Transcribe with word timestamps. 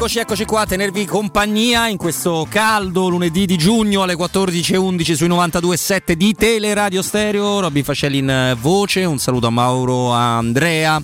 Eccoci, 0.00 0.18
eccoci 0.18 0.44
qua 0.46 0.62
a 0.62 0.66
tenervi 0.66 1.04
compagnia 1.04 1.86
in 1.86 1.98
questo 1.98 2.46
caldo 2.48 3.10
lunedì 3.10 3.44
di 3.44 3.58
giugno 3.58 4.00
alle 4.00 4.14
14.11 4.14 5.12
sui 5.12 5.28
92.7 5.28 6.12
di 6.12 6.32
Teleradio 6.32 7.02
Stereo. 7.02 7.60
Robin 7.60 7.84
Fascelli 7.84 8.16
in 8.16 8.56
voce, 8.58 9.04
un 9.04 9.18
saluto 9.18 9.48
a 9.48 9.50
Mauro, 9.50 10.14
a 10.14 10.38
Andrea. 10.38 11.02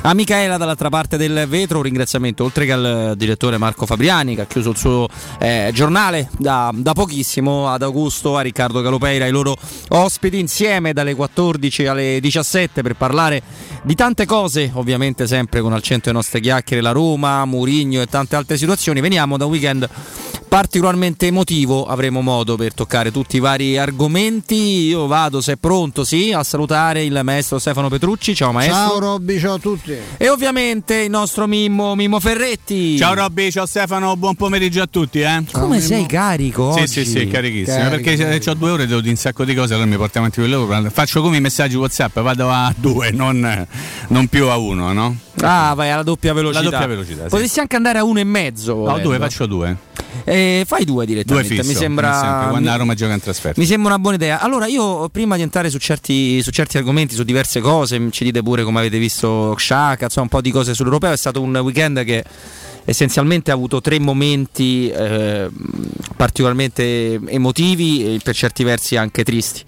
A 0.00 0.14
Michaela 0.14 0.56
dall'altra 0.56 0.88
parte 0.88 1.18
del 1.18 1.46
vetro 1.46 1.78
un 1.78 1.82
ringraziamento 1.82 2.44
oltre 2.44 2.64
che 2.64 2.72
al 2.72 3.14
direttore 3.16 3.58
Marco 3.58 3.84
Fabriani 3.84 4.36
che 4.36 4.42
ha 4.42 4.46
chiuso 4.46 4.70
il 4.70 4.76
suo 4.76 5.08
eh, 5.40 5.70
giornale 5.74 6.30
da, 6.38 6.70
da, 6.72 6.92
pochissimo, 6.92 7.68
ad 7.68 7.82
Augusto, 7.82 8.36
a 8.36 8.40
Riccardo 8.40 8.80
Galopeira, 8.80 9.24
ai 9.24 9.30
loro 9.30 9.56
ospiti 9.88 10.38
insieme 10.38 10.92
dalle 10.92 11.14
14 11.14 11.86
alle 11.86 12.18
17 12.20 12.80
per 12.80 12.94
parlare 12.94 13.42
di 13.82 13.94
tante 13.94 14.26
cose, 14.26 14.70
ovviamente 14.74 15.26
sempre 15.26 15.60
con 15.60 15.72
al 15.72 15.82
centro 15.82 16.10
le 16.10 16.16
nostre 16.16 16.40
chiacchiere 16.40 16.82
la 16.82 16.92
Roma, 16.92 17.44
Murigno 17.44 18.02
e 18.02 18.06
tante 18.06 18.36
altre 18.36 18.56
situazioni. 18.56 19.00
Veniamo 19.00 19.36
da 19.36 19.44
un 19.44 19.50
weekend 19.50 19.88
particolarmente 20.48 21.26
emotivo, 21.26 21.84
avremo 21.84 22.22
modo 22.22 22.56
per 22.56 22.72
toccare 22.72 23.12
tutti 23.12 23.36
i 23.36 23.40
vari 23.40 23.76
argomenti. 23.76 24.86
Io 24.86 25.06
vado, 25.06 25.40
se 25.40 25.52
è 25.52 25.56
pronto, 25.56 26.04
sì, 26.04 26.32
a 26.32 26.42
salutare 26.42 27.04
il 27.04 27.20
maestro 27.22 27.58
Stefano 27.58 27.88
Petrucci. 27.88 28.34
Ciao 28.34 28.50
maestro. 28.50 28.76
Ciao 28.76 28.98
Robby, 28.98 29.38
ciao 29.38 29.54
a 29.54 29.58
tutti. 29.58 29.94
E 30.16 30.28
ovviamente 30.28 30.96
il 30.96 31.10
nostro 31.10 31.46
Mimmo, 31.46 31.94
Mimmo 31.94 32.18
Ferretti. 32.18 32.96
Ciao 32.96 33.14
Robby, 33.14 33.50
ciao 33.50 33.66
Stefano, 33.66 34.16
buon 34.16 34.34
pomeriggio 34.34 34.82
a 34.82 34.86
tutti. 34.86 35.20
Eh. 35.20 35.44
Come 35.52 35.76
Mimmo. 35.76 35.80
sei 35.86 36.06
carico? 36.06 36.72
Sì, 36.72 36.80
oggi? 36.80 36.88
sì, 36.88 37.04
sì, 37.04 37.28
carichissimo. 37.28 37.76
Carico. 37.76 38.10
Perché 38.10 38.50
ho 38.50 38.54
due 38.54 38.70
ore, 38.70 38.86
devo 38.86 39.00
dire 39.00 39.12
un 39.12 39.18
sacco 39.18 39.44
di 39.44 39.54
cose, 39.54 39.74
allora 39.74 39.88
mi 39.88 39.96
porto 39.96 40.18
avanti 40.18 40.40
quello. 40.40 40.66
Faccio 40.90 41.20
come 41.20 41.36
i 41.36 41.40
messaggi 41.40 41.76
WhatsApp, 41.76 42.18
vado 42.20 42.50
a 42.50 42.72
due, 42.74 43.10
non, 43.10 43.66
non 44.08 44.26
più 44.28 44.48
a 44.48 44.56
uno, 44.56 44.92
no? 44.92 45.16
Ah, 45.40 45.74
vai 45.74 45.90
alla 45.90 46.02
doppia 46.02 46.32
velocità. 46.32 46.64
La 46.64 46.70
doppia 46.70 46.86
velocità. 46.86 47.22
Sì. 47.24 47.28
Potresti 47.28 47.60
anche 47.60 47.76
andare 47.76 47.98
a 47.98 48.04
uno 48.04 48.18
e 48.18 48.24
mezzo. 48.24 48.74
No, 48.84 48.98
due, 48.98 49.18
faccio 49.18 49.46
due. 49.46 49.76
Eh, 50.24 50.37
fai 50.66 50.84
due 50.84 51.06
direttamente. 51.06 51.48
Due 51.48 51.56
fisso, 51.56 51.68
mi 51.68 51.74
sembra. 51.74 52.46
Quando 52.48 52.68
la 52.68 52.76
Roma 52.76 52.94
gioca 52.94 53.14
in 53.14 53.20
trasferta. 53.20 53.60
Mi 53.60 53.66
sembra 53.66 53.94
una 53.94 53.98
buona 53.98 54.16
idea. 54.16 54.40
Allora, 54.40 54.66
io 54.66 55.08
prima 55.08 55.36
di 55.36 55.42
entrare 55.42 55.70
su 55.70 55.78
certi, 55.78 56.42
su 56.42 56.50
certi 56.50 56.76
argomenti, 56.76 57.14
su 57.14 57.22
diverse 57.22 57.60
cose, 57.60 58.08
ci 58.10 58.24
dite 58.24 58.42
pure 58.42 58.64
come 58.64 58.78
avete 58.80 58.98
visto 58.98 59.54
Xhaka, 59.56 60.04
insomma, 60.04 60.24
un 60.24 60.30
po' 60.30 60.40
di 60.40 60.50
cose 60.50 60.74
sull'europeo. 60.74 61.12
È 61.12 61.16
stato 61.16 61.40
un 61.40 61.56
weekend 61.56 62.04
che 62.04 62.24
essenzialmente 62.84 63.50
ha 63.50 63.54
avuto 63.54 63.80
tre 63.80 63.98
momenti 63.98 64.88
eh, 64.88 65.48
particolarmente 66.16 67.20
emotivi 67.26 68.14
e 68.14 68.20
per 68.22 68.34
certi 68.34 68.64
versi 68.64 68.96
anche 68.96 69.24
tristi. 69.24 69.62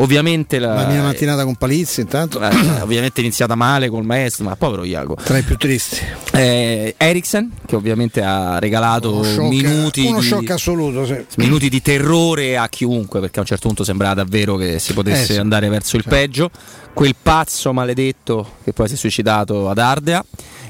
Ovviamente 0.00 0.58
la, 0.58 0.74
la 0.74 0.86
mia 0.86 1.02
mattinata 1.02 1.44
con 1.44 1.56
Palizzi 1.56 2.00
intanto. 2.00 2.40
Eh, 2.40 2.80
ovviamente 2.80 3.20
è 3.20 3.24
iniziata 3.24 3.54
male 3.54 3.88
col 3.88 4.04
maestro 4.04 4.44
ma 4.44 4.56
povero 4.56 4.84
Iago. 4.84 5.16
Tra 5.22 5.38
i 5.38 5.42
più 5.42 5.56
tristi. 5.56 6.00
Eh, 6.32 6.94
Eriksen 6.96 7.50
che 7.66 7.76
ovviamente 7.76 8.22
ha 8.22 8.58
regalato 8.58 9.12
uno 9.12 9.24
shock, 9.24 9.48
minuti 9.48 10.06
uno 10.06 10.20
di, 10.20 10.26
shock 10.26 10.50
assoluto 10.50 11.04
sì. 11.04 11.24
minuti 11.36 11.68
di 11.68 11.82
terrore 11.82 12.56
a 12.56 12.68
chiunque 12.68 13.20
perché 13.20 13.38
a 13.38 13.42
un 13.42 13.46
certo 13.46 13.66
punto 13.66 13.84
sembrava 13.84 14.14
davvero 14.14 14.56
che 14.56 14.78
si 14.78 14.92
potesse 14.92 15.32
Eh 15.32 15.34
sì. 15.34 15.40
andare 15.40 15.68
verso 15.68 15.96
il 15.96 16.04
peggio 16.06 16.50
quel 16.98 17.14
pazzo 17.22 17.72
maledetto 17.72 18.54
che 18.64 18.72
poi 18.72 18.88
si 18.88 18.94
è 18.94 18.96
suicidato 18.96 19.68
ad 19.70 19.78
Ardea 19.78 20.24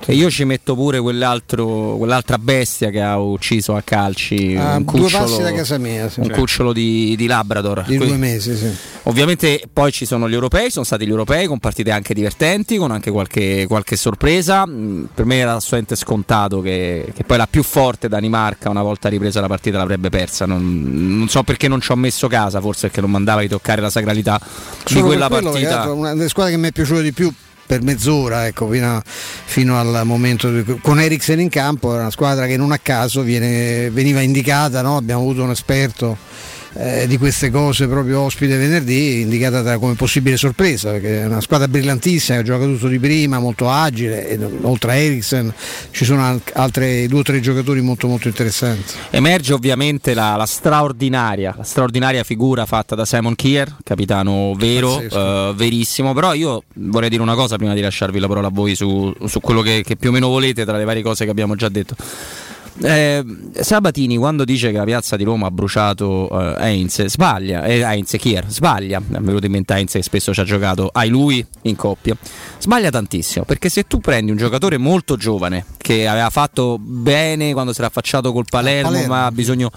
e 0.05 0.15
io 0.15 0.31
ci 0.31 0.44
metto 0.44 0.75
pure 0.75 1.00
quell'altro, 1.00 1.97
quell'altra 1.97 2.37
bestia 2.38 2.91
che 2.91 3.00
ha 3.00 3.19
ucciso 3.19 3.75
a 3.75 3.81
calci 3.82 4.55
a 4.56 4.76
un 4.76 4.85
due 4.85 5.00
cucciolo, 5.00 5.25
passi 5.25 5.43
da 5.43 5.53
casa 5.53 5.79
mia 5.79 6.11
un 6.17 6.31
cucciolo 6.31 6.73
di, 6.75 7.14
di 7.17 7.26
Labrador 7.26 7.85
di 7.87 7.97
Que- 7.97 8.06
due 8.06 8.17
mesi 8.17 8.55
sì. 8.56 8.70
Ovviamente 9.05 9.62
poi 9.73 9.91
ci 9.91 10.05
sono 10.05 10.29
gli 10.29 10.35
europei, 10.35 10.70
sono 10.70 10.85
stati 10.85 11.06
gli 11.06 11.11
europei 11.11 11.47
con 11.47 11.58
partite 11.61 11.91
anche 11.91 12.12
divertenti, 12.12 12.76
con 12.76 12.91
anche 12.91 13.11
qualche, 13.11 13.64
qualche 13.67 13.97
sorpresa. 13.97 14.67
Mm, 14.67 15.05
Per 15.14 15.25
me 15.25 15.37
era 15.37 15.53
assolutamente 15.55 15.97
scontato 15.97 16.61
che, 16.61 17.11
che 17.14 17.25
poi 17.25 17.38
la 17.38 17.47
più 17.47 17.62
forte 17.62 18.08
Danimarca, 18.08 18.69
una 18.69 18.82
volta 18.82 19.08
ripresa 19.08 19.41
la 19.41 19.47
partita, 19.47 19.79
l'avrebbe 19.79 20.11
persa. 20.11 20.44
Non, 20.44 21.17
non 21.17 21.29
so 21.29 21.43
perché 21.43 21.69
non 21.69 21.81
ci 21.81 21.91
ho 21.91 21.97
messo 21.97 22.29
casa, 22.29 22.61
forse 22.61 22.88
perché 22.88 23.00
non 23.00 23.11
mandava 23.11 23.41
di 23.41 23.49
toccare 23.49 23.81
la 23.81 23.88
sacralità 23.88 24.38
di 24.85 24.93
Solo 24.93 25.06
quella 25.06 25.29
per 25.29 25.41
quello, 25.41 25.50
partita. 25.53 25.91
una 25.91 26.14
delle 26.19 26.29
squadre 26.29 26.53
che 26.53 26.59
mi 26.59 26.69
è 26.69 26.73
piaciuta 26.73 27.00
di 27.00 27.12
più 27.12 27.32
per 27.67 27.82
mezz'ora 27.82 28.47
ecco, 28.47 28.69
fino, 28.70 28.97
a- 28.97 29.03
fino 29.05 29.79
al 29.79 30.00
momento 30.05 30.50
di- 30.50 30.79
con 30.81 31.00
Eriksen 31.00 31.41
in 31.41 31.49
campo 31.50 31.93
era 31.93 32.03
una 32.03 32.11
squadra 32.11 32.47
che 32.47 32.56
non 32.56 32.73
a 32.73 32.79
caso 32.79 33.23
viene- 33.23 33.91
veniva 33.91 34.20
indicata 34.20 34.81
no? 34.82 34.97
abbiamo 34.97 35.20
avuto 35.23 35.43
un 35.43 35.50
esperto 35.50 36.17
eh, 36.79 37.07
di 37.07 37.19
queste 37.19 37.51
cose 37.51 37.87
proprio 37.89 38.21
ospite 38.21 38.57
venerdì 38.57 39.21
indicata 39.21 39.63
tra- 39.63 39.79
come 39.79 39.95
possibile 39.95 40.37
sorpresa 40.37 40.93
perché 40.93 41.23
è 41.23 41.27
una 41.27 41.41
squadra 41.41 41.69
brillantissima 41.69 42.39
che 42.39 42.45
gioca 42.45 42.65
tutto 42.65 42.89
di 42.89 42.99
prima 42.99 43.39
molto 43.39 43.69
agile 43.69 44.29
e, 44.29 44.39
oltre 44.63 44.93
a 44.93 44.95
Eriksen 44.95 45.53
ci 45.91 46.05
sono 46.05 46.25
al- 46.25 46.41
altri 46.55 47.07
due 47.09 47.21
o 47.21 47.23
tre 47.23 47.41
giocatori 47.41 47.81
molto 47.81 48.07
molto 48.07 48.29
interessanti 48.29 48.95
Emerge 49.11 49.53
ovviamente 49.53 50.15
la, 50.15 50.37
la 50.37 50.47
straordinaria, 50.47 51.55
la 51.57 51.65
straordinaria 51.65 52.23
figura 52.25 52.67
fatta 52.67 52.95
da 52.95 53.05
Simon 53.05 53.35
Kier, 53.35 53.77
capitano 53.83 54.55
vero, 54.57 55.01
eh, 55.01 55.53
verissimo. 55.55 56.13
Però 56.13 56.35
io 56.35 56.63
vorrei 56.75 57.09
dire 57.09 57.23
una 57.23 57.35
cosa 57.35 57.57
prima 57.57 57.75
di 57.75 57.81
lasciarvi 57.81 58.19
la 58.19 58.29
parola 58.29 58.49
a 58.49 58.51
voi 58.53 58.75
su, 58.75 59.13
su 59.27 59.41
quello 59.41 59.63
che, 59.63 59.83
che 59.83 59.97
più 59.97 60.11
o 60.11 60.13
meno 60.13 60.29
volete 60.29 60.65
tra 60.65 60.77
le 60.77 60.85
varie 60.85 61.03
cose 61.03 61.25
che 61.25 61.31
abbiamo 61.31 61.55
già 61.55 61.69
detto. 61.69 61.97
Eh, 62.81 63.25
Sabatini 63.59 64.17
quando 64.17 64.45
dice 64.45 64.71
che 64.71 64.77
la 64.77 64.85
piazza 64.85 65.17
di 65.17 65.25
Roma 65.25 65.49
ha 65.49 65.51
bruciato 65.51 66.29
eh, 66.31 66.55
Heinz 66.59 67.05
sbaglia, 67.07 67.65
eh, 67.65 67.81
Heinz 67.81 68.15
Kier 68.19 68.45
sbaglia, 68.49 69.01
mi 69.01 69.17
è 69.17 69.21
venuto 69.21 69.47
in 69.47 69.53
mente 69.53 69.75
Heinz 69.75 69.93
che 69.93 70.03
spesso 70.03 70.33
ci 70.33 70.41
ha 70.41 70.45
giocato. 70.45 70.89
Ai 70.93 71.09
lui 71.09 71.45
in 71.63 71.75
coppia, 71.75 72.17
sbaglia 72.59 72.91
tantissimo 72.91 73.45
perché 73.45 73.69
se 73.69 73.87
tu 73.89 73.99
prendi 73.99 74.31
un 74.31 74.37
giocatore 74.37 74.79
molto 74.79 75.17
giovane 75.17 75.65
che 75.77 76.07
aveva 76.07 76.31
fatto 76.31 76.79
bene 76.79 77.53
quando 77.53 77.73
si 77.73 77.79
era 77.81 77.89
affacciato 77.89 78.33
col 78.33 78.45
Palermo, 78.49 78.91
Palermo. 78.91 79.13
ma 79.15 79.27
ha 79.27 79.33
bisogno 79.33 79.71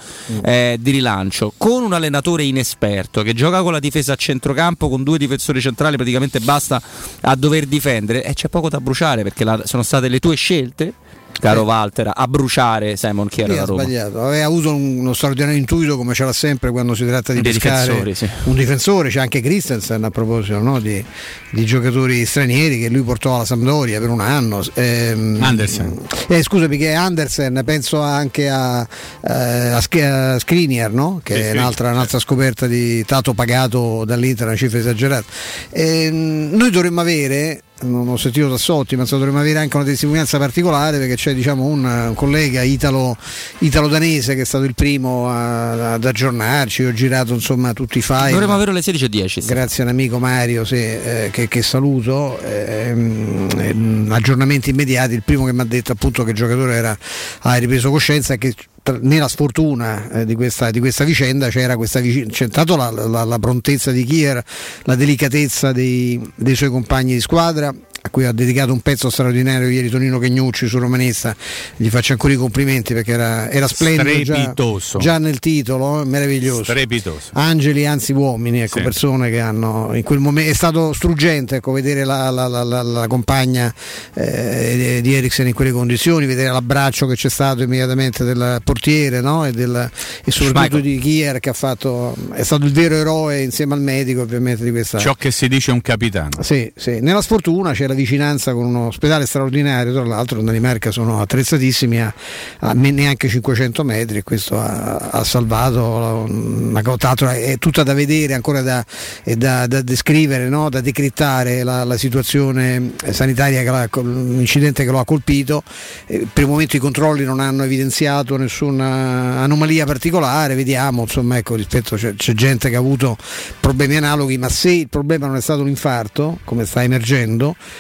eh, 0.44 0.78
di 0.80 0.92
rilancio, 0.92 1.54
con 1.58 1.82
un 1.84 1.94
allenatore 1.94 2.44
inesperto 2.44 3.24
che 3.24 3.34
gioca 3.34 3.64
con 3.64 3.72
la 3.72 3.80
difesa 3.80 4.14
a 4.14 4.16
centrocampo 4.16 4.90
con 4.90 5.04
due 5.04 5.18
difensori 5.18 5.60
centrali 5.60 5.96
praticamente 5.96 6.40
basta 6.40 6.80
a 7.22 7.36
dover 7.36 7.66
difendere 7.66 8.24
e 8.24 8.34
c'è 8.34 8.48
poco 8.48 8.70
da 8.70 8.80
bruciare 8.80 9.24
perché 9.24 9.44
la- 9.44 9.62
sono 9.66 9.82
state 9.82 10.08
le 10.08 10.20
tue 10.20 10.36
scelte 10.36 10.94
caro 11.42 11.64
Walter, 11.64 12.12
a 12.14 12.28
bruciare 12.28 12.96
Simon 12.96 13.28
Kier 13.28 13.48
Sì, 13.48 13.54
alla 13.54 13.62
ha 13.64 13.66
Roma. 13.66 13.82
sbagliato, 13.84 14.22
aveva 14.24 14.46
avuto 14.46 14.74
un- 14.74 15.00
uno 15.00 15.14
straordinario 15.14 15.58
intuito 15.58 15.98
come 15.98 16.14
ce 16.14 16.24
l'ha 16.24 16.32
sempre 16.34 16.72
quando 16.72 16.94
si 16.96 17.06
tratta 17.06 17.34
di 17.34 17.42
Dei 17.42 17.52
pescare 17.52 18.14
sì. 18.16 18.30
un 18.44 18.54
difensore, 18.56 19.10
c'è 19.10 19.20
anche 19.20 19.42
Christensen 19.42 20.04
a 20.04 20.10
proposito 20.10 20.60
no, 20.60 20.80
di, 20.80 21.04
di 21.52 21.66
giocatori 21.66 22.26
stranieri 22.26 22.80
che 22.80 22.90
lui 22.90 23.02
portò 23.02 23.36
alla 23.36 23.46
Sampdoria 23.46 24.00
per 24.00 24.10
un 24.10 24.22
anno. 24.22 24.64
Ehm, 24.76 25.38
Andersen. 25.42 25.98
eh, 26.28 26.44
scusami 26.44 26.78
che 26.78 26.92
è 26.92 26.94
Andersen, 26.94 27.62
penso 27.66 28.00
anche 28.02 28.48
a, 28.50 28.82
eh, 29.28 29.34
a, 29.70 29.78
a 29.78 30.40
Skriniar, 30.40 30.92
no? 30.92 31.20
che 31.24 31.36
Sì, 31.36 31.40
è 31.42 31.50
sì, 31.52 31.58
un'altra, 31.58 31.88
sì. 31.90 31.94
un'altra 31.96 32.20
scoperta 32.20 32.68
di 32.68 33.04
Tato 33.06 33.34
pagato 33.34 34.04
dall'Inter, 34.06 34.48
una 34.48 34.56
cifra 34.56 34.78
esagerata. 34.78 35.26
Ehm, 35.72 36.50
noi 36.54 36.70
dovremmo 36.70 37.02
avere 37.02 37.62
non 37.82 38.08
ho 38.08 38.18
sentito 38.18 38.48
da 38.48 38.58
Sotti, 38.58 38.96
ma 38.96 39.04
dovremmo 39.06 39.40
avere 39.40 39.60
anche 39.60 39.76
una 39.76 39.86
testimonianza 39.86 40.38
particolare 40.38 40.98
perché 40.98 41.16
c'è 41.16 41.34
diciamo, 41.34 41.66
un, 41.66 41.84
un 41.84 42.14
collega 42.14 42.62
italo, 42.62 43.18
italo-danese 43.60 44.36
che 44.36 44.42
è 44.42 44.46
stato 44.46 44.64
il 44.66 44.76
primo 44.76 45.30
a- 45.30 45.94
ad 45.94 46.06
aggiornarci, 46.06 46.84
ho 46.84 46.94
girato 46.94 47.34
insomma 47.34 47.74
tutti 47.74 47.98
i 47.98 48.02
file. 48.02 48.32
Dovremmo 48.32 48.54
avere 48.54 48.74
le 48.74 48.82
16.10. 48.82 49.26
sì. 49.28 49.42
Grazie 49.46 49.84
a 49.84 49.86
un 49.88 49.92
amico 49.92 50.20
Mario 50.20 50.66
sì, 50.66 50.76
eh, 50.76 51.30
che, 51.32 51.48
che 51.48 51.62
saluto, 51.62 52.40
ehm, 52.40 53.48
ehm, 53.58 54.12
aggiornamenti 54.12 54.70
immediati, 54.70 55.14
il 55.14 55.24
primo 55.24 55.46
che 55.46 55.54
mi 55.54 55.62
ha 55.62 55.66
detto 55.66 55.92
appunto 55.92 56.24
che 56.24 56.32
il 56.32 56.36
giocatore 56.36 56.74
era, 56.76 56.98
ha 57.42 57.56
ripreso 57.56 57.90
coscienza 57.90 58.34
e 58.34 58.38
che 58.38 58.54
nella 59.02 59.28
sfortuna 59.28 60.10
eh, 60.10 60.26
di, 60.26 60.34
questa, 60.36 60.72
di 60.72 60.80
questa 60.80 61.04
vicenda 61.04 61.50
c'era 61.50 61.76
questa 61.76 62.02
c'è 62.02 62.44
intanto 62.46 62.76
la, 62.76 62.90
la- 62.90 63.24
la 63.24 63.40
prontezza 63.40 63.92
di 63.92 64.04
Kier, 64.04 64.44
la 64.84 64.96
delicatezza 64.96 65.72
dei, 65.72 66.20
dei 66.36 66.56
suoi 66.56 66.70
compagni 66.70 67.14
di 67.14 67.22
squadra 67.22 67.74
a 68.04 68.10
cui 68.10 68.26
ha 68.26 68.32
dedicato 68.32 68.74
un 68.74 68.80
pezzo 68.80 69.10
straordinario 69.12 69.70
ieri 69.70 69.88
Tonino 69.90 70.18
Chegnucci 70.18 70.68
su 70.68 70.80
Romanista, 70.80 71.36
gli 71.76 71.88
faccio 71.90 72.14
ancora 72.14 72.34
i 72.34 72.36
complimenti 72.36 72.94
perché 72.96 73.12
era, 73.12 73.50
era 73.52 73.68
splendido 73.68 74.24
già, 74.24 74.54
già 74.98 75.18
nel 75.20 75.38
titolo, 75.40 76.02
eh, 76.02 76.06
meraviglioso 76.06 76.64
Strepitoso. 76.64 77.30
angeli 77.34 77.86
anzi 77.86 78.12
uomini, 78.14 78.62
ecco, 78.62 78.78
Sì. 78.78 78.84
persone 78.84 79.30
che 79.30 79.40
hanno 79.40 79.92
in 79.94 80.02
quel 80.04 80.18
momento 80.20 80.50
è 80.50 80.54
stato 80.56 80.94
struggente 80.94 81.58
ecco, 81.58 81.72
vedere 81.72 82.04
la, 82.04 82.30
la- 82.32 82.48
la- 82.48 82.64
la- 82.64 82.82
la 82.82 83.08
compagna 83.08 83.72
eh, 84.16 85.00
di 85.02 85.14
Eriksen 85.14 85.48
in 85.48 85.54
quelle 85.54 85.72
condizioni, 85.72 86.26
vedere 86.26 86.52
l'abbraccio 86.52 87.06
che 87.06 87.16
c'è 87.16 87.30
stato 87.30 87.62
immediatamente 87.62 88.24
del 88.24 88.62
portiere 88.64 89.22
no? 89.22 89.46
e, 89.46 89.52
del- 89.52 89.90
e 90.26 90.32
soprattutto 90.32 90.78
Schmeichel. 90.78 90.82
di 90.82 90.98
Kier 91.00 91.40
che 91.40 91.50
ha 91.50 91.54
fatto, 91.54 92.16
è 92.34 92.44
stato 92.44 92.66
il 92.66 92.72
vero 92.72 92.96
eroe 92.96 93.42
insieme 93.42 93.74
al 93.76 93.82
medico 93.82 94.22
ovviamente 94.22 94.64
di 94.64 94.72
questa 94.72 94.98
Ciò 94.98 95.14
che 95.14 95.30
si 95.32 95.48
dice 95.48 95.72
un 95.72 95.82
capitano. 95.82 96.30
sì, 96.42 96.72
sì. 96.76 97.00
Nella 97.00 97.22
sfortuna 97.22 97.74
c'era 97.74 97.91
la 97.92 97.94
vicinanza 97.94 98.54
con 98.54 98.66
un 98.66 98.76
ospedale 98.76 99.26
straordinario, 99.26 99.94
tra 99.94 100.06
l'altro 100.06 100.40
in 100.40 100.46
Danimarca 100.46 100.92
sono 100.92 101.22
attrezzatissimi 101.22 102.02
a, 102.02 102.14
a 102.60 102.74
neanche 102.74 103.28
500 103.28 103.84
metri 103.84 104.18
e 104.18 104.24
questo 104.24 104.60
ha, 104.60 104.98
ha 104.98 105.24
salvato 105.24 106.26
una 106.28 106.82
cosa, 106.82 107.36
è 107.36 107.58
tutta 107.58 107.84
da 107.84 107.94
vedere, 107.94 108.34
ancora 108.34 108.62
da, 108.62 108.84
da, 109.24 109.68
da 109.68 109.82
descrivere, 109.82 110.50
no? 110.50 110.70
da 110.70 110.82
decrittare 110.82 111.64
la, 111.64 111.84
la 111.84 111.98
situazione 111.98 112.94
sanitaria, 113.12 113.62
l'incidente 114.02 114.84
che 114.86 114.92
lo 114.92 115.00
ha 115.00 115.06
colpito. 115.06 115.64
Eh, 116.06 116.28
per 116.32 116.44
il 116.44 116.50
momento 116.50 116.76
i 116.76 116.80
controlli 116.80 117.24
non 117.24 117.40
hanno 117.40 117.64
evidenziato 117.64 118.38
nessuna 118.38 119.40
anomalia 119.40 119.86
particolare, 119.86 120.56
vediamo, 120.56 121.02
insomma, 121.02 121.38
ecco, 121.38 121.56
rispetto 121.56 121.96
c'è, 121.96 122.16
c'è 122.16 122.34
gente 122.34 122.70
che 122.70 122.76
ha 122.76 122.80
avuto 122.80 123.18
problemi 123.60 123.98
analoghi, 123.98 124.38
ma 124.38 124.50
se 124.50 124.72
il 124.72 124.90
problema 124.90 125.28
non 125.28 125.36
è 125.36 125.42
stato 125.42 125.62
un 125.62 125.68
infarto, 125.68 126.40
come 126.46 126.66
sta 126.66 126.84
emergendo, 126.84 127.56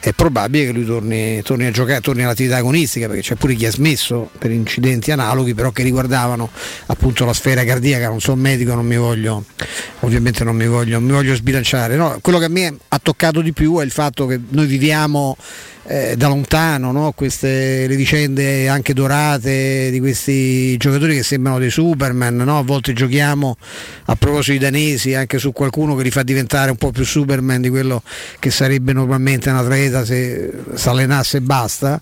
è 0.00 0.12
probabile 0.12 0.66
che 0.66 0.72
lui 0.72 0.84
torni, 0.86 1.42
torni, 1.42 1.66
a 1.66 1.70
giocare, 1.70 2.00
torni 2.00 2.22
all'attività 2.22 2.56
agonistica, 2.56 3.06
perché 3.06 3.22
c'è 3.22 3.34
pure 3.34 3.54
chi 3.54 3.66
ha 3.66 3.70
smesso 3.70 4.30
per 4.38 4.50
incidenti 4.50 5.10
analoghi, 5.10 5.54
però 5.54 5.70
che 5.70 5.82
riguardavano 5.82 6.50
appunto 6.86 7.24
la 7.26 7.34
sfera 7.34 7.64
cardiaca, 7.64 8.08
non 8.08 8.20
sono 8.20 8.40
medico, 8.40 8.74
non 8.74 8.86
mi 8.86 8.96
voglio, 8.96 9.44
ovviamente 10.00 10.42
non 10.42 10.56
mi 10.56 10.66
voglio, 10.66 11.00
mi 11.00 11.12
voglio 11.12 11.34
sbilanciare. 11.34 11.96
No, 11.96 12.18
quello 12.22 12.38
che 12.38 12.46
a 12.46 12.48
me 12.48 12.76
ha 12.88 12.98
toccato 12.98 13.42
di 13.42 13.52
più 13.52 13.78
è 13.78 13.84
il 13.84 13.90
fatto 13.90 14.26
che 14.26 14.40
noi 14.48 14.66
viviamo 14.66 15.36
eh, 15.90 16.14
da 16.16 16.28
lontano 16.28 16.92
no? 16.92 17.12
queste 17.12 17.86
le 17.88 17.96
vicende 17.96 18.68
anche 18.68 18.94
dorate 18.94 19.90
di 19.90 19.98
questi 19.98 20.76
giocatori 20.76 21.16
che 21.16 21.24
sembrano 21.24 21.58
dei 21.58 21.70
Superman, 21.70 22.36
no? 22.36 22.58
a 22.58 22.62
volte 22.62 22.92
giochiamo 22.92 23.56
a 24.04 24.14
proposito 24.14 24.58
dei 24.58 24.70
danesi 24.70 25.14
anche 25.14 25.38
su 25.38 25.52
qualcuno 25.52 25.96
che 25.96 26.04
li 26.04 26.10
fa 26.10 26.22
diventare 26.22 26.70
un 26.70 26.76
po' 26.76 26.92
più 26.92 27.04
Superman 27.04 27.60
di 27.60 27.68
quello 27.70 28.02
che 28.38 28.50
sarebbe 28.50 28.92
normalmente 28.92 29.50
un 29.50 29.56
atleta 29.90 30.04
se 30.04 30.52
si 30.74 30.88
allenasse 30.88 31.38
e 31.38 31.40
basta. 31.40 32.00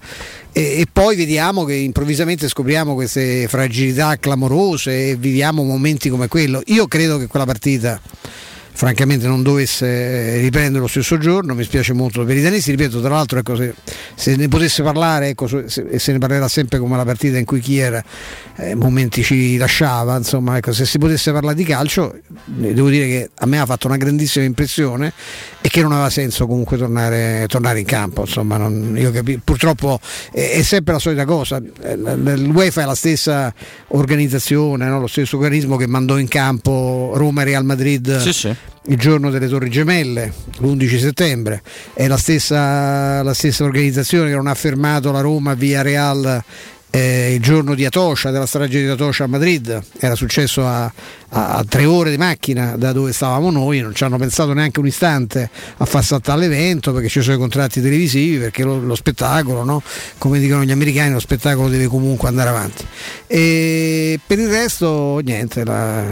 E, 0.52 0.81
e, 0.81 0.87
poi 0.90 1.17
vediamo 1.17 1.64
che 1.64 1.75
improvvisamente 1.75 2.49
scopriamo 2.49 2.94
queste 2.94 3.49
fragilità 3.49 4.17
clamorose 4.17 5.11
e 5.11 5.17
viviamo 5.17 5.62
momenti 5.62 6.08
come 6.08 6.29
quello. 6.29 6.62
Io 6.67 6.87
credo 6.87 7.19
che 7.19 7.26
quella 7.26 7.46
partita 7.46 8.00
francamente 8.78 9.26
non 9.26 9.42
dovesse 9.42 10.38
riprendere 10.38 10.78
lo 10.78 10.86
stesso 10.86 11.19
giorno, 11.19 11.52
mi 11.52 11.64
spiace 11.64 11.92
molto 11.94 12.25
per 12.25 12.36
i 12.36 12.40
danesi, 12.40 12.70
ripeto 12.70 13.00
tra 13.00 13.08
l'altro 13.08 13.40
ecco, 13.40 13.56
se, 13.56 13.75
se, 14.14 14.36
ne 14.36 14.46
potesse 14.46 14.84
parlare 14.84 15.30
ecco, 15.30 15.48
se, 15.48 15.84
e 15.90 15.98
se 15.98 16.12
ne 16.12 16.19
parlerà 16.19 16.46
sempre 16.46 16.78
come 16.78 16.97
la 16.97 17.04
partita 17.04 17.38
in 17.38 17.44
cui 17.44 17.58
Kier 17.58 18.00
eh, 18.54 18.76
momenti 18.76 19.25
ci 19.25 19.56
lasciava, 19.56 20.16
insomma 20.16 20.58
ecco, 20.58 20.73
se 20.73 20.87
si 20.87 20.99
potesse 20.99 21.32
parlare 21.32 21.56
di 21.56 21.64
calcio 21.64 22.14
eh, 22.14 22.73
devo 22.73 22.88
dire 22.88 23.06
che 23.08 23.30
a 23.38 23.47
me 23.47 23.58
ha 23.58 23.66
fatto 23.66 23.88
una 23.88 23.97
grandissima 23.97 24.44
impressione 24.44 25.12
e 25.61 25.68
che 25.68 25.82
non 25.82 25.90
aveva 25.90 26.08
senso 26.08 26.47
comunque 26.47 26.78
tornare, 26.78 27.47
tornare 27.49 27.80
in 27.80 27.85
campo, 27.85 28.20
insomma 28.20 28.58
non, 28.58 28.94
io 28.97 29.11
capi, 29.11 29.40
purtroppo 29.42 29.99
è, 30.30 30.50
è, 30.52 30.62
sempre 30.62 30.92
la 30.92 31.00
solita 31.00 31.25
cosa, 31.25 31.61
eh, 31.82 31.97
l'UEFA 31.97 32.82
è 32.82 32.87
la 32.87 32.94
stessa 32.94 33.52
organizzazione, 33.88 34.87
no? 34.87 35.00
lo 35.00 35.08
stesso 35.08 35.37
organismo 35.37 35.75
che 35.75 35.88
mandò 35.88 36.16
in 36.16 36.28
campo 36.28 37.11
Roma 37.16 37.42
e 37.42 37.44
Real 37.44 37.64
Madrid. 37.64 38.20
Sì, 38.20 38.32
sì 38.32 38.56
il 38.87 38.96
giorno 38.96 39.30
delle 39.30 39.48
Torri 39.48 39.70
Gemelle, 39.70 40.32
l'11 40.58 40.98
settembre, 40.98 41.62
è 41.92 42.06
la 42.06 42.16
stessa, 42.16 43.22
la 43.22 43.34
stessa 43.34 43.64
organizzazione 43.64 44.30
che 44.30 44.37
non 44.37 44.46
ha 44.46 44.54
fermato 44.54 45.12
la 45.12 45.20
Roma 45.20 45.54
via 45.54 45.82
Real 45.82 46.42
eh, 46.90 47.35
il 47.35 47.42
giorno 47.42 47.75
di 47.75 47.85
Atocha, 47.85 48.30
della 48.30 48.47
strage 48.47 48.80
di 48.80 48.88
Atocha 48.88 49.25
a 49.25 49.26
Madrid, 49.26 49.83
era 49.99 50.14
successo 50.14 50.66
a, 50.66 50.85
a, 50.85 51.54
a, 51.57 51.64
tre 51.64 51.85
ore 51.85 52.11
di 52.11 52.16
macchina 52.16 52.76
da 52.76 52.92
dove 52.92 53.12
stavamo 53.12 53.50
noi, 53.50 53.80
non 53.80 53.95
ci 53.95 54.04
hanno 54.04 54.16
pensato 54.16 54.54
neanche 54.54 54.80
un 54.80 54.87
istante 54.87 55.50
a 55.76 55.85
far 55.85 56.02
saltare 56.02 56.40
l'evento 56.40 56.92
perché 56.92 57.09
ci 57.09 57.21
sono 57.21 57.37
i 57.37 57.38
contratti 57.38 57.83
televisivi, 57.83 58.38
perché 58.38 58.62
lo, 58.62 58.80
lo 58.80 58.95
spettacolo, 58.95 59.64
no? 59.64 59.83
come 60.16 60.38
dicono 60.38 60.64
gli 60.64 60.71
americani, 60.71 61.12
lo 61.12 61.21
spettacolo 61.21 61.68
deve 61.68 61.87
comunque 61.87 62.28
andare 62.28 62.49
avanti. 62.49 62.87
E 63.26 64.18
per 64.26 64.38
il 64.38 64.49
resto 64.49 65.21
niente, 65.23 65.64
la, 65.64 66.04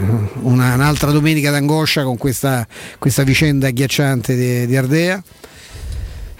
una, 0.42 0.74
un'altra 0.74 1.10
domenica 1.10 1.50
d'angoscia 1.50 2.02
con 2.02 2.18
questa, 2.18 2.66
questa 2.98 3.22
vicenda 3.22 3.68
agghiacciante 3.68 4.34
di, 4.34 4.66
di 4.66 4.76
Ardea 4.76 5.22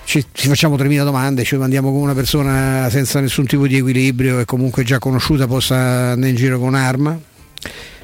ci, 0.07 0.25
ci, 0.33 0.47
facciamo 0.47 0.77
3.000 0.77 1.03
domande, 1.03 1.43
ci 1.43 1.57
mandiamo 1.57 1.91
come 1.91 2.05
una 2.05 2.15
persona 2.15 2.89
senza 2.91 3.19
nessun 3.19 3.45
tipo 3.45 3.67
di 3.67 3.77
equilibrio 3.77 4.39
e 4.39 4.45
comunque 4.45 4.85
già 4.85 5.01
conosciuta 5.01 5.49
possa 5.49 5.75
andare 6.13 6.29
in 6.29 6.37
giro 6.37 6.59
con 6.61 6.69
un'arma. 6.69 7.19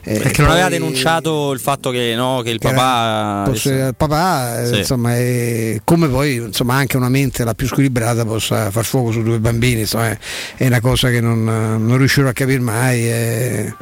Eh, 0.04 0.18
Perché 0.18 0.42
non 0.42 0.50
aveva 0.50 0.68
denunciato 0.68 1.52
il 1.52 1.60
fatto 1.60 1.90
che, 1.90 2.14
no, 2.16 2.40
che 2.42 2.50
il 2.50 2.58
papà. 2.58 3.44
Fosse, 3.46 3.72
il 3.72 3.94
papà, 3.96 4.66
sì. 4.66 4.78
insomma, 4.78 5.14
è, 5.14 5.80
come 5.84 6.08
poi 6.08 6.34
insomma, 6.34 6.74
anche 6.74 6.96
una 6.96 7.08
mente 7.08 7.44
la 7.44 7.54
più 7.54 7.68
squilibrata 7.68 8.24
possa 8.24 8.72
far 8.72 8.84
fuoco 8.84 9.12
su 9.12 9.22
due 9.22 9.38
bambini, 9.38 9.82
insomma, 9.82 10.10
è, 10.10 10.18
è, 10.56 10.66
una 10.66 10.80
cosa 10.80 11.08
che 11.08 11.20
non, 11.20 11.44
non 11.44 11.96
riuscirò 11.98 12.28
a 12.28 12.32
capire 12.32 12.58
mai. 12.58 13.06
È, 13.06 13.74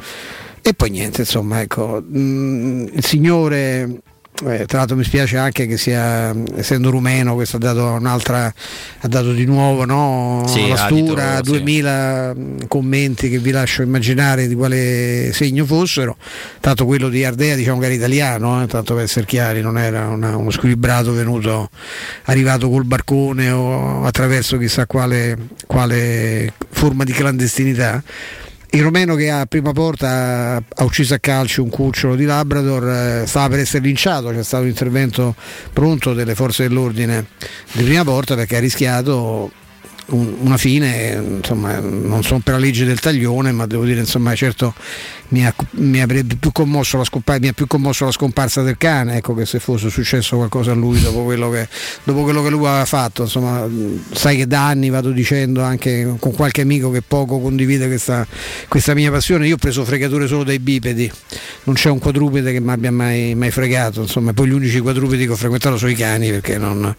e 0.61 0.73
poi 0.75 0.91
niente, 0.91 1.21
insomma, 1.21 1.61
ecco, 1.61 2.03
mh, 2.07 2.19
mm, 2.19 2.87
il 2.93 3.03
signore 3.03 4.01
eh, 4.47 4.65
tra 4.65 4.79
l'altro 4.79 4.95
mi 4.95 5.03
spiace 5.03 5.37
anche 5.37 5.67
che 5.67 5.77
sia 5.77 6.33
essendo 6.55 6.89
rumeno 6.89 7.33
questo 7.33 7.57
ha 7.57 7.59
dato 7.59 7.85
un'altra 7.85 8.45
ha 8.99 9.07
dato 9.07 9.33
di 9.33 9.45
nuovo 9.45 9.85
no? 9.85 10.43
sì, 10.47 10.67
la 10.67 10.75
stura 10.75 11.41
2000 11.41 12.33
sì. 12.35 12.67
commenti 12.67 13.29
che 13.29 13.39
vi 13.39 13.51
lascio 13.51 13.81
immaginare 13.81 14.47
di 14.47 14.55
quale 14.55 15.31
segno 15.33 15.65
fossero 15.65 16.17
tanto 16.59 16.85
quello 16.85 17.09
di 17.09 17.23
Ardea 17.23 17.55
diciamo 17.55 17.79
che 17.79 17.85
era 17.85 17.93
italiano 17.93 18.63
eh? 18.63 18.67
tanto 18.67 18.95
per 18.95 19.03
essere 19.03 19.25
chiari 19.25 19.61
non 19.61 19.77
era 19.77 20.07
una, 20.07 20.35
uno 20.35 20.49
squilibrato 20.49 21.13
venuto 21.13 21.69
arrivato 22.23 22.69
col 22.69 22.85
barcone 22.85 23.51
o 23.51 24.05
attraverso 24.05 24.57
chissà 24.57 24.85
quale, 24.85 25.37
quale 25.67 26.53
forma 26.69 27.03
di 27.03 27.11
clandestinità 27.11 28.01
il 28.73 28.83
romeno 28.83 29.15
che 29.15 29.29
a 29.29 29.45
prima 29.45 29.73
porta 29.73 30.55
ha 30.55 30.83
ucciso 30.83 31.13
a 31.13 31.19
calcio 31.19 31.61
un 31.61 31.69
cucciolo 31.69 32.15
di 32.15 32.23
Labrador 32.23 32.87
eh, 32.87 33.27
stava 33.27 33.49
per 33.49 33.59
essere 33.59 33.83
linciato, 33.83 34.29
c'è 34.29 34.43
stato 34.43 34.63
un 34.63 34.69
intervento 34.69 35.35
pronto 35.73 36.13
delle 36.13 36.35
forze 36.35 36.67
dell'ordine 36.67 37.25
di 37.73 37.83
prima 37.83 38.03
porta 38.03 38.35
perché 38.35 38.55
ha 38.55 38.59
rischiato 38.59 39.51
una 40.11 40.57
fine, 40.57 41.37
insomma, 41.37 41.79
non 41.79 42.23
sono 42.23 42.39
per 42.39 42.55
la 42.55 42.59
legge 42.59 42.85
del 42.85 42.99
taglione, 42.99 43.51
ma 43.51 43.65
devo 43.65 43.85
dire, 43.85 43.99
insomma, 43.99 44.35
certo 44.35 44.73
mi, 45.31 45.45
ha, 45.45 45.53
mi 45.71 46.01
avrebbe 46.01 46.35
più 46.35 46.51
commosso 46.51 46.97
la 46.97 47.03
scomparsa, 47.03 47.41
mi 47.41 47.53
più 47.53 47.67
commosso 47.67 48.05
la 48.05 48.11
scomparsa 48.11 48.61
del 48.61 48.77
cane, 48.77 49.17
ecco 49.17 49.33
che 49.33 49.45
se 49.45 49.59
fosse 49.59 49.89
successo 49.89 50.35
qualcosa 50.35 50.71
a 50.71 50.75
lui 50.75 51.01
dopo 51.01 51.23
quello 51.23 51.49
che, 51.49 51.67
dopo 52.03 52.23
quello 52.23 52.43
che 52.43 52.49
lui 52.49 52.65
aveva 52.65 52.85
fatto, 52.85 53.23
insomma, 53.23 53.67
sai 54.11 54.37
che 54.37 54.47
da 54.47 54.67
anni 54.67 54.89
vado 54.89 55.11
dicendo 55.11 55.61
anche 55.61 56.15
con 56.19 56.33
qualche 56.33 56.61
amico 56.61 56.91
che 56.91 57.01
poco 57.01 57.39
condivide 57.39 57.87
questa, 57.87 58.25
questa 58.67 58.93
mia 58.93 59.11
passione, 59.11 59.47
io 59.47 59.55
ho 59.55 59.57
preso 59.57 59.85
fregature 59.85 60.27
solo 60.27 60.43
dai 60.43 60.59
bipedi, 60.59 61.09
non 61.63 61.75
c'è 61.75 61.89
un 61.89 61.99
quadrupede 61.99 62.51
che 62.51 62.59
mi 62.59 62.71
abbia 62.71 62.91
mai, 62.91 63.33
mai 63.35 63.51
fregato, 63.51 64.01
insomma, 64.01 64.33
poi 64.33 64.47
gli 64.47 64.53
unici 64.53 64.79
quadrupedi 64.79 65.25
che 65.25 65.31
ho 65.31 65.37
frequentato 65.37 65.77
sono 65.77 65.91
i 65.91 65.95
cani, 65.95 66.29
perché 66.29 66.57
non, 66.57 66.93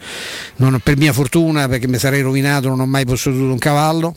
non, 0.56 0.80
per 0.82 0.96
mia 0.96 1.12
fortuna, 1.12 1.68
perché 1.68 1.86
mi 1.86 1.98
sarei 1.98 2.22
rovinato, 2.22 2.68
non 2.68 2.80
ho 2.80 2.86
mai 2.86 3.01
posseduto 3.04 3.52
un 3.52 3.58
cavallo. 3.58 4.14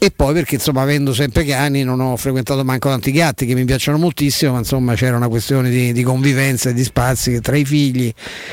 E 0.00 0.12
poi 0.14 0.32
perché 0.32 0.54
insomma 0.54 0.82
avendo 0.82 1.12
sempre 1.12 1.44
cani 1.44 1.82
non 1.82 1.98
ho 1.98 2.16
frequentato 2.16 2.64
manco 2.64 2.88
tanti 2.88 3.10
gatti 3.10 3.46
che 3.46 3.54
mi 3.54 3.64
piacciono 3.64 3.98
moltissimo 3.98 4.52
ma 4.52 4.58
insomma 4.58 4.94
c'era 4.94 5.16
una 5.16 5.26
questione 5.26 5.70
di, 5.70 5.92
di 5.92 6.04
convivenza 6.04 6.70
e 6.70 6.72
di 6.72 6.84
spazi 6.84 7.40
tra 7.40 7.56
i 7.56 7.64
figli 7.64 8.12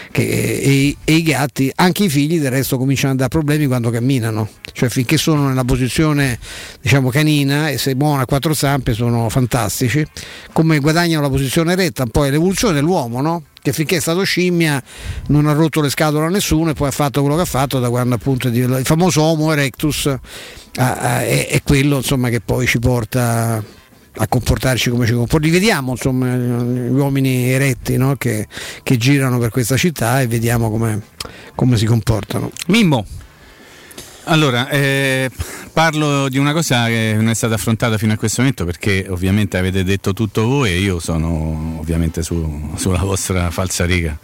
che, 0.09 0.23
e, 0.23 0.95
e, 1.03 1.13
i 1.13 1.21
gatti. 1.21 1.71
Anche 1.75 2.05
i 2.05 2.09
figli 2.09 2.39
del 2.39 2.49
resto 2.49 2.79
cominciano 2.79 3.13
a 3.13 3.15
dare 3.15 3.29
problemi 3.29 3.67
quando 3.67 3.91
camminano. 3.91 4.49
Cioè 4.73 4.89
finché 4.89 5.17
sono 5.17 5.47
nella 5.47 5.63
posizione 5.63 6.39
diciamo 6.81 7.09
canina 7.09 7.69
e 7.69 7.77
se 7.77 7.93
muovono 7.93 8.23
a 8.23 8.25
quattro 8.25 8.55
zampe 8.55 8.93
sono 8.93 9.29
fantastici. 9.29 10.03
Come 10.51 10.79
guadagnano 10.79 11.21
la 11.21 11.29
posizione 11.29 11.75
retta 11.75 12.07
poi 12.07 12.31
l'evoluzione 12.31 12.73
dell'uomo 12.73 13.21
no? 13.21 13.43
Che 13.65 13.73
finché 13.73 13.95
è 13.95 13.99
stato 13.99 14.21
scimmia 14.21 14.81
non 15.29 15.47
ha 15.47 15.53
rotto 15.53 15.81
le 15.81 15.89
scatole 15.89 16.27
a 16.27 16.29
nessuno 16.29 16.69
e 16.69 16.73
poi 16.75 16.89
ha 16.89 16.91
fatto 16.91 17.21
quello 17.21 17.35
che 17.35 17.41
ha 17.41 17.45
fatto 17.45 17.79
da 17.79 17.89
quando 17.89 18.13
appunto 18.13 18.47
il 18.47 18.81
famoso 18.83 19.23
Homo 19.23 19.51
erectus 19.51 20.07
è, 20.71 21.61
quello 21.63 21.97
insomma, 21.97 22.29
che 22.29 22.41
poi 22.41 22.67
ci 22.67 22.77
porta 22.77 23.63
a 24.17 24.27
comportarci 24.27 24.91
come 24.91 25.07
ci 25.07 25.13
comportiamo. 25.13 25.57
Vediamo 25.57 25.91
insomma, 25.91 26.35
gli 26.35 26.89
uomini 26.91 27.49
eretti 27.49 27.97
no? 27.97 28.15
che, 28.17 28.47
che, 28.83 28.97
girano 28.97 29.39
per 29.39 29.49
questa 29.49 29.77
città 29.77 30.21
e 30.21 30.27
vediamo 30.27 30.69
come, 30.69 31.01
come 31.55 31.75
si 31.75 31.85
comportano. 31.85 32.51
Mimmo. 32.67 33.05
Allora, 34.27 34.69
eh, 34.69 35.29
parlo 35.71 36.29
di 36.29 36.39
una 36.39 36.51
cosa 36.51 36.87
che 36.87 37.13
non 37.15 37.29
è 37.29 37.35
stata 37.35 37.53
affrontata 37.53 37.97
fino 37.99 38.13
a 38.13 38.17
questo 38.17 38.41
momento 38.41 38.65
perché 38.65 39.05
ovviamente 39.09 39.57
avete 39.57 39.83
detto 39.83 40.13
tutto 40.13 40.47
voi 40.47 40.71
e 40.71 40.79
io 40.79 40.99
sono 40.99 41.77
ovviamente 41.79 42.23
su, 42.23 42.71
sulla 42.75 42.99
vostra 42.99 43.51
falsa 43.51 43.85
riga 43.85 44.17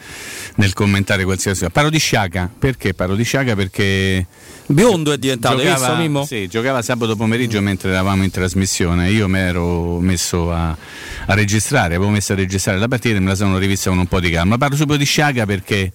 nel 0.55 0.73
commentare 0.73 1.23
qualsiasi 1.23 1.59
cosa. 1.59 1.71
Parlo 1.71 1.91
di 1.91 1.99
Sciaca, 1.99 2.49
perché 2.57 2.95
parlo 2.95 3.15
di 3.15 3.23
Sciaca? 3.23 3.55
Perché 3.55 4.25
biondo 4.65 5.11
è 5.11 5.19
diventato, 5.19 5.57
giocava, 5.57 5.93
visto? 5.95 6.25
Sì, 6.25 6.47
giocava 6.47 6.81
sabato 6.81 7.15
pomeriggio 7.15 7.61
mentre 7.61 7.91
eravamo 7.91 8.23
in 8.23 8.31
trasmissione, 8.31 9.11
io 9.11 9.27
mi 9.27 9.37
ero 9.37 9.99
messo 9.99 10.51
a, 10.51 10.69
a 10.69 11.33
registrare, 11.35 11.95
avevo 11.95 12.09
messo 12.09 12.33
a 12.33 12.35
registrare 12.35 12.79
la 12.79 12.87
partita 12.87 13.17
e 13.17 13.19
me 13.19 13.29
la 13.29 13.35
sono 13.35 13.59
rivista 13.59 13.89
con 13.91 13.99
un 13.99 14.07
po' 14.07 14.19
di 14.19 14.31
calma. 14.31 14.57
Parlo 14.57 14.75
subito 14.75 14.97
di 14.97 15.05
Sciaca 15.05 15.45
perché 15.45 15.91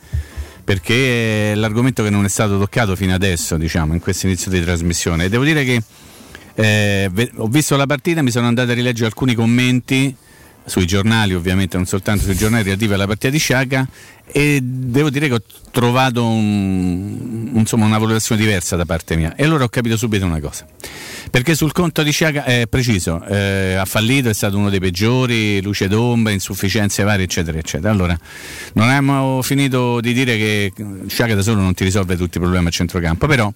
perché 0.66 1.52
è 1.52 1.54
l'argomento 1.54 2.02
che 2.02 2.10
non 2.10 2.24
è 2.24 2.28
stato 2.28 2.58
toccato 2.58 2.96
fino 2.96 3.14
adesso, 3.14 3.56
diciamo, 3.56 3.94
in 3.94 4.00
questo 4.00 4.26
inizio 4.26 4.50
di 4.50 4.60
trasmissione. 4.60 5.28
Devo 5.28 5.44
dire 5.44 5.64
che 5.64 5.80
eh, 6.54 7.30
ho 7.36 7.46
visto 7.46 7.76
la 7.76 7.86
partita, 7.86 8.20
mi 8.20 8.32
sono 8.32 8.48
andato 8.48 8.72
a 8.72 8.74
rileggere 8.74 9.06
alcuni 9.06 9.34
commenti 9.34 10.12
sui 10.66 10.84
giornali, 10.84 11.32
ovviamente 11.34 11.76
non 11.76 11.86
soltanto 11.86 12.24
sui 12.24 12.34
giornali 12.34 12.64
relativi 12.64 12.92
alla 12.92 13.06
partita 13.06 13.30
di 13.30 13.38
Sciaga 13.38 13.86
e 14.26 14.58
devo 14.60 15.08
dire 15.08 15.28
che 15.28 15.34
ho 15.34 15.42
trovato 15.70 16.26
un, 16.26 17.52
insomma, 17.54 17.86
una 17.86 17.98
valutazione 17.98 18.40
diversa 18.40 18.74
da 18.76 18.84
parte 18.84 19.16
mia. 19.16 19.34
E 19.36 19.44
allora 19.44 19.64
ho 19.64 19.68
capito 19.68 19.96
subito 19.96 20.24
una 20.24 20.40
cosa. 20.40 20.66
Perché 21.30 21.54
sul 21.54 21.72
conto 21.72 22.02
di 22.02 22.10
Sciaga 22.10 22.44
è 22.44 22.66
preciso 22.68 23.24
eh, 23.24 23.74
ha 23.74 23.84
fallito, 23.84 24.28
è 24.28 24.34
stato 24.34 24.58
uno 24.58 24.68
dei 24.68 24.80
peggiori 24.80 25.62
luce 25.62 25.88
d'ombra, 25.88 26.32
insufficienze 26.32 27.02
varie 27.04 27.24
eccetera 27.24 27.58
eccetera. 27.58 27.90
Allora 27.92 28.18
non 28.74 28.88
abbiamo 28.88 29.42
finito 29.42 30.00
di 30.00 30.12
dire 30.12 30.36
che 30.36 30.72
Sciaga 31.06 31.34
da 31.34 31.42
solo 31.42 31.60
non 31.60 31.74
ti 31.74 31.84
risolve 31.84 32.16
tutti 32.16 32.38
i 32.38 32.40
problemi 32.40 32.68
a 32.68 32.70
centrocampo 32.70 33.26
però 33.26 33.52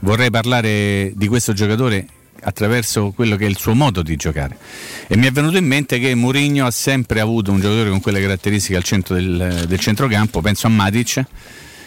vorrei 0.00 0.30
parlare 0.30 1.12
di 1.14 1.28
questo 1.28 1.52
giocatore 1.52 2.06
attraverso 2.42 3.12
quello 3.12 3.36
che 3.36 3.46
è 3.46 3.48
il 3.48 3.56
suo 3.56 3.74
modo 3.74 4.02
di 4.02 4.16
giocare. 4.16 4.56
E 5.06 5.16
mi 5.16 5.26
è 5.26 5.30
venuto 5.30 5.56
in 5.56 5.66
mente 5.66 5.98
che 5.98 6.14
Mourinho 6.14 6.66
ha 6.66 6.70
sempre 6.70 7.20
avuto 7.20 7.50
un 7.52 7.60
giocatore 7.60 7.90
con 7.90 8.00
quelle 8.00 8.20
caratteristiche 8.20 8.76
al 8.76 8.82
centro 8.82 9.14
del, 9.14 9.64
del 9.66 9.78
centrocampo, 9.78 10.40
penso 10.40 10.66
a 10.66 10.70
Matic, 10.70 11.24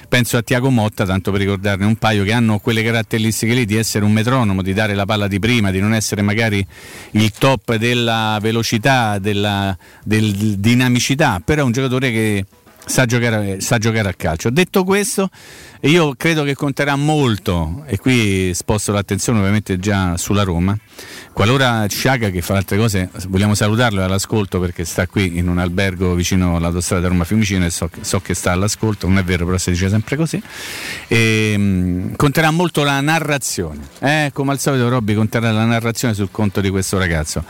penso 0.08 0.38
a 0.38 0.42
Tiago 0.42 0.70
Motta, 0.70 1.06
tanto 1.06 1.32
per 1.32 1.42
ricordarne 1.42 1.86
un 1.86 1.96
paio, 1.96 2.24
che 2.24 2.32
hanno 2.32 2.60
quelle 2.60 2.84
caratteristiche 2.84 3.54
lì 3.54 3.66
di 3.66 3.76
essere 3.76 4.06
un 4.06 4.12
metronomo, 4.12 4.62
di 4.62 4.74
dare 4.74 4.94
la 4.94 5.06
palla 5.06 5.28
di 5.28 5.40
prima, 5.40 5.72
di 5.72 5.80
non 5.80 5.94
essere 5.94 6.22
magari 6.22 6.66
il 7.12 7.32
top 7.32 7.76
della 7.76 8.38
velocità, 8.42 9.20
della 9.20 9.78
del 10.04 10.58
dinamicità, 10.58 11.42
però 11.44 11.62
è 11.62 11.66
un 11.66 11.72
giocatore 11.72 12.12
che 12.12 12.46
sa 12.86 13.06
giocare, 13.06 13.60
sa 13.62 13.78
giocare 13.78 14.10
a 14.10 14.14
calcio. 14.14 14.50
Detto 14.50 14.84
questo, 14.84 15.30
io 15.82 16.14
credo 16.16 16.44
che 16.44 16.56
conterà 16.56 16.96
molto, 16.96 17.84
e 17.88 17.98
qui 17.98 18.54
sposto 18.54 18.92
l'attenzione 18.92 19.40
ovviamente 19.40 19.78
già 19.78 20.18
sulla 20.18 20.44
Roma, 20.44 20.78
qualora 21.34 21.86
Sciaga 21.88 22.30
che 22.30 22.42
fa 22.42 22.56
altre 22.56 22.78
cose, 22.78 23.10
vogliamo 23.28 23.56
salutarlo 23.56 24.04
all'ascolto 24.04 24.60
perché 24.60 24.86
sta 24.86 25.08
qui 25.08 25.38
in 25.38 25.48
un 25.48 25.58
albergo 25.58 26.14
vicino 26.14 26.56
all'autostrada 26.56 27.08
Roma 27.08 27.24
Fiumicino 27.24 27.66
e 27.66 27.70
so, 27.70 27.90
so, 28.02 28.20
che 28.22 28.34
sta 28.34 28.52
all'ascolto, 28.52 29.08
non 29.08 29.18
è 29.18 29.24
vero 29.24 29.46
però 29.46 29.58
si 29.58 29.72
dice 29.72 29.90
sempre 29.90 30.16
così, 30.16 30.42
e, 31.08 31.58
mh, 31.58 32.16
conterà 32.16 32.52
molto 32.52 32.84
la 32.84 33.02
narrazione, 33.02 33.88
eh? 34.00 34.32
come 34.34 34.52
al 34.52 34.60
solito 34.60 34.88
Robby 34.90 35.14
conterà 35.14 35.52
la 35.52 35.66
narrazione 35.66 36.14
sul 36.14 36.30
conto 36.32 36.62
di 36.62 36.70
questo 36.70 36.98
ragazzo, 36.98 37.44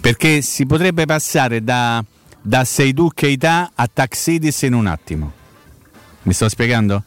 perché 0.00 0.42
si 0.42 0.64
potrebbe 0.64 1.04
passare 1.06 1.62
da 1.62 2.02
da 2.46 2.64
Seydou 2.64 3.10
Keita 3.12 3.72
a 3.74 3.88
Taxidis 3.88 4.62
in 4.62 4.74
un 4.74 4.86
attimo. 4.86 5.32
Mi 6.22 6.32
sto 6.32 6.48
spiegando? 6.48 7.02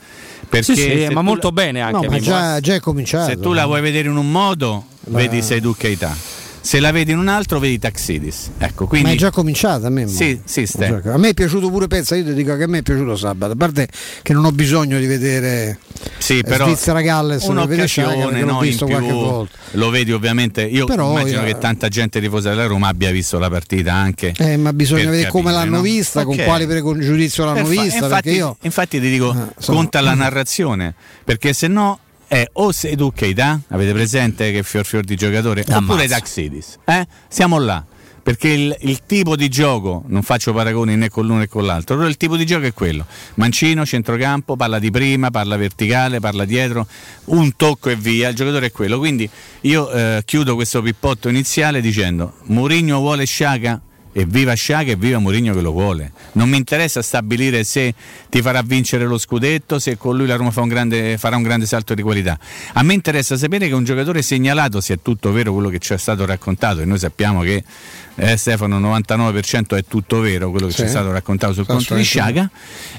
Perché 0.49 0.75
sì, 0.75 0.75
sì, 0.75 1.07
ma 1.13 1.21
molto 1.21 1.51
bene 1.51 1.79
anche. 1.79 2.07
No, 2.07 2.11
ma 2.11 2.19
già, 2.19 2.59
già, 2.59 2.73
è 2.73 2.79
cominciato. 2.81 3.29
Se 3.29 3.39
tu 3.39 3.53
la 3.53 3.65
vuoi 3.65 3.79
vedere 3.79 4.09
in 4.09 4.17
un 4.17 4.29
modo, 4.29 4.85
la... 5.05 5.17
vedi 5.17 5.41
Seydou 5.41 5.73
Keita 5.73 6.38
se 6.61 6.79
la 6.79 6.91
vedi 6.91 7.11
in 7.11 7.17
un 7.17 7.27
altro 7.27 7.59
vedi 7.59 7.79
Taxidis. 7.79 8.51
Ecco, 8.57 8.87
quindi... 8.87 9.07
Ma 9.07 9.13
è 9.13 9.17
già 9.17 9.31
cominciata 9.31 9.87
a 9.87 9.89
me. 9.89 10.07
Sì, 10.07 10.39
sì. 10.43 10.67
A 10.79 11.17
me 11.17 11.29
è 11.29 11.33
piaciuto 11.33 11.69
pure 11.69 11.87
Pezza, 11.87 12.15
io 12.15 12.25
ti 12.25 12.33
dico 12.33 12.55
che 12.55 12.63
a 12.63 12.67
me 12.67 12.79
è 12.79 12.81
piaciuto 12.81 13.15
sabato, 13.15 13.53
a 13.53 13.55
parte 13.55 13.87
che 14.21 14.33
non 14.33 14.45
ho 14.45 14.51
bisogno 14.51 14.99
di 14.99 15.05
vedere 15.05 15.79
sì, 16.17 16.43
però 16.43 16.65
Svizzera 16.65 17.01
Galles 17.01 17.43
un'occasione 17.45 18.43
no, 18.43 18.59
visto 18.59 18.87
in 18.87 18.97
più, 18.97 19.47
Lo 19.79 19.89
vedi 19.89 20.11
ovviamente, 20.11 20.63
io 20.63 20.85
però 20.85 21.11
immagino 21.11 21.41
io... 21.41 21.45
che 21.45 21.57
tanta 21.57 21.87
gente 21.87 22.19
tifosa 22.19 22.49
della 22.49 22.65
Roma 22.65 22.87
abbia 22.87 23.11
visto 23.11 23.39
la 23.39 23.49
partita 23.49 23.93
anche. 23.93 24.33
Eh, 24.37 24.57
ma 24.57 24.73
bisogna 24.73 25.05
vedere 25.05 25.23
capire, 25.23 25.43
come 25.43 25.51
l'hanno 25.51 25.77
no? 25.77 25.81
vista, 25.81 26.21
okay. 26.21 26.35
con 26.35 26.45
quale 26.45 26.67
pregiudizio 26.67 27.45
l'hanno 27.45 27.63
Perfa- 27.63 27.81
vista. 27.81 28.05
Infatti, 28.05 28.29
io... 28.31 28.57
infatti 28.61 28.99
ti 28.99 29.09
dico, 29.09 29.29
ah, 29.29 29.53
sono... 29.57 29.77
conta 29.77 30.01
la 30.01 30.13
narrazione, 30.13 30.93
perché 31.23 31.53
se 31.53 31.67
no 31.67 31.99
è 32.29 32.47
o 32.53 32.71
Sedu 32.71 33.11
Keita, 33.11 33.59
avete 33.69 33.91
presente 33.91 34.51
che 34.51 34.61
fior 34.61 34.85
fior 34.85 35.03
di 35.03 35.15
giocatore, 35.15 35.63
Ammazza. 35.63 35.79
oppure 35.79 36.07
Taxidis. 36.07 36.77
Eh? 36.85 37.07
Siamo 37.27 37.57
là. 37.57 37.83
Perché 38.21 38.49
il, 38.49 38.77
il, 38.81 38.99
tipo 39.07 39.35
di 39.35 39.49
gioco, 39.49 40.03
non 40.07 40.21
faccio 40.21 40.53
paragoni 40.53 40.95
né 40.95 41.09
con 41.09 41.25
l'uno 41.25 41.39
né 41.39 41.47
con 41.47 41.65
l'altro, 41.65 41.95
però 41.95 42.07
il 42.07 42.17
tipo 42.17 42.37
di 42.37 42.45
gioco 42.45 42.67
è 42.67 42.73
quello. 42.73 43.07
Mancino, 43.35 43.83
centrocampo, 43.83 44.55
parla 44.55 44.77
di 44.77 44.91
prima, 44.91 45.31
parla 45.31 45.57
verticale, 45.57 46.19
parla 46.19 46.45
dietro, 46.45 46.85
un 47.25 47.55
tocco 47.55 47.89
e 47.89 47.95
via, 47.95 48.29
il 48.29 48.35
giocatore 48.35 48.67
è 48.67 48.71
quello. 48.71 48.99
Quindi 48.99 49.27
io 49.61 49.89
eh, 49.89 50.21
chiudo 50.23 50.53
questo 50.53 50.83
pippotto 50.83 51.29
iniziale 51.29 51.81
dicendo 51.81 52.35
Mourinho 52.43 52.99
vuole 52.99 53.25
Sciaga? 53.25 53.81
E 54.11 54.25
viva 54.25 54.53
Sciaga 54.53 54.91
e 54.91 54.95
viva 54.95 55.19
Mourinho 55.19 55.53
che 55.53 55.61
lo 55.61 55.71
vuole. 55.71 56.11
Non 56.33 56.49
mi 56.49 56.57
interessa 56.57 57.01
stabilire 57.01 57.63
se 57.63 57.93
ti 58.29 58.41
farà 58.41 58.61
vincere 58.61 59.05
lo 59.05 59.17
scudetto, 59.17 59.79
se 59.79 59.97
con 59.97 60.17
lui 60.17 60.27
la 60.27 60.35
Roma 60.35 60.51
fa 60.51 60.61
un 60.61 60.67
grande, 60.67 61.17
farà 61.17 61.35
un 61.35 61.43
grande 61.43 61.65
salto 61.65 61.93
di 61.93 62.01
qualità. 62.01 62.37
A 62.73 62.83
me 62.83 62.93
interessa 62.93 63.37
sapere 63.37 63.67
che 63.67 63.73
un 63.73 63.83
giocatore 63.83 64.21
segnalato, 64.21 64.81
se 64.81 64.95
è 64.95 64.99
tutto 65.01 65.31
vero 65.31 65.53
quello 65.53 65.69
che 65.69 65.79
ci 65.79 65.93
è 65.93 65.97
stato 65.97 66.25
raccontato, 66.25 66.81
e 66.81 66.85
noi 66.85 66.97
sappiamo 66.97 67.41
che 67.41 67.63
eh, 68.15 68.35
Stefano 68.35 68.79
99% 68.79 69.77
è 69.77 69.83
tutto 69.87 70.19
vero 70.19 70.49
quello 70.51 70.67
che 70.67 70.73
sì. 70.73 70.79
ci 70.79 70.83
è 70.85 70.87
stato 70.87 71.11
raccontato 71.11 71.53
sul 71.53 71.65
conto 71.65 71.95
di 71.95 72.03
Sciaga. 72.03 72.49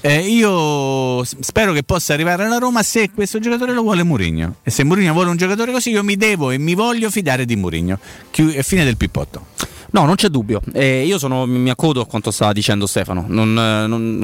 Eh, 0.00 0.28
io 0.28 1.22
spero 1.24 1.72
che 1.72 1.82
possa 1.82 2.14
arrivare 2.14 2.44
alla 2.44 2.58
Roma 2.58 2.82
se 2.82 3.10
questo 3.10 3.38
giocatore 3.38 3.72
lo 3.72 3.82
vuole 3.82 4.02
Mourinho. 4.02 4.56
E 4.62 4.70
se 4.70 4.84
Mourinho 4.84 5.12
vuole 5.12 5.30
un 5.30 5.36
giocatore 5.36 5.72
così, 5.72 5.90
io 5.90 6.02
mi 6.02 6.16
devo 6.16 6.50
e 6.50 6.58
mi 6.58 6.74
voglio 6.74 7.10
fidare 7.10 7.44
di 7.44 7.56
Mourinho. 7.56 7.98
Fine 8.30 8.84
del 8.84 8.96
pippotto. 8.96 9.46
No, 9.92 10.04
non 10.04 10.14
c'è 10.14 10.28
dubbio. 10.28 10.60
Eh, 10.72 11.04
io 11.04 11.18
sono, 11.18 11.46
mi 11.46 11.70
accodo 11.70 12.00
a 12.00 12.06
quanto 12.06 12.30
stava 12.30 12.52
dicendo 12.52 12.86
Stefano. 12.86 13.24
Non, 13.28 13.52
non, 13.52 14.22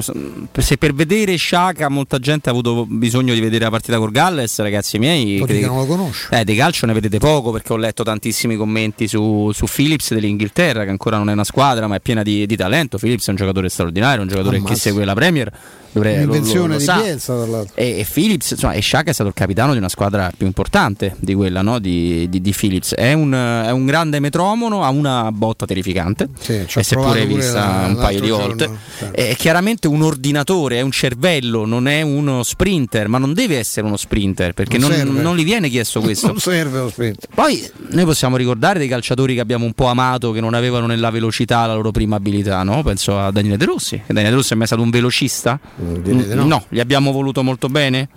se 0.57 0.77
per 0.77 0.93
vedere 0.93 1.35
Sciaca 1.35 1.89
molta 1.89 2.19
gente 2.19 2.49
ha 2.49 2.51
avuto 2.51 2.85
bisogno 2.87 3.33
di 3.33 3.39
vedere 3.39 3.65
la 3.65 3.69
partita 3.69 3.97
con 3.97 4.11
Galles, 4.11 4.59
ragazzi 4.59 4.97
miei. 4.97 5.39
Perché 5.39 5.65
non 5.65 5.77
lo 5.77 5.85
conosco. 5.85 6.33
Eh, 6.33 6.43
di 6.43 6.55
calcio 6.55 6.85
ne 6.85 6.93
vedete 6.93 7.17
poco 7.17 7.51
perché 7.51 7.73
ho 7.73 7.77
letto 7.77 8.03
tantissimi 8.03 8.55
commenti 8.55 9.07
su, 9.07 9.51
su 9.53 9.65
Philips 9.65 10.13
dell'Inghilterra, 10.13 10.83
che 10.83 10.89
ancora 10.89 11.17
non 11.17 11.29
è 11.29 11.33
una 11.33 11.43
squadra, 11.43 11.87
ma 11.87 11.95
è 11.95 11.99
piena 11.99 12.23
di, 12.23 12.45
di 12.45 12.55
talento. 12.55 12.97
Philips 12.97 13.27
è 13.27 13.31
un 13.31 13.35
giocatore 13.35 13.69
straordinario, 13.69 14.21
un 14.21 14.27
giocatore 14.27 14.57
Ammazza. 14.57 14.73
che 14.73 14.79
segue 14.79 15.05
la 15.05 15.13
Premier 15.13 15.51
Dovrei, 15.97 16.19
L'invenzione 16.19 16.77
lo, 16.77 16.85
lo, 16.85 16.85
lo 16.85 16.93
di 16.93 17.03
Bielsa 17.03 17.65
e, 17.73 17.99
e, 17.99 18.07
Philips, 18.11 18.51
insomma, 18.51 18.73
e 18.73 18.79
Sciacca 18.79 19.09
è 19.09 19.13
stato 19.13 19.29
il 19.29 19.35
capitano 19.35 19.71
di 19.71 19.77
una 19.77 19.89
squadra 19.89 20.31
più 20.35 20.45
importante 20.45 21.15
di 21.19 21.33
quella 21.33 21.61
no? 21.61 21.79
di, 21.79 22.29
di, 22.29 22.41
di, 22.41 22.53
Philips. 22.55 22.93
È 22.93 23.13
un, 23.13 23.33
è 23.33 23.71
un, 23.71 23.85
grande 23.85 24.19
metromono, 24.19 24.83
ha 24.83 24.89
una 24.89 25.31
botta 25.31 25.65
terrificante, 25.65 26.29
sì, 26.39 26.65
e 26.75 26.83
seppure 26.83 27.25
vista 27.25 27.85
un 27.87 27.95
paio 27.95 28.19
di 28.19 28.29
volte. 28.29 28.65
Giorno, 28.65 28.79
certo. 28.97 29.15
È 29.15 29.35
chiaramente 29.35 29.87
un 29.87 30.01
ordinatore, 30.01 30.77
è 30.77 30.81
un 30.81 30.91
cervello, 30.91 31.65
non 31.65 31.87
è 31.87 32.01
uno 32.01 32.43
sprinter, 32.43 33.07
ma 33.07 33.17
non 33.17 33.33
deve 33.33 33.57
essere 33.57 33.85
uno 33.85 33.97
sprinter 33.97 34.53
perché 34.53 34.77
non, 34.77 34.91
non, 34.91 35.15
non 35.15 35.35
gli 35.35 35.43
viene 35.43 35.69
chiesto 35.69 36.01
questo. 36.01 36.27
non 36.27 36.39
serve 36.39 36.79
lo 36.79 36.89
sprinter. 36.89 37.29
Poi 37.33 37.69
noi 37.89 38.05
possiamo 38.05 38.37
ricordare 38.37 38.79
dei 38.79 38.87
calciatori 38.87 39.35
che 39.35 39.39
abbiamo 39.39 39.65
un 39.65 39.73
po' 39.73 39.87
amato 39.87 40.31
che 40.31 40.39
non 40.39 40.53
avevano 40.53 40.85
nella 40.85 41.09
velocità 41.09 41.65
la 41.65 41.73
loro 41.73 41.91
prima 41.91 42.17
abilità, 42.17 42.63
no? 42.63 42.83
penso 42.83 43.19
a 43.19 43.31
Daniele 43.31 43.57
De 43.57 43.65
Rossi. 43.65 44.01
Daniele 44.05 44.29
De 44.29 44.35
Rossi 44.35 44.53
è 44.53 44.55
mai 44.55 44.67
stato 44.67 44.81
un 44.81 44.89
velocista? 44.89 45.59
Direte 46.01 46.35
no. 46.35 46.45
No, 46.45 46.65
gli 46.69 46.79
abbiamo 46.79 47.11
voluto 47.11 47.43
molto 47.43 47.67
bene? 47.67 48.09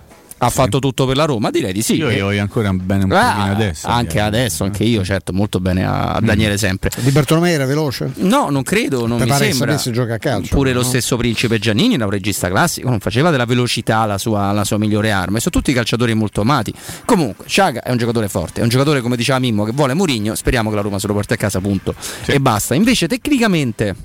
ha 0.43 0.49
sì. 0.49 0.55
fatto 0.55 0.79
tutto 0.79 1.05
per 1.05 1.15
la 1.15 1.25
Roma? 1.25 1.51
Direi 1.51 1.71
di 1.71 1.81
sì. 1.81 1.95
Io, 1.95 2.09
io 2.09 2.25
voglio 2.25 2.41
ancora 2.41 2.73
bene 2.73 3.03
un 3.03 3.11
ah, 3.11 3.33
pochino 3.33 3.53
adesso. 3.53 3.87
Anche 3.87 4.17
eh. 4.17 4.21
adesso, 4.21 4.63
anche 4.63 4.83
io, 4.83 5.03
certo, 5.03 5.33
molto 5.33 5.59
bene 5.59 5.85
a, 5.85 6.19
mm. 6.19 6.25
Daniele 6.25 6.57
sempre. 6.57 6.89
Di 6.95 7.11
Bartolomei 7.11 7.53
era 7.53 7.65
veloce? 7.65 8.11
No, 8.15 8.49
non 8.49 8.63
credo, 8.63 9.05
non 9.05 9.21
mi 9.21 9.31
sembra. 9.31 9.75
Che 9.75 9.91
gioca 9.91 10.15
a 10.15 10.17
calcio. 10.17 10.55
Pure 10.55 10.71
no? 10.71 10.79
lo 10.79 10.83
stesso 10.83 11.15
Principe 11.15 11.59
Giannini 11.59 11.93
era 11.93 12.05
un 12.05 12.11
regista 12.11 12.49
classico, 12.49 12.89
non 12.89 12.99
faceva 12.99 13.29
della 13.29 13.45
velocità 13.45 14.05
la 14.05 14.17
sua, 14.17 14.51
la 14.51 14.63
sua 14.63 14.79
migliore 14.79 15.11
arma. 15.11 15.37
E 15.37 15.41
sono 15.41 15.53
tutti 15.55 15.73
calciatori 15.73 16.13
molto 16.15 16.41
amati. 16.41 16.73
Comunque, 17.05 17.45
Sciaga 17.47 17.83
è 17.83 17.91
un 17.91 17.97
giocatore 17.97 18.27
forte, 18.27 18.61
è 18.61 18.63
un 18.63 18.69
giocatore 18.69 19.01
come 19.01 19.15
diceva 19.15 19.37
Mimmo 19.37 19.63
che 19.63 19.71
vuole 19.73 19.93
Murigno, 19.93 20.33
speriamo 20.33 20.69
che 20.69 20.75
la 20.75 20.81
Roma 20.81 20.97
se 20.97 21.05
lo 21.05 21.13
porti 21.13 21.33
a 21.33 21.37
casa, 21.37 21.59
punto. 21.59 21.93
Sì. 22.23 22.31
E 22.31 22.39
basta. 22.39 22.73
Invece 22.73 23.07
tecnicamente 23.07 23.95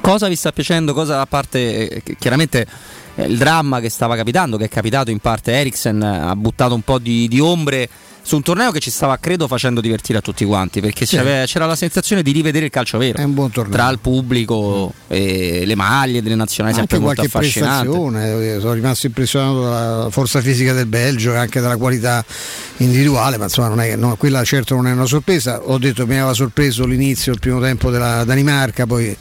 cosa 0.00 0.28
vi 0.28 0.36
sta 0.36 0.52
piacendo? 0.52 0.94
Cosa 0.94 1.20
a 1.20 1.26
parte 1.26 1.88
eh, 1.88 2.02
chiaramente 2.18 2.66
eh, 3.14 3.24
il 3.24 3.36
dramma 3.36 3.80
che 3.80 3.88
stava 3.88 4.16
capitando, 4.16 4.56
che 4.56 4.64
è 4.64 4.68
capitato 4.68 5.10
in 5.10 5.18
parte 5.18 5.52
Eriksen, 5.52 6.02
ha 6.02 6.36
buttato 6.36 6.74
un 6.74 6.82
po' 6.82 6.98
di, 6.98 7.28
di 7.28 7.40
ombre 7.40 7.88
su 8.28 8.36
un 8.36 8.42
torneo 8.42 8.70
che 8.72 8.80
ci 8.80 8.90
stava 8.90 9.16
credo 9.16 9.48
facendo 9.48 9.80
divertire 9.80 10.18
a 10.18 10.20
tutti 10.20 10.44
quanti 10.44 10.82
perché 10.82 11.06
sì. 11.06 11.16
c'era 11.16 11.64
la 11.64 11.74
sensazione 11.74 12.22
di 12.22 12.30
rivedere 12.30 12.66
il 12.66 12.70
calcio 12.70 12.98
vero 12.98 13.16
è 13.16 13.22
un 13.22 13.32
buon 13.32 13.50
torneo 13.50 13.74
tra 13.74 13.88
il 13.88 14.00
pubblico 14.00 14.92
e 15.06 15.62
le 15.64 15.74
maglie 15.74 16.20
delle 16.20 16.34
nazionali 16.34 16.76
anche 16.76 16.88
sempre 16.90 17.06
molto 17.06 17.22
affascinante 17.22 17.88
eh, 17.88 18.60
sono 18.60 18.74
rimasto 18.74 19.06
impressionato 19.06 19.62
dalla 19.62 20.10
forza 20.10 20.42
fisica 20.42 20.74
del 20.74 20.84
Belgio 20.84 21.32
e 21.32 21.36
anche 21.38 21.60
dalla 21.60 21.78
qualità 21.78 22.22
individuale 22.78 23.38
ma 23.38 23.44
insomma 23.44 23.68
non 23.68 23.80
è, 23.80 23.96
no, 23.96 24.16
quella 24.16 24.44
certo 24.44 24.74
non 24.74 24.88
è 24.88 24.92
una 24.92 25.06
sorpresa 25.06 25.62
ho 25.62 25.78
detto 25.78 26.02
che 26.02 26.08
mi 26.10 26.18
aveva 26.18 26.34
sorpreso 26.34 26.84
l'inizio 26.84 27.32
il 27.32 27.38
primo 27.38 27.60
tempo 27.62 27.90
della 27.90 28.24
Danimarca 28.24 28.84
poi 28.84 29.16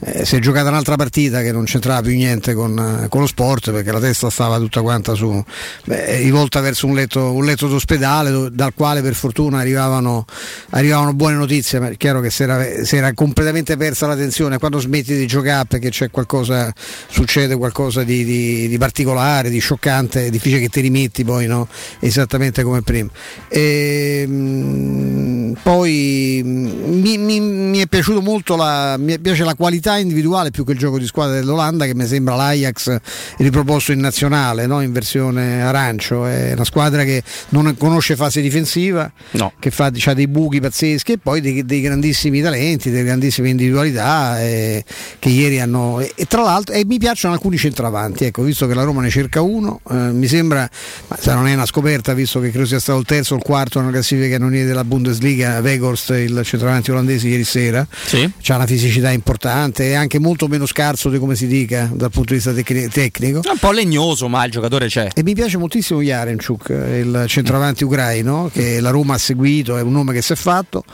eh, 0.00 0.24
si 0.24 0.36
è 0.36 0.38
giocata 0.38 0.68
un'altra 0.68 0.96
partita 0.96 1.42
che 1.42 1.50
non 1.50 1.64
c'entrava 1.64 2.02
più 2.02 2.14
niente 2.14 2.54
con, 2.54 3.06
con 3.08 3.20
lo 3.20 3.26
sport 3.26 3.72
perché 3.72 3.90
la 3.90 3.98
testa 3.98 4.30
stava 4.30 4.58
tutta 4.58 4.80
quanta 4.80 5.14
su, 5.14 5.42
beh, 5.84 6.18
rivolta 6.18 6.60
verso 6.60 6.86
un 6.86 6.94
letto, 6.94 7.32
un 7.32 7.44
letto 7.44 7.66
d'ospedale 7.66 8.48
dal 8.52 8.72
quale 8.74 9.02
per 9.02 9.14
fortuna 9.14 9.58
arrivavano, 9.58 10.24
arrivavano 10.70 11.14
buone 11.14 11.34
notizie, 11.34 11.80
ma 11.80 11.88
è 11.88 11.96
chiaro 11.96 12.20
che 12.20 12.30
si 12.30 12.42
era, 12.44 12.84
si 12.84 12.96
era, 12.96 13.12
completamente 13.12 13.76
persa 13.76 14.06
la 14.06 14.14
tensione 14.14 14.58
quando 14.58 14.78
smetti 14.78 15.16
di 15.16 15.26
giocare 15.26 15.66
perché 15.66 15.90
c'è 15.90 16.10
qualcosa, 16.10 16.72
succede 17.08 17.56
qualcosa 17.56 18.04
di, 18.04 18.24
di, 18.24 18.68
di 18.68 18.78
particolare, 18.78 19.50
di 19.50 19.58
scioccante, 19.58 20.26
è 20.26 20.30
difficile 20.30 20.60
che 20.60 20.68
ti 20.68 20.80
rimetti 20.80 21.24
poi 21.24 21.46
no? 21.46 21.66
esattamente 21.98 22.62
come 22.62 22.82
prima. 22.82 23.10
E, 23.48 24.24
ehm, 24.26 25.56
poi 25.62 26.42
mi, 26.44 27.18
mi, 27.18 27.40
mi, 27.40 27.78
è 27.78 27.86
piaciuto 27.86 28.20
molto 28.20 28.56
la, 28.56 28.96
mi 28.98 29.18
piace 29.18 29.44
la 29.44 29.54
qualità 29.54 29.87
individuale 29.96 30.50
più 30.50 30.64
che 30.64 30.72
il 30.72 30.78
gioco 30.78 30.98
di 30.98 31.06
squadra 31.06 31.34
dell'Olanda 31.34 31.86
che 31.86 31.94
mi 31.94 32.06
sembra 32.06 32.34
l'Ajax 32.34 32.96
riproposto 33.38 33.92
in 33.92 34.00
nazionale 34.00 34.66
no? 34.66 34.80
in 34.80 34.92
versione 34.92 35.62
arancio 35.62 36.26
è 36.26 36.52
una 36.52 36.64
squadra 36.64 37.04
che 37.04 37.22
non 37.50 37.74
conosce 37.78 38.16
fase 38.16 38.40
difensiva 38.40 39.10
no. 39.32 39.52
che 39.58 39.70
fa 39.70 39.90
ha 39.92 40.14
dei 40.14 40.28
buchi 40.28 40.60
pazzeschi 40.60 41.12
e 41.12 41.18
poi 41.18 41.40
dei, 41.40 41.64
dei 41.64 41.80
grandissimi 41.80 42.40
talenti 42.40 42.90
delle 42.90 43.04
grandissime 43.04 43.48
individualità 43.50 44.40
eh, 44.42 44.84
che 45.18 45.28
ieri 45.28 45.60
hanno 45.60 46.00
e, 46.00 46.12
e, 46.14 46.24
tra 46.26 46.42
l'altro 46.42 46.74
e 46.74 46.84
mi 46.84 46.98
piacciono 46.98 47.34
alcuni 47.34 47.56
centravanti 47.56 48.24
ecco 48.24 48.42
visto 48.42 48.66
che 48.66 48.74
la 48.74 48.82
Roma 48.82 49.02
ne 49.02 49.10
cerca 49.10 49.40
uno 49.40 49.80
eh, 49.90 49.94
mi 49.94 50.26
sembra 50.26 50.68
ma 51.08 51.16
se 51.18 51.32
non 51.32 51.46
è 51.46 51.54
una 51.54 51.66
scoperta 51.66 52.12
visto 52.14 52.40
che 52.40 52.50
credo 52.50 52.66
sia 52.66 52.80
stato 52.80 52.98
il 52.98 53.06
terzo 53.06 53.34
o 53.34 53.36
il 53.36 53.42
quarto 53.42 53.80
nella 53.80 53.92
classifica 53.92 54.28
canoniere 54.28 54.66
della 54.66 54.84
Bundesliga 54.84 55.60
Weghorst 55.60 56.10
il 56.10 56.40
centravanti 56.44 56.90
olandese 56.90 57.28
ieri 57.28 57.44
sera 57.44 57.86
sì. 58.04 58.30
ha 58.46 58.54
una 58.54 58.66
fisicità 58.66 59.10
importante 59.10 59.77
e 59.84 59.94
anche 59.94 60.18
molto 60.18 60.48
meno 60.48 60.66
scarso 60.66 61.08
di 61.08 61.18
come 61.18 61.34
si 61.34 61.46
dica 61.46 61.90
dal 61.92 62.10
punto 62.10 62.34
di 62.34 62.40
vista 62.40 62.52
tec- 62.52 62.88
tecnico. 62.88 63.42
È 63.42 63.50
un 63.50 63.58
po' 63.58 63.70
legnoso 63.70 64.28
ma 64.28 64.44
il 64.44 64.50
giocatore 64.50 64.86
c'è. 64.86 65.08
E 65.14 65.22
mi 65.22 65.34
piace 65.34 65.58
moltissimo 65.58 66.02
Jarenchuk 66.02 66.68
il 66.68 67.24
centravanti 67.26 67.84
ucraino 67.84 68.50
che 68.52 68.80
la 68.80 68.90
Roma 68.90 69.14
ha 69.14 69.18
seguito 69.18 69.76
è 69.76 69.82
un 69.82 69.92
nome 69.92 70.12
che 70.12 70.22
si 70.22 70.32
è 70.32 70.36
fatto 70.36 70.84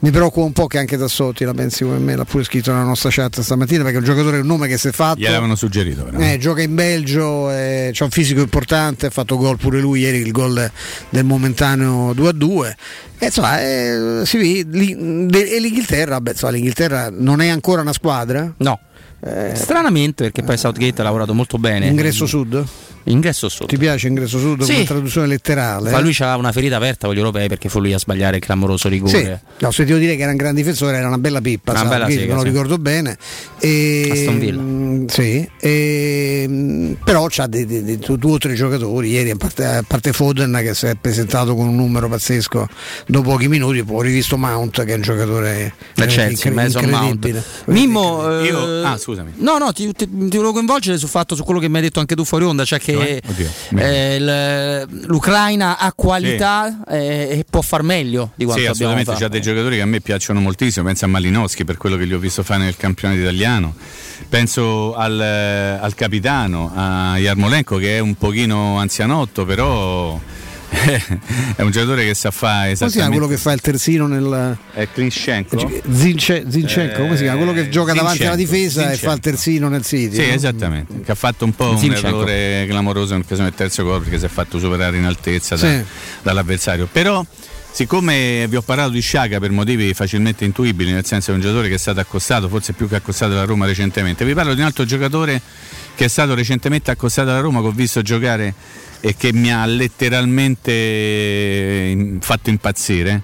mi 0.00 0.10
preoccupa 0.10 0.46
un 0.46 0.52
po' 0.52 0.66
che 0.66 0.78
anche 0.78 0.96
da 0.96 1.08
Sotti 1.08 1.44
la 1.44 1.52
pensi 1.52 1.84
come 1.84 1.98
me, 1.98 2.16
l'ha 2.16 2.24
pure 2.24 2.42
scritto 2.42 2.72
nella 2.72 2.84
nostra 2.84 3.10
chat 3.10 3.40
stamattina 3.40 3.82
perché 3.82 3.96
è 3.96 4.00
un 4.00 4.04
giocatore 4.06 4.38
è 4.38 4.40
un 4.40 4.46
nome 4.46 4.66
che 4.66 4.78
si 4.78 4.88
è 4.88 4.92
fatto. 4.92 5.20
Gli 5.20 5.26
avevano 5.26 5.54
suggerito. 5.56 6.06
Eh, 6.18 6.38
gioca 6.38 6.62
in 6.62 6.74
Belgio, 6.74 7.50
eh, 7.50 7.90
c'ha 7.92 8.04
un 8.04 8.10
fisico 8.10 8.40
importante, 8.40 9.06
ha 9.06 9.10
fatto 9.10 9.36
gol 9.36 9.58
pure 9.58 9.78
lui 9.80 10.00
ieri, 10.00 10.18
il 10.18 10.32
gol 10.32 10.70
del 11.10 11.24
momentaneo 11.24 12.12
2-2. 12.12 12.74
E, 13.18 13.26
insomma, 13.26 13.60
eh, 13.60 14.22
sì, 14.24 14.60
e 14.60 14.64
l'Inghilterra, 14.64 16.20
beh, 16.20 16.30
insomma, 16.30 16.52
l'Inghilterra 16.52 17.10
non 17.10 17.42
è 17.42 17.48
ancora 17.48 17.82
una 17.82 17.92
squadra. 17.92 18.52
No. 18.56 18.80
Eh, 19.22 19.52
Stranamente 19.54 20.24
perché 20.24 20.42
poi 20.42 20.56
Southgate 20.56 21.02
ha 21.02 21.04
lavorato 21.04 21.34
molto 21.34 21.58
bene. 21.58 21.86
Ingresso 21.86 22.24
sud? 22.24 22.64
Ingresso 23.04 23.48
sud. 23.48 23.66
Ti 23.66 23.78
piace 23.78 24.08
ingresso 24.08 24.38
sud 24.38 24.62
sì. 24.62 24.72
come 24.72 24.84
traduzione 24.84 25.26
letterale? 25.26 25.90
Ma 25.90 26.00
lui 26.00 26.14
ha 26.18 26.36
una 26.36 26.52
ferita 26.52 26.76
aperta 26.76 27.06
con 27.06 27.14
gli 27.14 27.18
europei 27.18 27.48
perché 27.48 27.68
fu 27.68 27.80
lui 27.80 27.92
a 27.92 27.98
sbagliare 27.98 28.36
il 28.36 28.42
clamoroso 28.42 28.88
rigore. 28.88 29.42
Sì. 29.56 29.64
No, 29.64 29.70
se 29.70 29.84
devo 29.84 29.98
dire 29.98 30.16
che 30.16 30.22
era 30.22 30.30
un 30.30 30.36
gran 30.36 30.54
difensore, 30.54 30.96
era 30.96 31.06
una 31.06 31.18
bella 31.18 31.40
pippa, 31.40 31.72
una 31.72 31.84
bella 31.84 32.08
sega, 32.08 32.26
me 32.26 32.34
lo 32.34 32.40
sì. 32.40 32.48
ricordo 32.48 32.78
bene. 32.78 33.16
E, 33.58 34.08
Aston 34.10 34.38
Villa. 34.38 34.60
Mm, 34.60 35.06
sì, 35.06 35.48
e, 35.58 36.44
mm, 36.46 36.92
però 37.04 37.26
dei, 37.48 37.98
due 37.98 38.32
o 38.32 38.38
tre 38.38 38.54
giocatori, 38.54 39.10
ieri 39.10 39.30
a 39.30 39.36
parte, 39.36 39.64
a 39.64 39.84
parte, 39.86 40.12
Foden 40.12 40.58
che 40.62 40.74
si 40.74 40.86
è 40.86 40.94
presentato 40.94 41.54
con 41.54 41.68
un 41.68 41.76
numero 41.76 42.08
pazzesco 42.08 42.68
dopo 43.06 43.30
pochi 43.30 43.48
minuti, 43.48 43.82
poi 43.82 43.96
ho 43.96 44.00
rivisto 44.02 44.36
Mount 44.36 44.84
che 44.84 44.92
è 44.92 44.94
un 44.96 45.02
giocatore 45.02 45.74
eh, 45.94 46.06
Chelsea, 46.06 46.50
incre- 46.50 46.66
incredibile. 46.66 47.42
Mimmo, 47.66 48.40
eh, 48.40 48.46
Io, 48.46 48.84
ah 48.84 48.98
scusami. 48.98 49.34
No, 49.36 49.58
no, 49.58 49.72
ti, 49.72 49.92
ti, 49.92 50.08
ti, 50.08 50.36
volevo 50.36 50.52
coinvolgere 50.52 50.98
sul 50.98 51.08
fatto, 51.08 51.34
su 51.34 51.44
quello 51.44 51.60
che 51.60 51.68
mi 51.68 51.76
hai 51.76 51.82
detto 51.82 52.00
anche 52.00 52.14
tu 52.14 52.24
fuori 52.24 52.44
onda, 52.44 52.64
cioè 52.64 52.78
che 52.78 52.89
che 52.92 53.22
eh, 53.76 54.86
l'Ucraina 55.06 55.78
ha 55.78 55.92
qualità 55.92 56.68
sì. 56.68 56.94
eh, 56.94 57.38
e 57.38 57.44
può 57.48 57.60
far 57.60 57.82
meglio 57.82 58.32
di 58.34 58.44
quanto 58.44 58.62
sì, 58.62 58.68
assolutamente 58.68 59.14
c'è 59.14 59.28
dei 59.28 59.40
giocatori 59.40 59.76
che 59.76 59.82
a 59.82 59.86
me 59.86 60.00
piacciono 60.00 60.40
moltissimo 60.40 60.86
penso 60.86 61.04
a 61.04 61.08
Malinowski 61.08 61.64
per 61.64 61.76
quello 61.76 61.96
che 61.96 62.06
gli 62.06 62.12
ho 62.12 62.18
visto 62.18 62.42
fare 62.42 62.64
nel 62.64 62.76
campionato 62.76 63.20
italiano. 63.20 63.74
Penso 64.28 64.94
al, 64.94 65.18
al 65.18 65.94
capitano 65.94 66.70
a 66.74 67.18
Yarmolenko 67.18 67.76
che 67.78 67.96
è 67.96 67.98
un 68.00 68.14
pochino 68.14 68.78
anzianotto 68.78 69.44
però 69.44 70.18
è 71.56 71.62
un 71.62 71.70
giocatore 71.72 72.04
che 72.04 72.14
sa 72.14 72.30
fare 72.30 72.70
esattamente. 72.70 72.78
Come 72.78 72.90
si 72.90 72.96
chiama 72.96 73.10
quello 73.10 73.26
che 73.26 73.36
fa 73.36 73.52
il 73.52 73.60
terzino 73.60 74.06
nel. 74.06 74.58
È 74.72 74.88
Klinchenko? 74.92 75.82
Zince, 75.90 76.44
Zinchenko, 76.48 77.02
come 77.02 77.16
si 77.16 77.22
chiama? 77.22 77.38
Quello 77.38 77.52
che 77.52 77.68
gioca 77.68 77.92
Zinchenko, 77.92 78.02
davanti 78.02 78.26
alla 78.26 78.36
difesa 78.36 78.80
Zinchenko. 78.80 78.94
e 78.94 79.08
fa 79.08 79.12
il 79.12 79.20
terzino 79.20 79.68
nel 79.68 79.84
City. 79.84 80.14
Sì, 80.14 80.26
no? 80.28 80.34
esattamente. 80.34 81.00
Che 81.00 81.10
ha 81.10 81.16
fatto 81.16 81.44
un 81.44 81.52
po' 81.52 81.76
Zinchenko. 81.76 82.06
un 82.06 82.14
errore 82.14 82.66
clamoroso 82.68 83.14
in 83.14 83.20
occasione 83.20 83.48
del 83.48 83.58
terzo 83.58 83.82
gol 83.82 84.00
perché 84.00 84.18
si 84.18 84.24
è 84.26 84.28
fatto 84.28 84.58
superare 84.58 84.96
in 84.96 85.04
altezza 85.04 85.56
sì. 85.56 85.66
da, 85.66 85.82
dall'avversario. 86.22 86.88
Però. 86.90 87.24
Siccome 87.72 88.48
vi 88.48 88.56
ho 88.56 88.62
parlato 88.62 88.90
di 88.90 89.00
Sciaga 89.00 89.38
per 89.38 89.52
motivi 89.52 89.94
facilmente 89.94 90.44
intuibili, 90.44 90.90
nel 90.90 91.04
senso 91.06 91.26
che 91.26 91.32
è 91.32 91.34
un 91.36 91.40
giocatore 91.40 91.68
che 91.68 91.76
è 91.76 91.78
stato 91.78 92.00
accostato, 92.00 92.48
forse 92.48 92.72
più 92.72 92.88
che 92.88 92.96
accostato 92.96 93.30
alla 93.30 93.44
Roma 93.44 93.64
recentemente, 93.64 94.24
vi 94.24 94.34
parlo 94.34 94.54
di 94.54 94.60
un 94.60 94.66
altro 94.66 94.84
giocatore 94.84 95.40
che 95.94 96.06
è 96.06 96.08
stato 96.08 96.34
recentemente 96.34 96.90
accostato 96.90 97.30
alla 97.30 97.38
Roma, 97.38 97.60
che 97.60 97.68
ho 97.68 97.70
visto 97.70 98.02
giocare 98.02 98.54
e 99.00 99.16
che 99.16 99.32
mi 99.32 99.52
ha 99.52 99.64
letteralmente 99.66 102.18
fatto 102.20 102.50
impazzire. 102.50 103.22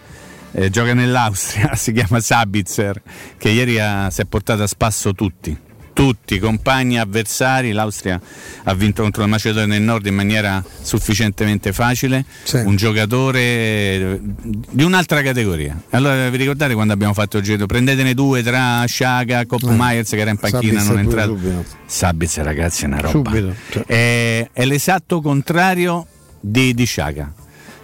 Eh, 0.52 0.70
gioca 0.70 0.94
nell'Austria, 0.94 1.74
si 1.76 1.92
chiama 1.92 2.20
Sabitzer, 2.20 3.02
che 3.36 3.50
ieri 3.50 3.78
ha, 3.78 4.08
si 4.10 4.22
è 4.22 4.24
portato 4.24 4.62
a 4.62 4.66
spasso 4.66 5.12
tutti 5.12 5.65
tutti, 5.96 6.38
compagni, 6.38 6.98
avversari. 6.98 7.72
L'Austria 7.72 8.20
ha 8.64 8.74
vinto 8.74 9.00
contro 9.00 9.22
la 9.22 9.28
Macedonia 9.28 9.78
del 9.78 9.82
Nord 9.82 10.04
in 10.04 10.14
maniera 10.14 10.62
sufficientemente 10.82 11.72
facile. 11.72 12.22
Sì. 12.42 12.58
Un 12.58 12.76
giocatore 12.76 14.20
di 14.20 14.82
un'altra 14.82 15.22
categoria. 15.22 15.80
Allora 15.90 16.28
vi 16.28 16.36
ricordate 16.36 16.74
quando 16.74 16.92
abbiamo 16.92 17.14
fatto 17.14 17.38
il 17.38 17.44
giro? 17.44 17.64
Prendetene 17.64 18.12
due 18.12 18.42
tra 18.42 18.84
Sciaga, 18.84 19.46
Cop 19.46 19.62
eh. 19.62 19.68
Myers 19.70 20.10
che 20.10 20.18
era 20.18 20.30
in 20.30 20.36
panchina, 20.36 20.82
non 20.82 20.98
è 20.98 21.00
entrato. 21.00 21.38
Sabitz 21.86 22.36
ragazzi 22.42 22.84
è 22.84 22.88
una 22.88 23.00
roba. 23.00 23.32
Cioè. 23.70 23.84
È, 23.86 24.50
è, 24.52 24.64
l'esatto 24.66 25.22
contrario 25.22 26.06
di, 26.38 26.74
di 26.74 26.84
Sciaga. 26.84 27.32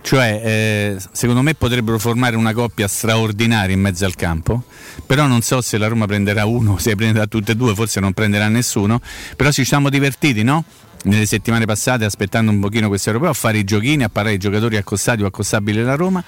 Cioè, 0.02 0.40
eh, 0.44 0.96
secondo 1.12 1.42
me 1.42 1.54
potrebbero 1.54 1.98
formare 1.98 2.36
una 2.36 2.52
coppia 2.52 2.88
straordinaria 2.88 3.74
in 3.74 3.80
mezzo 3.80 4.04
al 4.04 4.14
campo 4.14 4.64
però 5.06 5.26
non 5.26 5.42
so 5.42 5.60
se 5.60 5.78
la 5.78 5.88
Roma 5.88 6.06
prenderà 6.06 6.44
uno, 6.44 6.78
se 6.80 6.94
prenderà 6.94 7.26
tutte 7.26 7.52
e 7.52 7.54
due, 7.54 7.74
forse 7.74 8.00
non 8.00 8.12
prenderà 8.12 8.48
nessuno, 8.48 9.00
però 9.36 9.50
ci 9.50 9.64
siamo 9.64 9.88
divertiti, 9.88 10.42
no? 10.42 10.64
nelle 11.04 11.26
settimane 11.26 11.64
passate 11.64 12.04
aspettando 12.04 12.52
un 12.52 12.60
pochino 12.60 12.86
questo 12.86 13.08
europeo 13.08 13.30
a 13.30 13.34
fare 13.34 13.58
i 13.58 13.64
giochini, 13.64 14.04
a 14.04 14.08
parlare 14.08 14.36
di 14.36 14.40
giocatori 14.40 14.76
accostati 14.76 15.22
o 15.22 15.26
accostabili 15.26 15.80
alla 15.80 15.96
Roma 15.96 16.22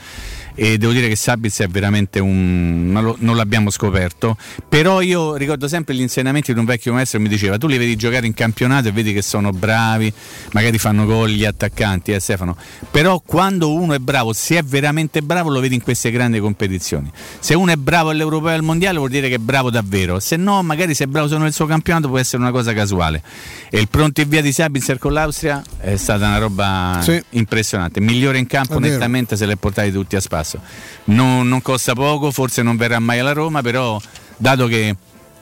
e 0.55 0.79
devo 0.79 0.93
dire 0.93 1.09
che 1.09 1.17
Sabitz 1.17 1.61
è 1.61 1.67
veramente 1.67 2.21
un 2.21 2.91
non 3.19 3.37
l'abbiamo 3.37 3.71
scoperto. 3.71 4.37
Però 4.69 5.01
io 5.01 5.35
ricordo 5.35 5.67
sempre 5.67 5.95
gli 5.95 6.01
insegnamenti 6.01 6.53
di 6.53 6.59
un 6.59 6.65
vecchio 6.65 6.93
maestro 6.93 7.19
che 7.19 7.25
mi 7.25 7.31
diceva 7.31 7.59
tu 7.59 7.67
li 7.67 7.77
vedi 7.77 7.97
giocare 7.97 8.27
in 8.27 8.35
campionato 8.35 8.89
e 8.89 8.93
vedi 8.93 9.13
che 9.13 9.23
sono 9.23 9.51
bravi 9.51 10.13
magari 10.53 10.79
fanno 10.79 11.05
gol 11.07 11.31
gli 11.31 11.45
attaccanti 11.45 12.13
eh 12.13 12.21
Stefano. 12.21 12.57
Però 12.91 13.21
quando 13.25 13.73
uno 13.73 13.95
è 13.95 13.99
bravo 13.99 14.33
se 14.33 14.59
è 14.59 14.63
veramente 14.63 15.23
bravo 15.23 15.51
lo 15.51 15.61
vedi 15.61 15.75
in 15.75 15.83
queste 15.83 16.11
grandi 16.11 16.39
competizioni. 16.39 17.11
Se 17.41 17.55
uno 17.55 17.73
è 17.73 17.77
bravo 17.77 18.11
all'europeo 18.11 18.51
e 18.51 18.55
al 18.55 18.63
mondiale 18.63 18.99
vuol 18.99 19.11
dire 19.11 19.29
che 19.29 19.37
è 19.37 19.39
bravo 19.39 19.71
davvero. 19.71 20.21
Se 20.21 20.37
no 20.37 20.63
magari 20.63 20.95
se 20.95 21.05
è 21.05 21.07
bravo 21.07 21.27
solo 21.27 21.43
nel 21.43 21.53
suo 21.53 21.67
campionato 21.67 22.09
può 22.09 22.19
essere 22.19 22.43
una 22.43 22.53
cosa 22.53 22.73
casuale. 22.73 23.23
E 23.71 23.81
il 23.81 23.89
pronto 23.89 24.21
in 24.21 24.29
via 24.29 24.41
di 24.41 24.53
Sabitzer 24.53 24.99
con 24.99 25.13
l'Austria 25.13 25.63
è 25.79 25.97
stata 25.97 26.27
una 26.27 26.39
roba 26.39 27.01
sì. 27.03 27.21
impressionante. 27.31 28.01
Migliore 28.01 28.39
in 28.39 28.47
campo 28.47 28.79
nettamente 28.79 29.37
se 29.37 29.47
l'è 29.47 29.57
portati 29.57 29.91
tutti 29.91 30.15
a 30.15 30.21
spasso 30.21 30.44
passo. 30.45 30.61
Non, 31.05 31.49
non 31.49 31.63
costa 31.63 31.95
poco, 31.95 32.31
forse 32.31 32.63
non 32.63 32.77
verrà 32.77 32.99
mai 32.99 33.19
alla 33.19 33.33
Roma, 33.33 33.63
però 33.63 33.99
dato 34.37 34.67
che 34.67 34.95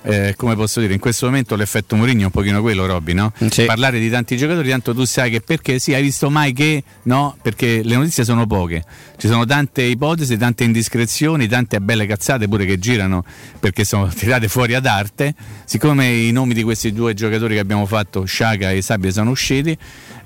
eh, 0.04 0.34
come 0.36 0.56
posso 0.56 0.80
dire, 0.80 0.94
in 0.94 0.98
questo 0.98 1.26
momento 1.26 1.54
l'effetto 1.54 1.94
Mourinho 1.94 2.22
è 2.22 2.24
un 2.24 2.30
pochino 2.30 2.60
quello, 2.60 2.86
Robby, 2.86 3.12
no? 3.12 3.32
Sì. 3.50 3.64
Parlare 3.64 4.00
di 4.00 4.10
tanti 4.10 4.36
giocatori, 4.36 4.68
tanto 4.68 4.92
tu 4.94 5.04
sai 5.04 5.30
che 5.30 5.40
perché 5.40 5.78
sì, 5.78 5.94
hai 5.94 6.02
visto 6.02 6.28
mai 6.28 6.52
che 6.52 6.82
no? 7.04 7.36
Perché 7.40 7.82
le 7.84 7.94
notizie 7.94 8.24
sono 8.24 8.46
poche, 8.46 8.84
ci 9.16 9.28
sono 9.28 9.44
tante 9.44 9.82
ipotesi, 9.82 10.36
tante 10.36 10.64
indiscrezioni, 10.64 11.46
tante 11.46 11.80
belle 11.80 12.06
cazzate 12.06 12.48
pure 12.48 12.64
che 12.64 12.80
girano 12.80 13.24
perché 13.60 13.84
sono 13.84 14.08
tirate 14.14 14.48
fuori 14.48 14.74
ad 14.74 14.86
arte. 14.86 15.34
Siccome 15.64 16.08
i 16.08 16.32
nomi 16.32 16.54
di 16.54 16.64
questi 16.64 16.92
due 16.92 17.14
giocatori 17.14 17.54
che 17.54 17.60
abbiamo 17.60 17.86
fatto, 17.86 18.24
Sciaga 18.24 18.72
e 18.72 18.82
Sabia, 18.82 19.12
sono 19.12 19.30
usciti, 19.30 19.76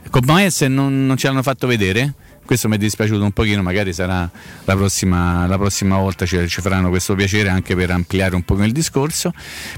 con 0.08 0.22
Maes 0.24 0.62
non, 0.62 1.04
non 1.04 1.18
ce 1.18 1.26
l'hanno 1.26 1.42
fatto 1.42 1.66
vedere 1.66 2.14
questo 2.46 2.68
mi 2.68 2.76
è 2.76 2.78
dispiaciuto 2.78 3.22
un 3.22 3.32
pochino, 3.32 3.62
magari 3.62 3.92
sarà 3.92 4.28
la 4.64 4.76
prossima, 4.76 5.46
la 5.46 5.58
prossima 5.58 5.98
volta 5.98 6.24
ci, 6.24 6.48
ci, 6.48 6.62
faranno 6.62 6.88
questo 6.88 7.14
piacere 7.14 7.50
anche 7.50 7.76
per 7.76 7.90
ampliare 7.90 8.34
un 8.34 8.42
po' 8.42 8.54
il 8.62 8.72
discorso, 8.72 9.32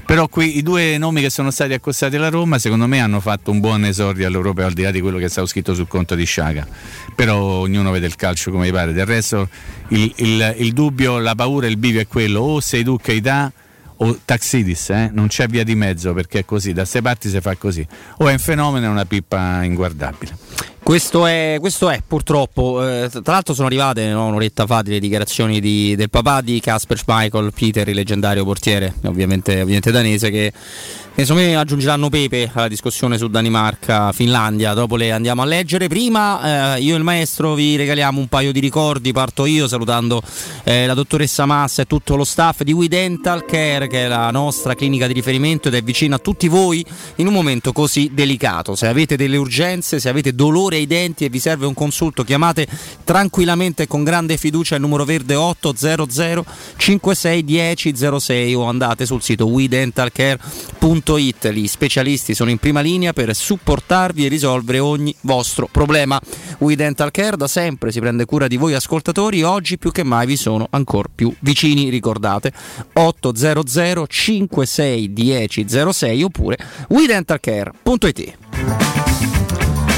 però 0.05 0.29
qui 0.29 0.57
i 0.57 0.63
due 0.63 0.97
nomi 0.97 1.21
che 1.21 1.29
sono 1.29 1.51
stati 1.51 1.73
accostati 1.73 2.15
alla 2.15 2.29
Roma 2.29 2.57
secondo 2.59 2.87
me 2.87 3.01
hanno 3.01 3.19
fatto 3.19 3.51
un 3.51 3.59
buon 3.59 3.83
esordio 3.83 4.25
all'Europeo 4.27 4.67
al 4.67 4.73
di 4.73 4.83
là 4.83 4.91
di 4.91 5.01
quello 5.01 5.17
che 5.17 5.25
è 5.25 5.29
stato 5.29 5.47
scritto 5.47 5.73
sul 5.73 5.87
conto 5.87 6.15
di 6.15 6.23
Sciaga, 6.23 6.65
però 7.15 7.37
ognuno 7.37 7.91
vede 7.91 8.05
il 8.05 8.15
calcio 8.15 8.51
come 8.51 8.67
gli 8.67 8.71
pare, 8.71 8.93
del 8.93 9.05
resto 9.05 9.49
il, 9.89 10.13
il, 10.17 10.55
il 10.59 10.73
dubbio, 10.73 11.17
la 11.17 11.35
paura, 11.35 11.67
il 11.67 11.77
bivio 11.77 11.99
è 11.99 12.07
quello, 12.07 12.41
o 12.41 12.59
sei 12.61 12.83
tu 12.83 12.97
che 12.97 13.19
dà 13.19 13.51
o 14.01 14.17
Taxidis, 14.23 14.89
eh? 14.91 15.09
non 15.11 15.27
c'è 15.27 15.47
via 15.47 15.63
di 15.63 15.75
mezzo 15.75 16.13
perché 16.13 16.39
è 16.39 16.45
così, 16.45 16.71
da 16.71 16.81
queste 16.81 17.01
parti 17.01 17.29
si 17.29 17.41
fa 17.41 17.55
così, 17.55 17.85
o 18.17 18.27
è 18.27 18.31
un 18.31 18.39
fenomeno 18.39 18.85
e 18.85 18.89
una 18.89 19.05
pippa 19.05 19.63
inguardabile. 19.63 20.37
Questo 20.81 21.27
è, 21.27 21.57
questo 21.59 21.87
è 21.91 22.01
purtroppo, 22.05 22.83
eh, 22.83 23.09
tra 23.11 23.33
l'altro 23.33 23.53
sono 23.53 23.67
arrivate 23.67 24.07
no, 24.07 24.25
un'oretta 24.25 24.65
fa 24.65 24.81
delle 24.81 24.99
dichiarazioni 24.99 25.59
di, 25.59 25.95
del 25.95 26.09
papà 26.09 26.41
di 26.41 26.59
Casper 26.59 26.97
Schmeichel, 26.97 27.53
Peter, 27.53 27.87
il 27.87 27.93
leggendario 27.93 28.43
portiere, 28.43 28.95
ovviamente, 29.03 29.61
ovviamente 29.61 29.91
danese, 29.91 30.31
che 30.31 30.51
Insomma, 31.19 31.59
aggiungeranno 31.59 32.07
Pepe 32.07 32.49
alla 32.53 32.69
discussione 32.69 33.17
su 33.17 33.27
Danimarca, 33.27 34.13
Finlandia, 34.13 34.73
dopo 34.73 34.95
le 34.95 35.11
andiamo 35.11 35.41
a 35.41 35.45
leggere. 35.45 35.89
Prima 35.89 36.75
eh, 36.75 36.81
io 36.81 36.95
e 36.95 36.97
il 36.97 37.03
maestro 37.03 37.55
vi 37.55 37.75
regaliamo 37.75 38.21
un 38.21 38.27
paio 38.27 38.53
di 38.53 38.61
ricordi, 38.61 39.11
parto 39.11 39.45
io 39.45 39.67
salutando 39.67 40.21
eh, 40.63 40.85
la 40.85 40.93
dottoressa 40.93 41.45
Massa 41.45 41.81
e 41.81 41.85
tutto 41.87 42.15
lo 42.15 42.23
staff 42.23 42.61
di 42.61 42.71
We 42.71 42.87
Dental 42.87 43.43
Care, 43.43 43.87
che 43.87 44.05
è 44.05 44.07
la 44.07 44.31
nostra 44.31 44.75
clinica 44.75 45.07
di 45.07 45.13
riferimento 45.13 45.67
ed 45.67 45.73
è 45.73 45.81
vicina 45.81 46.15
a 46.15 46.19
tutti 46.19 46.47
voi 46.47 46.85
in 47.15 47.27
un 47.27 47.33
momento 47.33 47.73
così 47.73 48.11
delicato. 48.13 48.77
Se 48.77 48.87
avete 48.87 49.17
delle 49.17 49.35
urgenze, 49.35 49.99
se 49.99 50.07
avete 50.07 50.33
dolore 50.49 50.77
ai 50.77 50.87
denti 50.87 51.25
e 51.25 51.29
vi 51.29 51.39
serve 51.39 51.65
un 51.65 51.73
consulto, 51.73 52.23
chiamate 52.23 52.67
tranquillamente 53.03 53.87
con 53.87 54.03
grande 54.03 54.37
fiducia 54.37 54.75
il 54.75 54.81
numero 54.81 55.05
verde 55.05 55.35
800 55.35 56.45
5610 56.75 58.19
06 58.19 58.53
o 58.55 58.63
andate 58.63 59.05
sul 59.05 59.21
sito 59.21 59.47
wedentalcare.com 59.47 60.69
www.it. 60.79 61.51
Gli 61.51 61.67
specialisti 61.67 62.33
sono 62.33 62.49
in 62.49 62.57
prima 62.57 62.81
linea 62.81 63.13
per 63.13 63.35
supportarvi 63.35 64.25
e 64.25 64.29
risolvere 64.29 64.79
ogni 64.79 65.13
vostro 65.21 65.67
problema. 65.71 66.19
We 66.59 66.75
Dental 66.75 67.11
Care 67.11 67.37
da 67.37 67.47
sempre 67.47 67.91
si 67.91 67.99
prende 67.99 68.25
cura 68.25 68.47
di 68.47 68.57
voi 68.57 68.73
ascoltatori, 68.73 69.43
oggi 69.43 69.77
più 69.77 69.91
che 69.91 70.03
mai 70.03 70.25
vi 70.25 70.35
sono 70.35 70.67
ancora 70.71 71.09
più 71.13 71.33
vicini, 71.39 71.89
ricordate 71.89 72.51
800 72.93 74.07
56 74.07 75.13
10 75.13 75.65
06 75.67 76.23
oppure 76.23 76.57
wedentalcare.it. 76.89 78.98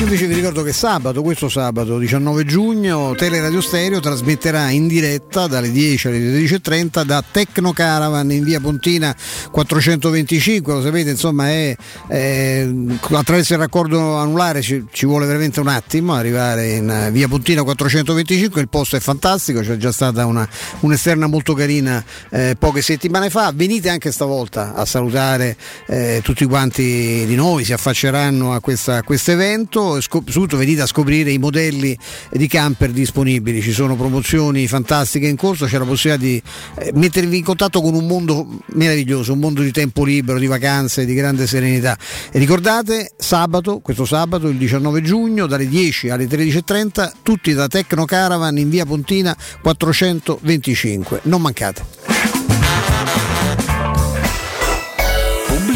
Invece 0.02 0.26
vi 0.26 0.34
ricordo 0.34 0.64
che 0.64 0.74
sabato, 0.74 1.22
questo 1.22 1.48
sabato 1.48 2.00
19 2.00 2.44
giugno, 2.44 3.14
Teleradio 3.14 3.62
Stereo 3.62 4.00
trasmetterà 4.00 4.72
in 4.72 4.88
diretta 4.88 5.46
dalle 5.46 5.72
10 5.72 6.08
alle 6.08 6.18
13.30 6.40 7.04
da 7.04 7.24
Tecno 7.30 7.72
Caravan 7.72 8.32
in 8.32 8.44
via 8.44 8.60
Pontina 8.60 9.16
425. 9.52 10.74
Lo 10.74 10.82
sapete, 10.82 11.12
insomma, 11.12 11.50
è, 11.50 11.78
è, 12.08 12.68
attraverso 13.12 13.54
il 13.54 13.60
raccordo 13.60 14.16
anulare 14.16 14.64
ci, 14.64 14.86
ci, 14.92 15.06
vuole 15.06 15.28
veramente 15.28 15.60
un 15.60 15.68
attimo 15.68 16.16
arrivare 16.16 16.72
in 16.72 17.10
via 17.12 17.28
Pontina 17.28 17.62
425. 17.62 18.60
Il 18.60 18.70
posto 18.70 18.96
è 18.96 19.00
fantastico, 19.00 19.62
c'è 19.62 19.78
già 19.78 19.92
stata 19.92 20.26
una, 20.26 20.50
un'esterna 20.80 21.28
molto 21.28 21.54
carina 21.54 22.04
eh, 22.32 22.56
poche 22.58 22.82
settimane 22.82 23.30
fa. 23.30 23.52
Venite 23.54 23.90
anche 23.90 24.12
stavolta 24.12 24.74
a 24.74 24.84
salutare 24.84 25.56
eh, 25.86 26.22
tutti 26.24 26.44
quanti 26.46 27.24
di 27.28 27.36
noi, 27.36 27.64
si 27.64 27.72
affacceranno 27.72 28.52
a 28.52 28.60
questo 28.60 29.04
evento 29.28 29.90
soprattutto 29.99 30.58
venite 30.58 30.82
a 30.82 30.86
scoprire 30.86 31.32
i 31.32 31.38
modelli 31.38 31.97
di 32.32 32.47
camper 32.47 32.91
disponibili, 32.91 33.62
ci 33.62 33.71
sono 33.71 33.95
promozioni 33.95 34.67
fantastiche 34.67 35.27
in 35.27 35.36
corso, 35.36 35.65
c'è 35.65 35.77
la 35.77 35.86
possibilità 35.86 36.23
di 36.23 36.41
eh, 36.80 36.91
mettervi 36.93 37.38
in 37.38 37.43
contatto 37.43 37.82
con 37.82 37.93
un 37.93 38.06
mondo 38.06 38.47
meraviglioso, 38.73 39.34
un 39.34 39.39
mondo 39.39 39.62
di 39.62 39.71
tempo 39.71 40.04
libero, 40.04 40.39
di 40.39 40.47
vacanze, 40.47 41.06
di 41.06 41.13
grande 41.13 41.47
serenità. 41.47 41.97
E 42.32 42.39
ricordate, 42.39 43.12
sabato, 43.17 43.80
questo 43.80 44.06
sabato, 44.06 44.47
il 44.47 44.58
19 44.58 45.01
giugno, 45.01 45.47
dalle 45.47 45.67
10 45.67 46.10
alle 46.10 46.25
13.30, 46.25 47.12
tutti 47.21 47.54
da 47.54 47.67
Tecno 47.67 48.06
Caravan 48.06 48.58
in 48.58 48.69
via 48.69 48.86
Pontina 48.86 49.36
425. 49.62 51.21
Non 51.23 51.41
mancate. 51.41 52.40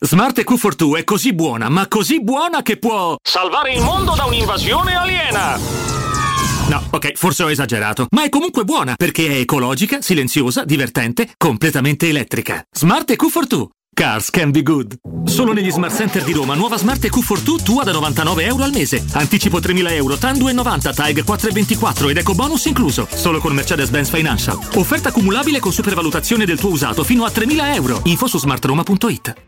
Smart 0.00 0.38
EQ42 0.38 0.98
è 0.98 1.04
così 1.04 1.32
buona, 1.32 1.68
ma 1.68 1.88
così 1.88 2.22
buona 2.22 2.62
che 2.62 2.76
può 2.76 3.16
salvare 3.20 3.72
il 3.72 3.82
mondo 3.82 4.14
da 4.14 4.26
un'invasione 4.26 4.94
aliena. 4.94 5.58
No, 6.68 6.84
ok, 6.88 7.14
forse 7.16 7.42
ho 7.42 7.50
esagerato, 7.50 8.06
ma 8.10 8.22
è 8.22 8.28
comunque 8.28 8.62
buona 8.62 8.94
perché 8.94 9.26
è 9.26 9.40
ecologica, 9.40 10.00
silenziosa, 10.00 10.64
divertente, 10.64 11.30
completamente 11.36 12.08
elettrica. 12.08 12.62
Smart 12.70 13.10
EQ42. 13.10 13.66
Cars 13.92 14.30
can 14.30 14.52
be 14.52 14.62
good. 14.62 14.94
Solo 15.24 15.52
negli 15.52 15.72
Smart 15.72 15.96
Center 15.96 16.22
di 16.22 16.32
Roma, 16.32 16.54
nuova 16.54 16.78
Smart 16.78 17.04
EQ42 17.04 17.62
tua 17.64 17.82
da 17.82 17.90
99 17.90 18.44
euro 18.44 18.62
al 18.62 18.70
mese. 18.70 19.04
Anticipo 19.14 19.58
3.000 19.58 19.90
euro, 19.94 20.16
TAN 20.16 20.36
2,90, 20.36 20.94
TAG 20.94 21.24
4,24 21.24 22.08
ed 22.10 22.18
eco 22.18 22.34
bonus 22.34 22.66
incluso. 22.66 23.08
Solo 23.10 23.40
con 23.40 23.52
Mercedes-Benz 23.52 24.10
Financial. 24.10 24.56
Offerta 24.76 25.10
cumulabile 25.10 25.58
con 25.58 25.72
supervalutazione 25.72 26.44
del 26.44 26.60
tuo 26.60 26.70
usato 26.70 27.02
fino 27.02 27.24
a 27.24 27.32
3.000 27.34 27.74
euro. 27.74 28.00
Info 28.04 28.28
su 28.28 28.38
smartroma.it. 28.38 29.47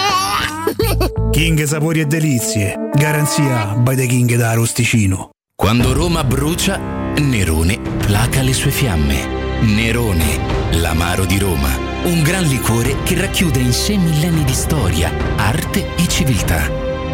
King 1.31 1.63
Sapori 1.63 2.01
e 2.01 2.05
Delizie. 2.05 2.75
Garanzia 2.93 3.75
by 3.77 3.95
the 3.95 4.05
King 4.05 4.35
da 4.35 4.51
Arosticino. 4.51 5.29
Quando 5.55 5.93
Roma 5.93 6.23
brucia, 6.23 6.77
Nerone 7.17 7.79
placa 8.05 8.41
le 8.41 8.53
sue 8.53 8.71
fiamme. 8.71 9.39
Nerone, 9.61 10.39
l'amaro 10.71 11.25
di 11.25 11.37
Roma. 11.37 11.69
Un 12.03 12.23
gran 12.23 12.43
liquore 12.43 12.95
che 13.03 13.19
racchiude 13.19 13.59
in 13.59 13.73
sé 13.73 13.95
millenni 13.95 14.43
di 14.43 14.53
storia, 14.53 15.11
arte 15.35 15.95
e 15.95 16.07
civiltà. 16.07 16.69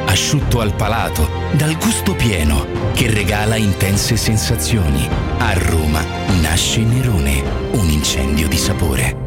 Asciutto 0.05 0.61
al 0.61 0.73
palato, 0.73 1.27
dal 1.53 1.77
gusto 1.77 2.15
pieno, 2.15 2.65
che 2.93 3.09
regala 3.09 3.57
intense 3.57 4.15
sensazioni. 4.15 5.07
A 5.39 5.53
Roma 5.53 6.03
nasce 6.41 6.79
Nerone, 6.79 7.43
un 7.73 7.89
incendio 7.89 8.47
di 8.47 8.57
sapore. 8.57 9.26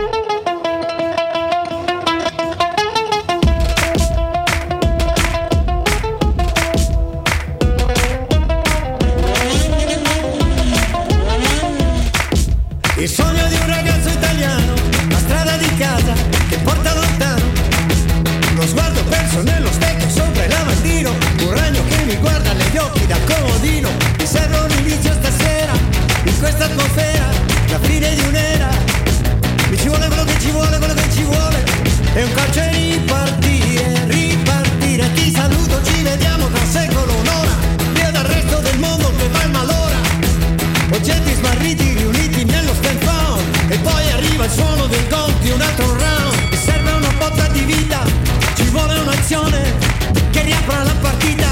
Questa 26.61 26.65
atmosfera, 26.65 27.29
la 27.69 27.79
fine 27.79 28.13
di 28.13 28.21
un'era. 28.21 28.69
Mi 29.69 29.77
ci 29.77 29.87
vuole 29.87 30.07
quello 30.07 30.23
che 30.25 30.39
ci 30.39 30.51
vuole, 30.51 30.77
quello 30.77 30.93
che 30.93 31.11
ci 31.11 31.23
vuole. 31.23 31.63
È 32.13 32.21
un 32.21 32.31
calcio 32.33 32.59
e 32.59 32.69
ripartire, 32.69 34.05
ripartire. 34.07 35.11
Ti 35.13 35.31
saluto, 35.31 35.81
ci 35.83 36.03
vediamo 36.03 36.47
tra 36.49 36.65
secolo, 36.65 37.13
un'ora. 37.13 37.55
Via 37.93 38.11
dal 38.11 38.25
resto 38.25 38.59
del 38.59 38.77
mondo 38.77 39.11
che 39.17 39.27
fa 39.31 39.43
il 39.43 39.51
malora. 39.51 39.95
Oggetti 40.91 41.33
smarriti 41.33 41.93
riuniti 41.93 42.43
nello 42.43 42.73
stand 42.73 43.01
E 43.69 43.77
poi 43.79 44.11
arriva 44.11 44.45
il 44.45 44.51
suono 44.51 44.85
del 44.87 45.07
gong 45.07 45.39
di 45.39 45.49
un 45.51 45.61
altro 45.61 45.85
round 45.85 46.49
Mi 46.49 46.57
serve 46.57 46.91
una 46.91 47.11
botta 47.17 47.47
di 47.47 47.61
vita 47.61 48.03
Ci 48.55 48.63
vuole 48.65 48.99
un'azione 48.99 49.73
Che 50.31 50.41
riapra 50.41 50.83
la 50.83 50.95
partita 50.99 51.47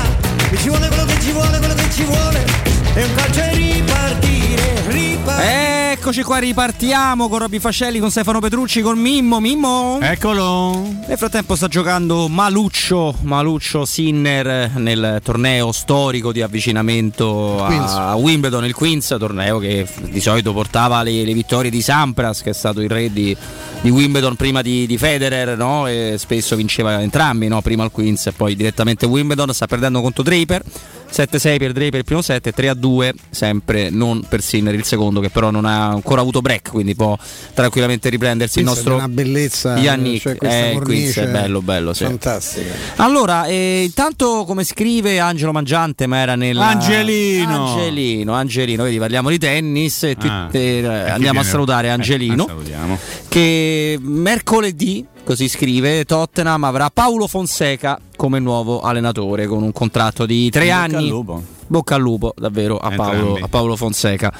Mi 0.49 0.57
ci 0.57 0.67
vuole 0.67 0.89
quello 0.89 1.05
che 1.05 1.19
ci 1.21 1.31
vuole, 1.31 1.57
quello 1.57 1.73
che 1.73 1.89
ci 1.89 2.03
vuole 2.03 2.68
È 2.93 3.03
un 3.03 3.13
calcio 3.13 3.41
e 3.41 3.53
ripartire, 3.53 4.81
ripartire 4.87 5.88
Eccoci 5.99 6.23
qua, 6.23 6.37
ripartiamo 6.37 7.27
con 7.27 7.39
Robby 7.39 7.59
Fascelli, 7.59 7.99
con 7.99 8.09
Stefano 8.09 8.39
Petrucci, 8.39 8.81
con 8.81 8.97
Mimmo. 8.97 9.41
Mimmo. 9.41 9.99
Eccolo. 10.01 10.81
Nel 11.05 11.17
frattempo 11.17 11.57
sta 11.57 11.67
giocando 11.67 12.29
Maluccio, 12.29 13.15
Maluccio 13.23 13.83
Sinner 13.83 14.71
nel 14.75 15.19
torneo 15.21 15.73
storico 15.73 16.31
di 16.31 16.41
avvicinamento 16.41 17.61
a 17.61 18.15
Wimbledon, 18.15 18.63
il 18.63 18.73
Queens, 18.73 19.13
torneo 19.19 19.59
che 19.59 19.85
di 19.99 20.21
solito 20.21 20.53
portava 20.53 21.03
le, 21.03 21.25
le 21.25 21.33
vittorie 21.33 21.69
di 21.69 21.81
Sampras, 21.81 22.43
che 22.43 22.51
è 22.51 22.53
stato 22.53 22.79
il 22.79 22.89
re 22.89 23.11
di, 23.11 23.35
di 23.81 23.89
Wimbledon 23.89 24.37
prima 24.37 24.61
di, 24.61 24.87
di 24.87 24.97
Federer, 24.97 25.57
no? 25.57 25.85
e 25.85 26.15
spesso 26.17 26.55
vinceva 26.55 27.01
entrambi, 27.01 27.49
no? 27.49 27.61
prima 27.61 27.83
il 27.83 27.91
Queens 27.91 28.27
e 28.27 28.31
poi 28.31 28.55
direttamente 28.55 29.05
Wimbledon, 29.05 29.53
sta 29.53 29.67
perdendo 29.67 29.99
contro 29.99 30.23
Draper. 30.23 30.63
7-6 31.11 31.57
per 31.57 31.71
Draper 31.71 31.95
il 31.95 32.03
primo 32.05 32.21
set 32.21 32.45
e 32.45 32.53
3-2 32.53 33.13
sempre 33.31 33.89
non 33.89 34.23
per 34.29 34.43
Sinner 34.43 34.75
il 34.75 34.83
secondo 34.83 35.19
che 35.19 35.29
però 35.31 35.49
non 35.49 35.65
ha 35.65 35.88
ancora 35.89 36.21
avuto 36.21 36.41
break 36.41 36.69
quindi 36.71 36.95
può 36.95 37.17
tranquillamente 37.53 38.09
riprendersi 38.09 38.59
il 38.59 38.65
Questa 38.65 38.89
nostro 38.89 39.03
è 39.03 39.05
una 39.05 39.13
bellezza, 39.13 39.77
Yannick 39.77 40.21
cioè 40.21 40.35
questa 40.35 40.57
eh, 40.57 40.69
il 40.71 40.77
cornice 40.77 41.23
è 41.23 41.27
bello 41.27 41.61
bello 41.61 41.93
sì. 41.93 42.03
fantastica. 42.05 42.73
allora 42.97 43.45
eh, 43.45 43.83
intanto 43.85 44.43
come 44.45 44.63
scrive 44.63 45.19
Angelo 45.19 45.51
Mangiante 45.51 46.07
ma 46.07 46.17
era 46.17 46.35
nel 46.35 46.57
Angelino. 46.57 47.73
Angelino 47.75 48.33
Angelino 48.33 48.83
vedi 48.83 48.97
parliamo 48.97 49.29
di 49.29 49.37
tennis 49.37 50.03
e 50.03 50.15
Ah, 50.19 50.47
te- 50.51 50.79
e 50.79 50.81
chi 50.81 51.09
andiamo 51.11 51.39
a 51.39 51.43
salutare 51.43 51.87
Eh, 51.87 51.91
Angelino 51.91 52.43
ah, 52.43 52.47
salutiamo. 52.47 52.97
che 53.27 53.97
mercoledì, 54.01 55.05
così 55.23 55.47
scrive, 55.47 56.05
Tottenham 56.05 56.63
avrà 56.63 56.89
Paolo 56.89 57.27
Fonseca 57.27 57.99
come 58.19 58.39
nuovo 58.39 58.81
allenatore 58.81 59.45
con 59.47 59.63
un 59.63 59.71
contratto 59.71 60.25
di 60.25 60.49
tre 60.49 60.65
Bocca 60.65 60.75
anni. 60.77 60.95
al 60.95 61.05
lupo. 61.05 61.43
Bocca 61.71 61.93
al 61.95 62.01
lupo, 62.01 62.33
davvero, 62.35 62.77
a 62.79 62.89
Paolo, 62.89 63.37
a 63.39 63.47
Paolo 63.47 63.75
Fonseca, 63.75 64.33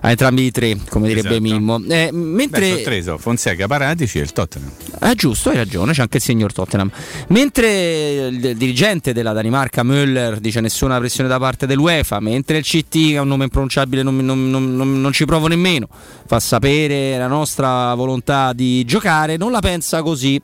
a 0.00 0.08
entrambi 0.08 0.44
i 0.44 0.50
tre, 0.52 0.78
come 0.88 1.08
direbbe 1.08 1.30
Esatto. 1.36 1.42
Mimmo. 1.42 1.76
Eh, 1.78 2.10
Beh, 2.10 2.10
mentre 2.12 2.68
sono 2.68 2.80
tre, 2.82 3.18
Fonseca, 3.18 3.66
Paratici 3.66 4.18
e 4.18 4.22
il 4.22 4.32
Tottenham. 4.32 4.70
è 5.00 5.12
giusto, 5.14 5.50
hai 5.50 5.56
ragione, 5.56 5.92
c'è 5.92 6.02
anche 6.02 6.18
il 6.18 6.22
signor 6.22 6.52
Tottenham. 6.52 6.88
Mentre 7.30 8.28
il 8.28 8.56
dirigente 8.56 9.12
della 9.12 9.32
Danimarca, 9.32 9.82
Müller, 9.82 10.38
dice 10.38 10.60
nessuna 10.60 10.96
pressione 10.98 11.28
da 11.28 11.38
parte 11.38 11.66
dell'UEFA, 11.66 12.20
mentre 12.20 12.58
il 12.58 12.62
CT, 12.64 12.88
che 12.88 13.14
è 13.14 13.18
un 13.18 13.28
nome 13.28 13.44
impronunciabile, 13.44 14.04
non, 14.04 14.16
non- 14.18 14.48
non- 14.48 14.76
non- 14.76 15.00
non 15.00 15.12
ci 15.12 15.24
provo 15.24 15.48
nemmeno, 15.48 15.88
fa 16.24 16.38
sapere 16.38 17.18
la 17.18 17.26
nostra 17.26 17.92
volontà 17.94 18.52
di 18.52 18.84
giocare, 18.84 19.36
non 19.36 19.50
la 19.50 19.60
pensa 19.60 20.02
così 20.02 20.40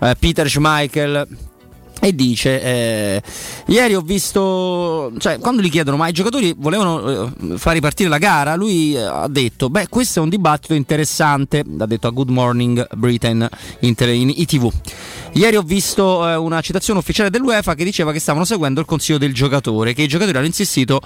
eh, 0.00 0.16
Peter 0.18 0.48
Schmeichel. 0.48 1.26
E 2.04 2.16
dice: 2.16 2.60
eh, 2.60 3.22
Ieri 3.66 3.94
ho 3.94 4.00
visto, 4.00 5.12
cioè, 5.18 5.38
quando 5.38 5.62
gli 5.62 5.70
chiedono, 5.70 5.96
ma 5.96 6.08
i 6.08 6.12
giocatori 6.12 6.52
volevano 6.58 7.30
eh, 7.30 7.56
far 7.58 7.74
ripartire 7.74 8.08
la 8.08 8.18
gara, 8.18 8.56
lui 8.56 8.96
eh, 8.96 9.02
ha 9.02 9.28
detto: 9.28 9.70
Beh, 9.70 9.86
questo 9.88 10.18
è 10.18 10.22
un 10.22 10.28
dibattito 10.28 10.74
interessante. 10.74 11.60
Ha 11.60 11.86
detto 11.86 12.08
a 12.08 12.10
Good 12.10 12.30
Morning 12.30 12.84
Britain 12.96 13.48
in, 13.82 13.94
in 13.98 14.32
ITV. 14.34 14.72
Ieri 15.34 15.54
ho 15.54 15.62
visto 15.62 16.28
eh, 16.28 16.34
una 16.34 16.60
citazione 16.60 16.98
ufficiale 16.98 17.30
dell'UEFA 17.30 17.76
che 17.76 17.84
diceva 17.84 18.10
che 18.10 18.18
stavano 18.18 18.44
seguendo 18.44 18.80
il 18.80 18.86
consiglio 18.86 19.18
del 19.18 19.32
giocatore, 19.32 19.92
che 19.94 20.02
i 20.02 20.08
giocatori 20.08 20.36
hanno 20.36 20.46
insistito 20.46 21.00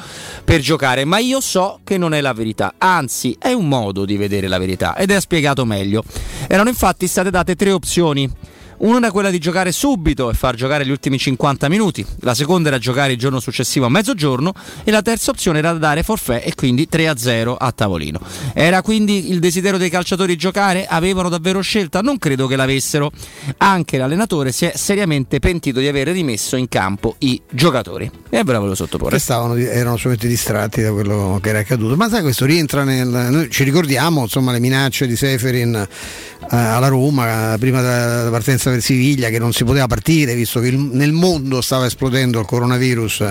per 0.44 0.61
giocare, 0.61 1.04
ma 1.04 1.18
io 1.18 1.42
so 1.42 1.80
che 1.85 1.98
non 1.98 2.14
è 2.14 2.22
la 2.22 2.32
verità, 2.32 2.72
anzi 2.78 3.37
è 3.38 3.52
un 3.52 3.68
modo 3.68 4.06
di 4.06 4.16
vedere 4.16 4.48
la 4.48 4.56
verità 4.56 4.96
ed 4.96 5.11
è 5.11 5.20
spiegato 5.20 5.66
meglio. 5.66 6.02
Erano 6.48 6.70
infatti 6.70 7.06
state 7.06 7.28
date 7.28 7.54
tre 7.54 7.70
opzioni. 7.70 8.54
Una 8.78 8.98
era 9.06 9.10
quella 9.10 9.30
di 9.30 9.38
giocare 9.38 9.72
subito 9.72 10.30
e 10.30 10.34
far 10.34 10.54
giocare 10.54 10.84
gli 10.84 10.90
ultimi 10.90 11.18
50 11.18 11.68
minuti, 11.68 12.04
la 12.20 12.34
seconda 12.34 12.68
era 12.68 12.78
giocare 12.78 13.12
il 13.12 13.18
giorno 13.18 13.40
successivo 13.40 13.86
a 13.86 13.88
mezzogiorno 13.88 14.52
e 14.84 14.90
la 14.90 15.02
terza 15.02 15.30
opzione 15.30 15.58
era 15.58 15.72
dare 15.72 16.02
forfè 16.02 16.42
e 16.44 16.54
quindi 16.54 16.88
3-0 16.90 17.54
a 17.58 17.72
tavolino. 17.72 18.20
Era 18.52 18.82
quindi 18.82 19.30
il 19.30 19.38
desiderio 19.38 19.78
dei 19.78 19.90
calciatori 19.90 20.36
giocare? 20.36 20.86
Avevano 20.86 21.28
davvero 21.28 21.60
scelta? 21.60 22.00
Non 22.00 22.18
credo 22.18 22.46
che 22.46 22.56
l'avessero. 22.56 23.10
Anche 23.58 23.96
l'allenatore 23.96 24.52
si 24.52 24.66
è 24.66 24.72
seriamente 24.76 25.38
pentito 25.38 25.80
di 25.80 25.88
aver 25.88 26.08
rimesso 26.08 26.56
in 26.56 26.68
campo 26.68 27.16
i 27.20 27.40
giocatori. 27.50 28.10
E 28.28 28.44
ve 28.44 28.52
la 28.52 28.58
volevo 28.58 28.74
sottoporre. 28.74 29.18
Stavano, 29.18 29.56
erano 29.56 29.96
solamente 29.96 30.28
distratti 30.28 30.82
da 30.82 30.92
quello 30.92 31.38
che 31.42 31.48
era 31.48 31.60
accaduto. 31.60 31.96
Ma 31.96 32.08
sai, 32.08 32.22
questo 32.22 32.44
rientra 32.44 32.84
nel. 32.84 33.08
Noi 33.08 33.50
ci 33.50 33.64
ricordiamo 33.64 34.22
insomma 34.22 34.52
le 34.52 34.60
minacce 34.60 35.06
di 35.06 35.16
Seferin 35.16 35.74
eh, 35.74 36.56
alla 36.56 36.88
Roma 36.88 37.56
prima 37.58 37.80
della 37.80 38.30
partenza 38.30 38.65
per 38.70 38.83
Siviglia 38.83 39.29
che 39.29 39.38
non 39.38 39.52
si 39.52 39.64
poteva 39.64 39.87
partire 39.87 40.35
visto 40.35 40.61
che 40.61 40.68
il- 40.68 40.79
nel 40.79 41.12
mondo 41.12 41.61
stava 41.61 41.87
esplodendo 41.87 42.40
il 42.40 42.46
coronavirus 42.46 43.24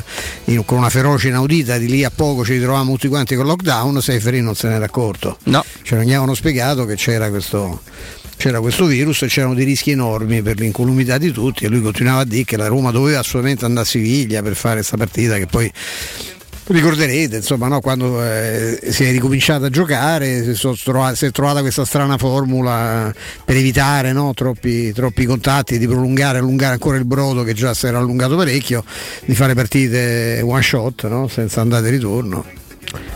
in- 0.46 0.66
con 0.66 0.78
una 0.80 0.90
feroce 0.90 1.28
inaudita. 1.30 1.78
Di 1.78 1.88
lì 1.88 2.04
a 2.04 2.12
poco 2.14 2.44
ci 2.46 2.54
ritrovavamo 2.54 2.94
tutti 2.94 3.08
quanti 3.08 3.36
con 3.36 3.46
lockdown. 3.46 4.02
Seferin 4.02 4.44
non 4.44 4.56
se 4.56 4.68
n'era 4.68 4.86
accorto. 4.86 5.38
No. 5.44 5.64
Non 5.90 6.02
gli 6.02 6.10
avevano 6.10 6.34
spiegato 6.34 6.86
che 6.86 6.96
c'era 6.96 7.30
questo 7.30 7.82
c'era 8.38 8.60
questo 8.60 8.86
virus 8.86 9.22
e 9.22 9.28
c'erano 9.28 9.54
dei 9.54 9.64
rischi 9.64 9.92
enormi 9.92 10.42
per 10.42 10.60
l'incolumità 10.60 11.18
di 11.18 11.32
tutti 11.32 11.64
e 11.64 11.70
lui 11.70 11.82
continuava 11.82 12.20
a 12.20 12.26
dire 12.26 12.44
che 12.44 12.58
la 12.58 12.68
Roma 12.68 12.92
doveva 12.92 13.20
assolutamente 13.20 13.64
andare 13.64 13.86
a 13.86 13.90
Siviglia 13.90 14.42
per 14.42 14.56
fare 14.58 14.76
questa 14.76 14.98
partita 14.98 15.38
che 15.38 15.46
poi 15.46 15.72
ricorderete 16.68 17.38
insomma 17.38 17.68
no, 17.68 17.80
quando 17.80 18.24
eh, 18.24 18.80
si 18.90 19.04
è 19.04 19.12
ricominciato 19.12 19.66
a 19.66 19.70
giocare 19.70 20.44
si, 20.44 20.56
sono 20.56 20.76
trovati- 20.76 21.16
si 21.16 21.26
è 21.26 21.32
trovata 21.32 21.62
questa 21.62 21.86
strana 21.86 22.18
formula 22.18 23.14
per 23.44 23.56
evitare 23.56 24.12
no, 24.12 24.34
troppi, 24.34 24.92
troppi 24.92 25.26
contatti 25.26 25.78
di 25.78 25.88
prolungare 25.88 26.40
allungare 26.40 26.74
ancora 26.74 26.98
il 26.98 27.06
brodo 27.06 27.44
che 27.44 27.54
già 27.54 27.74
si 27.74 27.86
era 27.86 28.00
allungato 28.00 28.36
parecchio 28.36 28.84
di 29.26 29.36
fare 29.36 29.54
partite 29.54 30.42
one 30.44 30.62
shot 30.62 31.08
no, 31.08 31.28
senza 31.28 31.62
andata 31.62 31.86
e 31.88 31.90
ritorno. 31.92 32.46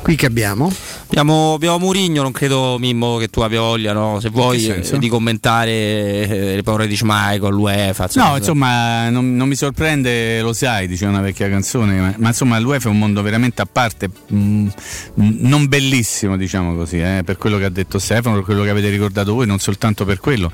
Qui 0.01 0.15
che 0.15 0.25
abbiamo 0.25 0.71
Abbiamo, 1.09 1.53
abbiamo 1.53 1.79
Murigno, 1.79 2.21
non 2.21 2.31
credo 2.31 2.77
Mimmo 2.77 3.17
che 3.17 3.29
tu 3.29 3.41
abbia 3.41 3.61
voglia, 3.61 3.93
no? 3.93 4.19
se 4.19 4.29
vuoi, 4.29 4.67
eh, 4.67 4.99
di 4.99 5.09
commentare 5.09 5.71
eh, 5.71 6.55
le 6.57 6.61
paure 6.61 6.85
di 6.85 6.95
Schmeichel, 6.95 7.51
l'UEFA. 7.51 8.09
No, 8.13 8.37
insomma, 8.37 9.09
non, 9.09 9.35
non 9.35 9.47
mi 9.47 9.55
sorprende, 9.55 10.39
lo 10.41 10.53
sai, 10.53 10.87
diceva 10.87 11.09
una 11.09 11.21
vecchia 11.21 11.49
canzone, 11.49 11.99
ma, 11.99 12.13
ma 12.15 12.27
insomma 12.27 12.59
l'UEFA 12.59 12.89
è 12.89 12.91
un 12.91 12.99
mondo 12.99 13.23
veramente 13.23 13.59
a 13.63 13.65
parte, 13.65 14.07
mh, 14.27 14.67
non 15.15 15.67
bellissimo, 15.67 16.37
diciamo 16.37 16.75
così, 16.75 16.99
eh, 16.99 17.23
per 17.25 17.37
quello 17.37 17.57
che 17.57 17.65
ha 17.65 17.69
detto 17.69 17.97
Stefano, 17.97 18.35
per 18.35 18.43
quello 18.43 18.61
che 18.61 18.69
avete 18.69 18.89
ricordato 18.89 19.33
voi, 19.33 19.47
non 19.47 19.57
soltanto 19.57 20.05
per 20.05 20.19
quello. 20.19 20.51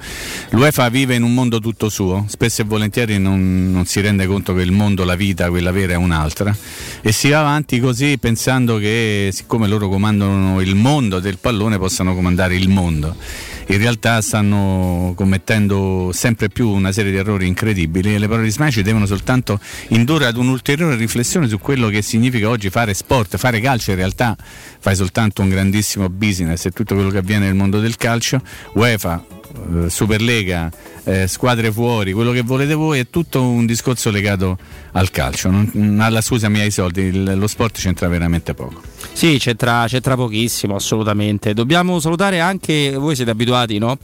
L'UEFA 0.52 0.88
vive 0.88 1.16
in 1.16 1.24
un 1.24 1.34
mondo 1.34 1.60
tutto 1.60 1.90
suo, 1.90 2.24
spesso 2.30 2.62
e 2.62 2.64
volentieri 2.64 3.20
non, 3.20 3.72
non 3.74 3.86
si 3.86 4.00
rende 4.00 4.26
conto 4.26 4.54
che 4.54 4.62
il 4.62 4.72
mondo, 4.72 5.04
la 5.04 5.16
vita, 5.16 5.50
quella 5.50 5.72
vera 5.72 5.94
è 5.94 5.98
un'altra, 5.98 6.56
e 7.02 7.12
si 7.12 7.28
va 7.28 7.42
avanti 7.42 7.82
così 7.82 8.18
pensando 8.18 8.78
che 8.78 9.32
siccome 9.34 9.68
loro 9.68 9.90
comandano 9.90 10.45
il 10.62 10.76
mondo 10.76 11.20
del 11.20 11.38
pallone 11.40 11.78
possano 11.78 12.14
comandare 12.16 12.56
il 12.56 12.70
mondo. 12.70 13.16
In 13.68 13.78
realtà 13.80 14.22
stanno 14.22 15.14
commettendo 15.16 16.12
sempre 16.14 16.50
più 16.50 16.70
una 16.70 16.92
serie 16.92 17.12
di 17.12 17.18
errori 17.18 17.48
incredibili 17.48 18.14
e 18.14 18.20
le 18.20 18.28
parole 18.28 18.46
di 18.46 18.52
Smaci 18.52 18.84
devono 18.84 19.08
soltanto 19.08 19.60
indurre 19.90 20.28
ad 20.28 20.38
un'ulteriore 20.38 20.96
riflessione 20.96 21.48
su 21.48 21.58
quello 21.58 21.90
che 21.90 22.04
significa 22.04 22.48
oggi 22.48 22.70
fare 22.70 22.94
sport, 22.94 23.38
fare 23.38 23.60
calcio, 23.60 23.90
in 23.92 23.98
realtà 23.98 24.38
fai 24.80 24.96
soltanto 24.96 25.42
un 25.42 25.50
grandissimo 25.50 26.10
business 26.10 26.66
e 26.66 26.72
tutto 26.72 26.94
quello 26.94 27.10
che 27.10 27.18
avviene 27.18 27.46
nel 27.46 27.56
mondo 27.56 27.80
del 27.80 27.96
calcio, 27.96 28.40
UEFA, 28.74 29.26
eh, 29.86 29.90
Superlega, 29.90 30.72
eh, 31.04 31.28
squadre 31.28 31.72
fuori, 31.72 32.12
quello 32.14 32.32
che 32.32 32.42
volete 32.42 32.74
voi 32.74 33.00
è 33.00 33.10
tutto 33.10 33.42
un 33.42 33.66
discorso 33.66 34.10
legato 34.12 34.58
al 34.94 35.12
calcio, 35.12 35.50
non, 35.50 35.98
alla 36.02 36.22
scusami 36.22 36.60
ai 36.60 36.72
soldi, 36.72 37.02
il- 37.02 37.38
lo 37.38 37.48
sport 37.48 37.78
c'entra 37.78 38.08
veramente 38.08 38.54
poco. 38.54 38.82
Sì, 39.14 39.38
c'entra, 39.40 39.86
c'entra 39.88 40.16
pochissimo, 40.16 40.76
assolutamente. 40.76 41.54
Dobbiamo 41.54 42.00
salutare 42.00 42.40
anche, 42.40 42.96
voi 42.98 43.16
siete 43.16 43.32
abituati 43.32 43.78
no? 43.78 43.98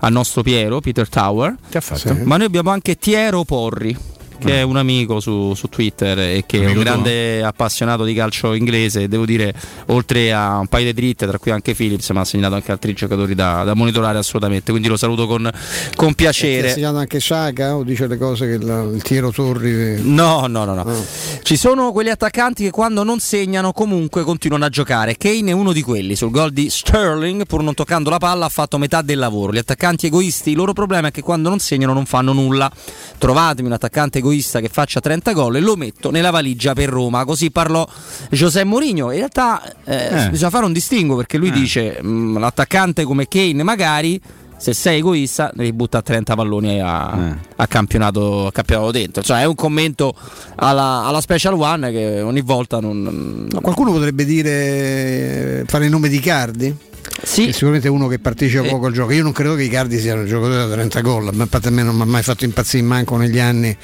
al 0.00 0.12
nostro 0.12 0.42
Piero, 0.42 0.80
Peter 0.80 1.08
Tower. 1.08 1.54
Che 1.68 1.78
ha 1.78 1.80
fatto? 1.80 2.16
Ma 2.24 2.36
noi 2.36 2.46
abbiamo 2.46 2.70
anche 2.70 2.96
Tiero 2.96 3.44
Porri. 3.44 3.96
Che 4.38 4.52
è 4.58 4.62
un 4.62 4.76
amico 4.76 5.20
su, 5.20 5.54
su 5.54 5.68
Twitter 5.68 6.18
e 6.18 6.44
che 6.46 6.58
è 6.58 6.64
Amico 6.64 6.78
un 6.78 6.84
grande 6.84 7.42
appassionato 7.42 8.04
di 8.04 8.14
calcio 8.14 8.52
inglese. 8.52 9.08
Devo 9.08 9.24
dire, 9.24 9.54
oltre 9.86 10.32
a 10.32 10.58
un 10.58 10.66
paio 10.66 10.84
di 10.84 10.92
dritte, 10.92 11.26
tra 11.26 11.38
cui 11.38 11.50
anche 11.50 11.74
Phillips, 11.74 12.10
ma 12.10 12.20
ha 12.20 12.24
segnato 12.24 12.54
anche 12.54 12.70
altri 12.70 12.92
giocatori 12.92 13.34
da, 13.34 13.64
da 13.64 13.74
monitorare 13.74 14.18
assolutamente. 14.18 14.70
Quindi 14.70 14.88
lo 14.88 14.96
saluto 14.96 15.26
con, 15.26 15.50
con 15.94 16.08
Ti 16.08 16.12
ha 16.12 16.14
piacere. 16.14 16.70
segnato 16.70 16.98
anche 16.98 17.18
Sciaga 17.18 17.76
o 17.76 17.82
dice 17.82 18.06
le 18.06 18.18
cose 18.18 18.46
che 18.46 18.52
il, 18.54 18.92
il 18.94 19.02
Tiero 19.02 19.30
Torri 19.30 20.00
No, 20.02 20.46
no, 20.46 20.64
no, 20.64 20.74
no. 20.74 21.04
Ci 21.42 21.56
sono 21.56 21.92
quegli 21.92 22.10
attaccanti 22.10 22.64
che 22.64 22.70
quando 22.70 23.02
non 23.02 23.18
segnano 23.18 23.72
comunque 23.72 24.22
continuano 24.22 24.66
a 24.66 24.68
giocare. 24.68 25.16
Kane 25.16 25.50
è 25.50 25.52
uno 25.52 25.72
di 25.72 25.82
quelli. 25.82 26.14
Sul 26.14 26.30
gol 26.30 26.52
di 26.52 26.68
Sterling, 26.68 27.46
pur 27.46 27.62
non 27.62 27.74
toccando 27.74 28.10
la 28.10 28.18
palla, 28.18 28.44
ha 28.44 28.50
fatto 28.50 28.76
metà 28.78 29.02
del 29.02 29.18
lavoro. 29.18 29.52
Gli 29.52 29.58
attaccanti 29.58 30.06
egoisti, 30.06 30.50
il 30.50 30.56
loro 30.56 30.72
problema 30.72 31.08
è 31.08 31.10
che 31.10 31.22
quando 31.22 31.48
non 31.48 31.58
segnano 31.58 31.92
non 31.92 32.04
fanno 32.04 32.32
nulla. 32.32 32.70
Trovatemi 33.18 33.68
un 33.68 33.74
attaccante 33.74 34.18
egoista 34.18 34.24
che 34.60 34.68
faccia 34.68 35.00
30 35.00 35.32
gol 35.32 35.56
e 35.56 35.60
lo 35.60 35.76
metto 35.76 36.10
nella 36.10 36.30
valigia 36.30 36.72
per 36.74 36.88
Roma. 36.88 37.24
Così 37.24 37.50
parlò 37.50 37.86
José 38.30 38.64
Mourinho. 38.64 39.10
In 39.10 39.18
realtà 39.18 39.62
eh, 39.84 40.24
Eh. 40.24 40.30
bisogna 40.30 40.50
fare 40.50 40.64
un 40.64 40.72
distinguo 40.72 41.16
perché 41.16 41.36
lui 41.38 41.48
Eh. 41.48 41.52
dice 41.52 42.02
mh, 42.02 42.38
l'attaccante 42.38 43.04
come 43.04 43.28
Kane 43.28 43.62
magari 43.62 44.20
se 44.58 44.72
sei 44.72 44.98
egoista 45.00 45.52
ne 45.54 45.70
butta 45.74 46.00
30 46.00 46.34
palloni 46.34 46.80
a, 46.80 47.36
a 47.56 47.66
campionato, 47.66 48.46
a 48.46 48.52
campionato 48.52 48.90
dentro. 48.90 49.22
Cioè 49.22 49.40
è 49.42 49.44
un 49.44 49.54
commento 49.54 50.14
alla, 50.54 51.04
alla 51.04 51.20
Special 51.20 51.52
One 51.60 51.90
che 51.90 52.22
ogni 52.22 52.40
volta 52.40 52.80
non... 52.80 53.48
Ma 53.52 53.60
qualcuno 53.60 53.92
potrebbe 53.92 54.24
dire 54.24 55.64
fare 55.66 55.84
il 55.84 55.90
nome 55.90 56.08
di 56.08 56.20
Cardi? 56.20 56.74
Sì. 57.22 57.48
È 57.48 57.52
sicuramente 57.52 57.88
uno 57.88 58.08
che 58.08 58.18
partecipa 58.18 58.64
Eh. 58.64 58.68
poco 58.68 58.86
al 58.86 58.92
gioco. 58.92 59.12
Io 59.12 59.22
non 59.22 59.32
credo 59.32 59.54
che 59.54 59.62
i 59.62 59.68
Cardi 59.68 59.98
siano 59.98 60.20
un 60.20 60.26
giocatore 60.26 60.66
da 60.66 60.72
30 60.74 61.00
gol, 61.00 61.30
ma 61.34 61.48
a 61.50 61.70
me 61.70 61.82
non 61.82 61.96
mi 61.96 62.02
ha 62.02 62.06
mai 62.06 62.22
fatto 62.22 62.44
impazzire 62.44 62.82
manco 62.84 63.16
negli 63.16 63.38
anni. 63.38 63.76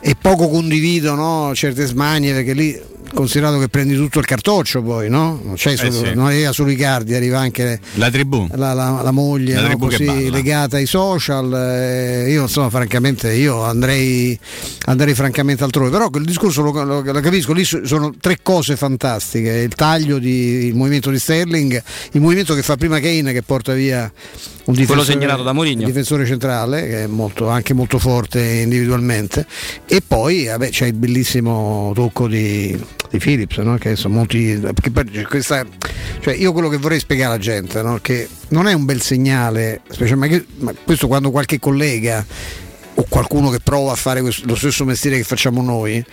E 0.00 0.16
poco 0.20 0.48
condivido 0.48 1.14
no, 1.14 1.52
certe 1.54 1.84
smanie 1.86 2.32
perché 2.32 2.52
lì 2.52 2.80
considerato 3.14 3.58
che 3.58 3.68
prendi 3.68 3.94
tutto 3.96 4.18
il 4.18 4.24
cartoccio 4.24 4.82
poi, 4.82 5.08
no? 5.08 5.40
Non, 5.42 5.54
c'è 5.54 5.76
solo, 5.76 5.90
sì. 5.92 6.14
non 6.14 6.26
arriva 6.26 6.52
solo 6.52 6.70
i 6.70 6.76
Cardi, 6.76 7.14
arriva 7.14 7.38
anche 7.38 7.80
La 7.94 8.10
tribù. 8.10 8.46
la, 8.54 8.72
la- 8.72 9.00
la 9.02 9.10
moglie 9.10 9.54
La 9.54 9.68
no, 9.68 9.76
così 9.78 10.30
legata 10.30 10.76
ai 10.76 10.86
social. 10.86 11.52
eh, 11.52 12.30
io 12.30 12.42
insomma 12.42 12.70
francamente 12.70 13.32
io 13.32 13.62
andrei, 13.62 14.38
andrei 14.86 15.14
francamente 15.14 15.64
altrove. 15.64 15.90
Però 15.90 16.10
quel 16.10 16.24
discorso 16.24 16.62
lo, 16.62 16.70
lo- 16.84 17.02
lo 17.02 17.20
capisco, 17.20 17.52
lì 17.52 17.64
so- 17.64 17.84
sono 17.86 18.12
tre 18.20 18.38
cose 18.42 18.76
fantastiche. 18.76 19.50
Il 19.50 19.74
taglio 19.74 20.18
di 20.18 20.66
il 20.66 20.74
movimento 20.74 21.10
di 21.10 21.18
Sterling, 21.18 21.82
il 22.12 22.20
movimento 22.20 22.54
che 22.54 22.62
fa 22.62 22.76
prima 22.76 23.00
Kane 23.00 23.32
che 23.32 23.42
porta 23.42 23.72
via 23.72 24.02
un 24.02 24.74
Quello 24.74 24.80
difensore, 24.80 25.12
segnalato 25.12 25.42
da 25.42 25.52
Mourinho. 25.52 25.80
il 25.80 25.86
difensore 25.86 26.26
centrale 26.26 26.86
che 26.86 27.04
è 27.04 27.06
molto- 27.06 27.48
anche 27.48 27.72
molto 27.72 27.98
forte 27.98 28.40
individualmente 28.42 29.46
e 29.86 30.02
poi 30.06 30.44
vabbè, 30.44 30.68
c'è 30.68 30.86
il 30.86 30.92
bellissimo 30.92 31.92
tocco 31.94 32.28
di, 32.28 32.78
di 33.10 33.18
Phillips 33.18 33.56
no? 33.58 33.76
che 33.78 33.96
sono 33.96 34.14
molti 34.14 34.60
questa- 35.28 35.64
cioè 36.20 36.34
io 36.34 36.52
quello 36.52 36.68
che 36.68 36.76
vorrei 36.76 36.98
spiegare 36.98 37.34
alla 37.34 37.42
gente 37.42 37.82
no? 37.82 37.98
che 38.02 38.28
non 38.48 38.66
è 38.66 38.72
un 38.72 38.84
bel 38.84 39.00
segnale 39.00 39.80
specialmente 39.88 40.46
ma 40.58 40.72
questo 40.84 41.06
quando 41.06 41.30
qualche 41.30 41.58
collega 41.58 42.24
o 42.94 43.06
qualcuno 43.08 43.50
che 43.50 43.60
prova 43.60 43.92
a 43.92 43.96
fare 43.96 44.20
questo- 44.20 44.46
lo 44.46 44.56
stesso 44.56 44.84
mestiere 44.84 45.16
che 45.16 45.24
facciamo 45.24 45.62
noi 45.62 46.04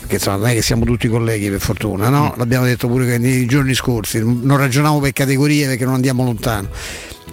perché 0.00 0.16
insomma 0.16 0.36
non 0.36 0.46
è 0.48 0.54
che 0.54 0.62
siamo 0.62 0.84
tutti 0.84 1.08
colleghi 1.08 1.48
per 1.50 1.60
fortuna 1.60 2.08
no? 2.08 2.34
l'abbiamo 2.36 2.66
detto 2.66 2.88
pure 2.88 3.18
nei 3.18 3.46
giorni 3.46 3.74
scorsi 3.74 4.18
non 4.22 4.56
ragioniamo 4.56 5.00
per 5.00 5.12
categorie 5.12 5.66
perché 5.66 5.84
non 5.84 5.94
andiamo 5.94 6.24
lontano 6.24 6.68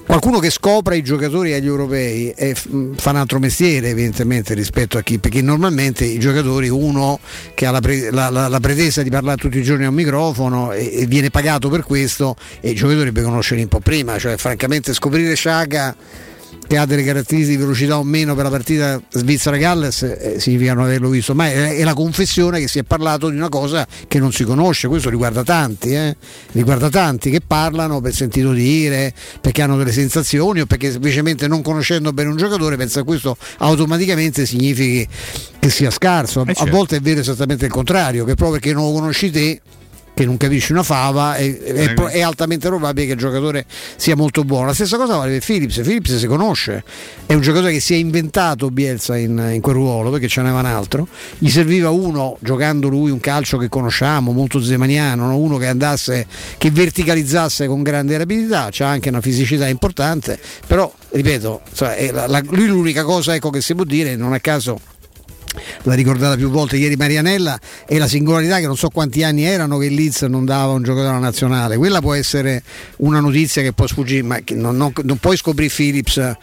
Qualcuno 0.05 0.39
che 0.39 0.49
scopra 0.49 0.93
i 0.95 1.03
giocatori 1.03 1.53
agli 1.53 1.67
europei 1.67 2.31
e 2.31 2.53
fa 2.53 3.11
un 3.11 3.15
altro 3.15 3.39
mestiere 3.39 3.89
evidentemente 3.89 4.53
rispetto 4.53 4.97
a 4.97 5.01
chi, 5.01 5.19
perché 5.19 5.41
normalmente 5.41 6.03
i 6.03 6.19
giocatori, 6.19 6.67
uno 6.67 7.17
che 7.53 7.65
ha 7.65 7.71
la, 7.71 7.79
pre- 7.79 8.11
la- 8.11 8.29
la- 8.29 8.49
la 8.49 8.59
pretesa 8.59 9.03
di 9.03 9.09
parlare 9.09 9.37
tutti 9.37 9.57
i 9.57 9.63
giorni 9.63 9.85
a 9.85 9.89
un 9.89 9.95
microfono 9.95 10.73
e, 10.73 10.91
e 11.01 11.05
viene 11.05 11.29
pagato 11.29 11.69
per 11.69 11.83
questo 11.83 12.35
e 12.59 12.71
i 12.71 12.73
giocatori 12.73 12.95
dovrebbe 12.97 13.21
conoscere 13.21 13.61
un 13.61 13.67
po' 13.69 13.79
prima, 13.79 14.17
cioè 14.19 14.35
francamente 14.35 14.93
scoprire 14.93 15.33
Sciaga 15.33 15.95
che 16.67 16.77
ha 16.77 16.85
delle 16.85 17.03
caratteristiche 17.03 17.57
di 17.57 17.61
velocità 17.63 17.97
o 17.97 18.03
meno 18.03 18.33
per 18.33 18.45
la 18.45 18.49
partita 18.49 19.01
Svizzera-Galles 19.09 20.03
eh, 20.03 20.35
significa 20.39 20.73
non 20.73 20.85
averlo 20.85 21.09
visto, 21.09 21.35
ma 21.35 21.47
è, 21.47 21.75
è 21.75 21.83
la 21.83 21.93
confessione 21.93 22.59
che 22.59 22.67
si 22.67 22.79
è 22.79 22.83
parlato 22.83 23.29
di 23.29 23.35
una 23.35 23.49
cosa 23.49 23.85
che 24.07 24.19
non 24.19 24.31
si 24.31 24.43
conosce, 24.43 24.87
questo 24.87 25.09
riguarda 25.09 25.43
tanti, 25.43 25.93
eh? 25.93 26.15
riguarda 26.53 26.89
tanti 26.89 27.29
che 27.29 27.41
parlano 27.45 27.99
per 27.99 28.13
sentito 28.13 28.53
dire, 28.53 29.13
perché 29.41 29.61
hanno 29.61 29.77
delle 29.77 29.91
sensazioni 29.91 30.61
o 30.61 30.65
perché 30.65 30.91
semplicemente 30.91 31.47
non 31.47 31.61
conoscendo 31.61 32.13
bene 32.13 32.29
un 32.29 32.37
giocatore 32.37 32.77
pensa 32.77 32.99
che 32.99 33.05
questo 33.05 33.35
automaticamente 33.57 34.45
significhi 34.45 35.07
che 35.59 35.69
sia 35.69 35.91
scarso, 35.91 36.41
a, 36.41 36.43
Eh, 36.47 36.51
a 36.51 36.53
certo. 36.53 36.71
volte 36.71 36.95
è 36.97 36.99
vero 37.01 37.19
esattamente 37.19 37.65
il 37.65 37.71
contrario, 37.71 38.23
che 38.23 38.35
proprio 38.35 38.59
perché 38.59 38.73
non 38.73 38.85
lo 38.85 38.93
conosci 38.93 39.29
te 39.29 39.61
che 40.13 40.25
non 40.25 40.37
capisci 40.37 40.71
una 40.71 40.83
fava, 40.83 41.35
è, 41.35 41.57
è 41.57 41.93
pro- 41.93 42.07
è 42.07 42.21
altamente 42.21 42.67
probabile 42.67 43.07
che 43.07 43.13
il 43.13 43.17
giocatore 43.17 43.65
sia 43.95 44.15
molto 44.15 44.43
buono. 44.43 44.67
La 44.67 44.73
stessa 44.73 44.97
cosa 44.97 45.15
vale 45.15 45.31
per 45.31 45.43
Philips, 45.43 45.79
Philips 45.81 46.17
si 46.17 46.27
conosce, 46.27 46.83
è 47.25 47.33
un 47.33 47.41
giocatore 47.41 47.71
che 47.71 47.79
si 47.79 47.93
è 47.93 47.97
inventato 47.97 48.69
Bielsa 48.69 49.17
in, 49.17 49.51
in 49.53 49.61
quel 49.61 49.75
ruolo 49.75 50.09
perché 50.11 50.27
ce 50.27 50.41
n'era 50.41 50.59
un 50.59 50.65
altro, 50.65 51.07
gli 51.37 51.49
serviva 51.49 51.89
uno 51.89 52.37
giocando 52.39 52.87
lui 52.87 53.09
un 53.11 53.19
calcio 53.19 53.57
che 53.57 53.69
conosciamo, 53.69 54.31
molto 54.31 54.61
zemaniano, 54.61 55.27
no? 55.27 55.37
uno 55.37 55.57
che 55.57 55.67
andasse, 55.67 56.27
che 56.57 56.71
verticalizzasse 56.71 57.67
con 57.67 57.81
grande 57.81 58.17
rapidità, 58.17 58.67
c'ha 58.71 58.87
anche 58.87 59.09
una 59.09 59.21
fisicità 59.21 59.67
importante, 59.67 60.39
però 60.67 60.91
ripeto, 61.09 61.61
insomma, 61.69 61.95
è 61.95 62.11
la- 62.11 62.27
la- 62.27 62.43
lui 62.49 62.67
l'unica 62.67 63.03
cosa 63.03 63.33
ecco, 63.33 63.49
che 63.49 63.61
si 63.61 63.73
può 63.75 63.83
dire, 63.83 64.15
non 64.15 64.33
a 64.33 64.39
caso 64.39 64.79
l'ha 65.83 65.93
ricordata 65.93 66.35
più 66.35 66.49
volte 66.49 66.77
ieri 66.77 66.95
Marianella 66.95 67.59
è 67.85 67.97
la 67.97 68.07
singolarità 68.07 68.59
che 68.59 68.65
non 68.67 68.77
so 68.77 68.89
quanti 68.89 69.23
anni 69.23 69.43
erano 69.43 69.77
che 69.77 69.85
il 69.87 69.93
Leeds 69.93 70.23
non 70.23 70.45
dava 70.45 70.73
un 70.73 70.83
giocatore 70.83 71.09
alla 71.09 71.19
nazionale. 71.19 71.77
Quella 71.77 71.99
può 72.01 72.13
essere 72.13 72.63
una 72.97 73.19
notizia 73.19 73.61
che 73.61 73.73
può 73.73 73.87
sfuggire 73.87 74.23
ma 74.23 74.39
non, 74.51 74.77
non- 74.77 74.93
non 75.03 75.17
puoi 75.17 75.37
scoprire 75.37 75.73
Philips 75.73 76.35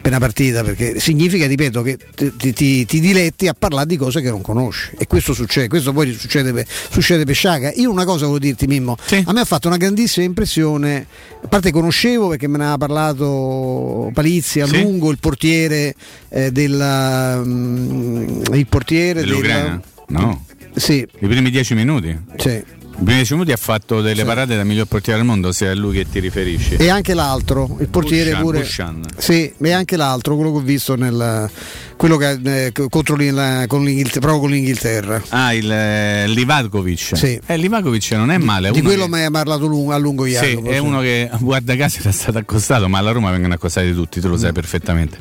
per 0.00 0.10
una 0.12 0.18
partita 0.20 0.62
perché 0.64 0.98
significa 0.98 1.46
ripeto 1.46 1.82
che 1.82 1.98
ti, 2.14 2.32
ti- 2.36 2.52
ti- 2.52 2.86
ti 2.86 3.00
diletti 3.00 3.48
a 3.48 3.54
parlare 3.58 3.86
di 3.86 3.96
cose 3.96 4.20
che 4.22 4.30
non 4.30 4.40
conosci 4.40 4.90
e 4.98 5.06
questo 5.06 5.34
succede 5.34 5.68
questo 5.68 5.92
poi 5.92 6.14
succede 6.14 6.52
per, 6.52 6.66
succede 6.90 7.24
per 7.24 7.34
Sciaga 7.34 7.70
io 7.74 7.90
una 7.90 8.04
cosa 8.04 8.26
volevo 8.26 8.38
dirti 8.44 8.66
Mimmo 8.66 8.96
a 9.24 9.32
me 9.32 9.40
ha 9.40 9.44
fatto 9.44 9.68
una 9.68 9.76
grandissima 9.76 10.24
impressione 10.24 11.06
a 11.42 11.46
parte 11.48 11.70
conoscevo 11.70 12.28
perché 12.28 12.48
me 12.48 12.56
ne 12.58 12.62
aveva 12.64 12.78
parlato 12.78 14.10
Palizzi 14.14 14.60
a 14.60 14.66
Sì. 14.66 14.80
lungo 14.82 15.10
il 15.10 15.18
portiere 15.18 15.94
eh, 16.30 16.50
della 16.50 17.42
mm, 17.44 18.42
il 18.54 18.66
portiere 18.66 19.20
Dell'Ucraina? 19.20 19.80
della- 20.06 20.20
No. 20.20 20.44
Sì. 20.74 21.06
I 21.20 21.26
primi 21.26 21.50
dieci 21.50 21.74
minuti? 21.74 22.16
Sì. 22.36 22.62
I 23.00 23.02
primi 23.02 23.16
dieci 23.20 23.32
minuti 23.32 23.50
ha 23.52 23.56
fatto 23.56 24.02
delle 24.02 24.24
parate 24.26 24.56
da 24.56 24.62
miglior 24.64 24.84
portiere 24.84 25.18
del 25.18 25.26
mondo, 25.26 25.52
se 25.52 25.64
è 25.66 25.68
a 25.70 25.74
lui 25.74 25.94
che 25.96 26.06
ti 26.10 26.18
riferisci. 26.20 26.74
e 26.74 26.90
anche 26.90 27.14
l'altro 27.14 27.78
il 27.80 27.88
portiere 27.88 28.30
Bushan, 28.32 28.42
pure 28.42 28.58
Bushan. 28.58 29.02
sì 29.16 29.52
e 29.58 29.72
anche 29.72 29.96
l'altro 29.96 30.34
quello 30.36 30.52
che 30.52 30.58
ho 30.58 30.60
visto 30.60 30.96
nel 30.96 31.50
quello 31.96 32.16
che 32.18 32.38
eh, 32.42 32.72
contro 32.90 33.16
l'In- 33.16 33.64
con 33.68 33.84
l'Inghilterra, 33.84 34.20
proprio 34.20 34.40
con 34.40 34.50
l'Inghilterra 34.50 35.22
Ah, 35.30 35.52
il 35.54 35.70
eh, 35.70 36.26
Livakovic. 36.28 37.16
Sì. 37.16 37.38
Eh, 37.44 37.56
Livakovic 37.58 38.10
non 38.12 38.30
è 38.30 38.38
male. 38.38 38.70
di 38.70 38.80
quello 38.82 39.04
che- 39.04 39.10
mi 39.10 39.22
hai 39.24 39.30
parlato 39.30 39.66
lungo- 39.66 39.92
a 39.92 39.98
lungo 39.98 40.24
Sì, 40.26 40.32
Jacopo 40.32 40.68
è 40.70 40.74
sì. 40.74 40.78
uno 40.78 41.00
che 41.00 41.30
guarda 41.40 41.76
caso 41.76 41.98
era 42.00 42.12
stato 42.12 42.36
accostato, 42.38 42.86
ma 42.88 42.98
alla 42.98 43.12
Roma 43.12 43.30
vengono 43.30 43.54
accostati 43.54 43.92
tutti, 43.94 44.20
tu 44.20 44.28
lo 44.28 44.34
Mm. 44.34 44.38
sai 44.38 44.52
perfettamente. 44.52 45.16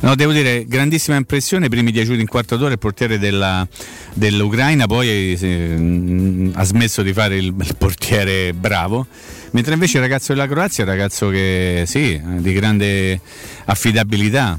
No, 0.00 0.14
devo 0.14 0.32
dire, 0.32 0.64
grandissima 0.66 1.16
impressione, 1.16 1.66
i 1.66 1.68
primi 1.68 1.90
dieci 1.92 2.06
minuti 2.08 2.22
in 2.24 2.28
quarto 2.28 2.56
d'ora 2.56 2.72
il 2.72 2.78
portiere 2.78 3.18
della- 3.18 3.66
dell'Ucraina, 4.14 4.86
poi 4.86 5.34
sì, 5.38 5.46
mm, 5.46 6.50
ha 6.54 6.64
smesso 6.64 7.02
di 7.02 7.12
fare 7.18 7.36
il, 7.36 7.52
il 7.58 7.76
portiere 7.76 8.52
bravo, 8.52 9.08
mentre 9.50 9.74
invece 9.74 9.96
il 9.96 10.04
ragazzo 10.04 10.32
della 10.32 10.46
Croazia 10.46 10.84
è 10.84 10.86
un 10.86 10.92
ragazzo 10.92 11.28
che 11.30 11.82
sì, 11.84 12.14
eh, 12.14 12.22
di 12.40 12.52
grande 12.52 13.20
affidabilità. 13.64 14.56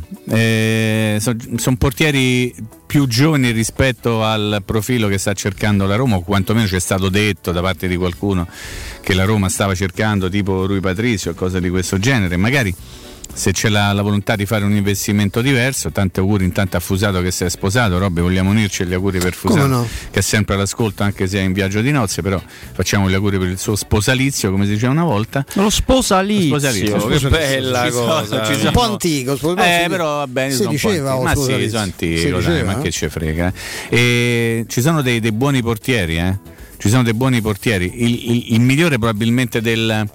sono 1.15 1.77
portieri 1.77 2.53
più 2.85 3.07
giovani 3.07 3.51
rispetto 3.51 4.25
al 4.25 4.61
profilo 4.65 5.07
che 5.07 5.17
sta 5.17 5.31
cercando 5.31 5.85
la 5.85 5.95
Roma, 5.95 6.17
o 6.17 6.21
quantomeno 6.21 6.67
ci 6.67 6.75
è 6.75 6.79
stato 6.79 7.07
detto 7.07 7.53
da 7.53 7.61
parte 7.61 7.87
di 7.87 7.95
qualcuno 7.95 8.45
che 9.01 9.13
la 9.13 9.23
Roma 9.23 9.47
stava 9.47 9.73
cercando, 9.73 10.27
tipo 10.27 10.65
Rui 10.65 10.81
Patricio 10.81 11.29
o 11.29 11.33
cose 11.35 11.61
di 11.61 11.69
questo 11.69 11.97
genere. 11.97 12.35
Magari 12.35 12.75
se 13.33 13.51
c'è 13.53 13.69
la, 13.69 13.93
la 13.93 14.01
volontà 14.01 14.35
di 14.35 14.45
fare 14.45 14.65
un 14.65 14.73
investimento 14.75 15.41
diverso, 15.41 15.91
tanti 15.91 16.19
auguri 16.19 16.43
intanto 16.43 16.75
a 16.77 16.79
Fusato 16.79 17.21
che 17.21 17.31
si 17.31 17.45
è 17.45 17.49
sposato, 17.49 17.97
Robby 17.97 18.21
vogliamo 18.21 18.49
unirci 18.49 18.85
gli 18.85 18.93
auguri 18.93 19.19
per 19.19 19.33
Fusato 19.33 19.65
no? 19.67 19.87
che 20.11 20.19
è 20.19 20.21
sempre 20.21 20.55
all'ascolto 20.55 21.03
anche 21.03 21.25
se 21.27 21.39
è 21.39 21.41
in 21.43 21.53
viaggio 21.53 21.79
di 21.81 21.91
nozze, 21.91 22.21
però 22.21 22.41
facciamo 22.73 23.09
gli 23.09 23.13
auguri 23.13 23.37
per 23.37 23.47
il 23.47 23.57
suo 23.57 23.75
sposalizio, 23.75 24.51
come 24.51 24.65
si 24.65 24.71
diceva 24.71 24.91
una 24.91 25.03
volta. 25.03 25.45
Lo 25.53 25.69
sposalizio, 25.69 26.53
Lo 26.53 26.59
sposalizio, 26.59 26.93
che 27.07 27.17
sposalizio. 27.17 27.29
bella 27.29 27.85
Ci 27.85 27.91
sono- 27.91 28.05
cosa. 28.05 28.45
ci 28.45 28.51
un 28.51 28.57
sono- 28.59 28.71
po' 28.71 28.81
antico 28.81 29.33
eh, 29.33 29.85
però 29.87 30.15
va 30.17 30.27
bene, 30.27 30.51
si 30.51 30.57
sono 30.57 30.69
un 30.71 30.77
po' 30.79 30.89
diceva 30.89 31.11
antico. 31.11 31.23
ma 31.23 31.57
sì, 31.59 31.69
sono 31.69 31.81
antico, 31.81 32.17
Si 32.19 32.29
dai, 32.29 32.39
diceva, 32.39 32.71
ma 32.73 32.79
eh? 32.79 32.81
che 32.81 32.91
ci 32.91 33.09
frega. 33.09 33.53
E 33.89 34.65
ci 34.67 34.81
sono 34.81 35.01
dei, 35.01 35.19
dei 35.19 35.31
buoni 35.31 35.61
portieri, 35.61 36.17
eh? 36.17 36.37
Ci 36.77 36.87
sono 36.89 37.03
dei 37.03 37.13
buoni 37.13 37.41
portieri. 37.41 37.91
Il, 38.03 38.31
il- 38.31 38.53
il 38.53 38.61
migliore 38.61 38.97
probabilmente 38.97 39.59
del, 39.61 40.07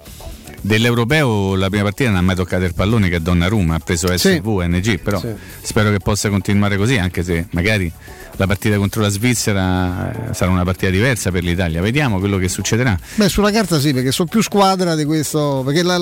dell'europeo 0.65 1.55
la 1.55 1.67
prima 1.69 1.83
partita 1.83 2.09
non 2.09 2.19
ha 2.19 2.21
mai 2.21 2.35
toccato 2.35 2.63
il 2.63 2.73
pallone 2.73 3.09
che 3.09 3.17
è 3.17 3.19
Donnarumma, 3.19 3.75
ha 3.75 3.79
preso 3.79 4.07
SV, 4.15 4.61
NG, 4.67 4.99
però 4.99 5.19
Sì. 5.19 5.27
spero 5.61 5.91
che 5.91 5.99
possa 5.99 6.29
continuare 6.29 6.77
così, 6.77 6.97
anche 6.97 7.23
se 7.23 7.47
magari 7.51 7.91
la 8.37 8.47
partita 8.47 8.75
contro 8.75 9.01
la 9.01 9.07
Svizzera 9.07 10.29
eh, 10.31 10.33
sarà 10.33 10.51
una 10.51 10.63
partita 10.65 10.91
diversa 10.91 11.31
per 11.31 11.43
l'Italia. 11.43 11.81
Vediamo 11.81 12.19
quello 12.19 12.37
che 12.37 12.49
succederà. 12.49 12.97
Beh, 13.15 13.29
sulla 13.29 13.49
carta 13.49 13.79
sì, 13.79 13.93
perché 13.93 14.11
sono 14.11 14.27
più 14.27 14.41
squadra 14.41 14.93
di 14.95 15.05
questo. 15.05 15.61
Perché 15.65 15.83
la- 15.83 15.95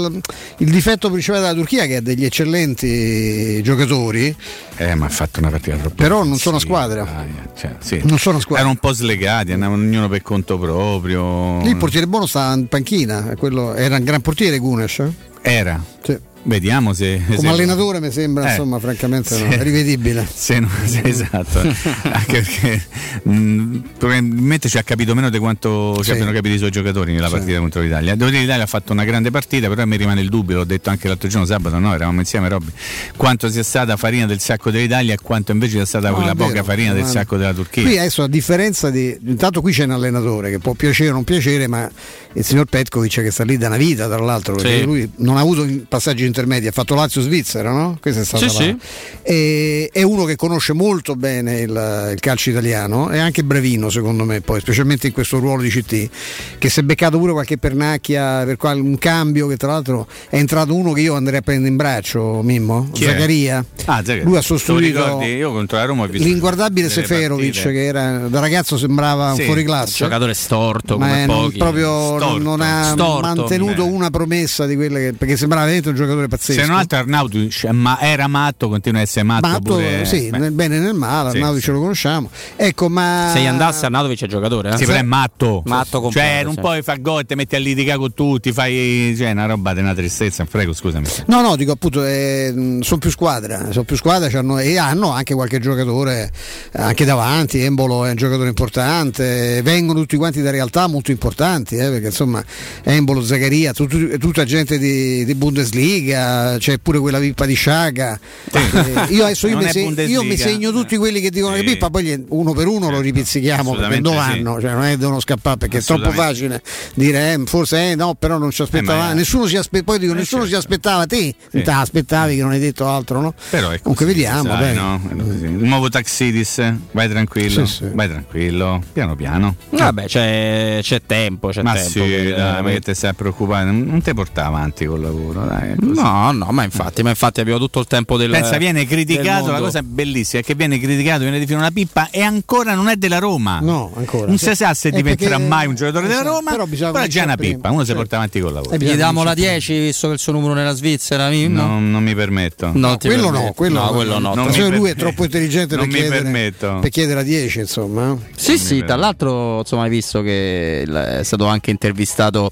il 0.58 0.72
difetto 0.72 1.12
principale 1.12 1.42
della 1.42 1.54
Turchia 1.54 1.84
è 1.84 1.88
che 1.88 1.98
ha 1.98 2.02
degli 2.02 2.26
eccellenti 2.26 3.62
giocatori, 3.62 4.36
Eh, 4.78 4.96
ma 4.96 5.06
ha 5.06 5.10
fatto 5.10 5.40
una 5.40 5.50
partita 5.52 5.76
troppo. 5.78 5.94
però 5.96 6.24
non 6.24 6.38
sono 6.40 6.58
squadra. 6.58 7.26
Cioè, 7.56 7.76
sì. 7.80 8.02
Non 8.04 8.18
sono 8.18 8.40
squadra. 8.40 8.64
Erano 8.64 8.80
un 8.82 8.90
po' 8.90 8.94
slegati, 8.94 9.52
andavano 9.52 9.84
ognuno 9.84 10.10
per 10.10 10.24
conto 10.24 10.58
proprio. 10.58 11.62
Lì 11.62 11.70
il 11.70 11.78
portiere 11.78 12.08
buono 12.08 12.26
sta 12.26 12.52
in 12.54 12.68
panchina, 12.68 13.36
quello- 13.38 13.76
era 13.76 13.98
un 13.98 14.04
gran 14.04 14.22
portiere 14.22 14.53
Gunes. 14.60 15.00
eh? 15.00 15.12
Era. 15.42 15.84
Sì. 16.04 16.18
Vediamo 16.46 16.92
se. 16.94 17.22
Come 17.26 17.38
se- 17.38 17.48
allenatore 17.48 18.02
mi 18.02 18.12
sembra, 18.12 18.48
Eh, 18.48 18.50
insomma, 18.52 18.78
francamente 18.78 19.38
no, 19.40 19.50
sì. 19.50 19.58
è 19.58 19.62
rivedibile. 19.64 20.28
Se 20.32 20.60
non- 20.60 20.70
sì, 20.86 21.00
esatto, 21.08 21.60
anche 21.60 22.42
perché 22.42 22.84
mh, 23.24 23.78
probabilmente 23.98 24.68
ci 24.68 24.78
ha 24.78 24.84
capito 24.84 25.16
meno 25.16 25.30
di 25.30 25.38
quanto 25.40 25.96
ci 26.00 26.04
Sì. 26.04 26.12
abbiano 26.12 26.32
capito 26.34 26.56
i 26.56 26.58
suoi 26.58 26.70
giocatori 26.72 27.14
nella 27.14 27.28
Sì. 27.28 27.34
partita 27.36 27.60
contro 27.60 27.82
l'Italia. 27.82 28.16
Devo 28.16 28.26
dire 28.26 28.38
che 28.40 28.42
l'Italia 28.44 28.64
ha 28.66 28.68
fatto 28.68 28.92
una 28.92 29.06
grande 29.06 29.32
partita, 29.32 29.70
però 29.70 29.86
mi 29.86 29.96
rimane 29.96 30.20
il 30.20 30.28
dubbio, 30.28 30.58
l'ho 30.58 30.64
detto 30.66 30.90
anche 30.90 31.08
l'altro 31.08 31.30
giorno 31.30 31.46
sabato, 31.46 31.80
no, 31.80 31.94
eravamo 31.96 32.20
insieme 32.20 32.50
Robby, 32.50 32.72
quanto 33.16 33.50
sia 33.50 33.64
stata 33.64 33.96
farina 33.96 34.26
del 34.26 34.40
sacco 34.42 34.70
dell'Italia 34.70 35.14
e 35.14 35.18
quanto 35.22 35.54
invece 35.54 35.78
sia 35.78 35.86
stata 35.86 36.10
No, 36.10 36.16
quella 36.16 36.34
vero, 36.34 36.48
poca 36.50 36.64
farina 36.64 36.92
del 36.92 37.06
sacco 37.06 37.38
della 37.38 37.54
Turchia. 37.54 37.84
Qui 37.84 37.98
adesso 37.98 38.22
a 38.22 38.28
differenza 38.28 38.90
di. 38.90 39.18
Intanto 39.28 39.62
qui 39.62 39.72
c'è 39.72 39.86
un 39.86 39.92
allenatore 39.92 40.50
che 40.50 40.60
può 40.60 40.74
piacere 40.74 41.12
o 41.12 41.14
non 41.14 41.24
piacere, 41.24 41.68
ma 41.68 41.90
il 42.34 42.44
signor 42.44 42.66
Petkovic 42.66 43.22
che 43.22 43.32
sta 43.32 43.46
lì 43.46 43.58
da 43.58 43.68
una 43.68 43.78
vita, 43.78 44.08
tra 44.08 44.18
l'altro, 44.20 44.56
perché 44.56 44.80
Sì. 44.80 44.84
lui 44.84 45.10
non 45.18 45.38
ha 45.38 45.40
avuto 45.40 45.66
passaggi 45.88 46.26
intermedi, 46.34 46.68
ha 46.68 46.72
fatto 46.72 46.96
Lazio-Svizzera, 46.96 47.72
no? 47.72 47.98
Questa 48.02 48.22
è 48.22 48.26
stata 48.26 48.48
Sì, 48.50 48.58
la- 48.58 48.64
sì. 48.64 48.78
E- 49.22 49.90
è 49.94 50.02
uno 50.02 50.24
che 50.26 50.36
conosce 50.36 50.74
molto 50.74 51.16
bene 51.16 51.60
il, 51.60 52.10
il 52.14 52.20
calcio 52.20 52.50
italiano, 52.50 53.10
è 53.10 53.20
anche 53.20 53.44
bravino 53.44 53.90
secondo 53.90 54.24
me, 54.26 54.42
poi, 54.42 54.60
specialmente 54.60 55.08
in 55.08 55.14
questo 55.14 55.40
ruolo 55.40 55.62
di 55.62 55.70
CT, 55.70 56.10
che 56.58 56.70
si 56.70 56.80
è 56.80 56.84
beccato 56.84 57.18
pure 57.20 57.32
qualche 57.34 57.58
pernacchia 57.58 58.44
per 58.46 58.58
qual- 58.58 58.80
un 58.80 58.98
cambio 58.98 59.48
che 59.48 59.58
tra 59.58 59.72
l'altro 59.72 60.08
è 60.30 60.38
entrato 60.38 60.74
uno 60.76 60.92
che 60.94 61.02
io 61.02 61.16
andrei 61.16 61.40
a 61.40 61.42
prendere 61.42 61.70
in 61.70 61.76
braccio, 61.76 62.42
Mimmo, 62.44 62.90
Chi 62.92 63.04
è? 63.06 63.10
Zaccaria. 63.10 63.64
Ah, 63.86 63.98
Zaccaria. 63.98 64.24
Lui 64.24 64.38
ha 64.38 64.42
sostituito 64.42 65.04
ricordi? 65.06 65.26
Io 65.36 65.52
contro 65.52 65.78
la 65.78 65.86
Roma 65.86 66.04
ho 66.04 66.08
visto 66.08 66.28
l'inguardabile 66.28 66.90
Seferovic 66.90 67.54
partite. 67.54 67.72
che 67.74 67.86
era 67.86 68.18
da 68.28 68.40
ragazzo 68.40 68.78
sembrava 68.78 69.34
Sì, 69.36 69.42
un 69.42 69.46
fuoriclasse 69.48 70.04
giocatore 70.04 70.34
storto 70.34 70.98
ma 70.98 71.08
come 71.08 71.24
è 71.24 71.26
non, 71.26 71.42
pochi. 71.44 71.58
proprio 71.58 71.88
non- 71.88 72.18
Storto. 72.20 72.38
non 72.40 72.62
ha 72.62 72.84
Storto. 72.92 73.22
mantenuto 73.22 73.86
Beh. 73.86 73.92
una 73.92 74.10
promessa 74.10 74.66
di 74.66 74.76
quelle 74.76 75.00
che 75.00 75.14
perché 75.14 75.38
sembrava 75.38 75.64
veramente 75.66 75.90
un 75.90 75.96
giocatore 75.96 76.23
pazzesco 76.28 76.62
Se 76.62 76.68
non 76.68 76.78
altro 76.78 76.98
Arnautovic 77.00 77.66
ma 77.66 78.00
era 78.00 78.28
matto, 78.28 78.70
continua 78.70 79.00
a 79.00 79.04
essere 79.04 79.24
matto, 79.24 79.48
Matto, 79.48 79.74
pure. 79.74 80.06
sì, 80.06 80.30
beh. 80.30 80.38
nel 80.38 80.52
bene 80.52 80.78
e 80.78 80.80
nel 80.80 80.94
male, 80.94 81.30
Sì, 81.32 81.36
Arnautovic 81.38 81.64
sì. 81.64 81.72
lo 81.72 81.80
conosciamo. 81.80 82.30
Ecco, 82.56 82.90
ma 82.90 83.32
Se 83.34 83.42
gli 83.42 83.46
andasse 83.46 83.86
Arnautovic 83.86 84.24
è 84.24 84.28
giocatore, 84.28 84.72
eh? 84.72 84.78
Sì, 84.78 84.86
però 84.86 84.98
è 84.98 85.04
matto. 85.04 85.64
Matto 85.66 86.02
completo, 86.02 86.28
cioè, 86.28 86.44
non 86.44 86.54
sì. 86.54 86.60
puoi 86.60 86.82
far 86.82 87.02
gol, 87.02 87.26
ti 87.26 87.36
metti 87.36 87.56
a 87.56 87.60
litigare 87.60 87.98
con 87.98 88.14
tutti, 88.14 88.52
fai. 88.52 89.14
Cioè, 89.18 89.32
una 89.32 89.46
roba 89.46 89.74
di 89.74 89.80
una 89.80 89.94
tristezza. 89.94 90.46
Prego, 90.46 90.74
scusami. 90.74 91.06
No, 91.28 91.42
no, 91.42 91.56
dico 91.56 91.72
appunto, 91.72 92.02
sono 92.02 93.00
più 93.00 93.10
squadra, 93.10 93.72
sono 93.72 93.84
più 93.84 93.96
squadra 93.96 94.30
e 94.60 94.78
hanno 94.78 95.12
anche 95.12 95.34
qualche 95.34 95.60
giocatore 95.60 96.32
eh, 96.72 96.82
anche 96.82 97.06
davanti, 97.06 97.60
Embolo 97.60 98.06
è 98.06 98.10
un 98.10 98.16
giocatore 98.16 98.50
importante, 98.50 99.62
vengono 99.64 100.00
tutti 100.00 100.18
quanti 100.18 100.42
da 100.42 100.52
realtà 100.52 100.88
molto 100.88 101.12
importanti, 101.12 101.76
eh, 101.76 101.90
perché 101.90 102.08
insomma 102.08 102.44
Embolo, 102.84 103.24
Zaccaria, 103.24 103.74
tut- 103.74 104.18
tutta 104.18 104.46
gente 104.46 104.78
di, 104.78 105.26
di 105.26 105.36
Bundesliga, 105.36 106.13
c'è 106.14 106.78
pure 106.80 107.00
quella 107.00 107.20
pippa 107.20 107.46
di 107.46 107.54
Sciaga. 107.56 108.20
Eh, 108.52 109.14
io 109.14 109.24
adesso 109.26 109.48
io 109.48 109.58
mi, 109.58 109.70
se- 109.70 109.80
io 109.80 109.86
Bundesliga. 109.86 110.22
mi 110.24 110.38
segno 110.38 110.72
tutti 110.72 110.98
quelli 110.98 111.20
che 111.22 111.30
dicono 111.30 111.56
Sì. 111.56 111.62
che 111.64 111.72
pippa, 111.72 111.90
poi 111.90 112.04
gli- 112.04 112.24
uno 112.30 112.54
per 112.54 112.68
uno 112.68 112.90
lo 112.90 113.00
ripizzichiamo 113.00 113.76
perché 113.76 114.02
dove 114.02 114.16
sì. 114.22 114.28
vanno, 114.44 114.62
cioè, 114.62 114.72
non 114.72 114.84
è 114.84 114.90
che 114.92 114.98
devono 114.98 115.20
scappare 115.20 115.58
perché 115.58 115.78
è 115.80 115.82
troppo 115.82 116.12
facile 116.12 116.62
dire 116.96 117.34
eh, 117.34 117.42
forse 117.46 117.92
eh, 117.92 117.96
no, 117.96 118.16
però 118.16 118.38
non 118.38 118.52
ci 118.52 118.62
aspettava, 118.62 119.06
ma- 119.08 119.14
nessuno 119.14 119.46
si 119.48 119.56
aspe- 119.58 119.84
poi 119.84 120.00
dico, 120.00 120.14
Eh, 120.14 120.16
nessuno 120.18 120.44
si 120.44 120.52
certo. 120.52 120.66
aspettava 120.68 121.06
te, 121.06 121.34
Sì. 121.52 121.64
aspettavi 121.66 122.36
che 122.36 122.42
non 122.42 122.52
hai 122.52 122.60
detto 122.60 122.88
altro, 122.88 123.22
no? 123.22 123.34
Però 123.50 123.70
è 123.70 123.80
Comunque 123.80 124.06
vediamo, 124.06 124.44
sai, 124.50 124.60
bene. 124.60 124.74
no? 124.80 125.02
Il 125.12 125.50
nuovo 125.64 125.90
Taxidis, 125.90 126.62
vai 126.92 127.10
tranquillo. 127.10 127.66
Sì, 127.66 127.74
sì. 127.76 127.86
Vai 127.94 128.08
tranquillo, 128.10 128.82
piano 128.94 129.16
piano. 129.16 129.56
Vabbè, 129.70 130.06
c'è, 130.06 130.80
c'è 130.82 131.02
tempo, 131.06 131.50
c'è 131.50 131.62
Ma 131.64 131.74
tempo. 131.74 131.90
sì, 131.90 132.00
per- 132.00 132.36
dai, 132.36 132.62
ma 132.64 132.70
che 132.70 132.80
te 132.82 132.94
stai 132.94 133.10
a 133.12 133.14
preoccupare? 133.14 133.72
Non 133.72 134.02
ti 134.02 134.14
porta 134.14 134.46
avanti 134.46 134.86
col 134.86 135.02
lavoro, 135.02 135.46
dai. 135.46 135.76
così. 135.76 135.94
No, 136.04 136.32
no, 136.32 136.48
ma 136.52 136.64
infatti, 136.64 137.02
ma 137.04 137.10
infatti 137.10 137.40
abbiamo 137.40 137.60
tutto 137.60 137.80
il 137.80 137.88
tempo 137.88 138.18
del 138.18 138.30
Pensa, 138.30 138.58
viene 138.58 138.86
criticato, 138.86 139.52
la 139.52 139.60
cosa 139.60 139.82
bellissima 139.82 140.42
è 140.42 140.46
che 140.46 140.54
viene 140.56 140.78
criticato, 140.80 141.20
viene 141.22 141.40
definito 141.40 141.60
una 141.64 141.72
pippa 141.72 142.10
e 142.12 142.22
ancora 142.22 142.74
non 142.76 142.90
è 142.90 142.96
della 142.96 143.20
Roma. 143.20 143.60
No, 143.62 143.92
ancora. 143.96 144.28
Non 144.28 144.38
si 144.38 144.54
sa 144.56 144.74
se 144.74 144.90
Eh, 144.90 144.92
diventerà 144.92 145.36
perché- 145.38 145.48
mai 145.48 145.68
un 145.68 145.76
giocatore 145.76 146.08
della 146.08 146.20
esatto, 146.22 146.36
Roma, 146.36 146.52
però 146.52 146.64
però, 146.64 146.66
bisogna 146.66 147.04
è 147.04 147.08
già 147.08 147.24
una 147.24 147.36
prima. 147.36 147.54
pippa, 147.56 147.70
uno 147.72 147.80
si 147.82 147.86
Certo. 147.88 148.02
porta 148.02 148.16
avanti 148.18 148.40
col 148.40 148.54
lavoro. 148.54 148.72
Eh, 148.76 148.78
Gli 148.80 148.94
diamo 148.96 149.24
la 149.24 149.34
10 149.34 149.80
visto 149.80 150.08
che 150.08 150.14
il 150.14 150.20
suo 150.20 150.32
numero 150.34 150.54
nella 150.54 150.74
Svizzera, 150.74 151.30
Mimmo? 151.30 151.62
Non, 151.62 151.90
non 151.92 152.04
mi 152.04 152.16
permetto. 152.16 152.72
Non 152.74 152.98
ti 152.98 153.08
quello 153.08 153.24
permetto. 153.32 153.46
no, 153.46 153.54
quello 153.54 153.80
no, 153.80 153.86
no. 153.86 153.92
quello 153.94 154.20
no. 154.20 154.34
Non 154.36 154.52
Cioè, 154.54 154.70
mi 154.70 154.76
lui 154.78 154.90
è 154.90 154.94
per- 154.94 155.04
troppo 155.04 155.24
intelligente 155.24 155.76
non 155.76 155.86
per 155.86 155.94
mi 155.94 156.00
chiedere, 156.02 156.22
permetto. 156.24 156.78
per 156.82 156.90
chiedere 156.90 157.20
a 157.22 157.24
10, 157.24 157.60
insomma. 157.60 158.18
Sì, 158.36 158.58
sì, 158.58 158.84
tra 158.86 158.96
l'altro 158.96 159.60
insomma, 159.60 159.84
hai 159.84 159.90
visto 159.90 160.22
che 160.22 160.82
è 160.84 161.24
stato 161.24 161.46
anche 161.48 161.72
intervistato 161.72 162.52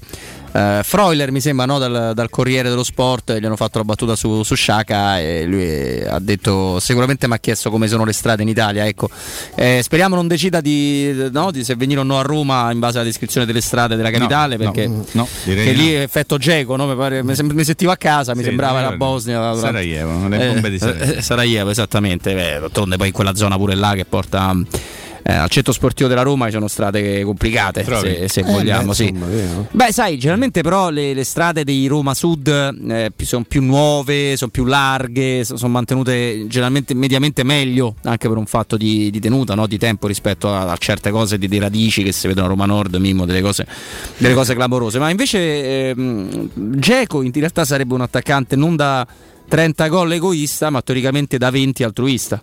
eh, 0.52 0.80
Freuler, 0.82 1.30
mi 1.30 1.40
sembra, 1.40 1.64
no? 1.66 1.78
dal, 1.78 2.12
dal 2.14 2.30
Corriere 2.30 2.68
dello 2.68 2.84
Sport, 2.84 3.38
gli 3.38 3.44
hanno 3.44 3.56
fatto 3.56 3.78
la 3.78 3.84
battuta 3.84 4.14
su, 4.16 4.42
su 4.42 4.54
Sciacca 4.54 5.18
e 5.20 5.44
lui 5.46 5.62
eh, 5.62 6.06
ha 6.08 6.18
detto, 6.18 6.78
sicuramente 6.80 7.26
mi 7.26 7.34
ha 7.34 7.38
chiesto 7.38 7.70
come 7.70 7.88
sono 7.88 8.04
le 8.04 8.12
strade 8.12 8.42
in 8.42 8.48
Italia, 8.48 8.86
ecco. 8.86 9.08
Eh, 9.54 9.80
speriamo 9.82 10.14
non 10.14 10.26
decida 10.28 10.60
di, 10.60 11.28
no, 11.32 11.50
di 11.50 11.64
se 11.64 11.74
venire 11.74 12.00
o 12.00 12.02
no 12.04 12.18
a 12.18 12.22
Roma 12.22 12.70
in 12.72 12.78
base 12.78 12.98
alla 12.98 13.06
descrizione 13.06 13.46
delle 13.46 13.60
strade 13.60 13.96
della 13.96 14.10
capitale, 14.10 14.56
No, 14.56 14.70
perché 14.72 14.90
che 15.44 15.72
lì 15.72 15.94
effetto 15.94 16.36
geco, 16.38 16.76
no? 16.76 16.86
mi, 16.86 16.96
pare- 16.96 17.22
mi 17.22 17.34
mi 17.42 17.64
sentivo 17.64 17.90
a 17.90 17.96
casa, 17.96 18.32
mi 18.34 18.40
Sì, 18.42 18.48
sembrava 18.48 18.80
mi 18.82 18.90
la. 18.90 18.96
Bosnia. 18.96 19.54
Sarajevo, 19.56 20.28
le 20.28 20.36
bombe 20.52 20.70
di 20.70 20.78
Sarajevo. 20.78 21.12
eh, 21.12 21.22
Sarajevo, 21.22 21.70
esattamente. 21.70 22.34
Beh, 22.34 22.58
d'altronde 22.60 22.96
poi 22.96 23.08
in 23.08 23.12
quella 23.12 23.34
zona 23.34 23.56
pure 23.56 23.74
là 23.74 23.94
che 23.94 24.04
porta 24.04 24.54
eh, 25.22 25.32
al 25.32 25.48
centro 25.48 25.72
sportivo 25.72 26.08
della 26.08 26.22
Roma 26.22 26.46
ci 26.46 26.52
sono 26.52 26.68
strade 26.68 27.22
complicate, 27.22 27.84
se, 27.84 28.28
se 28.28 28.40
Eh, 28.40 28.42
vogliamo, 28.42 28.88
beh, 28.88 28.94
sì. 28.94 29.08
insomma. 29.08 29.66
Beh, 29.70 29.92
sai, 29.92 30.18
generalmente 30.18 30.62
però 30.62 30.90
le, 30.90 31.14
le 31.14 31.24
strade 31.24 31.64
di 31.64 31.86
Roma 31.86 32.14
Sud 32.14 32.48
eh, 32.48 33.12
sono 33.22 33.44
più 33.46 33.62
nuove, 33.62 34.36
sono 34.36 34.50
più 34.50 34.64
larghe, 34.64 35.44
so- 35.44 35.56
sono 35.56 35.72
mantenute 35.72 36.46
generalmente 36.48 36.94
mediamente 36.94 37.42
meglio, 37.44 37.94
anche 38.04 38.28
per 38.28 38.36
un 38.36 38.46
fatto 38.46 38.76
di, 38.76 39.10
di 39.10 39.20
tenuta, 39.20 39.54
no? 39.54 39.66
di 39.66 39.78
tempo 39.78 40.06
rispetto 40.06 40.52
a, 40.52 40.70
a 40.70 40.76
certe 40.76 41.10
cose 41.10 41.38
di, 41.38 41.46
di 41.48 41.58
radici 41.58 42.02
che 42.02 42.12
si 42.12 42.26
vedono 42.26 42.46
a 42.46 42.50
Roma 42.50 42.66
Nord, 42.66 42.94
Mimmo, 42.96 43.24
delle 43.24 43.40
cose, 43.42 43.66
delle 44.16 44.34
cose 44.34 44.54
clamorose. 44.54 44.98
Ma 44.98 45.10
invece 45.10 45.90
ehm, 45.90 46.48
Geco 46.78 47.22
in 47.22 47.30
realtà 47.32 47.64
sarebbe 47.64 47.94
un 47.94 48.00
attaccante 48.00 48.56
non 48.56 48.76
da 48.76 49.06
30 49.48 49.86
gol 49.88 50.12
egoista, 50.12 50.70
ma 50.70 50.80
teoricamente 50.82 51.38
da 51.38 51.50
20 51.50 51.82
altruista. 51.84 52.42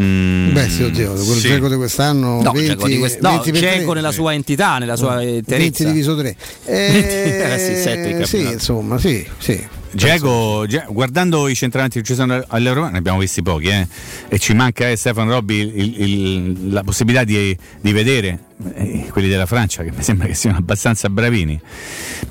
Mm, 0.00 0.52
Beh, 0.52 0.68
sì, 0.70 0.82
oddio, 0.84 1.12
quel 1.12 1.38
sì. 1.38 1.48
gioco 1.48 1.68
di 1.68 1.76
quest'anno 1.76 2.40
No, 2.40 2.50
20, 2.52 2.66
Geco 2.68 2.86
di 2.88 2.98
quest- 2.98 3.20
no, 3.20 3.30
20 3.30 3.50
per 3.50 3.60
Geco 3.60 3.84
3. 3.84 3.94
nella 3.94 4.12
sua 4.12 4.32
entità, 4.32 4.78
nella 4.78 4.96
sua 4.96 5.20
eh, 5.20 5.24
20 5.24 5.36
interezza. 5.38 5.84
diviso 5.84 6.16
3. 6.16 6.36
20, 6.64 6.98
eh, 7.08 7.58
sì, 7.58 7.82
sette 7.82 8.08
in 8.08 8.14
sì, 8.16 8.20
campionato. 8.20 8.52
insomma, 8.54 8.98
sì, 8.98 9.26
sì. 9.38 9.66
Diego, 9.92 10.64
guardando 10.88 11.48
i 11.48 11.54
centravanti 11.54 12.00
che 12.00 12.04
ci 12.04 12.14
sono 12.14 12.42
all'Euro, 12.48 12.88
ne 12.88 12.98
abbiamo 12.98 13.18
visti 13.18 13.42
pochi, 13.42 13.68
eh, 13.68 13.86
e 14.28 14.38
ci 14.38 14.54
manca 14.54 14.88
eh, 14.88 14.96
Stefano 14.96 15.30
Robbi 15.32 15.56
il- 15.58 16.00
il- 16.00 16.72
la 16.72 16.82
possibilità 16.82 17.24
di, 17.24 17.56
di 17.80 17.92
vedere 17.92 18.38
eh, 18.74 19.06
quelli 19.10 19.28
della 19.28 19.46
Francia, 19.46 19.82
che 19.82 19.90
mi 19.94 20.02
sembra 20.02 20.26
che 20.26 20.34
siano 20.34 20.56
abbastanza 20.58 21.08
bravini. 21.10 21.60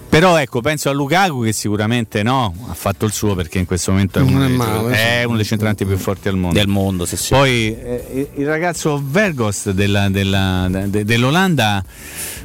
Però 0.09 0.35
ecco, 0.37 0.59
penso 0.59 0.89
a 0.89 0.91
Lukaku 0.93 1.43
che 1.43 1.53
sicuramente 1.53 2.21
no, 2.21 2.53
ha 2.67 2.73
fatto 2.73 3.05
il 3.05 3.13
suo 3.13 3.33
perché 3.33 3.59
in 3.59 3.65
questo 3.65 3.91
momento 3.91 4.19
è 4.19 4.21
uno, 4.21 4.43
è 4.43 4.47
dei, 4.47 4.55
male, 4.57 5.19
è 5.19 5.23
uno 5.23 5.37
dei 5.37 5.45
centravanti 5.45 5.85
più 5.85 5.97
forti 5.97 6.27
al 6.27 6.35
mondo. 6.35 6.57
Del 6.57 6.67
mondo, 6.67 7.05
sì, 7.05 7.15
sì. 7.15 7.29
Poi 7.33 7.73
eh, 7.79 8.29
il 8.35 8.45
ragazzo 8.45 9.01
Vergos 9.05 9.69
della- 9.71 10.09
della- 10.09 10.67
de- 10.69 11.05
dell'Olanda, 11.05 11.81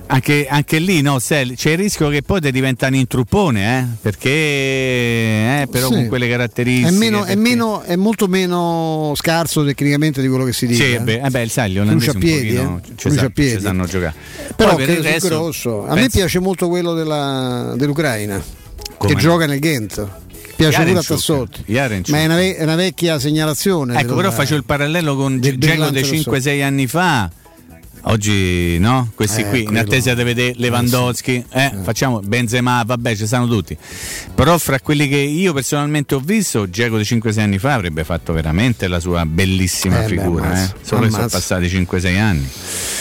anche, 0.09 0.47
anche 0.49 0.79
lì 0.79 1.01
no, 1.01 1.19
c'è 1.19 1.41
il 1.41 1.77
rischio 1.77 2.09
che 2.09 2.23
poi 2.23 2.41
diventa 2.53 2.87
un 2.87 2.95
intruppone, 2.95 3.79
eh, 3.79 3.85
perché 4.01 4.29
eh, 4.31 5.69
però 5.71 5.89
Sì. 5.89 5.95
con 5.95 6.07
quelle 6.09 6.29
caratteristiche. 6.29 6.89
È, 6.89 6.93
meno, 6.93 7.19
è, 7.23 7.27
perché- 7.27 7.41
meno, 7.41 7.83
è 7.83 7.97
molto 7.97 8.27
meno 8.29 9.13
scarso 9.17 9.65
tecnicamente 9.65 10.21
di 10.23 10.29
quello 10.29 10.45
che 10.45 10.53
si 10.53 10.67
dice. 10.67 10.91
Sì, 10.93 10.99
beh, 10.99 11.21
eh 11.25 11.31
beh, 11.31 11.43
il 11.43 11.51
gli 11.67 11.79
olandesi 11.79 11.93
Lucia 11.93 12.13
un 12.13 12.19
piedi, 12.19 12.55
pochino 12.55 12.81
eh. 12.85 12.93
ci, 12.97 13.11
sa- 13.11 13.31
piedi. 13.31 13.55
ci 13.57 13.61
sanno 13.61 13.85
giocare. 13.87 14.15
Però 14.55 14.75
per 14.77 14.91
il 14.91 15.03
resto, 15.03 15.29
grosso. 15.29 15.85
A 15.87 15.95
me 15.95 16.01
penso- 16.03 16.19
piace 16.19 16.39
molto 16.39 16.69
quello 16.69 16.95
della- 16.95 17.75
dell'Ucraina 17.77 18.43
Come 18.99 19.09
che 19.11 19.15
no? 19.15 19.21
gioca 19.21 19.47
nel 19.47 19.59
Ghent. 19.59 20.07
Piace 20.57 20.85
pure 20.85 20.99
a. 20.99 21.03
Tassotti. 21.03 21.65
Ma 22.13 22.19
è 22.21 22.25
una, 22.25 22.37
ve- 22.37 22.57
è 22.57 22.63
una 22.63 22.77
vecchia 22.77 23.19
segnalazione. 23.19 23.99
Ecco, 24.01 24.15
però 24.15 24.31
faccio 24.31 24.55
il 24.55 24.65
parallelo 24.65 25.15
con 25.15 25.39
brillante 25.39 26.01
dei 26.01 26.03
Tassotti. 26.23 26.41
5-6 26.41 26.63
anni 26.63 26.87
fa. 26.87 27.31
Oggi 28.09 28.79
no, 28.79 29.11
questi 29.17 29.41
Eh, 29.41 29.49
qui 29.49 29.63
in 29.65 29.77
attesa 29.77 30.15
di 30.15 30.23
vedere 30.23 30.53
Lewandowski, 30.57 31.45
eh, 31.51 31.73
facciamo 31.83 32.21
Benzema, 32.21 32.85
vabbè, 32.87 33.17
ci 33.17 33.27
stanno 33.27 33.49
tutti. 33.49 33.77
Però 34.33 34.57
fra 34.59 34.79
quelli 34.79 35.09
che 35.09 35.17
io 35.17 35.53
personalmente 35.53 36.15
ho 36.15 36.21
visto, 36.21 36.71
Geco 36.71 36.99
di 36.99 37.03
5-6 37.03 37.41
anni 37.41 37.59
fa 37.59 37.75
avrebbe 37.75 38.05
fatto 38.05 38.33
veramente 38.33 38.87
la 38.87 39.01
sua 39.01 39.27
bellissima 39.27 39.99
Eh, 39.99 40.03
beh, 40.03 40.09
figura, 40.09 40.45
ammazza, 40.47 40.73
eh. 40.75 40.85
Solo 40.87 41.01
che 41.03 41.11
sono 41.11 41.27
passati 41.29 41.67
5-6 41.67 42.17
anni. 42.21 42.49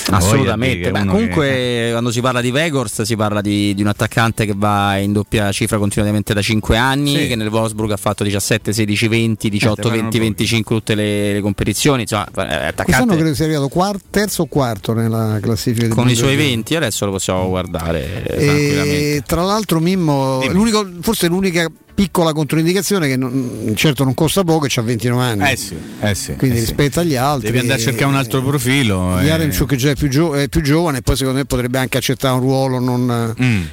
Assolutamente. 0.09 0.89
Beh, 0.89 1.05
comunque, 1.05 1.47
che- 1.49 1.87
quando 1.91 2.11
si 2.11 2.21
parla 2.21 2.41
di 2.41 2.49
Vegors, 2.49 3.03
si 3.03 3.15
parla 3.15 3.41
di, 3.41 3.75
di 3.75 3.81
un 3.83 3.87
attaccante 3.87 4.45
che 4.47 4.53
va 4.55 4.97
in 4.97 5.11
doppia 5.13 5.51
cifra 5.51 5.77
continuamente 5.77 6.33
da 6.33 6.41
5 6.41 6.77
anni. 6.77 7.15
Sì. 7.15 7.27
Che 7.27 7.35
nel 7.35 7.49
Wolfsburg 7.49 7.91
ha 7.91 7.97
fatto 7.97 8.23
17, 8.23 8.73
16, 8.73 9.07
20, 9.07 9.49
18, 9.49 9.75
parlano 9.75 10.01
20, 10.09 10.17
pochi. 10.17 10.19
25 10.29 10.75
tutte 10.75 10.95
le, 10.95 11.33
le 11.33 11.41
competizioni. 11.41 12.01
Insomma, 12.01 12.25
è 12.25 12.31
Quest'anno 12.33 12.67
attaccante 12.69 13.15
credo 13.17 13.35
sia 13.35 13.45
arrivato 13.45 13.67
quart- 13.67 14.01
terzo 14.09 14.41
o 14.43 14.45
quarto 14.47 14.93
nella 15.03 15.39
classifica 15.41 15.87
di 15.87 15.93
con 15.93 16.09
i 16.09 16.15
suoi 16.15 16.29
Bundesliga. 16.35 16.55
20. 16.55 16.75
Adesso 16.75 17.05
lo 17.05 17.11
possiamo 17.11 17.47
guardare 17.49 18.23
eh, 18.23 18.45
tranquillamente. 18.45 19.15
E 19.15 19.23
tra 19.25 19.43
l'altro 19.43 19.79
Mimmo, 19.79 20.43
l'unico- 20.49 20.87
forse 21.01 21.27
l'unica 21.27 21.67
piccola 21.95 22.33
controindicazione 22.33 23.07
che 23.07 23.15
non- 23.15 23.71
certo 23.75 24.03
non 24.03 24.13
costa 24.13 24.43
poco 24.43 24.65
e 24.65 24.67
c'ha 24.69 24.81
29 24.81 25.23
anni. 25.23 25.49
Eh 25.51 25.55
sì, 25.55 25.75
eh 26.01 26.13
sì, 26.13 26.35
Quindi 26.35 26.57
eh 26.57 26.59
sì. 26.59 26.65
rispetto 26.65 26.99
agli 26.99 27.15
altri. 27.15 27.47
Devi 27.47 27.59
andare 27.59 27.79
a 27.79 27.83
cercare 27.83 28.05
un 28.05 28.15
altro 28.15 28.41
profilo. 28.43 29.17
eh. 29.19 29.23
Yarenchuk 29.23 29.69
che 29.69 29.75
già 29.77 29.91
è 29.91 29.95
più, 29.95 30.09
gio- 30.09 30.35
è 30.35 30.49
più 30.49 30.61
giovane 30.61 30.97
e 30.97 31.01
poi 31.01 31.15
secondo 31.15 31.39
me 31.39 31.45
potrebbe 31.45 31.77
anche 31.77 31.97
accettare 31.97 32.33
un 32.33 32.41
ruolo 32.41 32.79
non, 32.79 33.05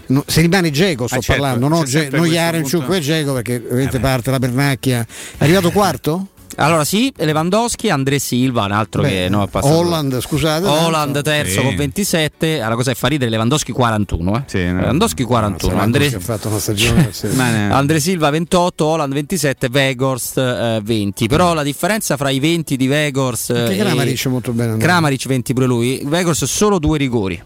non- 0.07 0.23
se 0.27 0.41
rimane 0.41 0.71
Geco 0.71 1.07
sto 1.09 1.17
Mm. 1.17 1.19
Ah, 1.19 1.23
certo, 1.23 1.43
parlando 1.43 1.85
sempre 1.87 2.19
non 2.19 2.27
Yarenchuk 2.29 2.71
punto. 2.81 2.93
e 2.95 3.01
Geco 3.01 3.33
perché 3.33 3.57
ovviamente 3.65 3.97
Eh 3.97 4.01
parte 4.01 4.31
la 4.31 4.39
pernacchia 4.39 5.01
è 5.39 5.43
arrivato 5.43 5.71
quarto? 5.73 6.27
Allora 6.57 6.85
sì, 6.85 7.13
Lewandowski, 7.17 7.91
André 7.91 8.19
Silva, 8.19 8.65
un 8.65 8.73
altro 8.73 9.03
Beh, 9.03 9.09
che 9.09 9.29
no, 9.29 9.45
è 9.45 9.49
passato. 9.49 9.75
Holland 9.75 10.21
scusate 10.21 10.67
Holland 10.67 11.23
terzo 11.23 11.61
Sì. 11.61 11.67
con 11.67 11.77
27, 11.77 12.59
la 12.59 12.75
cosa 12.75 12.91
è 12.91 12.95
fa 12.95 13.09
ridere 13.09 13.31
Lewandowski 13.31 13.73
41, 13.73 14.37
eh. 14.37 14.43
Sì, 14.47 14.65
no. 14.67 14.81
Lewandowski 14.81 15.23
41, 15.25 15.81
André, 15.81 16.07
ha 16.07 16.21
fatto 16.21 16.49
una 16.49 16.59
stagione 16.59 17.11
André 17.71 18.01
Silva 18.01 18.31
28, 18.31 18.85
Holland 18.85 19.13
27, 19.13 19.69
Vegorst 19.69 20.39
eh, 20.39 20.81
20. 20.83 21.27
Però 21.27 21.55
la 21.55 21.63
differenza 21.63 22.17
fra 22.17 22.31
i 22.31 22.39
20 22.39 22.77
di 22.77 22.87
Vegorst 22.87 23.51
Anche 23.51 23.75
e 23.75 23.77
Kramaric 23.79 24.27
molto 24.27 24.53
bene. 24.53 24.77
Kramaric 24.77 25.27
20 25.27 25.53
pure 25.55 25.67
lui, 25.67 26.03
Vegorst 26.05 26.45
solo 26.45 26.79
due 26.79 26.99
rigori. 26.99 27.43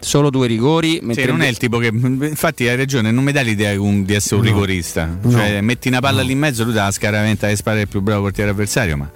Solo 0.00 0.30
due 0.30 0.46
rigori, 0.46 0.98
Sì, 0.98 1.00
mentre 1.02 1.26
non 1.26 1.42
è 1.42 1.48
il 1.48 1.56
tipo 1.56 1.78
che. 1.78 1.88
Infatti 1.88 2.68
hai 2.68 2.76
ragione, 2.76 3.10
non 3.10 3.24
mi 3.24 3.32
dà 3.32 3.40
l'idea 3.40 3.74
di 3.74 4.14
essere 4.14 4.36
un 4.36 4.42
No. 4.42 4.48
rigorista. 4.48 5.18
No. 5.20 5.30
Cioè, 5.30 5.60
metti 5.60 5.88
una 5.88 6.00
palla 6.00 6.22
lì 6.22 6.32
in 6.32 6.38
mezzo, 6.38 6.64
lui 6.64 6.72
dà 6.72 6.84
la 6.84 6.90
scaraventa 6.90 7.48
e 7.48 7.56
spara 7.56 7.80
il 7.80 7.88
più 7.88 8.00
bravo 8.00 8.22
portiere 8.22 8.50
avversario. 8.50 8.96
Ma 8.96 9.10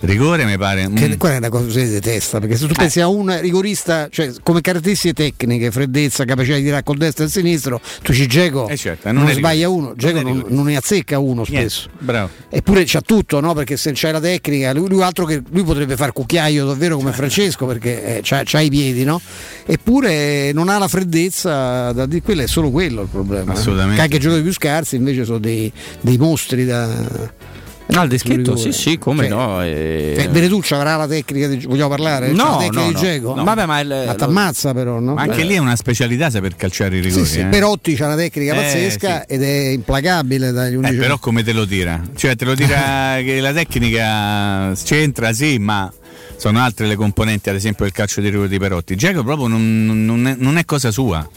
rigore 0.00 0.44
mi 0.44 0.56
pare. 0.56 0.90
Che, 0.92 1.08
mm. 1.08 1.12
quella 1.14 1.34
è 1.34 1.38
una 1.38 1.48
cosa 1.48 1.66
che 1.66 1.86
si 1.86 1.90
detesta 1.92 2.40
perché 2.40 2.56
se 2.56 2.66
tu 2.66 2.74
pensi 2.74 3.00
a 3.00 3.08
un 3.08 3.38
rigorista 3.40 4.08
cioè, 4.10 4.32
come 4.42 4.60
caratteristiche 4.60 5.12
tecniche 5.12 5.70
freddezza 5.70 6.24
capacità 6.24 6.56
di 6.56 6.62
tirare 6.62 6.82
col 6.82 6.96
destro 6.96 7.24
e 7.24 7.26
il 7.26 7.32
sinistro 7.32 7.80
tu 8.02 8.12
ci 8.12 8.26
Geco 8.26 8.68
Eh 8.68 8.76
certo, 8.76 9.10
non, 9.12 9.24
non 9.24 9.32
sbaglia 9.32 9.68
uno 9.68 9.94
Geco 9.96 10.20
Non 10.22 10.44
non, 10.48 10.64
ne 10.64 10.76
azzecca 10.76 11.18
uno 11.18 11.44
Niente, 11.46 11.68
spesso 11.68 11.88
bravo. 11.98 12.30
eppure 12.48 12.84
c'ha 12.86 13.00
tutto 13.00 13.40
no? 13.40 13.54
perché 13.54 13.76
se 13.76 13.92
c'è 13.92 14.10
la 14.10 14.20
tecnica 14.20 14.72
lui, 14.72 14.88
lui 14.88 15.02
altro 15.02 15.24
che 15.24 15.42
lui 15.50 15.62
potrebbe 15.62 15.96
fare 15.96 16.12
cucchiaio 16.12 16.66
davvero 16.66 16.96
come 16.96 17.12
Francesco 17.12 17.66
perché 17.66 18.16
eh, 18.16 18.20
c'ha, 18.22 18.42
c'ha 18.44 18.60
i 18.60 18.70
piedi 18.70 19.04
no? 19.04 19.20
eppure 19.66 20.21
non 20.54 20.68
ha 20.68 20.78
la 20.78 20.88
freddezza 20.88 21.92
da, 21.92 22.06
di 22.06 22.20
quello 22.22 22.42
è 22.42 22.46
solo 22.46 22.70
quello 22.70 23.02
il 23.02 23.08
problema 23.08 23.52
eh. 23.52 23.56
Assolutamente. 23.56 23.96
che 23.96 24.02
anche 24.02 24.16
i 24.16 24.20
giocatori 24.20 24.42
più 24.44 24.52
scarsi 24.52 24.96
invece 24.96 25.24
sono 25.24 25.38
dei, 25.38 25.70
dei 26.00 26.16
mostri 26.16 26.64
da 26.64 27.40
Ah, 27.94 28.04
il 28.04 28.08
descritto, 28.08 28.56
sì, 28.56 28.72
sì, 28.72 28.96
come 28.96 29.28
Cioè, 29.28 29.28
no. 29.28 29.62
eh. 29.62 30.14
eh, 30.16 30.28
Beneduccia 30.30 30.76
avrà 30.76 30.96
la 30.96 31.06
tecnica 31.06 31.46
di, 31.46 31.58
vogliamo 31.66 31.90
parlare? 31.90 32.28
No, 32.32 32.52
la 32.52 32.56
tecnica 32.58 32.80
no, 32.80 32.86
di 32.86 32.92
no. 32.94 32.98
Dzeko? 33.00 33.34
No. 33.34 33.44
Vabbè, 33.44 33.66
ma 33.66 33.80
il- 33.80 34.02
Ma 34.06 34.14
t'ammazza 34.14 34.72
però, 34.72 34.98
no? 34.98 35.12
Ma 35.14 35.22
anche 35.22 35.40
Eh. 35.40 35.44
lì 35.44 35.54
è 35.56 35.58
una 35.58 35.76
specialità 35.76 36.30
saper 36.30 36.56
calciare 36.56 36.96
i 36.96 37.00
rigori. 37.00 37.26
Sì, 37.26 37.30
sì, 37.32 37.40
eh. 37.40 37.46
Perotti 37.46 37.94
c'ha 37.94 38.06
una 38.06 38.16
tecnica 38.16 38.54
Eh, 38.54 38.56
pazzesca 38.56 39.26
ed 39.26 39.42
è 39.42 39.68
implacabile 39.72 40.52
dagli 40.52 40.72
Eh, 40.72 40.76
11 40.76 40.96
però 40.96 41.18
come 41.18 41.42
te 41.42 41.52
lo 41.52 41.66
tira? 41.66 42.00
Cioè 42.16 42.34
te 42.34 42.44
lo 42.46 42.54
tira 42.54 43.18
che 43.22 43.40
la 43.40 43.52
tecnica 43.52 44.72
c'entra 44.82 45.32
sì, 45.34 45.58
ma 45.58 45.92
sono 46.36 46.60
altre 46.60 46.86
le 46.86 46.96
componenti, 46.96 47.48
ad 47.48 47.54
esempio 47.54 47.84
il 47.84 47.92
calcio 47.92 48.20
di 48.20 48.28
rigore 48.28 48.48
di 48.48 48.58
Perotti. 48.58 48.96
Geco 48.96 49.22
proprio 49.22 49.46
non, 49.46 50.04
non 50.04 50.26
è, 50.26 50.34
non 50.38 50.58
è 50.58 50.64
cosa 50.64 50.90
sua. 50.90 51.28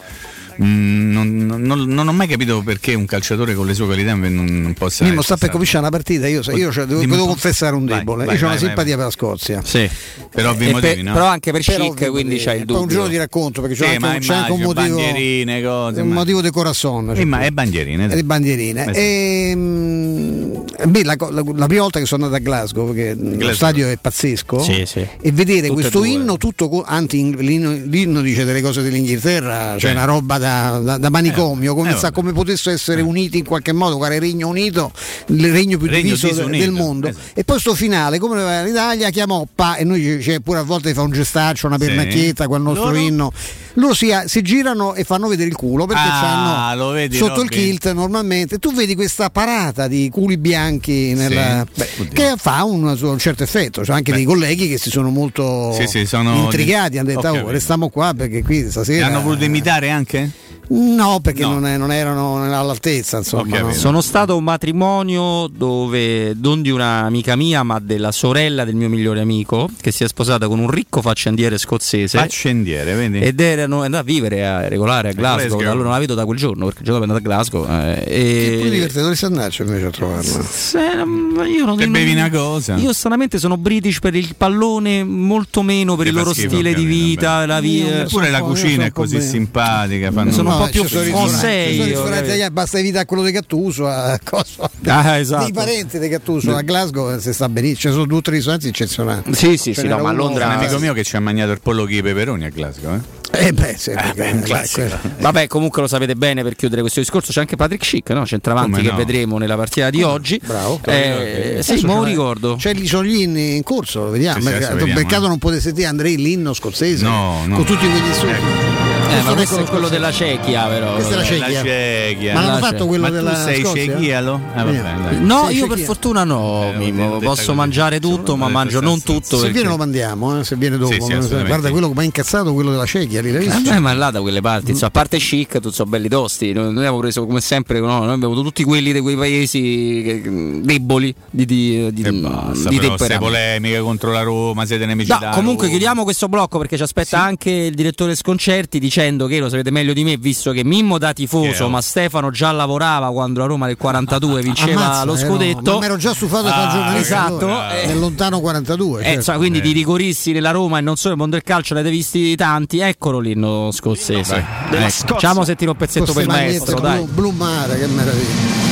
Mm, 0.64 1.12
non, 1.12 1.46
non- 1.62 1.84
non 1.88 2.08
ho 2.08 2.14
mai 2.14 2.28
capito 2.28 2.62
perché 2.64 2.94
un 2.94 3.06
calciatore 3.06 3.54
con 3.56 3.66
le 3.66 3.74
sue 3.74 3.86
qualità 3.86 4.14
non, 4.14 4.46
non 4.46 4.74
possa. 4.74 5.04
Mimmo 5.04 5.22
sta 5.22 5.36
per 5.36 5.50
cominciare 5.50 5.80
una 5.80 5.90
partita, 5.90 6.28
io, 6.28 6.42
io 6.56 6.72
cioè, 6.72 6.86
devo, 6.86 7.02
devo 7.02 7.26
confessare 7.26 7.76
un 7.76 7.86
debole, 7.86 8.26
vai, 8.26 8.38
io 8.38 8.44
ho 8.46 8.48
una 8.50 8.58
simpatia 8.58 8.84
vai. 8.84 8.96
per 8.96 9.06
la 9.06 9.10
Scozia. 9.12 9.62
Sì, 9.64 9.90
per 10.34 10.48
ovvi 10.48 10.68
E 10.68 10.72
motivi, 10.72 10.94
per- 10.96 11.04
no? 11.04 11.14
Però 11.14 11.26
anche 11.26 11.52
per 11.52 11.64
Per 11.64 11.76
Chic, 11.76 11.90
ovvi 12.02 12.08
quindi 12.08 12.38
c'hai 12.38 12.60
il 12.60 12.66
Poi 12.66 12.76
un 12.76 12.82
dubbio. 12.84 12.96
giorno 12.96 13.10
ti 13.12 13.18
racconto 13.18 13.62
perché 13.62 13.76
c'è 13.76 13.98
Sì, 13.98 14.06
anche, 14.06 14.20
c'è 14.20 14.34
anche 14.34 14.52
un 14.52 14.62
motivo 14.62 14.74
bandierine, 14.96 15.62
cose, 15.62 16.02
un 16.02 16.10
motivo 16.10 16.42
di 16.42 16.50
corazon 16.52 17.12
Eh, 17.16 17.26
ma 17.26 17.40
è 17.42 17.52
bandierine. 17.52 18.08
dai. 18.08 18.16
le 18.16 18.24
bandierine. 18.24 18.86
Eh 18.86 18.94
sì. 18.94 19.00
Ehm, 19.02 20.64
beh, 20.88 21.04
la, 21.04 21.16
la- 21.20 21.44
la 21.56 21.66
prima 21.68 21.82
volta 21.82 22.00
che 22.00 22.06
sono 22.06 22.26
andato 22.26 22.42
a 22.42 22.46
Glasgow, 22.46 22.94
perché 22.94 23.16
lo 23.20 23.30
Glasgow. 23.32 23.54
stadio 23.54 23.88
è 23.90 23.98
pazzesco, 24.00 24.60
Sì, 24.60 24.84
sì. 24.86 25.00
e 25.00 25.32
vedere 25.32 25.68
Tutte 25.68 25.68
e 25.68 25.74
questo 25.74 26.00
due. 26.00 26.08
inno 26.10 26.38
tutto 26.38 26.84
anti 26.86 27.36
l'inno, 27.36 28.22
dice 28.22 28.46
delle 28.46 28.62
cose 28.62 28.82
dell'Inghilterra, 28.82 29.76
cioè 29.78 29.92
una 29.92 30.06
roba 30.06 30.38
da, 30.38 30.45
da- 30.80 30.98
da 30.98 31.10
manicomio, 31.10 31.74
come, 31.76 31.90
eh, 31.90 31.94
sa- 31.94 32.00
vabbè. 32.02 32.14
come 32.14 32.32
potessero 32.34 32.74
essere 32.76 33.02
uniti 33.02 33.40
in 33.40 33.46
qualche 33.46 33.72
modo, 33.74 33.98
quale 33.98 34.20
Regno 34.20 34.48
Unito, 34.48 34.92
il 35.28 35.52
regno 35.52 35.78
più 35.78 35.88
Regno 35.88 36.02
diviso 36.04 36.28
disunito, 36.28 36.58
del 36.64 36.72
mondo. 36.72 37.08
esatto. 37.08 37.26
E 37.34 37.44
poi 37.44 37.60
sto 37.60 37.74
finale, 37.76 38.20
come 38.20 38.64
l'Italia, 38.64 39.10
chiamò 39.10 39.46
Pa, 39.54 39.76
e 39.76 39.84
noi 39.84 40.18
c'è 40.22 40.40
pure 40.40 40.60
a 40.60 40.64
volte 40.64 40.94
fa 40.94 41.02
un 41.02 41.12
gestaccio, 41.12 41.68
una 41.68 41.78
Sì. 41.80 41.86
pernacchietta 41.86 42.48
con 42.48 42.58
il 42.58 42.64
nostro 42.64 42.86
Loro? 42.86 42.98
inno. 42.98 43.34
Loro 43.78 43.94
si, 43.94 44.08
si 44.26 44.42
girano 44.42 44.94
e 44.96 45.04
fanno 45.04 45.28
vedere 45.28 45.50
il 45.50 45.56
culo 45.56 45.86
perché 45.86 46.02
Ah, 46.02 46.20
c'hanno 46.22 46.84
lo 46.86 46.90
vedi, 46.92 47.18
sotto 47.18 47.42
il 47.42 47.50
Robby? 47.50 47.56
kilt 47.56 47.92
normalmente. 47.94 48.58
Tu 48.58 48.74
vedi 48.74 48.96
questa 48.96 49.30
parata 49.30 49.88
di 49.88 50.10
culi 50.10 50.38
bianchi 50.38 51.14
nella- 51.14 51.66
Beh, 51.76 51.88
oddio. 52.00 52.12
che 52.14 52.34
fa 52.38 52.64
un, 52.64 52.84
un 53.00 53.20
certo 53.20 53.44
effetto. 53.44 53.82
C'è 53.82 53.92
anche 53.94 54.12
Beh. 54.12 54.18
dei 54.18 54.26
colleghi 54.26 54.68
che 54.70 54.78
si 54.78 54.90
sono 54.90 55.10
molto 55.10 55.74
Sì, 55.74 55.88
sì, 55.88 56.06
sono 56.06 56.36
intrigati, 56.36 56.92
di- 56.92 56.98
hanno 57.00 57.08
detto 57.08 57.20
Ho 57.28 57.30
"Oh, 57.30 57.34
capito." 57.34 57.52
restiamo 57.52 57.90
qua 57.90 58.14
perché 58.16 58.44
qui 58.44 58.60
E 58.60 58.72
stasera 58.72 59.08
hanno 59.08 59.22
voluto 59.22 59.44
imitare 59.44 59.90
anche? 59.90 60.30
No, 60.68 61.20
perché 61.22 61.42
No. 61.44 61.54
Non, 61.54 61.66
è- 61.68 61.78
non 61.78 61.92
erano 61.92 62.44
all'altezza, 62.44 63.18
insomma. 63.18 63.60
no. 63.60 63.72
Sono 63.74 64.02
stato 64.02 64.34
a 64.34 64.36
un 64.36 64.44
matrimonio 64.44 65.48
dove 65.48 66.36
non 66.42 66.62
di 66.62 66.70
un'amica 66.70 67.36
mia, 67.36 67.64
ma 67.64 67.80
della 67.80 68.12
sorella 68.12 68.66
del 68.66 68.76
mio 68.76 68.90
migliore 68.90 69.20
amico, 69.22 69.70
che 69.82 69.92
si 69.92 70.04
è 70.04 70.08
sposata 70.08 70.48
con 70.48 70.60
un 70.60 70.70
ricco 70.70 71.02
faccendiere 71.02 71.58
scozzese. 71.58 72.18
Faccendiere, 72.18 72.94
vedi? 72.96 73.20
Ed 73.20 73.40
erano 73.40 73.82
è 73.82 73.86
andato 73.86 74.04
a 74.04 74.06
vivere 74.06 74.46
a 74.46 74.68
regolare 74.68 75.10
a 75.10 75.12
Glasgow. 75.14 75.48
Glasgow. 75.48 75.60
Allora 75.70 75.84
non 75.84 75.92
la 75.94 76.00
vedo 76.00 76.14
da 76.16 76.26
quel 76.26 76.38
giorno 76.38 76.66
perché 76.66 76.80
il 76.80 76.86
giorno 76.86 77.06
è 77.06 77.08
andato 77.08 77.20
a 77.20 77.24
Glasgow. 77.24 77.64
eh, 77.66 78.04
Che 78.06 78.58
poi 78.60 78.68
e... 78.68 78.70
divertente, 78.70 79.02
dovresti 79.02 79.26
andarci 79.26 79.62
invece 79.62 79.86
a 79.86 79.90
trovarla. 79.92 80.44
Se- 80.44 80.80
io 80.80 81.66
non, 81.66 81.78
Te 81.78 81.88
bevi 81.88 82.12
una 82.14 82.30
cosa? 82.30 82.76
Io 82.76 82.94
stranamente 82.94 83.38
sono 83.40 83.58
british 83.58 84.00
per 84.00 84.16
il 84.16 84.34
pallone, 84.36 85.04
molto 85.04 85.62
meno 85.62 85.96
per 85.96 86.06
Ti 86.06 86.10
il 86.12 86.18
loro 86.18 86.32
schifo, 86.34 86.50
stile 86.50 86.74
di 86.74 86.86
vita, 86.86 87.30
vabbè. 87.36 87.46
la 87.46 87.60
via. 87.60 88.02
Eppure 88.02 88.30
la 88.30 88.40
po', 88.40 88.46
io 88.46 88.52
cucina 88.52 88.86
è 88.86 88.92
così 88.92 89.22
simpatica. 89.22 90.12
Fanno 90.12 90.32
Sono 90.32 90.55
un 90.58 90.64
po' 90.66 90.70
più 90.70 90.88
sono 90.88 91.04
i 91.04 91.10
Fonsei, 91.12 91.82
ristoranti- 91.84 92.14
i 92.14 92.18
eh. 92.18 92.24
italiani, 92.26 92.52
basta 92.54 92.80
evitare 92.80 93.06
quello 93.06 93.24
di 93.24 93.32
Gattuso 93.32 93.88
a 93.88 94.20
cosa? 94.24 94.70
Ah, 94.88 95.18
esatto. 95.18 95.44
dei 95.44 95.54
parenti 95.54 96.00
di 96.00 96.08
Gattuso 96.08 96.56
a 96.56 96.62
Glasgow 96.62 97.14
eh, 97.16 97.20
si 97.20 97.34
sta 97.34 97.48
benissimo 97.50 97.80
ci 97.80 97.90
sono 97.92 98.06
due 98.06 98.18
o 98.18 98.22
tre 98.22 98.36
ristoranti 98.36 98.68
eccezionali 98.68 99.34
Sì, 99.34 99.58
sì, 99.58 99.74
sì, 99.74 99.88
no, 99.88 99.98
ma 100.00 100.10
a 100.10 100.14
Londra- 100.14 100.46
Un 100.48 100.52
amico 100.54 100.80
mio 100.80 100.94
che 100.94 101.04
ci 101.04 101.16
ha 101.16 101.20
mangiato 101.20 101.52
il 101.52 101.60
pollo 101.62 101.84
con 101.84 101.92
i 101.94 102.02
peperoni 102.02 102.46
a 102.46 102.50
Glasgow. 102.50 102.94
Eh? 102.96 103.48
eh 103.48 103.52
beh, 103.52 103.76
sì, 103.78 103.92
perché- 103.92 104.14
beh, 104.14 104.32
un 104.32 104.38
eh, 104.38 104.42
classico. 104.42 104.88
Vabbè, 105.20 105.48
comunque 105.48 105.82
lo 105.82 105.88
sapete 105.88 106.16
bene 106.16 106.42
per 106.44 106.56
chiudere 106.56 106.82
questo 106.82 107.00
discorso. 107.02 107.32
C'è 107.34 107.42
anche 107.42 107.56
Patrick 107.58 107.84
Schick, 107.84 108.10
no? 108.12 108.26
centravanti 108.26 108.72
Come 108.72 108.84
che 108.84 108.90
no? 108.92 108.96
vedremo 108.96 109.38
nella 109.38 109.56
partita 109.58 109.90
di 109.90 110.04
oggi. 110.04 110.40
bravo 110.46 110.80
Eh, 110.86 111.58
sì, 111.62 111.72
Adesso 111.72 111.88
ma 111.88 111.96
lo 111.96 112.04
ricordo. 112.04 112.56
c'è 112.56 112.74
lì 112.74 112.88
sono 112.88 113.04
gli 113.04 113.22
inni 113.22 113.56
in 113.58 113.64
corso 113.64 114.06
lo 114.06 114.10
vediamo 114.12 114.40
Sì, 114.40 114.46
sì, 114.46 114.52
Mercato- 114.54 114.76
vediamo, 114.76 115.00
Mercato 115.00 115.26
eh. 115.26 115.28
non 115.28 115.38
potete 115.38 115.62
sentire 115.62 115.88
Andrei 115.88 116.16
l'inno 116.18 116.54
scozzese 116.54 117.04
No, 117.04 117.46
no. 117.46 117.56
con 117.58 117.66
tutti 117.66 117.86
quegli 117.88 118.06
insulti 118.08 118.95
Eh, 119.08 119.22
ma 119.22 119.34
questo 119.34 119.60
è 119.60 119.64
quello 119.64 119.88
della 119.90 120.12
Cechia, 120.12 120.66
però. 120.68 120.94
Questa 120.94 121.14
è 121.14 121.18
la 121.18 121.24
Cechia. 121.24 121.48
La 121.48 121.62
Cechia. 121.64 122.34
ma 122.34 122.40
l'hanno 122.42 122.54
La 122.60 122.60
fatto 122.68 122.86
quello 122.88 123.04
Ma 123.04 123.10
della 123.10 123.32
tu 123.34 123.42
sei 123.42 123.64
Scozia? 123.64 123.86
cechialo? 123.96 124.42
Ah, 124.54 124.64
vabbè, 124.64 124.82
dai. 124.82 125.18
No, 125.26 125.46
Sei 125.48 125.56
io 125.58 125.68
per 125.68 125.80
fortuna 125.80 126.24
no, 126.24 126.72
Eh, 126.74 126.78
Mimmo, 126.78 127.14
detta 127.14 127.26
posso 127.26 127.46
così. 127.46 127.54
mangiare 127.58 128.00
tutto, 128.00 128.36
ma 128.36 128.46
detta 128.48 128.58
mangio 128.58 128.80
non 128.82 128.98
senza- 129.00 129.14
tutto. 129.14 129.38
se 129.38 129.52
viene 129.52 129.68
lo 129.68 129.78
mandiamo 129.78 130.40
eh, 130.40 130.44
se 130.44 130.56
viene 130.56 130.78
dopo 130.78 130.92
Sì, 130.94 131.00
sì, 131.02 131.12
assolutamente. 131.12 131.48
guarda 131.48 131.70
quello 131.72 131.88
come 131.88 132.02
è 132.02 132.06
incazzato 132.06 132.54
quello 132.54 132.72
della 132.72 132.86
Cechia 132.86 133.22
lì, 133.22 133.32
l'hai 133.32 133.46
Eh, 133.46 133.50
visto? 133.50 133.80
ma 133.82 133.94
là 133.94 134.12
da 134.12 134.22
quelle 134.22 134.42
parti, 134.42 134.72
insomma, 134.72 134.88
a 134.88 134.92
parte 134.92 135.18
chic, 135.18 135.60
tu 135.60 135.70
sono 135.72 135.90
belli 135.90 136.08
tosti. 136.10 136.52
Noi 136.54 136.66
noi 136.66 136.78
abbiamo 136.78 137.00
preso 137.00 137.26
come 137.26 137.42
sempre, 137.42 137.80
no, 137.80 138.00
noi 138.00 138.14
abbiamo 138.14 138.34
avuto 138.34 138.42
tutti 138.42 138.64
quelli 138.64 138.92
di 138.92 139.00
quei 139.02 139.16
paesi 139.16 140.02
che- 140.04 140.60
deboli 140.62 141.14
di, 141.30 141.46
di, 141.46 141.92
di, 141.94 142.02
basta, 142.22 142.70
di 142.70 142.76
però, 142.78 142.90
temperamento. 142.90 143.20
polemiche 143.26 143.80
contro 143.80 144.12
la 144.12 144.22
Roma, 144.22 144.66
siete 144.66 144.86
nemici 144.86 145.12
No, 145.12 145.18
da 145.20 145.30
comunque 145.30 145.66
Roma. 145.66 145.70
chiudiamo 145.70 146.04
questo 146.04 146.28
blocco 146.28 146.58
perché 146.58 146.78
ci 146.78 146.84
aspetta 146.84 147.22
anche 147.22 147.50
il 147.52 147.74
direttore 147.76 148.16
Sconcerti 148.16 148.80
dicendo 148.96 149.28
che 149.28 149.40
lo 149.40 149.50
sapete 149.50 149.72
meglio 149.72 149.92
di 149.92 150.06
me 150.06 150.16
visto 150.16 150.52
che 150.52 150.64
Mimmo 150.64 150.98
da 150.98 151.12
tifoso 151.12 151.66
è? 151.66 151.70
ma 151.70 151.82
Stefano 151.82 152.32
già 152.32 152.52
lavorava 152.54 153.12
quando 153.12 153.40
la 153.42 153.46
Roma 153.46 153.68
del 153.68 153.76
42 153.76 154.42
vinceva 154.42 154.86
Ammazza, 154.86 155.04
lo 155.04 155.16
eh, 155.16 155.22
no, 155.24 155.28
scudetto. 155.30 155.72
ma 155.74 155.80
mi 155.80 155.86
ero 155.86 155.98
già 155.98 156.14
stufato 156.14 156.48
Ah, 156.48 156.70
giornalista 156.72 157.00
esatto, 157.00 157.46
allora, 157.46 157.78
eh. 157.82 157.88
nel 157.88 158.00
lontano 158.00 158.40
42 158.40 159.00
Eh, 159.00 159.04
certo. 159.04 159.18
insomma, 159.20 159.38
quindi 159.38 159.58
Eh. 159.58 159.62
di 159.62 159.72
rigoristi 159.74 160.32
nella 160.32 160.52
Roma 160.52 160.78
e 160.78 160.82
non 160.82 160.96
solo 160.96 161.10
nel 161.10 161.18
mondo 161.18 161.36
del 161.36 161.44
calcio 161.46 161.74
ne 161.74 161.82
avete 161.82 161.94
visti 161.96 162.36
tanti, 162.38 162.80
eccolo 162.80 163.20
l'inno 163.20 163.70
scozzese. 163.72 164.46
Dai. 164.70 164.84
Ecco, 164.84 165.08
Facciamo 165.08 165.44
se 165.44 165.56
tiro 165.56 165.72
un 165.72 165.78
pezzetto 165.78 166.06
Con 166.06 166.14
per 166.14 166.24
il 166.24 166.30
maestro, 166.30 166.80
dai. 166.80 167.02
blu, 167.04 167.14
blu 167.14 167.32
mare 167.32 167.78
che 167.78 167.88
meraviglia 167.88 168.65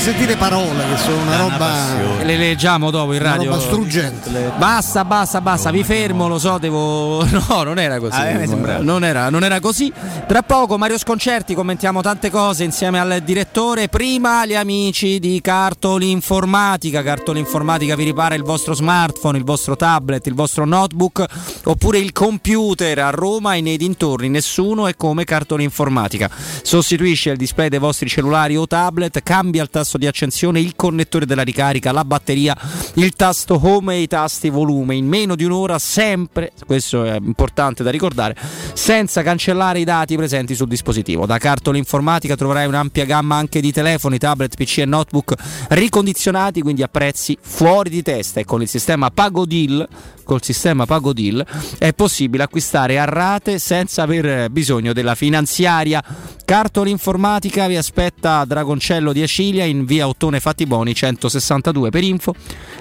sentire 0.00 0.36
parole 0.36 0.82
che 0.88 0.96
sono 0.96 1.20
una 1.20 1.36
roba 1.36 2.22
Le 2.22 2.36
leggiamo 2.38 2.90
dopo 2.90 3.12
in 3.12 3.20
una 3.20 3.32
radio. 3.32 3.50
roba 3.50 3.60
struggente 3.62 4.30
Basta, 4.56 5.04
basta, 5.04 5.40
basta, 5.42 5.70
vi 5.70 5.84
fermo, 5.84 6.26
lo 6.26 6.38
so, 6.38 6.58
devo. 6.58 7.24
No, 7.50 7.62
non 7.62 7.78
era 7.78 7.98
così. 7.98 8.16
Ah, 8.16 8.26
eh, 8.28 8.38
mi 8.38 8.46
sembrava. 8.46 8.82
non, 8.82 9.04
era, 9.04 9.28
non 9.30 9.44
era 9.44 9.60
così. 9.60 9.92
Tra 10.26 10.42
poco 10.42 10.78
Mario 10.78 10.98
Sconcerti, 10.98 11.54
commentiamo 11.54 12.00
tante 12.00 12.30
cose 12.30 12.64
insieme 12.64 12.98
al 13.00 13.20
direttore. 13.24 13.88
Prima 13.88 14.46
gli 14.46 14.54
amici 14.54 15.18
di 15.18 15.40
Cartoli 15.42 16.10
Informatica. 16.10 17.02
Cartoli 17.02 17.40
Informatica 17.40 17.94
vi 17.96 18.04
ripara 18.04 18.34
il 18.34 18.42
vostro 18.42 18.74
smartphone, 18.74 19.38
il 19.38 19.44
vostro 19.44 19.76
tablet, 19.76 20.26
il 20.26 20.34
vostro 20.34 20.64
notebook 20.64 21.24
oppure 21.64 21.98
il 21.98 22.12
computer 22.12 22.98
a 23.00 23.10
Roma 23.10 23.54
e 23.54 23.60
nei 23.60 23.76
dintorni. 23.76 24.28
Nessuno 24.28 24.86
è 24.86 24.96
come 24.96 25.24
Cartoli 25.24 25.64
Informatica. 25.64 26.30
Sostituisce 26.62 27.30
il 27.30 27.36
display 27.36 27.68
dei 27.68 27.78
vostri 27.78 28.08
cellulari 28.08 28.56
o 28.56 28.66
tablet, 28.66 29.22
cambia 29.22 29.62
il 29.62 29.70
tasto 29.70 29.89
di 29.98 30.06
accensione, 30.06 30.60
il 30.60 30.74
connettore 30.76 31.26
della 31.26 31.42
ricarica, 31.42 31.92
la 31.92 32.04
batteria, 32.04 32.56
il 32.94 33.12
tasto 33.12 33.58
home 33.62 33.94
e 33.94 34.00
i 34.02 34.06
tasti 34.06 34.50
volume 34.50 34.94
in 34.94 35.06
meno 35.06 35.34
di 35.34 35.44
un'ora 35.44 35.78
sempre, 35.78 36.52
questo 36.66 37.04
è 37.04 37.16
importante 37.16 37.82
da 37.82 37.90
ricordare, 37.90 38.36
senza 38.72 39.22
cancellare 39.22 39.80
i 39.80 39.84
dati 39.84 40.16
presenti 40.16 40.54
sul 40.54 40.68
dispositivo. 40.68 41.26
Da 41.26 41.38
Cartoli 41.38 41.78
Informatica 41.78 42.36
troverai 42.36 42.66
un'ampia 42.66 43.04
gamma 43.04 43.36
anche 43.36 43.60
di 43.60 43.72
telefoni, 43.72 44.18
tablet, 44.18 44.54
PC 44.56 44.78
e 44.78 44.84
notebook 44.84 45.34
ricondizionati, 45.70 46.62
quindi 46.62 46.82
a 46.82 46.88
prezzi 46.88 47.36
fuori 47.40 47.90
di 47.90 48.02
testa 48.02 48.40
e 48.40 48.44
con 48.44 48.62
il 48.62 48.68
sistema 48.68 49.10
Pagodil 49.10 49.88
col 50.30 50.44
sistema 50.44 50.86
Pagodil 50.86 51.44
è 51.76 51.92
possibile 51.92 52.44
acquistare 52.44 53.00
a 53.00 53.04
rate 53.04 53.58
senza 53.58 54.02
aver 54.02 54.48
bisogno 54.48 54.92
della 54.92 55.16
finanziaria. 55.16 56.00
Cartoli 56.44 56.92
Informatica 56.92 57.66
vi 57.66 57.76
aspetta 57.76 58.38
a 58.38 58.44
Dragoncello 58.44 59.12
di 59.12 59.22
Acilia 59.22 59.64
in 59.64 59.79
via 59.84 60.08
Ottone 60.08 60.40
Fattiboni 60.40 60.94
162 60.94 61.90
per 61.90 62.02
info 62.04 62.34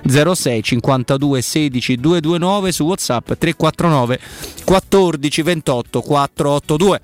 06 0.05 0.63
52 0.63 1.41
16 1.41 1.95
229 1.95 2.71
su 2.71 2.83
WhatsApp 2.85 3.33
349 3.33 4.19
14 4.63 5.41
28 5.41 6.01
482. 6.01 7.01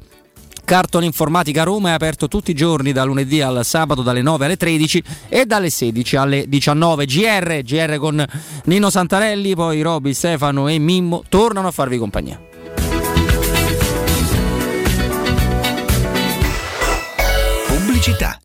Cartone 0.66 1.06
Informatica 1.06 1.62
Roma 1.62 1.90
è 1.90 1.92
aperto 1.94 2.28
tutti 2.28 2.50
i 2.50 2.56
giorni 2.56 2.92
da 2.92 3.04
lunedì 3.04 3.40
al 3.40 3.64
sabato 3.64 4.02
dalle 4.02 4.24
9 4.24 4.46
alle 4.46 4.58
13 4.58 5.04
e 5.30 5.46
dalle 5.46 5.70
16 5.70 6.16
alle 6.16 6.46
19. 6.48 7.06
GR, 7.06 7.62
GR 7.62 7.98
con 7.98 8.26
Nino 8.66 8.90
Santarelli, 8.90 9.54
poi 9.54 9.82
Roby, 9.82 10.14
Stefano 10.14 10.68
e 10.68 10.80
Mimmo 10.80 11.24
tornano 11.30 11.68
a 11.68 11.72
farvi 11.72 12.00
compagnia. 12.00 12.42
Pubblicità. 17.68 18.45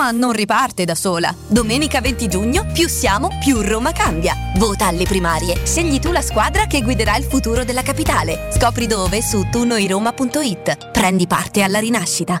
Roma 0.00 0.12
non 0.12 0.32
riparte 0.32 0.86
da 0.86 0.94
sola. 0.94 1.34
Domenica 1.46 2.00
20 2.00 2.26
giugno, 2.26 2.66
più 2.72 2.88
siamo, 2.88 3.28
più 3.38 3.60
Roma 3.60 3.92
cambia. 3.92 4.34
Vota 4.56 4.86
alle 4.86 5.04
primarie. 5.04 5.66
Scegli 5.66 5.98
tu 5.98 6.10
la 6.10 6.22
squadra 6.22 6.64
che 6.64 6.80
guiderà 6.80 7.16
il 7.16 7.24
futuro 7.24 7.64
della 7.64 7.82
capitale. 7.82 8.48
Scopri 8.50 8.86
dove 8.86 9.20
su 9.20 9.46
tunoiroma.it. 9.50 10.90
Prendi 10.90 11.26
parte 11.26 11.60
alla 11.60 11.80
rinascita. 11.80 12.40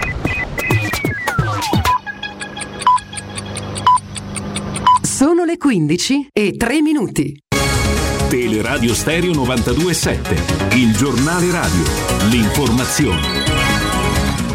Sono 5.21 5.43
le 5.43 5.57
15 5.57 6.29
e 6.33 6.57
3 6.57 6.81
minuti. 6.81 7.39
Teleradio 8.27 8.91
Stereo 8.95 9.31
927. 9.33 10.77
Il 10.77 10.97
giornale 10.97 11.51
radio. 11.51 11.83
L'informazione. 12.31 13.21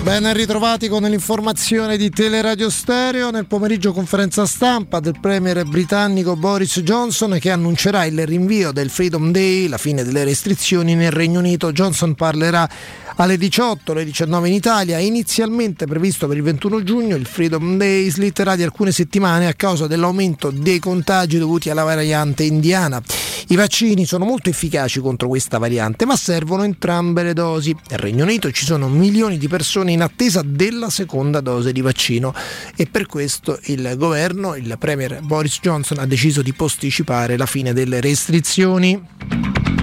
Ben 0.03 0.33
ritrovati 0.33 0.89
con 0.89 1.05
l'informazione 1.05 1.97
di 1.97 2.11
Teleradio 2.11 2.69
Stereo. 2.69 3.31
Nel 3.31 3.47
pomeriggio 3.47 3.93
conferenza 3.93 4.45
stampa 4.45 4.99
del 4.99 5.21
premier 5.21 5.65
britannico 5.65 6.35
Boris 6.35 6.81
Johnson 6.81 7.39
che 7.41 7.53
annuncerà 7.53 8.05
il 8.05 8.27
rinvio 8.27 8.73
del 8.73 8.91
Freedom 8.91 9.31
Day, 9.31 9.69
la 9.69 9.79
fine 9.79 10.03
delle 10.03 10.25
restrizioni 10.25 10.97
nel 10.97 11.13
Regno 11.13 11.39
Unito. 11.39 11.71
Johnson 11.71 12.17
parlerà 12.17 12.69
alle 13.17 13.37
18, 13.37 13.93
alle 13.93 14.05
19 14.05 14.49
in 14.49 14.55
Italia. 14.55 14.99
Inizialmente 14.99 15.87
previsto 15.87 16.27
per 16.27 16.37
il 16.37 16.43
21 16.43 16.83
giugno, 16.83 17.17
il 17.17 17.27
Freedom 17.27 17.77
Day 17.77 18.11
slitterà 18.11 18.57
di 18.57 18.63
alcune 18.63 18.93
settimane 18.93 19.47
a 19.47 19.55
causa 19.55 19.87
dell'aumento 19.87 20.51
dei 20.51 20.79
contagi 20.79 21.39
dovuti 21.39 21.71
alla 21.71 21.85
variante 21.85 22.45
indiana. 22.45 23.03
I 23.49 23.55
vaccini 23.55 24.07
sono 24.07 24.25
molto 24.25 24.49
efficaci 24.49 24.99
contro 24.99 25.29
questa 25.29 25.59
variante, 25.59 26.05
ma 26.05 26.17
servono 26.17 26.65
entrambe 26.65 27.23
le 27.23 27.33
dosi. 27.33 27.75
Nel 27.91 27.99
Regno 27.99 28.25
Unito 28.25 28.51
ci 28.51 28.65
sono 28.65 28.89
milioni 28.89 29.39
di 29.39 29.47
persone 29.47 29.93
in 29.93 30.03
attesa 30.03 30.43
della 30.45 30.91
seconda 30.91 31.41
dose 31.41 31.73
di 31.73 31.81
vaccino 31.81 32.35
e 32.75 32.87
per 32.87 33.07
questo 33.07 33.59
il 33.65 33.95
governo, 33.97 34.57
il 34.57 34.75
Premier 34.79 35.21
Boris 35.23 35.61
Johnson, 35.61 35.99
ha 35.99 36.07
deciso 36.07 36.43
di 36.43 36.53
posticipare 36.53 37.37
la 37.37 37.47
fine 37.47 37.73
delle 37.73 38.01
restrizioni. 38.01 39.76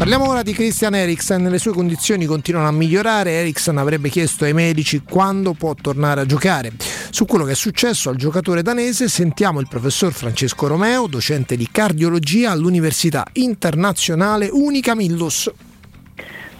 Parliamo 0.00 0.30
ora 0.30 0.40
di 0.40 0.54
Christian 0.54 0.94
Eriksen, 0.94 1.50
le 1.50 1.58
sue 1.58 1.74
condizioni 1.74 2.24
continuano 2.24 2.68
a 2.68 2.72
migliorare, 2.72 3.32
Eriksen 3.32 3.76
avrebbe 3.76 4.08
chiesto 4.08 4.44
ai 4.44 4.54
medici 4.54 5.02
quando 5.02 5.52
può 5.52 5.74
tornare 5.74 6.22
a 6.22 6.24
giocare. 6.24 6.72
Su 7.10 7.26
quello 7.26 7.44
che 7.44 7.50
è 7.50 7.54
successo 7.54 8.08
al 8.08 8.16
giocatore 8.16 8.62
danese 8.62 9.08
sentiamo 9.08 9.60
il 9.60 9.68
professor 9.68 10.10
Francesco 10.10 10.68
Romeo, 10.68 11.06
docente 11.06 11.54
di 11.54 11.68
cardiologia 11.70 12.50
all'Università 12.50 13.26
Internazionale 13.34 14.48
Unica 14.50 14.94
Millus. 14.94 15.52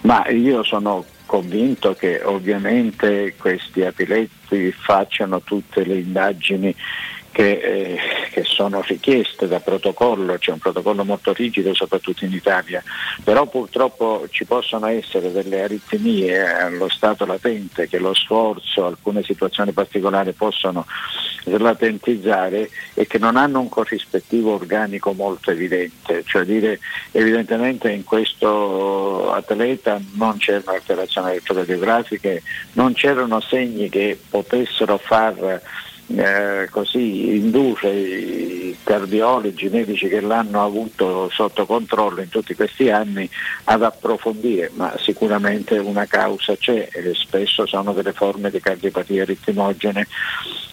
Ma 0.03 0.29
io 0.29 0.63
sono 0.63 1.07
convinto 1.25 1.95
che 1.95 2.21
ovviamente 2.23 3.37
questi 3.39 3.83
atleti 3.83 4.71
facciano 4.71 5.41
tutte 5.41 5.83
le 5.87 5.95
indagini 5.97 6.77
che, 7.33 7.51
eh, 7.51 7.99
che, 8.31 8.45
sono 8.45 8.83
richieste 8.83 9.47
da 9.47 9.61
protocollo, 9.61 10.37
c'è 10.39 10.53
un 10.53 10.59
protocollo 10.59 11.05
molto 11.05 11.33
rigido 11.33 11.75
soprattutto 11.75 12.25
in 12.25 12.33
Italia, 12.33 12.83
però 13.23 13.47
purtroppo 13.47 14.27
ci 14.31 14.45
possono 14.45 14.87
essere 14.87 15.31
delle 15.33 15.63
aritmie 15.63 16.43
allo 16.43 16.89
stato 16.89 17.25
latente 17.25 17.89
che 17.89 17.99
lo 17.99 18.15
sforzo, 18.15 18.87
alcune 18.87 19.23
situazioni 19.23 19.73
particolari 19.73 20.33
possono 20.33 20.87
latentizzare 21.45 22.69
e 22.95 23.07
che 23.07 23.19
non 23.19 23.37
hanno 23.37 23.61
un 23.61 23.69
corrispettivo 23.69 24.55
organico 24.55 25.13
molto 25.13 25.51
evidente, 25.51 26.23
cioè 26.27 26.45
dire 26.45 26.81
evidentemente 27.13 27.91
in 27.91 28.05
questo 28.05 29.33
atleta 29.33 30.01
non 30.15 30.37
c'erano 30.37 30.73
alterazioni 30.73 31.31
elettrocardiografiche, 31.31 32.43
non 32.73 32.93
c'erano 32.93 33.41
segni 33.41 33.89
che 33.89 34.19
potessero 34.29 34.99
far 34.99 35.61
eh, 36.17 36.69
così 36.71 37.37
induce 37.37 37.89
i 37.89 38.77
cardiologi, 38.83 39.67
i 39.67 39.71
medici 39.71 40.09
che 40.09 40.21
l'hanno 40.21 40.65
avuto 40.65 41.29
sotto 41.31 41.67
controllo 41.67 42.21
in 42.21 42.29
tutti 42.29 42.55
questi 42.55 42.91
anni 42.91 43.29
ad 43.65 43.83
approfondire, 43.83 44.71
ma 44.75 44.95
sicuramente 44.99 45.79
una 45.79 46.07
causa 46.07 46.57
c'è 46.57 46.89
e 46.93 47.15
spesso 47.15 47.67
sono 47.67 47.93
delle 47.93 48.13
forme 48.13 48.51
di 48.51 48.61
cardiopatie 48.61 49.25
ritmogene 49.25 50.07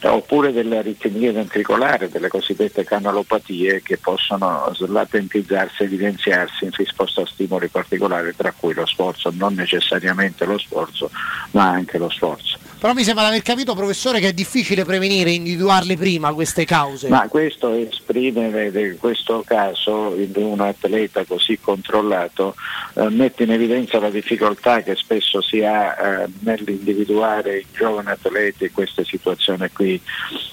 oppure 0.03 0.51
delle 0.51 0.77
aritmie 0.77 1.31
ventricolari, 1.31 2.09
delle 2.09 2.27
cosiddette 2.27 2.83
canalopatie 2.83 3.81
che 3.81 3.97
possono 3.97 4.69
slatentizzarsi 4.73 5.83
evidenziarsi 5.83 6.65
in 6.65 6.71
risposta 6.71 7.21
a 7.21 7.25
stimoli 7.25 7.67
particolari, 7.67 8.35
tra 8.35 8.53
cui 8.55 8.73
lo 8.73 8.85
sforzo, 8.85 9.31
non 9.35 9.53
necessariamente 9.55 10.45
lo 10.45 10.57
sforzo, 10.57 11.09
ma 11.51 11.69
anche 11.69 11.97
lo 11.97 12.09
sforzo. 12.09 12.66
Però 12.79 12.93
mi 12.93 13.03
sembra 13.03 13.23
di 13.23 13.29
aver 13.29 13.41
capito, 13.41 13.73
professore, 13.73 14.19
che 14.19 14.29
è 14.29 14.33
difficile 14.33 14.85
prevenire, 14.85 15.31
individuarle 15.31 15.97
prima 15.97 16.31
queste 16.33 16.63
cause. 16.63 17.07
Ma 17.09 17.27
questo 17.27 17.73
esprimere 17.73 18.95
questo 18.99 19.43
caso 19.45 20.15
in 20.15 20.31
un 20.35 20.59
atleta 20.59 21.23
così 21.25 21.57
controllato 21.59 22.55
eh, 22.93 23.09
mette 23.09 23.43
in 23.43 23.51
evidenza 23.51 23.99
la 23.99 24.09
difficoltà 24.09 24.81
che 24.81 24.95
spesso 24.95 25.41
si 25.41 25.63
ha 25.63 25.95
eh, 26.23 26.27
nell'individuare 26.39 27.59
i 27.59 27.65
giovani 27.73 28.09
atleti 28.09 28.69
queste 28.69 29.03
situazioni 29.03 29.69
qui 29.71 29.99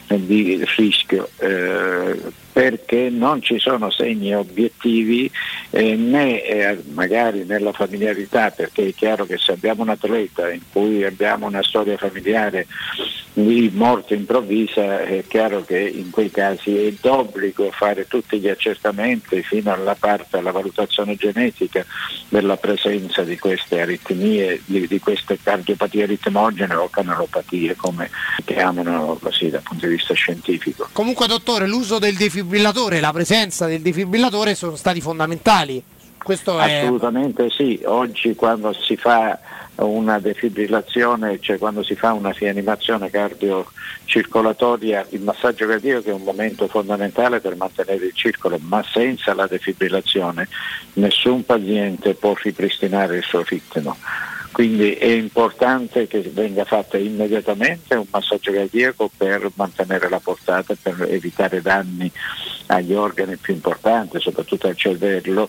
eh, 0.08 0.26
di 0.26 0.64
rischio. 0.76 1.28
Eh, 1.38 2.20
perché 2.54 3.10
non 3.10 3.42
ci 3.42 3.58
sono 3.58 3.90
segni 3.90 4.32
obiettivi 4.32 5.28
eh, 5.70 5.96
né 5.96 6.40
eh, 6.40 6.78
magari 6.92 7.44
nella 7.44 7.72
familiarità, 7.72 8.52
perché 8.52 8.86
è 8.86 8.94
chiaro 8.94 9.26
che 9.26 9.38
se 9.38 9.50
abbiamo 9.50 9.82
un 9.82 9.88
atleta 9.88 10.52
in 10.52 10.60
cui 10.70 11.02
abbiamo 11.02 11.46
una 11.46 11.64
storia 11.64 11.96
familiare 11.96 12.68
di 13.32 13.68
morte 13.74 14.14
improvvisa, 14.14 15.00
è 15.00 15.24
chiaro 15.26 15.64
che 15.64 15.76
in 15.76 16.10
quei 16.10 16.30
casi 16.30 16.76
è 16.76 16.94
d'obbligo 17.00 17.72
fare 17.72 18.06
tutti 18.06 18.38
gli 18.38 18.48
accertamenti 18.48 19.42
fino 19.42 19.72
alla 19.72 19.96
parte, 19.96 20.36
alla 20.36 20.52
valutazione 20.52 21.16
genetica 21.16 21.84
della 22.28 22.56
presenza 22.56 23.24
di 23.24 23.36
queste 23.36 23.80
aritmie, 23.80 24.60
di, 24.64 24.86
di 24.86 25.00
queste 25.00 25.36
cardiopatie 25.42 26.06
ritmogene 26.06 26.74
o 26.74 26.88
canalopatie, 26.88 27.74
come 27.74 28.08
chiamano 28.44 29.18
così 29.20 29.50
dal 29.50 29.62
punto 29.62 29.86
di 29.86 29.94
vista 29.96 30.14
scientifico. 30.14 30.88
Comunque 30.92 31.26
dottore, 31.26 31.66
l'uso 31.66 31.98
del 31.98 32.14
defibrillatore, 32.44 33.00
la 33.00 33.12
presenza 33.12 33.66
del 33.66 33.80
defibrillatore 33.80 34.54
sono 34.54 34.76
stati 34.76 35.00
fondamentali. 35.00 35.82
Questo 36.22 36.58
Assolutamente 36.58 37.46
è... 37.46 37.50
sì, 37.50 37.80
oggi 37.84 38.34
quando 38.34 38.72
si 38.72 38.96
fa 38.96 39.38
una 39.76 40.18
defibrillazione, 40.18 41.38
cioè 41.40 41.58
quando 41.58 41.82
si 41.82 41.94
fa 41.96 42.12
una 42.12 42.30
rianimazione 42.30 43.10
cardiocircolatoria, 43.10 45.06
il 45.10 45.20
massaggio 45.20 45.66
cardiaco 45.66 46.08
è 46.10 46.12
un 46.12 46.22
momento 46.22 46.68
fondamentale 46.68 47.40
per 47.40 47.56
mantenere 47.56 48.06
il 48.06 48.14
circolo, 48.14 48.58
ma 48.62 48.82
senza 48.90 49.34
la 49.34 49.46
defibrillazione 49.46 50.48
nessun 50.94 51.44
paziente 51.44 52.14
può 52.14 52.34
ripristinare 52.40 53.16
il 53.16 53.24
suo 53.24 53.42
ritmo. 53.42 53.96
Quindi 54.54 54.92
è 54.94 55.06
importante 55.06 56.06
che 56.06 56.20
venga 56.32 56.64
fatto 56.64 56.96
immediatamente 56.96 57.96
un 57.96 58.06
massaggio 58.08 58.52
cardiaco 58.52 59.10
per 59.16 59.50
mantenere 59.56 60.08
la 60.08 60.20
portata, 60.20 60.76
per 60.80 61.08
evitare 61.10 61.60
danni 61.60 62.08
agli 62.66 62.94
organi 62.94 63.34
più 63.34 63.52
importanti, 63.52 64.20
soprattutto 64.20 64.68
al 64.68 64.76
cervello, 64.76 65.48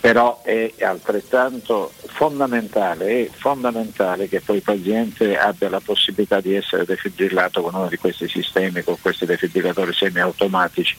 però 0.00 0.42
è 0.42 0.72
altrettanto 0.80 1.92
fondamentale, 2.06 3.30
fondamentale 3.32 4.28
che 4.28 4.40
poi 4.40 4.56
il 4.56 4.62
paziente 4.62 5.38
abbia 5.38 5.68
la 5.68 5.80
possibilità 5.80 6.40
di 6.40 6.54
essere 6.54 6.84
defibrillato 6.84 7.62
con 7.62 7.74
uno 7.74 7.86
di 7.86 7.96
questi 7.96 8.28
sistemi, 8.28 8.82
con 8.82 8.96
questi 9.00 9.24
defibrillatori 9.24 9.92
semiautomatici, 9.92 10.96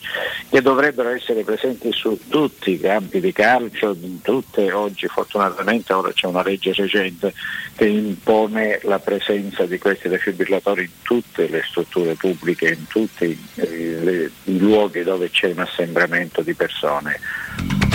che 0.48 0.62
dovrebbero 0.62 1.10
essere 1.10 1.44
presenti 1.44 1.92
su 1.92 2.18
tutti 2.28 2.72
i 2.72 2.80
campi 2.80 3.20
di 3.20 3.32
calcio, 3.32 3.94
in 4.00 4.22
tutte, 4.22 4.72
oggi 4.72 5.06
fortunatamente 5.08 5.92
ora 5.92 6.10
c'è 6.12 6.26
una 6.26 6.42
legge 6.42 6.72
recente 6.72 7.34
che 7.76 7.86
impone 7.86 8.80
la 8.84 8.98
presenza 8.98 9.66
di 9.66 9.78
questi 9.78 10.08
defibrillatori 10.08 10.84
in 10.84 11.02
tutte 11.02 11.48
le 11.48 11.62
strutture 11.66 12.14
pubbliche, 12.14 12.68
in 12.68 12.86
tutti 12.86 13.24
i, 13.26 14.30
i 14.44 14.58
luoghi 14.58 15.02
dove 15.02 15.28
c'è 15.30 15.50
un 15.50 15.60
assembramento 15.60 16.40
di 16.40 16.54
persone. 16.54 17.89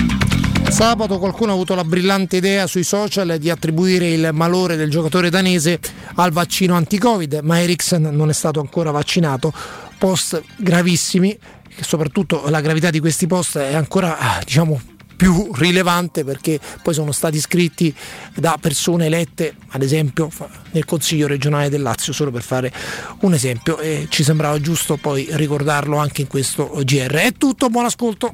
Sabato 0.69 1.19
qualcuno 1.19 1.51
ha 1.51 1.53
avuto 1.53 1.73
la 1.73 1.83
brillante 1.83 2.37
idea 2.37 2.67
sui 2.67 2.83
social 2.83 3.37
di 3.39 3.49
attribuire 3.49 4.09
il 4.11 4.29
malore 4.33 4.75
del 4.75 4.89
giocatore 4.89 5.29
danese 5.29 5.79
al 6.15 6.31
vaccino 6.31 6.75
anti-Covid, 6.75 7.39
ma 7.43 7.61
Eriksen 7.61 8.09
non 8.11 8.29
è 8.29 8.33
stato 8.33 8.59
ancora 8.59 8.91
vaccinato. 8.91 9.53
Post 9.97 10.43
gravissimi, 10.57 11.37
soprattutto 11.79 12.49
la 12.49 12.61
gravità 12.61 12.89
di 12.89 12.99
questi 12.99 13.25
post 13.25 13.57
è 13.57 13.73
ancora 13.73 14.17
diciamo, 14.43 14.79
più 15.15 15.49
rilevante 15.53 16.23
perché 16.23 16.59
poi 16.83 16.93
sono 16.93 17.11
stati 17.11 17.39
scritti 17.39 17.93
da 18.35 18.57
persone 18.59 19.05
elette, 19.05 19.55
ad 19.69 19.81
esempio 19.81 20.29
nel 20.71 20.85
Consiglio 20.85 21.27
regionale 21.27 21.69
del 21.69 21.81
Lazio, 21.81 22.13
solo 22.13 22.31
per 22.31 22.43
fare 22.43 22.71
un 23.21 23.33
esempio 23.33 23.79
e 23.79 24.07
ci 24.09 24.23
sembrava 24.23 24.59
giusto 24.59 24.97
poi 24.97 25.27
ricordarlo 25.31 25.97
anche 25.97 26.21
in 26.21 26.27
questo 26.27 26.69
GR. 26.83 27.13
È 27.13 27.31
tutto, 27.37 27.69
buon 27.69 27.85
ascolto. 27.85 28.33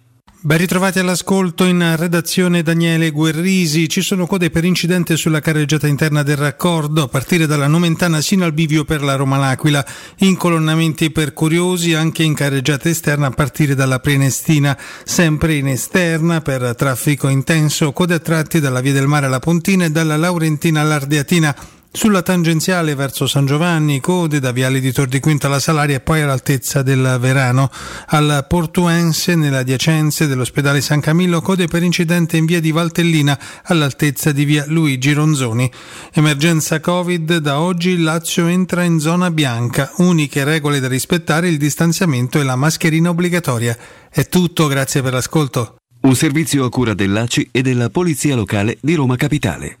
Ben 0.43 0.57
ritrovati 0.57 0.97
all'ascolto 0.97 1.65
in 1.65 1.93
redazione 1.95 2.63
Daniele 2.63 3.11
Guerrisi. 3.11 3.87
Ci 3.87 4.01
sono 4.01 4.25
code 4.25 4.49
per 4.49 4.63
incidente 4.65 5.15
sulla 5.15 5.39
carreggiata 5.39 5.85
interna 5.85 6.23
del 6.23 6.35
raccordo, 6.35 7.03
a 7.03 7.07
partire 7.07 7.45
dalla 7.45 7.67
Nomentana 7.67 8.21
sino 8.21 8.43
al 8.43 8.51
bivio 8.51 8.83
per 8.83 9.03
la 9.03 9.13
Roma 9.13 9.37
L'Aquila. 9.37 9.85
Incolonnamenti 10.17 11.11
per 11.11 11.33
curiosi 11.33 11.93
anche 11.93 12.23
in 12.23 12.33
carreggiata 12.33 12.89
esterna 12.89 13.27
a 13.27 13.29
partire 13.29 13.75
dalla 13.75 13.99
Prenestina. 13.99 14.75
Sempre 15.03 15.57
in 15.57 15.67
esterna 15.67 16.41
per 16.41 16.73
traffico 16.73 17.27
intenso, 17.27 17.91
code 17.91 18.15
a 18.15 18.19
tratti 18.19 18.59
dalla 18.59 18.81
Via 18.81 18.93
del 18.93 19.05
Mare 19.05 19.27
alla 19.27 19.37
Pontina 19.37 19.85
e 19.85 19.91
dalla 19.91 20.17
Laurentina 20.17 20.81
all'Ardeatina. 20.81 21.55
Sulla 21.93 22.21
tangenziale 22.21 22.95
verso 22.95 23.27
San 23.27 23.45
Giovanni, 23.45 23.99
code 23.99 24.39
da 24.39 24.53
Viale 24.53 24.79
di 24.79 24.93
Tor 24.93 25.07
di 25.07 25.19
Quinta 25.19 25.47
alla 25.47 25.59
Salaria 25.59 25.97
e 25.97 25.99
poi 25.99 26.21
all'altezza 26.21 26.81
del 26.83 27.17
Verano. 27.19 27.69
Al 28.07 28.45
Portuense, 28.47 29.35
nelle 29.35 29.57
adiacenze 29.57 30.25
dell'ospedale 30.25 30.79
San 30.79 31.01
Camillo, 31.01 31.41
code 31.41 31.67
per 31.67 31.83
incidente 31.83 32.37
in 32.37 32.45
via 32.45 32.61
di 32.61 32.71
Valtellina 32.71 33.37
all'altezza 33.63 34.31
di 34.31 34.45
via 34.45 34.63
Luigi 34.67 35.11
Ronzoni. 35.11 35.69
Emergenza 36.13 36.79
Covid, 36.79 37.37
da 37.39 37.59
oggi 37.59 37.89
il 37.89 38.03
Lazio 38.03 38.47
entra 38.47 38.83
in 38.83 38.97
zona 38.99 39.29
bianca. 39.29 39.91
Uniche 39.97 40.45
regole 40.45 40.79
da 40.79 40.87
rispettare 40.87 41.49
il 41.49 41.57
distanziamento 41.57 42.39
e 42.39 42.43
la 42.43 42.55
mascherina 42.55 43.09
obbligatoria. 43.09 43.77
È 44.09 44.29
tutto, 44.29 44.67
grazie 44.67 45.01
per 45.01 45.11
l'ascolto. 45.11 45.75
Un 46.03 46.15
servizio 46.15 46.63
a 46.63 46.69
cura 46.69 46.93
dell'ACI 46.93 47.49
e 47.51 47.61
della 47.61 47.89
Polizia 47.89 48.33
Locale 48.33 48.77
di 48.79 48.95
Roma 48.95 49.17
Capitale. 49.17 49.80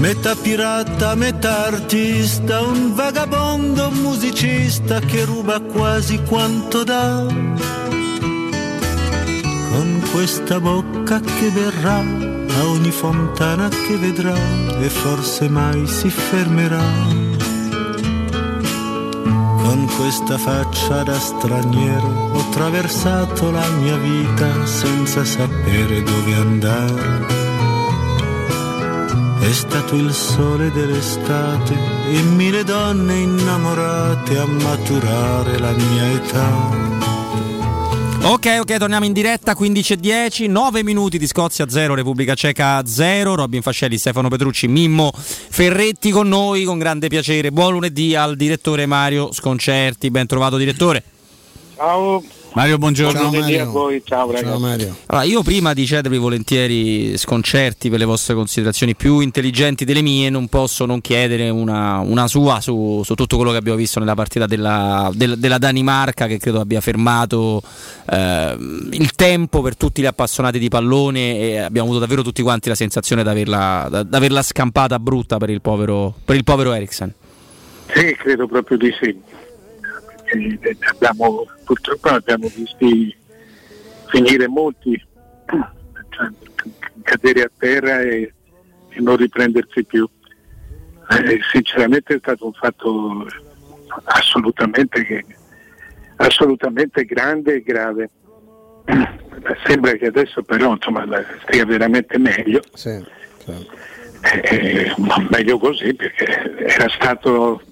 Metà 0.00 0.34
pirata, 0.34 1.14
metà 1.14 1.66
artista, 1.66 2.62
un 2.62 2.94
vagabondo 2.94 3.90
musicista 3.90 4.98
che 4.98 5.26
ruba 5.26 5.60
quasi 5.60 6.22
quanto 6.22 6.84
dà 6.84 7.26
con 9.70 10.02
questa 10.10 10.58
bocca 10.58 11.20
che 11.20 11.50
verrà 11.50 11.98
a 11.98 12.66
ogni 12.66 12.90
fontana 12.90 13.68
che 13.68 13.96
vedrà 13.96 14.34
e 14.80 14.88
forse 14.88 15.48
mai 15.48 15.86
si 15.86 16.10
fermerà. 16.10 16.82
Con 19.62 19.86
questa 19.96 20.36
faccia 20.38 21.02
da 21.02 21.18
straniero 21.18 22.32
ho 22.32 22.40
attraversato 22.40 23.50
la 23.50 23.68
mia 23.80 23.96
vita 23.96 24.66
senza 24.66 25.24
sapere 25.24 26.02
dove 26.02 26.34
andare. 26.34 27.39
È 29.40 29.52
stato 29.52 29.96
il 29.96 30.12
sole 30.12 30.70
dell'estate 30.70 31.74
e 32.12 32.22
mille 32.22 32.62
donne 32.62 33.16
innamorate 33.16 34.36
a 34.36 34.46
maturare 34.46 35.58
la 35.58 35.72
mia 35.72 36.10
età. 36.12 36.98
Ok, 38.22 38.58
ok, 38.60 38.76
torniamo 38.76 39.06
in 39.06 39.14
diretta 39.14 39.54
15 39.54 39.94
e 39.94 39.96
10, 39.96 40.46
9 40.46 40.82
minuti 40.82 41.16
di 41.16 41.26
Scozia 41.26 41.68
0, 41.68 41.94
Repubblica 41.94 42.34
Ceca 42.34 42.84
0, 42.84 43.34
Robin 43.34 43.62
Fascelli, 43.62 43.96
Stefano 43.96 44.28
Petrucci, 44.28 44.68
Mimmo 44.68 45.10
Ferretti 45.14 46.10
con 46.10 46.28
noi, 46.28 46.64
con 46.64 46.78
grande 46.78 47.08
piacere. 47.08 47.50
Buon 47.50 47.72
lunedì 47.72 48.14
al 48.14 48.36
direttore 48.36 48.84
Mario 48.84 49.32
Sconcerti, 49.32 50.10
ben 50.10 50.26
trovato 50.26 50.58
direttore. 50.58 51.02
Ciao. 51.76 52.22
Mario, 52.52 52.78
buongiorno. 52.78 53.20
Buon 53.20 53.32
lunedì 53.32 53.58
a 53.58 53.64
voi, 53.64 54.02
ciao 54.04 54.30
ragazzi. 54.30 54.92
Allora, 55.06 55.24
io 55.24 55.42
prima 55.42 55.72
di 55.72 55.86
cedervi 55.86 56.18
volentieri 56.18 57.16
sconcerti 57.16 57.88
per 57.88 58.00
le 58.00 58.04
vostre 58.04 58.34
considerazioni 58.34 58.96
più 58.96 59.20
intelligenti 59.20 59.84
delle 59.84 60.02
mie, 60.02 60.30
non 60.30 60.48
posso 60.48 60.84
non 60.84 61.00
chiedere 61.00 61.48
una, 61.48 62.00
una 62.00 62.26
sua 62.26 62.60
su, 62.60 63.02
su, 63.04 63.14
tutto 63.14 63.36
quello 63.36 63.52
che 63.52 63.58
abbiamo 63.58 63.78
visto 63.78 64.00
nella 64.00 64.14
partita 64.14 64.46
della, 64.46 65.10
del, 65.14 65.38
della 65.38 65.58
Danimarca, 65.58 66.26
che 66.26 66.38
credo 66.38 66.58
abbia 66.58 66.80
fermato 66.80 67.62
eh, 68.10 68.56
il 68.90 69.12
tempo 69.12 69.62
per 69.62 69.76
tutti 69.76 70.02
gli 70.02 70.06
appassionati 70.06 70.58
di 70.58 70.68
pallone 70.68 71.38
e 71.38 71.58
abbiamo 71.58 71.86
avuto 71.86 72.00
davvero 72.00 72.22
tutti 72.22 72.42
quanti 72.42 72.68
la 72.68 72.74
sensazione 72.74 73.22
di 73.22 73.28
averla, 73.28 73.88
averla 74.10 74.42
scampata 74.42 74.98
brutta 74.98 75.36
per 75.36 75.50
il 75.50 75.60
povero, 75.60 76.12
per 76.24 76.34
il 76.34 76.42
povero 76.42 76.72
Eriksen. 76.72 77.14
Sì, 77.94 78.14
credo 78.16 78.46
proprio 78.46 78.76
di 78.76 78.92
sì. 79.00 79.29
Perché 80.30 80.76
abbiamo, 80.90 81.46
purtroppo 81.64 82.08
abbiamo 82.08 82.48
visti 82.54 83.14
finire 84.06 84.48
molti, 84.48 84.92
cioè, 86.10 86.28
cadere 87.02 87.42
a 87.42 87.50
terra 87.56 88.00
e, 88.00 88.32
e 88.88 89.00
non 89.00 89.16
riprendersi 89.16 89.84
più. 89.84 90.08
Eh, 91.10 91.40
sinceramente 91.50 92.14
è 92.14 92.18
stato 92.18 92.46
un 92.46 92.52
fatto 92.52 93.26
assolutamente, 94.04 95.24
assolutamente 96.16 97.04
grande 97.04 97.54
e 97.54 97.62
grave. 97.62 98.10
Sembra 99.66 99.92
che 99.92 100.06
adesso 100.06 100.42
però 100.42 100.72
insomma, 100.72 101.06
stia 101.42 101.64
veramente 101.64 102.18
meglio. 102.18 102.60
Sì, 102.74 103.02
Eh, 104.32 104.94
ma 104.98 105.26
meglio 105.30 105.58
così 105.58 105.94
perché 105.94 106.26
era 106.58 106.88
stato 106.90 107.62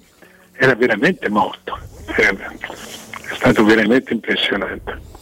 era 0.59 0.75
veramente 0.75 1.29
morto. 1.29 1.79
Era, 2.15 2.51
è 2.51 3.35
stato 3.35 3.63
veramente 3.63 4.11
impressionante 4.13 5.18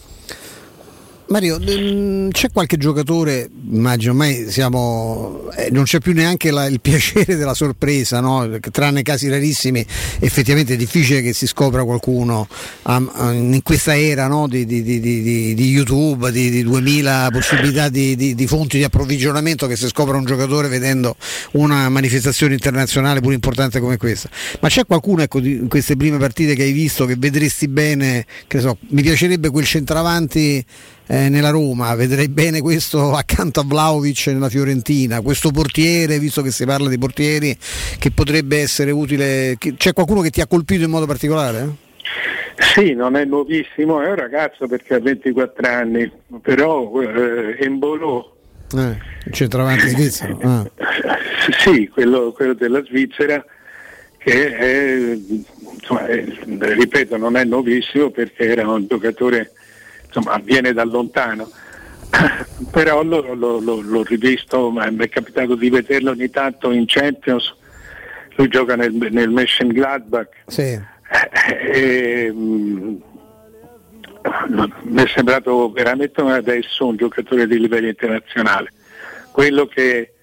Mario, 1.30 1.60
ehm, 1.60 2.32
c'è 2.32 2.50
qualche 2.54 2.78
giocatore, 2.78 3.50
immagino 3.70 4.12
ormai 4.12 4.50
siamo, 4.50 5.50
eh, 5.58 5.70
non 5.72 5.84
c'è 5.84 6.00
più 6.00 6.14
neanche 6.14 6.52
la, 6.52 6.66
il 6.68 6.80
piacere 6.82 7.36
della 7.36 7.54
sorpresa, 7.54 8.22
no? 8.22 8.58
tranne 8.72 9.02
casi 9.02 9.28
rarissimi, 9.28 9.86
effettivamente 10.20 10.76
è 10.76 10.78
difficile 10.78 11.22
che 11.22 11.34
si 11.34 11.46
scopra 11.46 11.84
qualcuno 11.84 12.48
um, 12.84 13.12
um, 13.16 13.54
in 13.54 13.62
questa 13.62 13.98
era 13.98 14.28
no? 14.28 14.48
di, 14.48 14.66
di, 14.66 14.82
di, 14.82 15.02
di, 15.02 15.70
YouTube, 15.70 16.32
di, 16.32 16.64
2000 16.64 17.28
possibilità 17.32 17.90
di, 17.90 18.46
fonti 18.48 18.78
di 18.78 18.86
approvvigionamento 18.86 19.68
che 19.68 19.76
si 19.76 19.88
scopra 19.88 20.16
un 20.16 20.24
giocatore 20.24 20.70
vedendo 20.70 21.18
una 21.54 21.90
manifestazione 21.90 22.54
internazionale 22.54 23.20
pure 23.20 23.34
importante 23.34 23.82
come 23.82 23.98
questa. 23.98 24.30
Ma 24.62 24.70
c'è 24.70 24.86
qualcuno 24.86 25.24
ecco, 25.24 25.40
in 25.40 25.68
queste 25.68 25.98
prime 25.98 26.18
partite 26.18 26.56
che 26.56 26.64
hai 26.64 26.72
visto 26.72 27.06
che 27.06 27.16
vedresti 27.18 27.68
bene, 27.68 28.26
che 28.48 28.62
so, 28.62 28.78
mi 28.92 29.02
piacerebbe 29.02 29.50
quel 29.50 29.66
centravanti 29.66 30.66
eh, 31.08 31.30
nella 31.30 31.50
Roma, 31.50 31.96
vedrei 31.96 32.28
bene 32.28 32.62
questo 32.62 33.14
accanto 33.14 33.60
a 33.60 33.64
Vlaovic 33.66 34.28
nella 34.28 34.50
Fiorentina, 34.50 35.22
questo 35.22 35.52
portiere, 35.52 36.20
visto 36.20 36.42
che 36.42 36.52
si 36.52 36.66
parla 36.66 36.90
di 36.90 36.98
portieri, 36.98 37.58
che 37.98 38.12
potrebbe 38.12 38.60
essere 38.60 38.92
utile. 38.92 39.58
C'è 39.58 39.94
qualcuno 39.94 40.22
che 40.22 40.30
ti 40.30 40.42
ha 40.42 40.48
colpito 40.48 40.84
in 40.84 40.90
modo 40.90 41.06
particolare? 41.06 41.86
Sì, 42.74 42.94
non 42.94 43.16
è 43.16 43.26
nuovissimo, 43.26 44.02
è 44.02 44.10
un 44.10 44.16
ragazzo 44.16 44.68
perché 44.68 44.96
ha 44.96 45.00
24 45.00 45.68
anni, 45.68 46.12
però 46.42 47.02
eh, 47.02 47.58
Embolo 47.60 48.38
eh, 48.76 48.98
centravanti 49.32 49.88
svizzero. 49.88 50.40
Ah. 50.44 50.70
Sì, 51.60 51.88
quello, 51.88 52.34
quello, 52.34 52.54
della 52.54 52.84
Svizzera 52.84 53.44
che 54.18 54.56
è, 54.56 55.18
insomma, 55.80 56.06
è, 56.08 56.26
ripeto, 56.26 57.16
non 57.16 57.38
è 57.38 57.46
nuovissimo 57.46 58.10
perché 58.10 58.50
era 58.50 58.68
un 58.68 58.86
giocatore 58.86 59.52
insomma, 60.18 60.40
viene 60.44 60.74
da 60.74 60.84
lontano. 60.84 61.50
Però 62.72 63.04
l'ho, 63.04 63.34
l'ho, 63.34 63.60
l'ho 63.60 64.04
rivisto, 64.04 64.72
mi 64.72 64.96
è 64.98 65.10
capitato 65.10 65.56
di 65.56 65.70
vederlo 65.70 66.12
ogni 66.12 66.30
tanto 66.30 66.72
in 66.72 66.86
Champions, 66.88 67.54
lui 68.36 68.48
gioca 68.48 68.76
nel, 68.76 68.94
nel 68.94 69.30
Mönchengladbach. 69.30 70.30
Sì. 70.48 70.80
E, 71.72 72.32
mh, 72.32 73.02
mi 74.84 75.04
è 75.04 75.08
sembrato 75.08 75.72
veramente 75.72 76.22
adesso 76.22 76.88
un 76.88 76.96
giocatore 76.96 77.48
di 77.48 77.60
livello 77.60 77.88
internazionale. 77.88 78.72
Quello 79.32 79.68
che, 79.68 80.14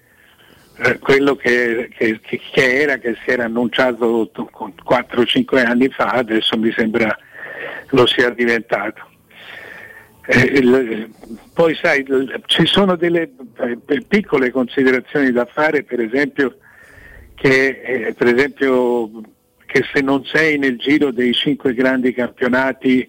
eh, 0.77 0.99
quello 0.99 1.35
che, 1.35 1.89
che, 1.95 2.19
che, 2.19 2.81
era, 2.81 2.97
che 2.97 3.15
si 3.23 3.31
era 3.31 3.45
annunciato 3.45 4.29
4-5 4.33 5.65
anni 5.65 5.89
fa, 5.89 6.09
adesso 6.09 6.57
mi 6.57 6.71
sembra 6.71 7.17
lo 7.89 8.05
sia 8.05 8.29
diventato. 8.29 9.13
Eh, 10.27 10.39
il, 10.39 11.13
poi 11.53 11.75
sai, 11.75 11.99
il, 11.99 12.41
ci 12.47 12.65
sono 12.65 12.95
delle 12.95 13.31
eh, 13.57 14.01
piccole 14.07 14.49
considerazioni 14.49 15.31
da 15.31 15.45
fare, 15.45 15.83
per 15.83 15.99
esempio, 15.99 16.57
che, 17.35 17.81
eh, 17.83 18.13
per 18.13 18.33
esempio, 18.33 19.09
che 19.65 19.83
se 19.93 20.01
non 20.01 20.25
sei 20.25 20.57
nel 20.57 20.77
giro 20.77 21.11
dei 21.11 21.33
cinque 21.33 21.73
grandi 21.73 22.13
campionati, 22.13 23.07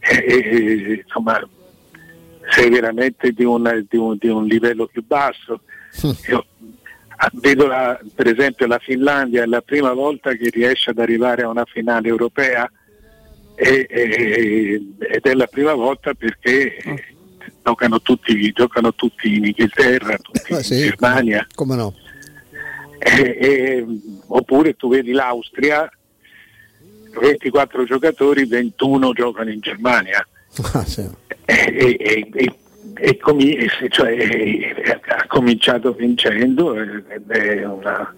eh, 0.00 0.24
eh, 0.26 1.02
insomma, 1.04 1.40
sei 2.50 2.68
veramente 2.68 3.30
di, 3.30 3.44
una, 3.44 3.72
di, 3.88 3.96
un, 3.96 4.16
di, 4.18 4.28
un, 4.28 4.44
livello 4.44 4.86
più 4.86 5.04
basso. 5.06 5.60
Io, 6.28 6.46
ah, 7.16 7.30
vedo 7.34 7.66
la, 7.66 7.98
per 8.12 8.26
esempio 8.26 8.66
la 8.66 8.78
Finlandia, 8.78 9.44
è 9.44 9.46
la 9.46 9.62
prima 9.62 9.92
volta 9.92 10.32
che 10.32 10.50
riesce 10.50 10.90
ad 10.90 10.98
arrivare 10.98 11.42
a 11.42 11.48
una 11.48 11.64
finale 11.64 12.08
europea 12.08 12.68
e, 13.54 13.86
e, 13.88 14.82
ed 14.98 15.22
è 15.22 15.32
la 15.34 15.46
prima 15.46 15.74
volta 15.74 16.14
perché 16.14 16.76
giocano 17.62 18.00
tutti, 18.02 18.52
giocano 18.52 18.94
tutti 18.94 19.34
in 19.34 19.44
Inghilterra, 19.44 20.16
tutti 20.18 20.52
in 20.52 20.62
sì, 20.62 20.76
Germania. 20.78 21.46
Come 21.54 21.76
no? 21.76 21.94
E, 22.98 23.84
oppure 24.28 24.74
tu 24.74 24.88
vedi 24.88 25.12
l'Austria, 25.12 25.90
24 27.20 27.84
giocatori, 27.84 28.44
21 28.46 29.12
giocano 29.12 29.50
in 29.50 29.60
Germania. 29.60 30.26
Ah, 30.72 30.84
sì. 30.84 31.08
e, 31.44 32.52
e 32.94 33.18
comi- 33.18 33.56
cioè, 33.88 35.02
ha 35.08 35.26
cominciato 35.26 35.92
vincendo 35.92 36.72
una... 36.72 38.14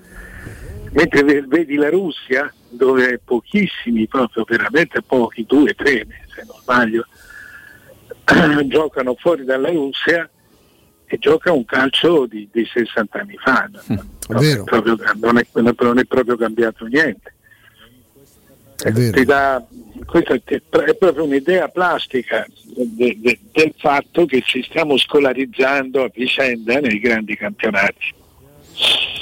mentre 0.96 1.42
vedi 1.42 1.74
la 1.74 1.90
Russia 1.90 2.52
dove 2.70 3.20
pochissimi, 3.22 4.06
proprio 4.06 4.44
veramente 4.48 5.02
pochi, 5.02 5.44
due, 5.44 5.74
tre 5.74 6.06
se 6.34 6.44
non 6.46 6.56
sbaglio, 6.60 7.06
giocano 8.66 9.14
fuori 9.14 9.44
dalla 9.44 9.68
Russia 9.68 10.28
e 11.04 11.18
gioca 11.18 11.52
un 11.52 11.66
calcio 11.66 12.26
di, 12.26 12.48
di 12.50 12.64
60 12.64 13.18
anni 13.18 13.36
fa. 13.36 13.68
Non 14.28 14.42
è, 14.42 14.64
proprio, 14.64 14.96
non, 15.20 15.38
è, 15.38 15.46
non 15.52 15.98
è 15.98 16.04
proprio 16.04 16.36
cambiato 16.36 16.86
niente. 16.86 17.34
Dà- 19.24 19.64
questa 20.04 20.34
è 20.34 20.42
è 20.42 20.94
proprio 20.96 21.24
un'idea 21.24 21.68
plastica 21.68 22.46
de- 22.64 23.16
de- 23.20 23.38
del 23.52 23.74
fatto 23.76 24.24
che 24.24 24.42
ci 24.42 24.62
stiamo 24.62 24.96
scolarizzando 24.96 26.04
a 26.04 26.10
vicenda 26.12 26.80
nei 26.80 26.98
grandi 26.98 27.36
campionati. 27.36 28.24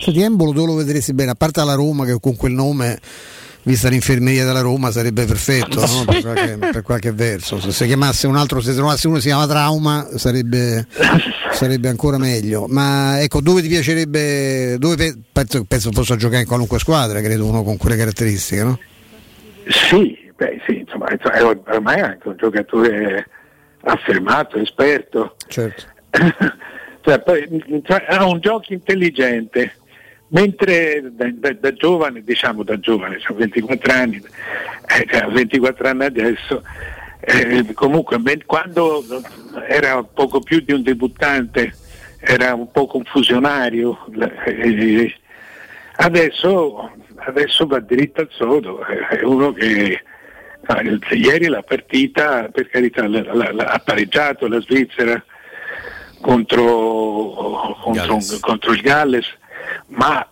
Senti, 0.01 0.21
Embolo 0.21 0.53
dove 0.53 0.67
lo 0.67 0.75
vedresti 0.75 1.15
bene? 1.15 1.31
A 1.31 1.35
parte 1.35 1.65
la 1.65 1.75
Roma 1.75 2.05
che 2.05 2.19
con 2.21 2.37
quel 2.37 2.53
nome, 2.53 2.99
vista 3.63 3.89
l'infermeria 3.89 4.45
della 4.45 4.61
Roma, 4.61 4.91
sarebbe 4.91 5.25
perfetto 5.25 5.81
no? 5.81 6.05
per, 6.07 6.21
qualche, 6.21 6.59
per 6.59 6.83
qualche 6.83 7.13
verso. 7.13 7.59
Se 7.59 7.73
si 7.73 7.87
chiamasse 7.87 8.27
un 8.27 8.37
altro, 8.37 8.61
se 8.61 8.75
trovasse 8.75 9.07
uno 9.07 9.17
che 9.17 9.23
si 9.23 9.29
chiama 9.29 9.47
Trauma, 9.47 10.07
sarebbe, 10.17 10.87
sarebbe 11.53 11.89
ancora 11.89 12.19
meglio. 12.19 12.67
Ma 12.69 13.21
ecco, 13.23 13.41
dove 13.41 13.63
ti 13.63 13.69
piacerebbe? 13.69 14.77
Dove 14.79 14.97
pe- 14.97 15.17
penso, 15.33 15.65
penso 15.65 15.91
possa 15.91 16.17
giocare 16.17 16.43
in 16.43 16.49
qualunque 16.49 16.79
squadra, 16.79 17.21
credo 17.21 17.47
uno 17.47 17.63
con 17.63 17.79
quelle 17.79 17.97
caratteristiche, 17.97 18.63
no? 18.63 18.79
Sì, 19.69 20.31
beh, 20.37 20.61
sì, 20.67 20.81
insomma, 20.81 21.07
insomma, 21.11 21.35
è 21.35 21.45
ormai 21.45 22.01
anche 22.01 22.29
un 22.29 22.37
giocatore 22.37 23.27
affermato, 23.85 24.59
esperto. 24.59 25.37
Certo. 25.49 25.85
Cioè, 27.05 27.21
poi, 27.21 27.83
cioè, 27.85 28.07
ha 28.09 28.25
un 28.25 28.41
gioco 28.41 28.73
intelligente, 28.73 29.75
mentre 30.29 31.03
da, 31.13 31.29
da- 31.35 31.53
da 31.53 31.73
giovane, 31.75 32.23
diciamo 32.25 32.63
da 32.63 32.81
giovane, 32.81 33.19
ho 33.29 33.35
24 33.35 33.93
anni, 33.93 34.17
eh, 34.17 35.07
cioè, 35.11 35.27
24 35.31 35.87
anni 35.89 36.05
adesso, 36.07 36.63
eh, 37.21 37.73
comunque 37.75 38.19
quando 38.47 39.05
era 39.69 40.03
poco 40.03 40.41
più 40.41 40.61
di 40.61 40.73
un 40.73 40.83
debuttante, 40.83 41.75
era 42.21 42.55
un 42.55 42.71
po' 42.71 42.87
confusionario, 42.87 43.99
eh, 44.47 45.15
adesso, 45.97 46.91
adesso 47.17 47.67
va 47.67 47.81
dritto 47.81 48.23
al 48.23 48.29
sodo, 48.31 48.83
è 48.83 49.23
uno 49.23 49.53
che 49.53 50.03
ah, 50.67 50.81
ieri 51.11 51.49
la 51.49 51.63
partita, 51.63 52.49
per 52.51 52.69
carità, 52.71 53.07
la- 53.07 53.35
la- 53.35 53.53
la- 53.53 53.65
ha 53.67 53.79
pareggiato 53.79 54.49
la 54.49 54.61
Svizzera 54.63 55.23
contro, 56.25 57.77
contro, 57.83 58.19
contro 58.41 58.73
il 58.73 58.81
Galles, 58.81 59.27
ma 59.89 60.27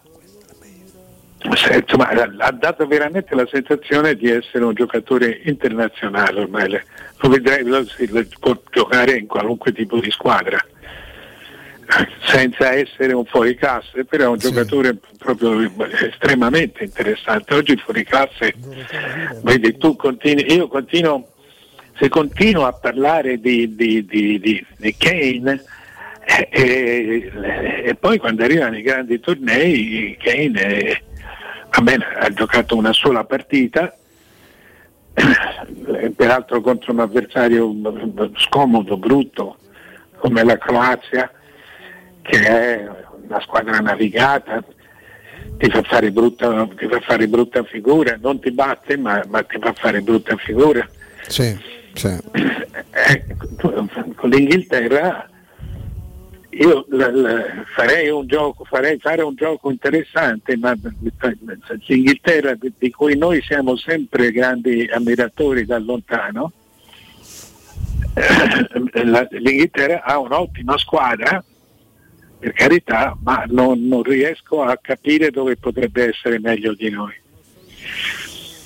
insomma, 1.75 2.09
ha 2.39 2.51
dato 2.53 2.87
veramente 2.87 3.35
la 3.35 3.47
sensazione 3.51 4.15
di 4.15 4.31
essere 4.31 4.65
un 4.65 4.73
giocatore 4.73 5.43
internazionale 5.45 6.41
ormai, 6.41 6.71
lo 7.19 7.29
vedrei, 7.29 7.63
lo- 7.65 7.85
può 8.41 8.57
giocare 8.71 9.19
in 9.19 9.27
qualunque 9.27 9.73
tipo 9.73 9.99
di 10.01 10.11
squadra 10.11 10.59
senza 12.25 12.73
essere 12.73 13.13
un 13.13 13.27
fuoriclasse, 13.27 14.07
però 14.07 14.25
è 14.25 14.29
un 14.29 14.39
giocatore 14.39 14.97
proprio 15.19 15.61
estremamente 16.09 16.85
interessante. 16.85 17.53
Oggi 17.55 17.73
il 17.73 17.81
fuoriclasse, 17.81 18.55
vedi, 19.43 19.77
tu 19.77 19.95
continui, 19.97 20.55
io 20.55 20.69
continuo, 20.69 21.29
se 21.99 22.09
continuo 22.09 22.65
a 22.65 22.73
parlare 22.73 23.39
di- 23.39 23.75
di- 23.75 24.07
di- 24.07 24.67
di 24.79 24.97
Kane 24.97 25.63
eh, 26.25 27.33
e 27.85 27.95
poi 27.97 28.19
quando 28.19 28.45
arrivano 28.45 28.77
i 28.77 28.83
grandi 28.83 29.19
tornei, 29.21 30.17
Kane 30.21 30.61
eh, 30.61 31.03
va 31.71 31.83
bene, 31.83 32.05
ha 32.19 32.31
giocato 32.31 32.77
una 32.77 32.93
sola 32.93 33.25
partita, 33.25 33.95
peraltro 36.17 36.61
contro 36.61 36.93
un 36.93 37.01
avversario 37.01 37.75
scomodo, 38.37 38.97
brutto 38.97 39.57
come 40.19 40.45
la 40.45 40.57
Croazia, 40.57 41.31
che 42.23 42.39
è 42.39 42.89
una 43.27 43.41
squadra 43.41 43.81
navigata, 43.81 44.63
ti 45.59 45.69
fa 45.69 45.83
fare 45.83 46.13
brutta, 46.13 46.69
ti 46.77 46.87
fa 46.87 47.01
fare 47.01 47.27
brutta 47.27 47.65
figura, 47.65 48.17
non 48.21 48.39
ti 48.41 48.53
batte 48.53 48.97
ma, 48.97 49.23
ma 49.29 49.43
ti 49.43 49.59
fa 49.61 49.73
fare 49.73 50.01
brutta 50.01 50.37
figura. 50.37 50.89
Sì, 51.27 51.59
sì. 51.95 52.17
Eh, 52.95 53.25
con 54.15 54.31
l'Inghilterra 54.31 55.29
io 56.53 56.85
la- 56.91 57.11
la- 57.11 57.65
farei 57.75 58.09
un 58.11 58.27
gioco, 58.27 58.65
farei 58.65 58.99
fare 58.99 59.23
un 59.23 59.35
gioco 59.35 59.71
interessante, 59.71 60.57
ma 60.57 60.75
l'Inghilterra 61.87 62.57
di 62.79 62.91
cui 62.91 63.17
noi 63.17 63.41
siamo 63.43 63.77
sempre 63.77 64.31
grandi 64.33 64.89
ammiratori 64.93 65.65
da 65.65 65.79
lontano, 65.79 66.53
eh, 68.15 69.05
l'Inghilterra 69.39 70.03
ha 70.03 70.19
un'ottima 70.19 70.77
squadra, 70.77 71.43
per 72.39 72.53
carità, 72.53 73.17
ma 73.23 73.45
non, 73.49 73.87
non 73.87 74.03
riesco 74.03 74.63
a 74.63 74.77
capire 74.77 75.31
dove 75.31 75.57
potrebbe 75.57 76.09
essere 76.09 76.39
meglio 76.39 76.75
di 76.75 76.91
noi. 76.91 77.15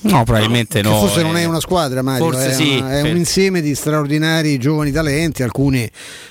No, 0.02 0.22
probabilmente 0.24 0.82
Che 0.82 0.88
no. 0.88 0.98
forse 0.98 1.22
non 1.22 1.36
eh. 1.36 1.40
è 1.42 1.44
una 1.46 1.58
squadra, 1.60 2.00
Mario, 2.02 2.24
Forse 2.30 2.50
è, 2.50 2.52
sì, 2.52 2.76
una- 2.76 2.98
è 2.98 3.02
per- 3.02 3.10
un 3.10 3.16
insieme 3.16 3.60
di 3.60 3.74
straordinari 3.74 4.56
giovani 4.58 4.92
talenti, 4.92 5.42
alcuni 5.42 5.88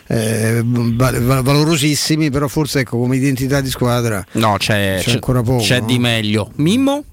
eh, 0.07 0.61
val- 0.63 1.21
val- 1.21 1.43
valorosissimi, 1.43 2.29
però 2.29 2.47
forse 2.47 2.81
ecco, 2.81 2.97
come 2.97 3.17
identità 3.17 3.59
di 3.61 3.69
squadra 3.69 4.23
No, 4.33 4.55
c'è, 4.57 4.99
c'è 5.03 5.11
ancora 5.11 5.41
poco. 5.41 5.61
c'è 5.63 5.79
no? 5.81 5.85
di 5.87 5.99
meglio. 5.99 6.51
Mimmo? 6.55 7.03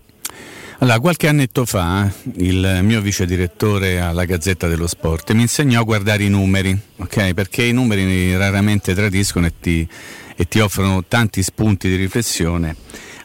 Allora, 0.79 0.99
qualche 0.99 1.29
annetto 1.29 1.65
fa 1.65 2.11
il 2.39 2.81
mio 2.83 3.01
vice 3.01 3.25
direttore 3.25 4.01
alla 4.01 4.25
Gazzetta 4.25 4.67
dello 4.67 4.89
Sport 4.89 5.31
mi 5.33 5.43
insegnò 5.43 5.81
a 5.81 5.85
guardare 5.85 6.25
i 6.25 6.29
numeri, 6.29 6.77
ok? 6.97 7.35
Perché 7.35 7.63
i 7.65 7.73
numeri 7.73 8.37
raramente 8.37 8.93
tradiscono 8.93 9.47
e 9.47 9.53
ti, 9.61 9.87
e 10.37 10.49
ti 10.49 10.59
offrono 10.59 11.05
tanti 11.07 11.41
spunti 11.45 11.89
di 11.89 11.95
riflessione. 11.95 12.75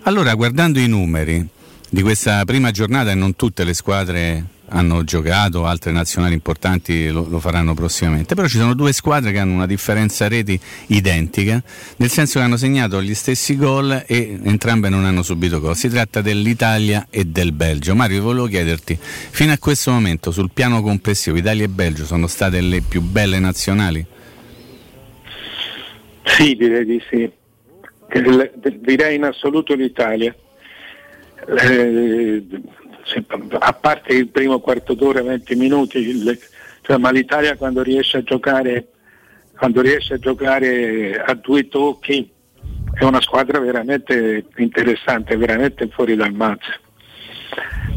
Allora, 0.04 0.36
guardando 0.36 0.78
i 0.80 0.88
numeri 0.88 1.46
di 1.90 2.02
questa 2.02 2.44
prima 2.46 2.72
giornata, 2.72 3.12
e 3.12 3.16
non 3.16 3.36
tutte 3.36 3.64
le 3.64 3.74
squadre 3.74 4.56
hanno 4.70 5.06
giocato, 5.06 5.66
altre 5.66 5.92
nazionali 5.92 6.34
importanti 6.34 7.10
lo, 7.10 7.26
lo 7.30 7.40
faranno 7.40 7.74
prossimamente, 7.74 8.36
però 8.36 8.48
ci 8.48 8.58
sono 8.58 8.74
due 8.74 8.92
squadre 8.92 9.32
che 9.32 9.40
hanno 9.40 9.54
una 9.54 9.66
differenza 9.66 10.28
reti 10.28 10.60
identica, 10.88 11.64
nel 11.98 12.10
senso 12.10 12.40
che 12.40 12.46
hanno 12.46 12.58
segnato 12.58 13.02
gli 13.02 13.14
stessi 13.14 13.56
gol 13.56 14.04
e 14.06 14.38
entrambe 14.44 14.90
non 14.90 15.06
hanno 15.06 15.24
subito 15.24 15.62
gol. 15.62 15.76
Si 15.76 15.88
tratta 15.88 16.22
dell'Italia 16.22 17.08
e 17.10 17.24
del 17.24 17.54
Belgio. 17.54 17.96
Mario, 17.96 18.22
volevo 18.22 18.48
chiederti, 18.48 18.98
fino 19.00 19.54
a 19.54 19.58
questo 19.58 19.92
momento 19.92 20.32
sul 20.32 20.52
piano 20.54 20.82
complessivo 20.82 21.38
Italia 21.38 21.64
e 21.64 21.70
Belgio 21.70 22.04
sono 22.04 22.28
state 22.28 22.60
le 22.60 22.82
più 22.82 23.02
belle 23.02 23.40
nazionali? 23.40 24.06
Sì, 26.26 26.56
direi 26.56 26.86
di 26.86 27.02
sì. 27.10 27.32
Direi 28.82 29.16
in 29.16 29.24
assoluto 29.24 29.74
l'Italia. 29.76 30.36
Eh, 31.50 32.46
a 33.60 33.74
parte 33.74 34.14
il 34.14 34.28
primo 34.28 34.60
quarto 34.60 34.94
d'ora, 34.94 35.22
20 35.22 35.56
minuti, 35.56 35.98
il- 36.00 36.38
cioè, 36.82 36.98
ma 36.98 37.10
l'Italia 37.10 37.56
quando 37.56 37.82
riesce 37.82 38.18
a 38.18 38.24
giocare 38.24 38.88
quando 39.58 39.82
riesce 39.82 40.14
a 40.14 40.20
giocare 40.20 41.20
a 41.20 41.34
due 41.34 41.68
tocchi 41.68 42.30
è 42.94 43.04
una 43.04 43.22
squadra 43.22 43.60
veramente 43.60 44.46
interessante, 44.58 45.36
veramente 45.36 45.88
fuori 45.88 46.16
dal 46.16 46.32
mazzo. 46.32 46.72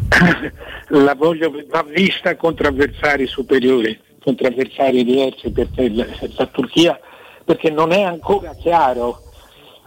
La 0.89 1.15
voglio, 1.15 1.53
va 1.69 1.85
vista 1.87 2.35
contro 2.37 2.69
avversari 2.69 3.27
superiori, 3.27 3.99
contro 4.23 4.49
avversari 4.49 5.05
diversi 5.05 5.51
perché 5.51 5.91
la 5.91 6.47
Turchia, 6.47 6.99
perché 7.45 7.71
non 7.71 7.93
è 7.93 8.03
ancora 8.03 8.55
chiaro 8.55 9.23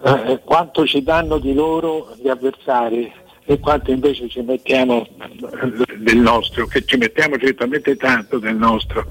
eh, 0.03 0.40
quanto 0.44 0.85
ci 0.85 1.03
danno 1.03 1.40
di 1.40 1.53
loro 1.53 2.15
gli 2.22 2.30
avversari 2.30 3.11
e 3.45 3.59
quanto 3.59 3.91
invece 3.91 4.29
ci 4.29 4.41
mettiamo 4.41 5.07
del 5.97 6.17
nostro, 6.17 6.65
che 6.67 6.83
ci 6.85 6.97
mettiamo 6.97 7.37
certamente 7.37 7.95
tanto 7.97 8.39
del 8.39 8.55
nostro, 8.55 9.05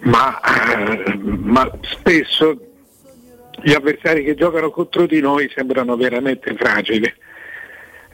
ma, 0.00 0.40
eh, 0.40 1.14
ma 1.16 1.70
spesso 1.82 2.58
gli 3.62 3.72
avversari 3.72 4.24
che 4.24 4.34
giocano 4.34 4.70
contro 4.70 5.06
di 5.06 5.20
noi 5.20 5.50
sembrano 5.54 5.96
veramente 5.96 6.54
fragili. 6.54 7.12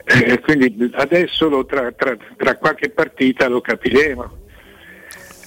Eh, 0.03 0.39
quindi 0.39 0.89
adesso 0.93 1.65
tra, 1.65 1.91
tra- 1.91 2.17
tra 2.37 2.55
qualche 2.57 2.89
partita 2.89 3.47
lo 3.47 3.61
capiremo. 3.61 4.37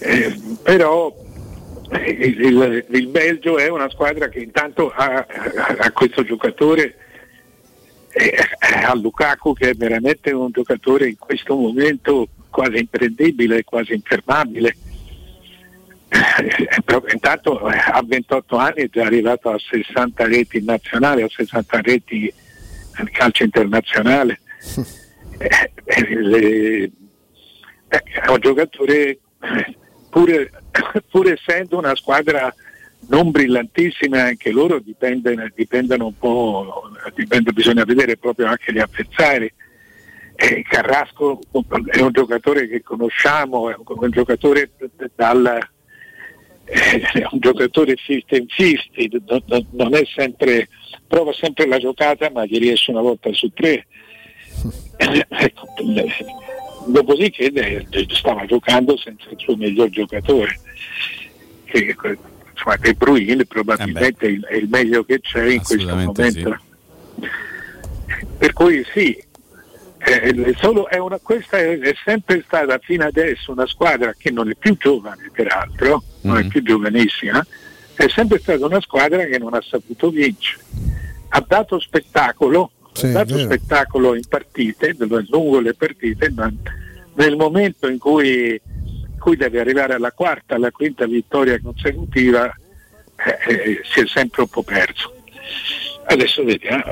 Eh, 0.01 0.35
però 0.63 1.13
eh, 1.91 2.11
il, 2.11 2.41
il- 2.41 2.85
il 2.91 3.07
Belgio 3.09 3.59
è 3.59 3.69
una 3.69 3.89
squadra 3.91 4.29
che 4.29 4.41
intanto 4.41 4.91
ha, 4.91 5.27
ha- 5.27 5.77
ha 5.79 5.93
questo 5.93 6.25
giocatore, 6.25 6.97
eh, 8.15 8.85
ha 8.85 8.95
Lukaku 8.95 9.53
che 9.53 9.71
è 9.71 9.75
veramente 9.75 10.31
un 10.31 10.51
giocatore 10.51 11.09
in 11.09 11.19
questo 11.19 11.57
momento 11.57 12.29
quasi 12.49 12.79
imprendibile, 12.79 13.65
quasi 13.65 13.95
infermabile. 13.95 14.77
Eh, 16.09 17.13
intanto 17.13 17.69
eh, 17.69 17.77
a 17.77 18.01
28 18.05 18.57
anni 18.57 18.83
è 18.83 18.89
già 18.89 19.05
arrivato 19.05 19.51
a 19.51 19.59
60 19.59 20.25
reti 20.27 20.59
in 20.59 20.65
nazionale, 20.65 21.25
a 21.25 21.29
60 21.29 21.81
reti 21.81 22.33
nel 22.99 23.11
calcio 23.11 23.43
internazionale. 23.43 24.41
Eh, 25.39 25.73
eh, 25.85 26.15
le- 26.15 26.91
eh, 27.89 28.03
è 28.23 28.29
un 28.29 28.39
giocatore 28.41 29.09
eh, 29.09 29.19
pur, 30.09 30.51
pur 31.11 31.31
essendo 31.31 31.79
una 31.79 31.97
squadra 31.97 32.55
non 33.09 33.31
brillantissime 33.31 34.21
anche 34.21 34.51
loro 34.51 34.79
dipendono, 34.79 35.47
dipendono 35.55 36.07
un 36.07 36.19
po', 36.19 36.91
dipende, 37.15 37.53
bisogna 37.53 37.85
vedere 37.85 38.17
proprio 38.17 38.47
anche 38.47 38.73
gli 38.73 38.79
avversari. 38.79 39.53
Eh, 40.37 40.63
Carrasco 40.69 41.39
è 41.91 42.01
un 42.01 42.11
giocatore 42.11 42.69
che 42.69 42.83
conosciamo, 42.83 43.71
è 43.71 43.77
un, 43.77 44.11
giocatore 44.11 44.71
dal, 45.15 45.61
eh, 46.65 47.01
è 47.01 47.27
un 47.31 47.39
giocatore 47.39 47.95
50-50, 47.95 49.43
non, 49.47 49.67
non 49.71 49.95
è 49.95 50.03
sempre, 50.15 50.69
prova 51.07 51.33
sempre 51.33 51.67
la 51.67 51.79
giocata 51.79 52.31
ma 52.31 52.45
gli 52.45 52.59
riesce 52.59 52.91
una 52.91 53.03
volta 53.03 53.33
su 53.33 53.49
tre. 53.53 53.87
Eh, 54.97 55.27
ecco, 55.29 55.69
dopodiché 56.87 57.53
eh, 57.53 57.87
stava 58.11 58.45
giocando 58.47 58.97
senza 58.97 59.29
il 59.31 59.39
suo 59.39 59.57
miglior 59.57 59.89
giocatore. 59.91 60.59
Che, 61.65 61.97
insomma, 62.55 62.77
De 62.77 62.95
Bruyne 62.95 63.45
probabilmente 63.47 64.27
Eh 64.27 64.41
è 64.41 64.55
il 64.57 64.69
meglio 64.69 65.05
che 65.05 65.21
c'è 65.21 65.45
in 65.47 65.63
questo 65.63 65.95
momento. 65.95 66.59
Per 68.39 68.53
cui 68.53 68.85
sì, 68.93 69.23
eh, 69.99 70.55
solo 70.59 70.89
è 70.89 70.99
una- 70.99 71.19
questa 71.23 71.59
è, 71.59 71.79
è 71.79 71.95
sempre 72.05 72.43
stata 72.47 72.79
fino 72.79 73.05
adesso 73.05 73.53
una 73.53 73.67
squadra 73.67 74.15
che 74.17 74.31
non 74.31 74.51
è 74.51 74.55
più 74.59 74.77
giovane 74.77 75.31
peraltro, 75.33 76.03
non 76.23 76.39
è 76.39 76.45
Mm. 76.45 76.49
più 76.49 76.63
giovanissima, 76.63 77.45
è 77.95 78.09
sempre 78.09 78.39
stata 78.39 78.65
una 78.67 78.81
squadra 78.81 79.25
che 79.25 79.39
non 79.39 79.55
ha 79.55 79.63
saputo 79.63 80.11
vincere. 80.11 80.63
Ha 81.29 81.45
dato 81.47 81.81
spettacolo, 81.81 82.71
Sì, 82.93 83.07
ha 83.07 83.11
dato 83.13 83.39
spettacolo 83.39 84.15
in 84.15 84.25
partite, 84.29 84.95
lungo 85.29 85.61
le 85.61 85.75
partite, 85.75 86.31
ma 86.31 86.53
nel 87.15 87.37
momento 87.37 87.89
in 87.89 87.99
cui, 87.99 88.61
cui 89.25 89.37
deve 89.37 89.59
arrivare 89.59 89.95
alla 89.95 90.13
quarta, 90.13 90.55
alla 90.55 90.71
quinta 90.71 91.07
vittoria 91.07 91.59
consecutiva, 91.59 92.55
eh, 93.17 93.55
eh, 93.55 93.81
si 93.83 94.01
è 94.01 94.07
sempre 94.07 94.43
un 94.43 94.49
po' 94.49 94.63
perso. 94.63 95.15
Adesso 96.07 96.45
vediamo. 96.45 96.83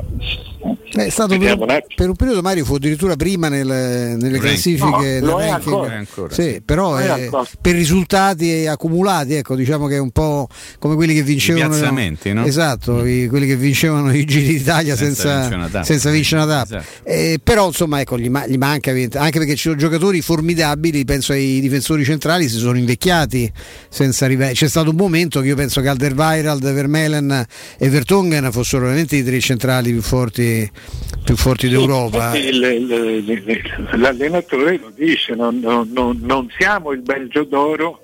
È 0.92 1.08
stato 1.08 1.30
per, 1.30 1.38
Vediamo 1.38 1.62
un 1.64 1.70
attimo. 1.70 1.94
per 1.96 2.08
un 2.08 2.16
periodo 2.16 2.40
Mario 2.42 2.64
fu 2.64 2.74
addirittura 2.74 3.16
prima 3.16 3.48
nelle, 3.48 4.14
nelle 4.16 4.30
Rank. 4.32 4.40
classifiche 4.42 5.20
No, 5.20 5.38
è 5.38 5.48
ancora. 5.48 5.92
È 5.92 5.96
ancora, 5.96 6.32
Sì, 6.32 6.42
sì. 6.42 6.62
però 6.64 6.96
è 6.96 7.04
eh, 7.04 7.08
ancora. 7.24 7.44
per 7.60 7.74
risultati 7.74 8.66
accumulati, 8.66 9.34
ecco, 9.34 9.54
diciamo 9.56 9.86
che 9.86 9.96
è 9.96 9.98
un 9.98 10.10
po' 10.10 10.48
come 10.78 10.94
quelli 10.94 11.14
che 11.14 11.22
vincevano 11.22 11.68
piazzamenti, 11.70 12.32
no? 12.32 12.44
Esatto, 12.44 13.04
i- 13.04 13.26
quelli 13.28 13.46
che 13.46 13.56
vincevano 13.56 14.12
i 14.14 14.24
giri 14.24 14.46
d'Italia 14.58 14.94
Senza 14.96 15.48
senza, 15.82 16.10
vincere 16.10 16.42
una 16.42 16.52
tappa. 16.52 16.78
Esatto. 16.78 17.08
Eh, 17.08 17.40
però 17.42 17.66
insomma 17.68 18.00
ecco, 18.00 18.18
gli, 18.18 18.28
ma- 18.30 18.46
gli 18.46 18.56
manca 18.56 18.90
anche 18.92 19.38
perché 19.38 19.54
ci 19.56 19.62
sono 19.62 19.76
giocatori 19.76 20.20
formidabili, 20.20 21.04
penso 21.04 21.32
ai 21.32 21.58
difensori 21.60 22.04
centrali 22.04 22.48
si 22.48 22.58
sono 22.58 22.76
invecchiati 22.78 23.50
senza 23.88 24.26
rive- 24.26 24.52
c'è 24.52 24.68
stato 24.68 24.90
un 24.90 24.96
momento 24.96 25.40
che 25.40 25.48
io 25.48 25.56
penso 25.56 25.80
che 25.80 25.88
Alderweireld, 25.88 26.70
Vermelen 26.72 27.44
e 27.78 27.88
Vertonghen 27.88 28.50
fossero 28.52 28.82
veramente 28.82 29.00
i 29.10 29.24
tre 29.24 29.40
centrali 29.40 29.90
più 29.92 30.02
forti, 30.02 30.70
più 31.24 31.36
forti 31.36 31.68
d'Europa. 31.68 32.36
Il- 32.36 32.62
il- 32.62 34.00
l'allenatore 34.00 34.78
lo 34.78 34.90
dice, 34.94 35.34
non, 35.34 35.58
non- 35.60 35.90
non- 36.22 36.48
siamo 36.58 36.92
il 36.92 37.00
Belgio 37.02 37.44
d'oro, 37.44 38.00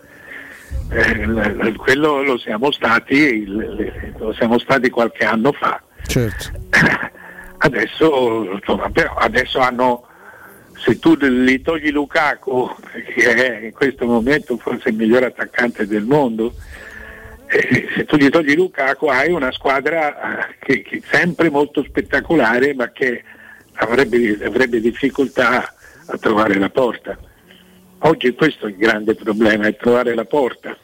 eh, 0.91 1.73
quello 1.77 2.23
lo 2.23 2.39
siamo 2.39 2.71
stati, 2.73 3.45
lo 3.47 4.33
siamo 4.35 4.59
stati 4.59 4.89
qualche 4.91 5.25
anno 5.25 5.53
fa. 5.53 5.83
Certo. 6.07 6.51
Adesso, 7.61 8.53
insomma, 8.53 8.89
però 8.91 9.15
adesso 9.17 9.59
hanno, 9.59 10.07
se 10.77 10.99
tu 11.01 11.17
gli 11.17 11.61
togli 11.61 11.91
Lukaku, 11.91 12.71
che 13.17 13.35
è 13.35 13.65
in 13.65 13.73
questo 13.73 14.07
momento 14.07 14.57
forse 14.59 14.91
il 14.91 14.95
miglior 14.95 15.25
attaccante 15.25 15.85
del 15.87 16.05
mondo, 16.05 16.55
eh, 17.49 17.89
se 17.97 18.05
tu 18.05 18.17
gli 18.17 18.29
togli 18.29 18.55
Lukaku 18.55 19.07
hai 19.07 19.31
una 19.33 19.51
squadra 19.53 20.49
eh, 20.49 20.57
che, 20.61 20.83
che 20.83 21.03
sempre 21.11 21.51
molto 21.51 21.83
spettacolare 21.83 22.75
ma 22.75 22.91
che 22.91 23.23
avrebbe, 23.75 24.39
avrebbe 24.45 24.81
difficoltà 24.81 25.73
a 26.07 26.19
trovare 26.19 26.59
la 26.59 26.71
porta. 26.71 27.19
Oggi 28.01 28.33
questo 28.33 28.67
è 28.67 28.71
il 28.71 28.77
grande 28.77 29.15
problema, 29.15 29.67
è 29.67 29.77
trovare 29.77 30.15
la 30.15 30.25
porta, 30.25 30.77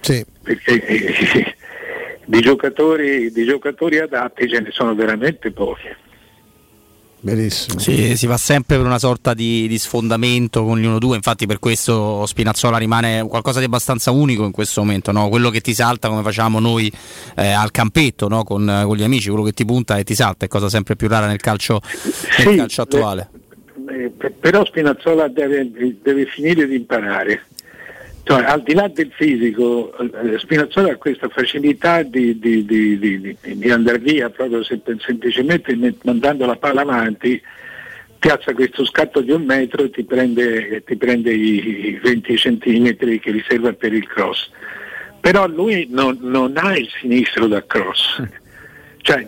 Sì. 0.00 0.24
perché 0.42 0.84
eh, 0.84 1.54
di, 2.24 2.40
giocatori, 2.40 3.30
di 3.30 3.44
giocatori 3.44 3.98
adatti 3.98 4.48
ce 4.48 4.60
ne 4.60 4.70
sono 4.70 4.94
veramente 4.94 5.50
pochi. 5.50 5.88
Bellissimo. 7.22 7.78
Sì, 7.78 8.16
si 8.16 8.26
va 8.26 8.38
sempre 8.38 8.76
per 8.78 8.86
una 8.86 8.98
sorta 8.98 9.34
di, 9.34 9.68
di 9.68 9.78
sfondamento 9.78 10.64
con 10.64 10.78
gli 10.78 10.86
1-2, 10.86 11.14
infatti 11.14 11.46
per 11.46 11.58
questo 11.58 12.24
Spinazzola 12.24 12.78
rimane 12.78 13.26
qualcosa 13.28 13.58
di 13.58 13.66
abbastanza 13.66 14.10
unico 14.10 14.44
in 14.44 14.52
questo 14.52 14.80
momento, 14.80 15.12
no? 15.12 15.28
quello 15.28 15.50
che 15.50 15.60
ti 15.60 15.74
salta 15.74 16.08
come 16.08 16.22
facciamo 16.22 16.60
noi 16.60 16.90
eh, 17.36 17.50
al 17.50 17.70
campetto 17.70 18.26
no? 18.28 18.42
con, 18.42 18.84
con 18.86 18.96
gli 18.96 19.02
amici, 19.02 19.28
quello 19.28 19.44
che 19.44 19.52
ti 19.52 19.66
punta 19.66 19.98
e 19.98 20.04
ti 20.04 20.14
salta, 20.14 20.46
è 20.46 20.48
cosa 20.48 20.70
sempre 20.70 20.96
più 20.96 21.08
rara 21.08 21.26
nel 21.26 21.40
calcio, 21.40 21.80
nel 21.82 22.12
Sì, 22.12 22.56
calcio 22.56 22.82
attuale. 22.82 23.30
Eh, 23.88 24.12
p- 24.16 24.30
però 24.30 24.64
Spinazzola 24.64 25.28
deve, 25.28 25.70
deve 26.02 26.24
finire 26.24 26.66
di 26.66 26.76
imparare. 26.76 27.44
Cioè, 28.30 28.44
al 28.44 28.62
di 28.62 28.74
là 28.74 28.86
del 28.86 29.10
fisico, 29.12 29.92
eh, 29.98 30.38
Spinazzola 30.38 30.92
ha 30.92 30.96
questa 30.96 31.28
facilità 31.28 32.04
di, 32.04 32.38
di- 32.38 32.64
di- 32.64 33.36
di- 33.42 33.70
andare 33.72 33.98
via 33.98 34.30
proprio 34.30 34.62
sem- 34.62 34.80
semplicemente 35.00 35.76
mandando 36.04 36.46
la 36.46 36.54
palla 36.54 36.82
avanti, 36.82 37.42
piazza 38.20 38.54
questo 38.54 38.84
scatto 38.84 39.20
di 39.20 39.32
un 39.32 39.42
metro 39.42 39.82
e 39.82 39.90
ti 39.90 40.04
prende, 40.04 40.80
ti 40.84 40.94
prende 40.96 41.32
i 41.32 41.88
i 41.88 41.98
20 42.00 42.36
centimetri 42.36 43.18
che 43.18 43.32
riserva 43.32 43.72
per 43.72 43.92
il 43.94 44.06
cross. 44.06 44.48
Però 45.18 45.48
lui 45.48 45.88
non, 45.90 46.16
non 46.20 46.52
ha 46.56 46.76
il 46.76 46.88
sinistro 47.00 47.48
da 47.48 47.66
cross. 47.66 48.22
Cioè, 49.02 49.26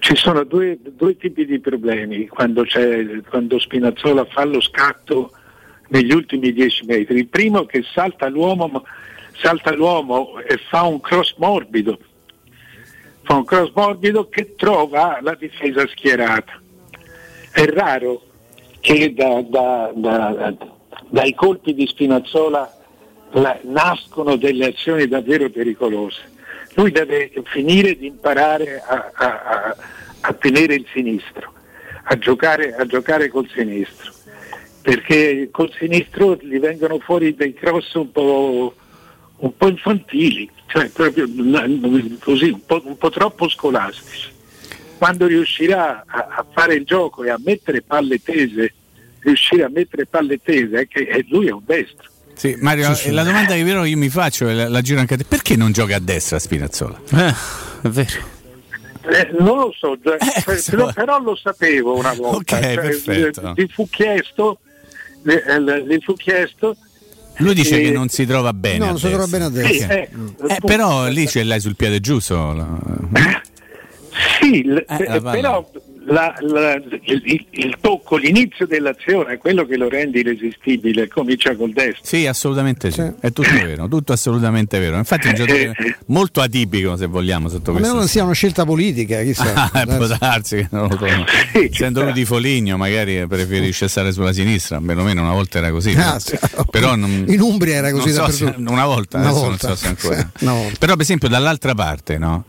ci- 0.00 0.16
sono 0.16 0.42
due, 0.42 0.78
due 0.82 1.16
tipi 1.16 1.46
di 1.46 1.60
problemi 1.60 2.26
quando, 2.26 2.64
c'è- 2.64 3.20
quando 3.28 3.60
Spinazzola 3.60 4.24
fa 4.24 4.42
lo 4.44 4.60
scatto 4.60 5.30
negli 5.92 6.12
ultimi 6.12 6.52
10 6.52 6.86
metri. 6.86 7.18
Il 7.18 7.28
primo 7.28 7.66
che 7.66 7.84
salta 7.92 8.28
l'uomo, 8.28 8.84
salta 9.36 9.72
l'uomo 9.74 10.38
e 10.40 10.56
fa 10.68 10.82
un 10.82 11.00
cross 11.00 11.34
morbido, 11.36 11.98
fa 13.22 13.34
un 13.34 13.44
cross 13.44 13.70
morbido 13.74 14.28
che 14.28 14.54
trova 14.56 15.18
la 15.20 15.34
difesa 15.34 15.86
schierata. 15.88 16.60
È 17.52 17.64
raro 17.66 18.22
che 18.80 19.12
da- 19.12 19.42
da- 19.42 19.92
da- 19.94 20.54
dai 21.08 21.34
colpi 21.34 21.74
di 21.74 21.86
Spinazzola 21.86 22.78
la- 23.32 23.58
nascono 23.64 24.36
delle 24.36 24.68
azioni 24.68 25.06
davvero 25.06 25.50
pericolose. 25.50 26.30
Lui 26.74 26.90
deve 26.90 27.30
finire 27.44 27.96
di 27.98 28.06
imparare 28.06 28.80
a, 28.80 29.10
a- 29.12 29.42
a- 29.44 29.76
a 30.22 30.32
tenere 30.32 30.74
il 30.74 30.86
sinistro, 30.90 31.52
a 32.04 32.16
giocare, 32.16 32.74
a 32.74 32.86
giocare 32.86 33.28
col 33.28 33.46
sinistro, 33.54 34.10
perché 34.82 35.48
col 35.50 35.72
sinistro 35.78 36.36
gli 36.42 36.58
vengono 36.58 36.98
fuori 36.98 37.34
dei 37.34 37.54
cross 37.54 37.94
un 37.94 38.10
po', 38.12 38.74
un 39.36 39.56
po' 39.56 39.68
infantili, 39.68 40.50
cioè 40.66 40.88
proprio 40.90 41.26
così, 42.20 42.50
un 42.50 42.64
po', 42.66 42.82
un 42.84 42.96
po' 42.98 43.10
troppo 43.10 43.48
scolastici. 43.48 44.30
Quando 44.98 45.26
riuscirà 45.26 46.04
a, 46.06 46.26
a 46.30 46.46
fare 46.52 46.74
il 46.74 46.84
gioco 46.84 47.24
e 47.24 47.30
a 47.30 47.38
mettere 47.42 47.82
palle 47.82 48.20
tese, 48.22 48.72
riuscire 49.20 49.64
a 49.64 49.68
mettere 49.72 50.06
palle 50.06 50.38
tese, 50.42 50.80
è 50.80 50.88
che 50.88 51.00
eh, 51.00 51.24
lui 51.28 51.46
è 51.46 51.52
un 51.52 51.62
destro. 51.64 52.10
Sì, 52.34 52.56
Mario, 52.60 52.94
Sì, 52.94 53.02
sì. 53.02 53.08
eh, 53.08 53.12
la 53.12 53.22
domanda 53.24 53.54
che 53.54 53.62
però 53.62 53.84
io 53.84 53.96
mi 53.96 54.08
faccio 54.08 54.48
e 54.48 54.54
la, 54.54 54.68
la 54.68 54.80
giro 54.80 55.00
anche 55.00 55.14
a 55.14 55.16
te, 55.16 55.24
perché 55.24 55.54
non 55.56 55.70
gioca 55.72 55.96
a 55.96 56.00
destra 56.00 56.38
Spinazzola? 56.38 57.00
è 57.82 57.88
vero. 57.88 58.40
Eh, 59.04 59.30
non 59.40 59.58
lo 59.58 59.74
so, 59.76 59.98
già- 60.00 60.16
però, 60.44 60.92
però 60.92 61.20
lo 61.20 61.34
sapevo 61.34 61.96
una 61.96 62.12
volta. 62.14 62.36
Ok, 62.56 62.62
Cioè, 62.62 62.74
perfetto. 62.74 63.54
eh, 63.56 63.62
Gli 63.62 63.66
fu 63.72 63.88
chiesto, 63.90 64.60
le- 65.22 65.44
eh, 65.44 65.84
gli 65.86 65.98
fu 66.02 66.14
chiesto 66.14 66.76
Lui 67.38 67.54
dice 67.54 67.78
Eh, 67.78 67.82
che 67.84 67.90
non 67.90 68.08
si 68.08 68.26
trova 68.26 68.52
bene. 68.52 68.78
no, 68.78 68.86
non 68.86 68.98
si 68.98 69.08
trova 69.08 69.26
bene 69.26 69.44
a 69.44 69.48
destra. 69.48 69.86
Sì, 69.88 69.92
eh, 69.92 70.08
Eh, 70.48 70.58
però 70.64 71.06
lì 71.08 71.26
ce 71.26 71.42
l'hai 71.44 71.60
sul 71.60 71.76
piede 71.76 71.98
giusto. 72.00 72.52
la- 72.52 72.78
Sì, 74.40 74.62
l- 74.64 74.84
Eh, 74.86 75.04
eh, 75.08 75.20
va 75.20 75.30
però 75.32 75.70
la- 76.06 76.34
la- 76.40 76.74
il, 76.74 77.46
il- 77.50 77.76
tocco, 77.80 78.16
l'inizio 78.16 78.66
dell'azione 78.66 79.34
è 79.34 79.38
quello 79.38 79.66
che 79.66 79.76
lo 79.76 79.88
rende 79.88 80.20
irresistibile, 80.20 81.08
comincia 81.08 81.54
col 81.56 81.72
destro. 81.72 82.00
Sì, 82.04 82.26
assolutamente 82.26 82.90
sì. 82.90 83.00
È 83.20 83.32
tutto 83.32 83.50
vero, 83.52 83.88
tutto 83.88 84.12
assolutamente 84.12 84.78
vero. 84.78 84.96
Infatti 84.96 85.26
è 85.26 85.30
un 85.30 85.34
giocatore 85.36 85.74
molto 86.06 86.40
atipico, 86.40 86.96
se 86.96 87.06
vogliamo, 87.06 87.48
sotto 87.48 87.70
A 87.70 87.74
meno 87.74 87.80
questo 87.80 87.98
non 87.98 88.08
sia 88.08 88.24
una 88.24 88.32
scelta 88.34 88.64
politica, 88.64 89.22
chissà. 89.22 89.70
Ah, 89.72 89.86
può 89.86 90.06
darsi 90.06 90.56
che 90.56 90.68
non 90.70 90.88
lo 90.88 90.96
trovo. 90.96 91.24
Essendo 91.52 92.02
lui 92.02 92.12
di 92.12 92.24
Foligno, 92.24 92.76
magari 92.76 93.26
preferisce 93.26 93.88
stare 93.88 94.12
sulla 94.12 94.32
sinistra, 94.32 94.80
perlomeno 94.84 95.22
una 95.22 95.32
volta 95.32 95.58
era 95.58 95.70
così. 95.70 95.92
Ah, 95.96 96.18
però- 96.24 96.64
però 96.64 96.94
non- 96.96 97.24
In 97.28 97.40
Umbria 97.40 97.76
era 97.76 97.90
così 97.92 98.12
non 98.12 98.30
so 98.30 98.30
se- 98.46 98.54
una 98.58 98.86
volta, 98.86 99.18
Una 99.18 99.28
adesso 99.28 99.44
volta, 99.44 99.66
non 99.68 99.76
so 99.76 99.82
se 99.82 99.88
ancora. 99.88 100.30
sì, 100.36 100.44
una 100.44 100.52
volta. 100.54 100.76
Però, 100.78 100.92
per 100.92 101.02
esempio, 101.02 101.28
dall'altra 101.28 101.74
parte, 101.74 102.18
no? 102.18 102.44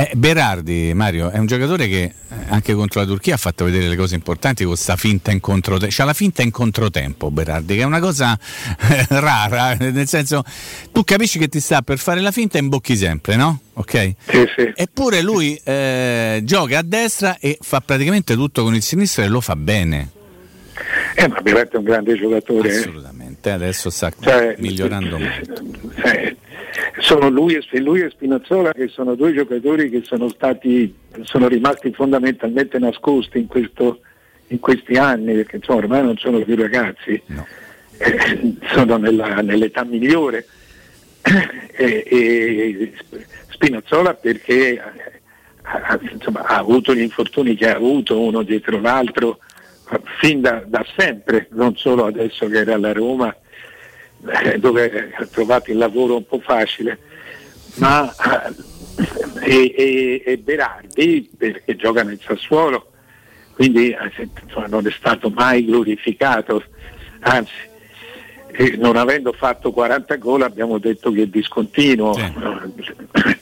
Eh, 0.00 0.12
Berardi, 0.14 0.92
Mario, 0.94 1.28
è 1.30 1.38
un 1.38 1.46
giocatore 1.46 1.88
che 1.88 2.02
eh, 2.02 2.12
anche 2.50 2.72
contro 2.72 3.00
la 3.00 3.06
Turchia 3.06 3.34
ha 3.34 3.36
fatto 3.36 3.64
vedere 3.64 3.88
le 3.88 3.96
cose 3.96 4.14
importanti 4.14 4.62
con 4.62 4.74
questa 4.74 4.94
finta 4.94 5.32
in 5.32 5.40
controtempo. 5.40 5.92
C'ha 5.92 6.04
la 6.04 6.12
finta 6.12 6.42
in 6.42 6.52
controtempo, 6.52 7.32
Berardi, 7.32 7.74
che 7.74 7.80
è 7.82 7.84
una 7.84 7.98
cosa 7.98 8.38
eh, 8.38 9.06
rara, 9.08 9.74
nel 9.74 10.06
senso 10.06 10.44
tu 10.92 11.02
capisci 11.02 11.40
che 11.40 11.48
ti 11.48 11.58
sta 11.58 11.82
per 11.82 11.98
fare 11.98 12.20
la 12.20 12.30
finta 12.30 12.58
e 12.58 12.60
imbocchi 12.60 12.94
sempre, 12.94 13.34
no? 13.34 13.60
Ok? 13.72 14.14
Sì, 14.28 14.46
sì. 14.56 14.72
Eppure 14.76 15.20
lui 15.20 15.60
eh, 15.64 16.42
gioca 16.44 16.78
a 16.78 16.82
destra 16.84 17.36
e 17.40 17.58
fa 17.60 17.80
praticamente 17.80 18.34
tutto 18.34 18.62
con 18.62 18.76
il 18.76 18.82
sinistro 18.82 19.24
e 19.24 19.26
lo 19.26 19.40
fa 19.40 19.56
bene. 19.56 20.10
Eh, 21.16 21.26
ma 21.26 21.40
Berardi 21.40 21.74
è 21.74 21.76
un 21.76 21.82
grande 21.84 22.14
giocatore. 22.16 22.72
eh. 22.72 22.78
Assolutamente, 22.78 23.50
adesso 23.50 23.90
sta 23.90 24.12
Cioè, 24.16 24.54
migliorando 24.58 25.18
molto. 25.18 25.60
Eh, 26.04 26.36
sono 26.98 27.28
lui 27.28 27.54
e, 27.54 27.78
lui 27.80 28.00
e 28.02 28.10
Spinazzola 28.10 28.72
che 28.72 28.88
sono 28.88 29.14
due 29.14 29.32
giocatori 29.32 29.90
che 29.90 30.02
sono 30.04 30.28
stati 30.28 30.94
sono 31.22 31.48
rimasti 31.48 31.92
fondamentalmente 31.92 32.78
nascosti 32.78 33.38
in, 33.38 33.46
questo, 33.46 34.00
in 34.48 34.58
questi 34.60 34.94
anni 34.96 35.34
perché 35.34 35.56
insomma 35.56 35.78
ormai 35.78 36.02
non 36.02 36.16
sono 36.16 36.38
più 36.40 36.56
ragazzi. 36.56 37.20
Eh, 38.00 38.54
sono 38.72 38.96
nella- 38.96 39.40
nell'età 39.42 39.84
migliore. 39.84 40.46
E, 41.80 42.04
e 42.06 42.92
Spinazzola 43.50 44.14
perché 44.14 44.80
ha, 44.80 44.92
ha- 45.80 46.00
insomma, 46.10 46.42
ha 46.44 46.56
avuto 46.58 46.94
gli 46.94 47.00
infortuni 47.00 47.54
che 47.54 47.70
ha 47.70 47.76
avuto 47.76 48.20
uno 48.20 48.42
dietro 48.42 48.80
l'altro 48.80 49.38
fin 50.20 50.40
da, 50.40 50.62
da 50.66 50.84
sempre 50.96 51.48
non 51.52 51.76
solo 51.76 52.06
adesso 52.06 52.46
che 52.48 52.58
era 52.58 52.74
alla 52.74 52.92
Roma 52.92 53.32
eh, 53.32 53.38
dove 54.58 55.12
ha 55.16 55.26
trovato 55.26 55.70
il 55.70 55.76
lavoro 55.78 56.16
un 56.16 56.26
po' 56.26 56.40
facile, 56.40 56.98
ma 57.76 58.12
eh, 58.14 58.54
e, 59.42 59.74
e- 59.76 60.22
e 60.26 60.38
Berardi 60.38 61.30
perché 61.36 61.76
gioca 61.76 62.02
nel 62.02 62.20
Sassuolo, 62.20 62.90
quindi 63.54 63.90
eh, 63.90 64.28
insomma, 64.44 64.66
non 64.66 64.86
è 64.86 64.90
stato 64.90 65.30
mai 65.30 65.64
glorificato, 65.64 66.62
anzi 67.20 67.52
eh, 68.52 68.76
non 68.76 68.96
avendo 68.96 69.32
fatto 69.32 69.70
40 69.70 70.16
gol 70.16 70.42
abbiamo 70.42 70.78
detto 70.78 71.10
che 71.12 71.22
è 71.22 71.26
discontinuo. 71.26 72.16
Eh, 72.16 73.36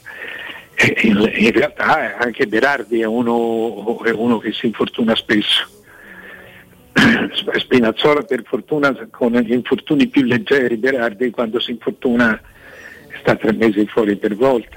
In, 1.05 1.33
in 1.35 1.53
realtà 1.53 2.19
anche 2.19 2.47
Berardi 2.47 3.01
è 3.01 3.07
uno, 3.07 4.03
è 4.05 4.11
uno 4.11 4.37
che 4.39 4.53
si 4.53 4.67
infortuna 4.67 5.15
spesso. 5.15 5.67
Spinazzola 7.59 8.23
per 8.23 8.43
fortuna 8.45 8.95
con 9.11 9.33
gli 9.33 9.53
infortuni 9.53 10.09
più 10.09 10.23
leggeri, 10.23 10.77
Berardi 10.77 11.31
quando 11.31 11.61
si 11.61 11.73
infortuna 11.73 12.41
sta 13.21 13.37
tre 13.37 13.53
mesi 13.53 13.87
fuori 13.87 14.17
per 14.17 14.35
volta. 14.35 14.77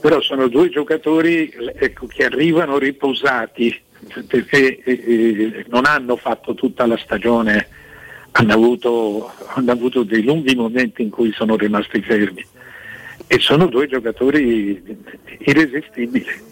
Però 0.00 0.20
sono 0.20 0.48
due 0.48 0.68
giocatori 0.70 1.52
ecco, 1.74 2.06
che 2.06 2.24
arrivano 2.24 2.78
riposati 2.78 3.86
perché 4.26 4.78
eh, 4.78 4.92
eh, 4.92 5.64
non 5.68 5.84
hanno 5.84 6.16
fatto 6.16 6.54
tutta 6.54 6.86
la 6.86 6.96
stagione, 6.96 7.66
hanno 8.32 8.52
avuto, 8.52 9.32
hanno 9.54 9.72
avuto 9.72 10.04
dei 10.04 10.22
lunghi 10.22 10.54
momenti 10.54 11.02
in 11.02 11.10
cui 11.10 11.32
sono 11.32 11.56
rimasti 11.56 12.00
fermi 12.00 12.44
e 13.26 13.38
sono 13.40 13.66
due 13.66 13.88
giocatori 13.88 14.82
irresistibili. 15.40 16.46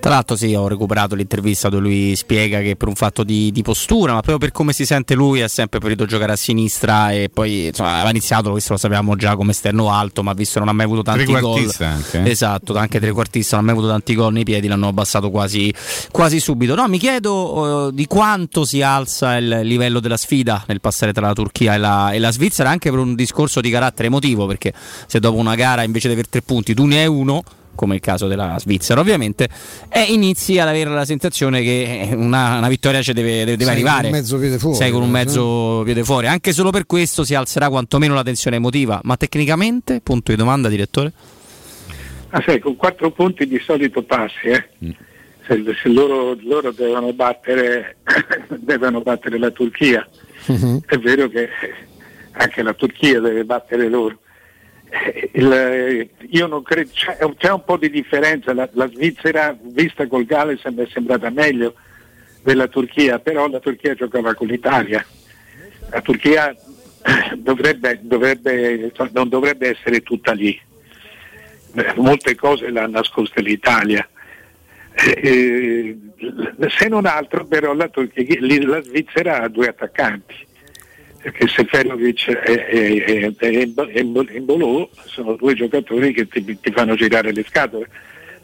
Tra 0.00 0.10
l'altro 0.10 0.36
sì, 0.36 0.54
ho 0.54 0.68
recuperato 0.68 1.14
l'intervista 1.14 1.68
dove 1.68 1.82
lui 1.82 2.16
spiega 2.16 2.60
che 2.60 2.76
per 2.76 2.88
un 2.88 2.94
fatto 2.94 3.24
di, 3.24 3.50
di 3.50 3.62
postura, 3.62 4.12
ma 4.12 4.20
proprio 4.20 4.38
per 4.38 4.52
come 4.52 4.72
si 4.72 4.84
sente 4.84 5.14
lui 5.14 5.42
ha 5.42 5.48
sempre 5.48 5.78
preferito 5.78 6.06
giocare 6.06 6.32
a 6.32 6.36
sinistra 6.36 7.10
e 7.12 7.30
poi 7.32 7.66
insomma 7.66 7.94
aveva 7.94 8.10
iniziato, 8.10 8.50
questo 8.50 8.72
lo 8.72 8.78
sapevamo 8.78 9.16
già 9.16 9.36
come 9.36 9.50
esterno 9.50 9.90
alto, 9.90 10.22
ma 10.22 10.32
visto 10.32 10.54
che 10.54 10.60
non 10.60 10.68
ha 10.68 10.72
mai 10.72 10.86
avuto 10.86 11.02
tanti 11.02 11.24
gol. 11.24 11.70
Anche, 11.78 12.22
eh? 12.22 12.30
Esatto, 12.30 12.76
anche 12.76 13.00
trequartista, 13.00 13.56
non 13.56 13.64
ha 13.64 13.72
mai 13.72 13.76
avuto 13.78 13.92
tanti 13.92 14.14
gol 14.14 14.32
nei 14.32 14.44
piedi, 14.44 14.68
l'hanno 14.68 14.88
abbassato 14.88 15.30
quasi, 15.30 15.72
quasi 16.10 16.40
subito. 16.40 16.74
No, 16.74 16.86
mi 16.88 16.98
chiedo 16.98 17.88
eh, 17.88 17.92
di 17.92 18.06
quanto 18.06 18.64
si 18.64 18.82
alza 18.82 19.36
il 19.36 19.60
livello 19.62 20.00
della 20.00 20.16
sfida 20.16 20.64
nel 20.66 20.80
passare 20.80 21.12
tra 21.12 21.26
la 21.26 21.32
Turchia 21.32 21.74
e 21.74 21.78
la, 21.78 22.10
e 22.12 22.18
la 22.18 22.32
Svizzera, 22.32 22.70
anche 22.70 22.90
per 22.90 22.98
un 22.98 23.14
discorso 23.14 23.60
di 23.60 23.70
carattere 23.70 24.08
emotivo, 24.08 24.46
perché 24.46 24.72
se 25.06 25.20
dopo 25.20 25.38
una 25.38 25.54
gara 25.54 25.82
invece 25.82 26.08
di 26.08 26.14
avere 26.14 26.28
tre 26.28 26.42
punti 26.42 26.74
tu 26.74 26.86
ne 26.86 27.00
hai 27.00 27.06
uno, 27.06 27.42
come 27.80 27.94
il 27.94 28.00
caso 28.02 28.26
della 28.26 28.58
Svizzera 28.58 29.00
ovviamente, 29.00 29.48
e 29.88 30.02
inizi 30.12 30.58
ad 30.58 30.68
avere 30.68 30.90
la 30.90 31.06
sensazione 31.06 31.62
che 31.62 32.10
una, 32.12 32.58
una 32.58 32.68
vittoria 32.68 33.00
ci 33.00 33.14
deve, 33.14 33.46
deve 33.46 33.64
Sei 33.64 33.64
con 33.64 33.72
arrivare. 33.72 34.06
un 34.08 34.12
mezzo 34.12 34.38
piede 34.38 34.58
fuori, 34.58 34.76
Sei 34.76 34.90
con 34.90 35.00
un 35.00 35.08
eh. 35.08 35.12
mezzo 35.12 35.80
piede 35.82 36.04
fuori. 36.04 36.26
Anche 36.26 36.52
solo 36.52 36.70
per 36.70 36.84
questo 36.84 37.24
si 37.24 37.34
alzerà 37.34 37.70
quantomeno 37.70 38.12
la 38.12 38.22
tensione 38.22 38.56
emotiva. 38.56 39.00
Ma 39.04 39.16
tecnicamente, 39.16 40.02
punto 40.02 40.30
di 40.30 40.36
domanda, 40.36 40.68
direttore? 40.68 41.10
Ah, 42.28 42.42
sai, 42.44 42.58
con 42.58 42.76
quattro 42.76 43.10
punti 43.12 43.46
di 43.46 43.58
solito 43.60 44.02
passi, 44.02 44.48
eh. 44.48 44.68
se, 45.46 45.64
se 45.82 45.88
loro, 45.88 46.36
loro 46.42 46.72
devono, 46.72 47.14
battere, 47.14 47.96
devono 48.60 49.00
battere 49.00 49.38
la 49.38 49.50
Turchia, 49.50 50.06
è 50.84 50.98
vero 50.98 51.28
che 51.30 51.48
anche 52.32 52.62
la 52.62 52.74
Turchia 52.74 53.20
deve 53.20 53.44
battere 53.44 53.88
loro. 53.88 54.18
Eh, 54.90 55.30
il- 55.34 56.08
io 56.30 56.46
non 56.46 56.62
credo, 56.62 56.90
c'è, 56.92 57.16
c'è 57.36 57.50
un 57.52 57.64
po' 57.64 57.76
di 57.76 57.90
differenza, 57.90 58.52
la, 58.52 58.68
la 58.72 58.88
Svizzera 58.88 59.56
vista 59.60 60.06
col 60.06 60.24
Galles 60.24 60.62
mi 60.64 60.82
è 60.84 60.88
sembrata 60.92 61.30
meglio 61.30 61.74
della 62.42 62.66
Turchia, 62.66 63.18
però 63.18 63.48
la 63.48 63.60
Turchia 63.60 63.94
giocava 63.94 64.34
con 64.34 64.48
l'Italia. 64.48 65.04
La 65.90 66.00
Turchia 66.00 66.50
eh, 66.50 66.56
dovrebbe, 67.36 68.00
dovrebbe- 68.02 68.92
non 69.12 69.28
dovrebbe 69.28 69.68
essere 69.68 70.00
tutta 70.00 70.32
lì. 70.32 70.58
Eh, 71.74 71.92
molte 71.96 72.34
cose 72.34 72.68
l'ha 72.70 72.86
nascosta 72.86 73.40
l'Italia. 73.40 74.06
Eh, 74.92 75.96
se 76.68 76.88
non 76.88 77.06
altro 77.06 77.44
però 77.46 77.72
la, 77.74 77.88
Turchia- 77.88 78.38
la 78.66 78.82
Svizzera 78.82 79.40
ha 79.42 79.48
due 79.48 79.68
attaccanti, 79.68 80.34
perché 81.20 81.46
Seferovic 81.48 82.28
e, 82.28 82.66
e, 83.06 83.34
e, 83.38 83.72
e 83.88 84.40
Mbolò 84.40 84.88
sono 85.04 85.36
due 85.36 85.54
giocatori 85.54 86.12
che 86.12 86.26
ti, 86.26 86.42
ti 86.44 86.70
fanno 86.70 86.94
girare 86.94 87.32
le 87.32 87.44
scatole. 87.46 87.88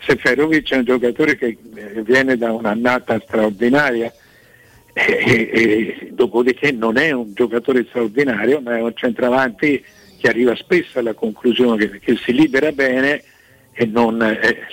Seferovic 0.04 0.72
è 0.72 0.76
un 0.76 0.84
giocatore 0.84 1.36
che 1.36 1.56
eh, 1.74 2.02
viene 2.02 2.36
da 2.36 2.52
un'annata 2.52 3.18
straordinaria 3.24 4.12
e, 4.92 6.08
dopodiché 6.12 6.70
non 6.72 6.98
è 6.98 7.12
un 7.12 7.32
giocatore 7.34 7.84
straordinario 7.88 8.60
ma 8.60 8.76
è 8.76 8.80
un 8.80 8.94
centravanti 8.94 9.84
che 10.18 10.28
arriva 10.28 10.54
spesso 10.54 10.98
alla 10.98 11.12
conclusione 11.12 11.88
che, 11.88 11.98
che 11.98 12.16
si 12.16 12.32
libera 12.32 12.72
bene 12.72 13.22
e, 13.72 13.84
non, 13.86 14.22
eh, 14.22 14.68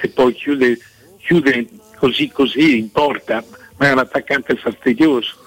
e 0.00 0.08
poi 0.08 0.32
chiude, 0.32 0.78
chiude 1.18 1.66
così 1.96 2.28
così 2.30 2.78
in 2.78 2.90
porta, 2.90 3.44
ma 3.76 3.88
è 3.88 3.92
un 3.92 3.98
attaccante 3.98 4.56
fastidioso. 4.56 5.44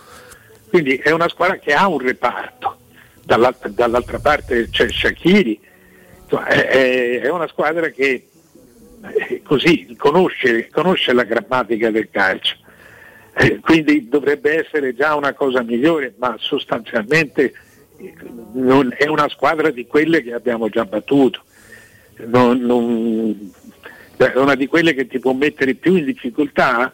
Quindi 0.70 0.96
è 0.98 1.12
una 1.12 1.28
squadra 1.30 1.58
che 1.58 1.74
ha 1.74 1.88
un 1.88 2.00
reparto, 2.00 2.78
dall'altra, 3.24 3.70
dall'altra 3.70 4.20
parte 4.20 4.70
c'è 4.70 4.88
Shakiri, 4.90 5.60
è, 6.48 7.20
è- 7.22 7.30
una 7.30 7.48
squadra 7.48 7.90
che 7.90 8.28
eh, 9.18 9.42
così 9.44 9.96
conosce, 9.98 10.68
conosce 10.70 11.12
la 11.14 11.24
grammatica 11.24 11.90
del 11.90 12.10
calcio. 12.12 12.56
Eh, 13.36 13.60
quindi 13.62 14.08
dovrebbe 14.10 14.64
essere 14.66 14.94
già 14.94 15.16
una 15.16 15.34
cosa 15.34 15.64
migliore, 15.64 16.14
ma 16.18 16.36
sostanzialmente 16.38 17.54
eh, 17.98 18.14
non- 18.54 18.94
è 18.96 19.08
una 19.08 19.28
squadra 19.30 19.72
di 19.72 19.88
quelle 19.88 20.22
che 20.22 20.34
abbiamo 20.34 20.70
già 20.70 20.86
battuto. 20.86 21.44
Non- 22.28 22.60
non- 22.60 23.52
è 24.18 24.34
una 24.36 24.56
di 24.56 24.68
quelle 24.68 24.94
che 24.94 25.08
ti 25.08 25.18
può 25.20 25.32
mettere 25.34 25.74
più 25.76 25.96
in 25.96 26.06
difficoltà, 26.06 26.94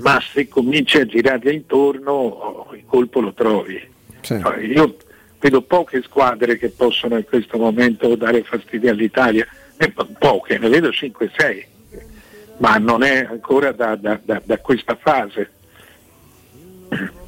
ma 0.00 0.20
se 0.32 0.48
cominci 0.48 0.98
a 0.98 1.06
girarle 1.06 1.52
intorno 1.52 2.68
il 2.72 2.84
colpo 2.86 3.20
lo 3.20 3.32
trovi. 3.32 3.80
Cioè, 4.20 4.58
Io 4.64 4.96
vedo 5.38 5.62
poche 5.62 6.02
squadre 6.02 6.58
che 6.58 6.70
possono 6.70 7.16
in 7.16 7.24
questo 7.24 7.58
momento 7.58 8.14
dare 8.16 8.42
fastidio 8.42 8.90
all'Italia, 8.90 9.46
po- 9.94 10.08
poche, 10.18 10.58
ne 10.58 10.68
vedo 10.68 10.88
5-6, 10.88 11.64
ma 12.58 12.76
non 12.78 13.02
è 13.02 13.24
ancora 13.28 13.72
da, 13.72 13.94
da- 13.96 14.20
da- 14.22 14.42
da 14.44 14.58
questa 14.58 14.96
fase. 15.00 15.50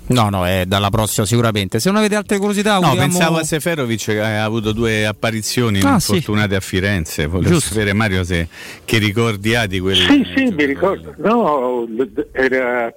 No, 0.09 0.29
no, 0.31 0.47
è 0.47 0.65
dalla 0.67 0.89
prossima 0.91 1.27
sicuramente. 1.27 1.81
Se 1.81 1.89
non 1.91 1.99
avete 1.99 2.15
altre 2.17 2.39
curiosità, 2.39 2.79
No, 2.79 2.87
auguriamo- 2.87 3.13
pensavo 3.13 3.37
a 3.39 3.45
Seferovic 3.45 4.05
che 4.07 4.21
ha 4.21 4.43
avuto 4.45 4.73
due 4.73 5.05
apparizioni 5.07 5.81
Ah, 5.83 5.99
sì. 6.01 6.13
infortunate 6.15 6.57
a 6.57 6.61
Firenze. 6.61 7.27
Volevo 7.27 7.53
Giusto. 7.55 7.75
sapere, 7.75 7.93
Mario, 7.93 8.25
se, 8.25 8.49
che 8.85 8.99
ricordi 8.99 9.55
ha 9.55 9.67
di 9.67 9.81
quelli. 9.81 10.01
Sì, 10.01 10.27
sì, 10.35 10.45
mi 10.55 10.65
ricordo. 10.65 11.15
No, 11.19 11.87
era. 12.33 12.93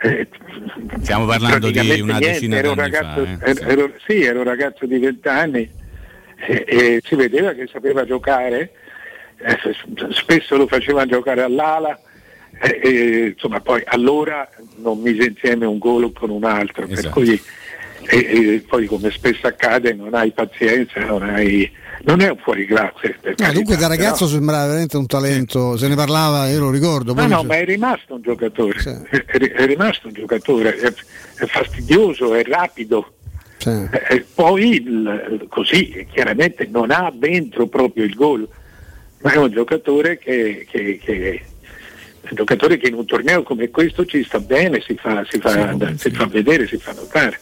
eh, 0.00 0.28
Stiamo 1.02 1.26
parlando 1.26 1.70
di 1.70 1.78
una 2.00 2.18
niente, 2.18 2.30
decina 2.32 2.56
un 2.56 2.62
d'anni 2.62 2.76
ragazzo, 2.90 3.24
fa, 3.24 3.44
eh, 3.44 3.56
ero- 3.72 3.92
sì, 4.06 4.22
ero 4.22 4.38
un 4.38 4.44
ragazzo 4.44 4.86
di 4.86 4.98
20 4.98 5.28
anni 5.28 5.68
e, 6.46 6.64
e 6.68 7.02
si 7.04 7.16
vedeva 7.16 7.52
che 7.52 7.68
sapeva 7.72 8.04
giocare, 8.04 8.70
eh, 9.38 9.58
spesso 10.12 10.56
lo 10.56 10.68
facevano 10.68 11.10
giocare 11.10 11.42
all'ala, 11.42 11.98
e, 12.60 12.80
e, 12.82 13.26
insomma 13.34 13.60
poi 13.60 13.82
allora 13.86 14.48
non 14.76 15.00
mise 15.00 15.24
insieme 15.28 15.66
un 15.66 15.78
gol 15.78 16.12
con 16.12 16.30
un 16.30 16.44
altro, 16.44 16.86
per 16.86 16.98
Esatto. 16.98 17.14
cui 17.20 17.40
e, 18.10 18.16
e 18.54 18.64
poi 18.66 18.86
come 18.86 19.10
spesso 19.10 19.46
accade 19.46 19.92
non 19.92 20.14
hai 20.14 20.30
pazienza, 20.32 21.00
non 21.04 21.22
hai, 21.22 21.70
non 22.04 22.20
è 22.20 22.30
un 22.30 22.38
fuoriclasse. 22.38 23.16
per 23.20 23.30
No, 23.30 23.34
carità, 23.36 23.52
dunque 23.52 23.76
da 23.76 23.86
ragazzo 23.86 24.24
però- 24.24 24.36
sembrava 24.38 24.66
veramente 24.66 24.96
un 24.96 25.06
talento, 25.06 25.76
se 25.76 25.88
ne 25.88 25.94
parlava, 25.94 26.48
io 26.48 26.60
lo 26.60 26.70
ricordo. 26.70 27.12
No, 27.12 27.26
no, 27.26 27.40
c'è- 27.40 27.46
ma 27.46 27.56
è 27.56 27.64
rimasto 27.66 28.14
un 28.14 28.22
giocatore, 28.22 28.76
è, 29.10 29.38
è 29.38 29.66
rimasto 29.66 30.06
un 30.06 30.14
giocatore, 30.14 30.76
è, 30.76 30.86
è 30.88 31.46
fastidioso, 31.46 32.34
è 32.34 32.42
rapido. 32.44 33.12
Eh, 33.66 33.88
E 34.10 34.24
poi 34.34 34.70
il- 34.76 35.46
così 35.48 36.06
chiaramente 36.10 36.66
non 36.70 36.90
ha 36.90 37.12
dentro 37.14 37.66
proprio 37.66 38.04
il 38.04 38.14
gol, 38.14 38.48
ma 39.20 39.32
è 39.32 39.36
un 39.36 39.50
giocatore 39.50 40.16
che, 40.16 40.64
che- 40.70 40.98
che- 41.02 41.42
un 42.22 42.36
giocatore 42.36 42.76
che 42.76 42.88
in 42.88 42.94
un 42.94 43.06
torneo 43.06 43.42
come 43.42 43.70
questo 43.70 44.04
ci 44.04 44.22
sta 44.24 44.38
bene, 44.40 44.80
si 44.80 44.94
fa, 44.96 45.24
si 45.28 45.38
fa- 45.38 45.74
si 45.96 46.10
fa 46.10 46.26
vedere, 46.26 46.66
si 46.66 46.76
fa 46.76 46.92
notare. 46.92 47.38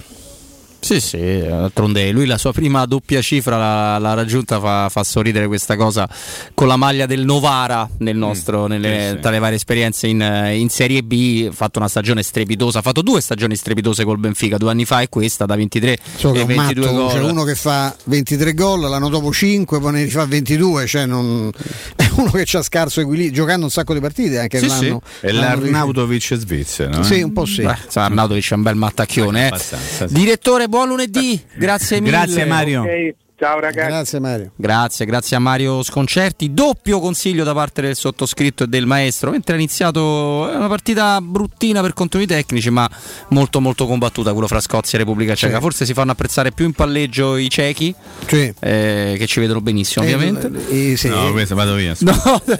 Sì, 0.86 1.00
sì, 1.00 1.40
d'altronde 1.40 2.12
lui 2.12 2.26
la 2.26 2.38
sua 2.38 2.52
prima 2.52 2.86
doppia 2.86 3.20
cifra 3.20 3.98
l'ha, 3.98 4.14
raggiunta, 4.14 4.60
fa, 4.60 4.88
fa 4.88 5.02
sorridere 5.02 5.48
questa 5.48 5.74
cosa 5.74 6.08
con 6.54 6.68
la 6.68 6.76
maglia 6.76 7.06
del 7.06 7.24
Novara 7.24 7.88
nel 7.98 8.16
nostro, 8.16 8.68
nelle, 8.68 9.18
tra 9.20 9.30
le 9.32 9.40
varie 9.40 9.56
esperienze 9.56 10.06
in, 10.06 10.20
in 10.54 10.68
Serie 10.68 11.02
B, 11.02 11.48
ha 11.50 11.52
fatto 11.52 11.80
una 11.80 11.88
stagione 11.88 12.22
strepitosa, 12.22 12.78
ha 12.78 12.82
fatto 12.82 13.02
due 13.02 13.20
stagioni 13.20 13.56
strepitose 13.56 14.04
col 14.04 14.18
Benfica, 14.18 14.58
due 14.58 14.70
anni 14.70 14.84
fa 14.84 15.00
e 15.00 15.08
questa 15.08 15.44
da 15.44 15.56
23 15.56 15.98
So 16.16 16.30
che 16.30 16.38
e 16.38 16.40
è 16.42 16.44
un 16.44 16.48
22 16.54 16.84
matto, 16.86 16.96
gol. 16.96 17.12
c'è 17.12 17.20
uno 17.22 17.42
che 17.42 17.54
fa 17.56 17.96
23 18.04 18.54
gol, 18.54 18.80
l'anno 18.88 19.08
dopo 19.08 19.32
5, 19.32 19.80
poi 19.80 19.92
ne 19.92 20.04
rifà 20.04 20.24
22, 20.24 20.86
cioè 20.86 21.04
non... 21.06 21.50
è 21.96 22.08
uno 22.12 22.30
che 22.30 22.46
ha 22.56 22.62
scarso 22.62 23.00
equilibrio, 23.00 23.32
giocando 23.34 23.64
un 23.64 23.70
sacco 23.72 23.92
di 23.92 23.98
partite 24.00 24.38
anche 24.38 24.60
Sì, 24.60 24.68
l'anno. 24.68 25.02
sì. 25.20 25.26
È 25.26 25.32
l'Arnautovic 25.32 26.34
svizzero. 26.36 27.00
eh? 27.00 27.04
Sì, 27.04 27.22
un 27.22 27.32
po' 27.32 27.44
sì. 27.44 27.62
Beh, 27.62 27.76
Arnautovic 27.94 28.50
è 28.50 28.54
un 28.54 28.62
bel 28.62 28.76
mattacchione. 28.76 29.48
eh. 29.52 29.58
Sì. 29.58 30.04
Direttore, 30.10 30.68
buon 30.76 30.88
lunedì, 30.88 31.42
grazie 31.54 32.00
mille. 32.00 32.10
Grazie, 32.10 32.44
Mario. 32.44 32.82
Ok, 32.82 33.14
ciao 33.38 33.60
ragazzi. 33.60 33.88
Grazie 33.88 34.18
Mario. 34.20 34.50
Grazie, 34.56 35.04
grazie 35.04 35.36
a 35.36 35.38
Mario 35.40 35.82
Sconcerti. 35.82 36.54
Doppio 36.54 37.00
consiglio 37.00 37.44
da 37.44 37.52
parte 37.52 37.82
del 37.82 37.94
sottoscritto 37.94 38.64
e 38.64 38.66
del 38.66 38.86
maestro. 38.86 39.30
Mentre 39.30 39.54
ha 39.54 39.56
iniziato 39.56 40.48
una 40.54 40.68
partita 40.68 41.20
bruttina 41.20 41.80
per 41.82 41.92
contenuti 41.92 42.32
tecnici, 42.32 42.70
ma 42.70 42.88
molto 43.28 43.60
molto 43.60 43.86
combattuta 43.86 44.32
quello 44.32 44.46
fra 44.48 44.60
Scozia 44.60 44.98
e 44.98 45.02
Repubblica 45.02 45.34
Ceca. 45.34 45.56
Sì. 45.56 45.60
Forse 45.60 45.84
si 45.84 45.92
fanno 45.92 46.12
apprezzare 46.12 46.52
più 46.52 46.64
in 46.64 46.72
palleggio 46.72 47.36
i 47.36 47.48
cechi, 47.50 47.94
Sì. 48.26 48.52
eh, 48.58 49.14
che 49.18 49.26
ci 49.26 49.40
vedono 49.40 49.60
benissimo, 49.60 50.04
Eh, 50.06 50.14
ovviamente. 50.14 50.50
eh, 50.70 50.96
sì. 50.96 51.08
No, 51.08 51.30
questo 51.32 51.54
vado 51.54 51.74
via. 51.74 51.94
No, 52.00 52.14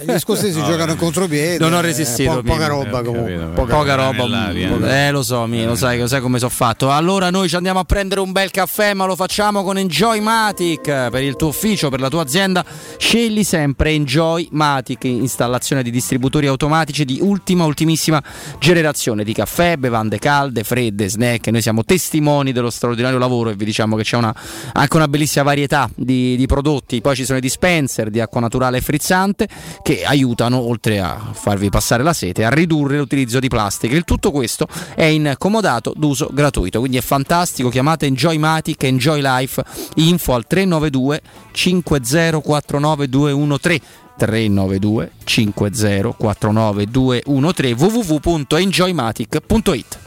Gli 0.05 0.17
scozzesi 0.19 0.59
No, 0.59 0.65
giocano 0.65 0.89
eh. 0.91 0.93
in 0.93 0.97
contropiede. 0.99 1.57
non 1.57 1.73
ho 1.73 1.79
eh, 1.79 1.81
resistito. 1.81 2.35
po- 2.35 2.41
poca 2.43 2.67
roba 2.67 2.99
Eh, 2.99 3.03
comunque. 3.03 3.31
capito, 3.33 3.51
poca 3.53 3.75
Poca 3.75 3.95
roba. 3.95 4.51
eh, 4.51 5.11
lo 5.11 5.23
so, 5.23 5.45
mi, 5.47 5.63
lo 5.65 5.75
sai, 5.75 5.97
lo 5.99 6.07
sai 6.07 6.21
come 6.21 6.37
sono 6.37 6.51
fatto. 6.51 6.91
Allora, 6.91 7.29
noi 7.29 7.49
ci 7.49 7.55
andiamo 7.55 7.79
a 7.79 7.83
prendere 7.83 8.21
un 8.21 8.31
bel 8.31 8.51
caffè, 8.51 8.93
ma 8.93 9.05
lo 9.05 9.15
facciamo 9.15 9.63
con 9.63 9.77
Enjoy 9.77 10.19
Matic 10.67 11.09
per 11.09 11.23
il 11.23 11.35
tuo 11.37 11.47
ufficio, 11.47 11.89
per 11.89 12.01
la 12.01 12.09
tua 12.09 12.21
azienda. 12.21 12.65
Scegli 12.97 13.43
sempre 13.43 13.91
Enjoy 13.91 14.49
Matic, 14.51 15.05
installazione 15.05 15.81
di 15.81 15.89
distributori 15.89 16.47
automatici 16.47 17.05
di 17.05 17.19
ultima, 17.21 17.63
ultimissima 17.63 18.21
generazione 18.59 19.23
di 19.23 19.33
caffè, 19.33 19.77
bevande 19.77 20.19
calde, 20.19 20.63
fredde, 20.63 21.07
snack. 21.07 21.47
Noi 21.47 21.61
siamo 21.61 21.85
testimoni 21.85 22.51
dello 22.51 22.69
straordinario 22.69 23.17
lavoro 23.17 23.49
e 23.49 23.55
vi 23.55 23.63
diciamo 23.63 23.95
che 23.95 24.03
c'è 24.03 24.17
una, 24.17 24.35
anche 24.73 24.95
una 24.95 25.07
bellissima 25.07 25.45
varietà 25.45 25.89
di, 25.95 26.35
di 26.35 26.45
prodotti. 26.47 26.99
Poi 26.99 27.15
ci 27.15 27.23
sono 27.23 27.37
i 27.37 27.41
dispenser 27.41 28.09
di 28.09 28.19
acqua 28.19 28.41
naturale 28.41 28.77
e 28.77 28.81
frizzante 28.81 29.47
che 29.81 30.03
aiutano, 30.03 30.57
oltre 30.59 30.99
a 30.99 31.31
farvi 31.31 31.69
passare 31.69 32.03
la 32.03 32.13
sete, 32.13 32.43
a 32.43 32.49
ridurre 32.49 32.97
l'utilizzo 32.97 33.39
di 33.39 33.47
plastica. 33.47 33.95
Il 33.95 34.03
tutto 34.03 34.31
questo 34.31 34.67
è 34.95 35.05
in 35.05 35.35
comodato 35.37 35.93
d'uso 35.95 36.29
gratuito, 36.31 36.79
quindi 36.79 36.97
è 36.97 37.01
fantastico. 37.01 37.69
Chiamate 37.69 38.05
Enjoy 38.05 38.37
Matic, 38.37 38.83
Enjoy 38.83 39.21
Life, 39.21 39.63
info 39.95 40.33
al 40.33 40.45
392 40.57 41.21
5049 41.53 43.07
213. 43.07 43.81
392 44.17 45.09
5049 45.23 46.85
213 46.87 47.27
www.enjoymatic.it 47.27 50.06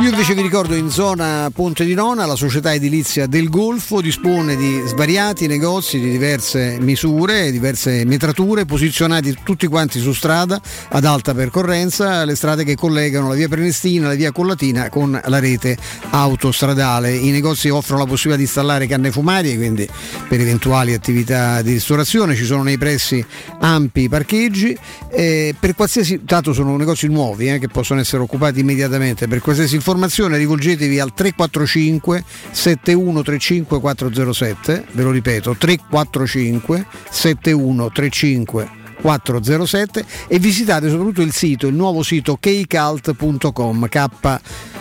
Io 0.00 0.10
invece 0.10 0.34
vi 0.34 0.42
ricordo 0.42 0.74
in 0.74 0.90
zona 0.90 1.50
Ponte 1.54 1.86
di 1.86 1.94
Nona 1.94 2.26
la 2.26 2.34
società 2.34 2.74
edilizia 2.74 3.26
del 3.26 3.48
Golfo 3.48 4.02
dispone 4.02 4.56
di 4.56 4.82
svariati 4.84 5.46
negozi 5.46 5.98
di 5.98 6.10
diverse 6.10 6.76
misure, 6.80 7.50
diverse 7.50 8.04
metrature, 8.04 8.66
posizionati 8.66 9.34
tutti 9.42 9.66
quanti 9.66 10.00
su 10.00 10.12
strada 10.12 10.60
ad 10.90 11.04
alta 11.06 11.32
percorrenza, 11.32 12.26
le 12.26 12.34
strade 12.34 12.62
che 12.62 12.74
collegano 12.74 13.28
la 13.28 13.34
via 13.34 13.48
Prenestina, 13.48 14.08
la 14.08 14.14
via 14.14 14.32
Collatina 14.32 14.90
con 14.90 15.18
la 15.24 15.38
rete 15.38 15.78
autostradale. 16.10 17.14
I 17.14 17.30
negozi 17.30 17.70
offrono 17.70 18.02
la 18.02 18.08
possibilità 18.08 18.36
di 18.36 18.46
installare 18.46 18.86
canne 18.86 19.10
fumarie, 19.10 19.56
quindi 19.56 19.88
per 20.28 20.40
eventuali 20.40 20.92
attività 20.92 21.62
di 21.62 21.72
ristorazione 21.72 22.34
ci 22.34 22.44
sono 22.44 22.62
nei 22.62 22.76
pressi 22.76 23.24
ampi 23.60 24.10
parcheggi, 24.10 24.76
eh, 25.10 25.54
per 25.58 25.74
qualsiasi 25.74 26.24
tanto 26.26 26.52
sono 26.52 26.76
negozi 26.76 27.06
nuovi 27.06 27.48
eh, 27.48 27.58
che 27.58 27.68
possono 27.68 28.00
essere 28.00 28.22
occupati 28.22 28.60
immediatamente. 28.60 29.26
Per 29.38 29.46
qualsiasi 29.46 29.76
informazione 29.76 30.36
rivolgetevi 30.36 30.98
al 30.98 31.14
345 31.14 32.24
7135 32.50 33.78
407, 33.78 34.86
ve 34.90 35.02
lo 35.04 35.12
ripeto 35.12 35.54
345 35.56 36.84
7135 37.08 38.68
407 39.00 40.04
e 40.26 40.38
visitate 40.40 40.88
soprattutto 40.88 41.22
il 41.22 41.32
sito, 41.32 41.68
il 41.68 41.76
nuovo 41.76 42.02
sito 42.02 42.36
kcult.com 42.36 43.86
K 43.88 44.40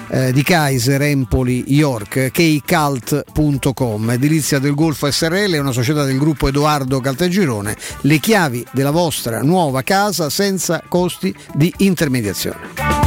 eh, 0.10 0.34
di 0.34 0.42
Kaiser 0.42 1.04
Empoli 1.04 1.66
York 1.68 2.32
kcult.com 2.32 4.10
Edilizia 4.10 4.58
del 4.58 4.74
Golfo 4.74 5.12
SRL 5.12 5.52
è 5.52 5.60
una 5.60 5.72
società 5.72 6.04
del 6.04 6.18
gruppo 6.18 6.48
Edoardo 6.48 7.00
Caltagirone. 7.00 7.78
Le 8.02 8.18
chiavi 8.18 8.66
della 8.72 8.90
vostra 8.90 9.44
nuova 9.44 9.84
casa 9.84 10.32
senza 10.32 10.82
costi 10.88 11.32
di 11.54 11.72
intermediazione 11.78 13.07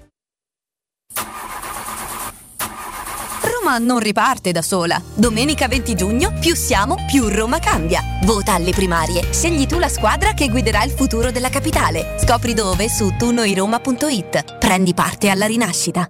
Roma 3.71 3.77
non 3.77 3.99
riparte 3.99 4.51
da 4.51 4.61
sola. 4.61 5.01
Domenica 5.13 5.67
20 5.67 5.95
giugno, 5.95 6.33
più 6.39 6.55
siamo, 6.55 6.95
più 7.09 7.27
Roma 7.29 7.59
cambia. 7.59 8.01
Vota 8.23 8.53
alle 8.53 8.71
primarie. 8.71 9.31
Scegli 9.31 9.65
tu 9.65 9.79
la 9.79 9.87
squadra 9.87 10.33
che 10.33 10.49
guiderà 10.49 10.83
il 10.83 10.91
futuro 10.91 11.31
della 11.31 11.49
capitale. 11.49 12.17
Scopri 12.19 12.53
dove 12.53 12.89
su 12.89 13.15
tunoiroma.it. 13.17 14.57
Prendi 14.57 14.93
parte 14.93 15.29
alla 15.29 15.45
rinascita. 15.45 16.09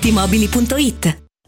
Mobili.it 0.09 1.20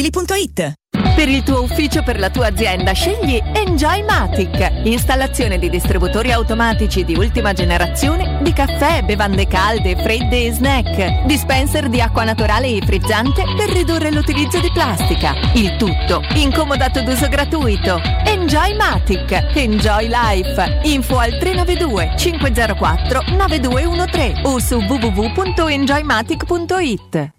ValentinoAutomobili.it 0.00 0.72
Per 1.14 1.28
il 1.28 1.42
tuo 1.42 1.62
ufficio, 1.62 2.02
per 2.02 2.18
la 2.18 2.30
tua 2.30 2.46
azienda, 2.46 2.92
scegli 2.92 3.38
Enjoy 3.52 4.02
Matic. 4.02 4.80
Installazione 4.84 5.58
di 5.58 5.68
distributori 5.68 6.32
automatici 6.32 7.04
di 7.04 7.14
ultima 7.14 7.52
generazione 7.52 8.38
di 8.42 8.54
caffè, 8.54 9.02
bevande 9.02 9.46
calde, 9.46 9.96
fredde 9.96 10.46
e 10.46 10.52
snack. 10.52 11.26
Dispenser 11.26 11.88
di 11.88 12.00
acqua 12.00 12.24
naturale 12.24 12.68
e 12.68 12.80
frizzante 12.84 13.44
per 13.56 13.68
ridurre 13.70 14.10
l'utilizzo 14.10 14.58
di 14.60 14.70
plastica. 14.72 15.34
Il 15.54 15.76
tutto 15.76 16.22
incomodato 16.34 17.02
d'uso 17.02 17.28
gratuito. 17.28 18.00
Enjoy 18.24 18.74
Matic. 18.76 19.30
Enjoy 19.54 20.08
Life. 20.08 20.80
Info 20.84 21.18
al 21.18 21.36
392 21.38 22.14
504 22.16 23.22
9213 23.36 24.40
o 24.44 24.58
su 24.58 24.76
www.enjoymatic.it. 24.76 27.38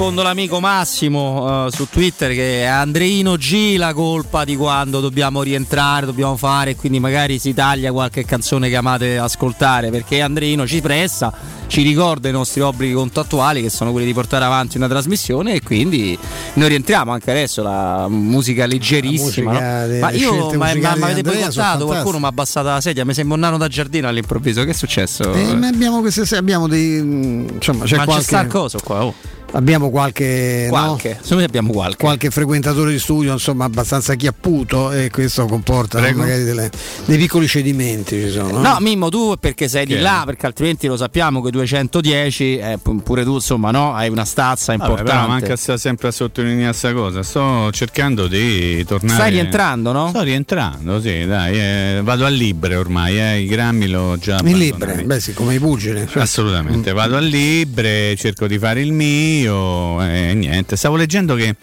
Rispondo 0.00 0.22
all'amico 0.22 0.60
Massimo 0.60 1.66
eh, 1.66 1.72
su 1.72 1.86
Twitter 1.90 2.32
che 2.32 2.62
è 2.62 2.64
Andreino 2.64 3.36
G 3.36 3.76
la 3.76 3.92
colpa 3.92 4.44
di 4.46 4.56
quando 4.56 4.98
dobbiamo 4.98 5.42
rientrare, 5.42 6.06
dobbiamo 6.06 6.38
fare, 6.38 6.74
quindi 6.74 6.98
magari 6.98 7.38
si 7.38 7.52
taglia 7.52 7.92
qualche 7.92 8.24
canzone 8.24 8.70
che 8.70 8.76
amate 8.76 9.18
ascoltare, 9.18 9.90
perché 9.90 10.22
Andreino 10.22 10.66
ci 10.66 10.80
pressa 10.80 11.30
ci 11.66 11.82
ricorda 11.82 12.30
i 12.30 12.32
nostri 12.32 12.62
obblighi 12.62 12.94
contrattuali 12.94 13.60
che 13.60 13.68
sono 13.68 13.92
quelli 13.92 14.06
di 14.06 14.14
portare 14.14 14.42
avanti 14.42 14.78
una 14.78 14.88
trasmissione 14.88 15.52
e 15.52 15.62
quindi 15.62 16.18
noi 16.54 16.68
rientriamo 16.68 17.12
anche 17.12 17.30
adesso 17.30 17.62
la 17.62 18.06
musica 18.08 18.64
leggerissima. 18.64 19.52
La 19.52 19.60
musica 19.60 19.86
no? 19.86 19.98
Ma 19.98 20.10
io 20.12 20.50
ma, 20.56 20.74
ma, 20.76 20.96
mi 20.96 21.02
avete 21.02 21.22
boicottato, 21.22 21.84
qualcuno 21.84 22.18
mi 22.20 22.24
ha 22.24 22.28
abbassato 22.28 22.68
la 22.68 22.80
sedia, 22.80 23.04
mi 23.04 23.12
sembra 23.12 23.34
un 23.34 23.40
nano 23.42 23.58
da 23.58 23.68
giardino 23.68 24.08
all'improvviso. 24.08 24.64
Che 24.64 24.70
è 24.70 24.74
successo? 24.74 25.30
Eh, 25.34 25.54
ma 25.54 25.68
abbiamo 25.68 26.00
queste 26.00 26.36
abbiamo 26.36 26.66
dei 26.66 27.02
mm, 27.02 27.48
insomma 27.56 27.84
c'è 27.84 27.96
Ma 27.96 28.06
c'è 28.06 28.24
qualche 28.24 28.46
coso 28.48 28.80
qua, 28.82 29.04
oh. 29.04 29.14
Abbiamo 29.52 29.90
qualche 29.90 30.68
no? 30.70 30.78
Qualche, 30.96 31.18
me 31.30 31.44
abbiamo 31.44 31.72
qualche. 31.72 31.96
qualche 31.96 32.30
frequentatore 32.30 32.92
di 32.92 32.98
studio 32.98 33.32
insomma 33.32 33.64
abbastanza 33.64 34.14
chiapputo 34.14 34.90
e 34.92 35.10
questo 35.10 35.46
comporta 35.46 36.00
no, 36.00 36.16
magari 36.16 36.44
delle- 36.44 36.70
dei 37.06 37.18
piccoli 37.18 37.46
cedimenti 37.48 38.20
ci 38.20 38.30
sono 38.30 38.60
No, 38.60 38.76
Mimmo, 38.80 39.08
tu 39.08 39.34
perché 39.40 39.68
sei 39.68 39.86
di 39.86 39.94
Che 39.94 39.98
è? 39.98 40.02
là, 40.02 40.22
perché 40.24 40.46
altrimenti 40.46 40.86
lo 40.86 40.96
sappiamo 40.96 41.40
che 41.42 41.50
210, 41.50 42.58
eh, 42.58 42.78
pu- 42.80 43.02
pure 43.02 43.24
tu 43.24 43.34
insomma, 43.34 43.70
no? 43.70 43.94
Hai 43.94 44.08
una 44.08 44.24
stazza 44.24 44.72
Vabbè, 44.76 44.88
importante. 44.88 45.12
però 45.22 45.26
manca 45.32 45.56
sta 45.56 45.76
sempre 45.76 46.08
a 46.08 46.10
sottolineare 46.10 46.66
questa 46.70 46.92
cosa. 46.92 47.22
Sto 47.22 47.70
cercando 47.72 48.26
di 48.26 48.84
tornare. 48.84 49.14
Stai 49.18 49.30
rientrando, 49.32 49.92
no? 49.92 50.08
Sto 50.08 50.22
rientrando, 50.22 51.00
sì, 51.00 51.24
dai. 51.26 51.58
eh, 51.58 52.00
vado 52.02 52.24
a 52.24 52.28
Libre 52.28 52.76
ormai, 52.76 53.18
eh, 53.20 53.40
i 53.40 53.46
grammi 53.46 53.88
l'ho 53.88 54.16
già 54.18 54.38
in 54.44 54.56
libre 54.58 55.02
beh 55.04 55.20
sì 55.20 55.32
come 55.32 55.54
i 55.54 55.58
pugili 55.58 56.06
cioè. 56.08 56.22
Assolutamente, 56.22 56.92
vado 56.92 57.16
a 57.16 57.20
Libre, 57.20 58.14
cerco 58.16 58.46
di 58.46 58.58
fare 58.58 58.80
il 58.80 58.92
mio 58.92 59.39
e 59.44 60.32
niente. 60.34 60.76
Stavo 60.76 60.96
leggendo 60.96 61.34
che 61.34 61.54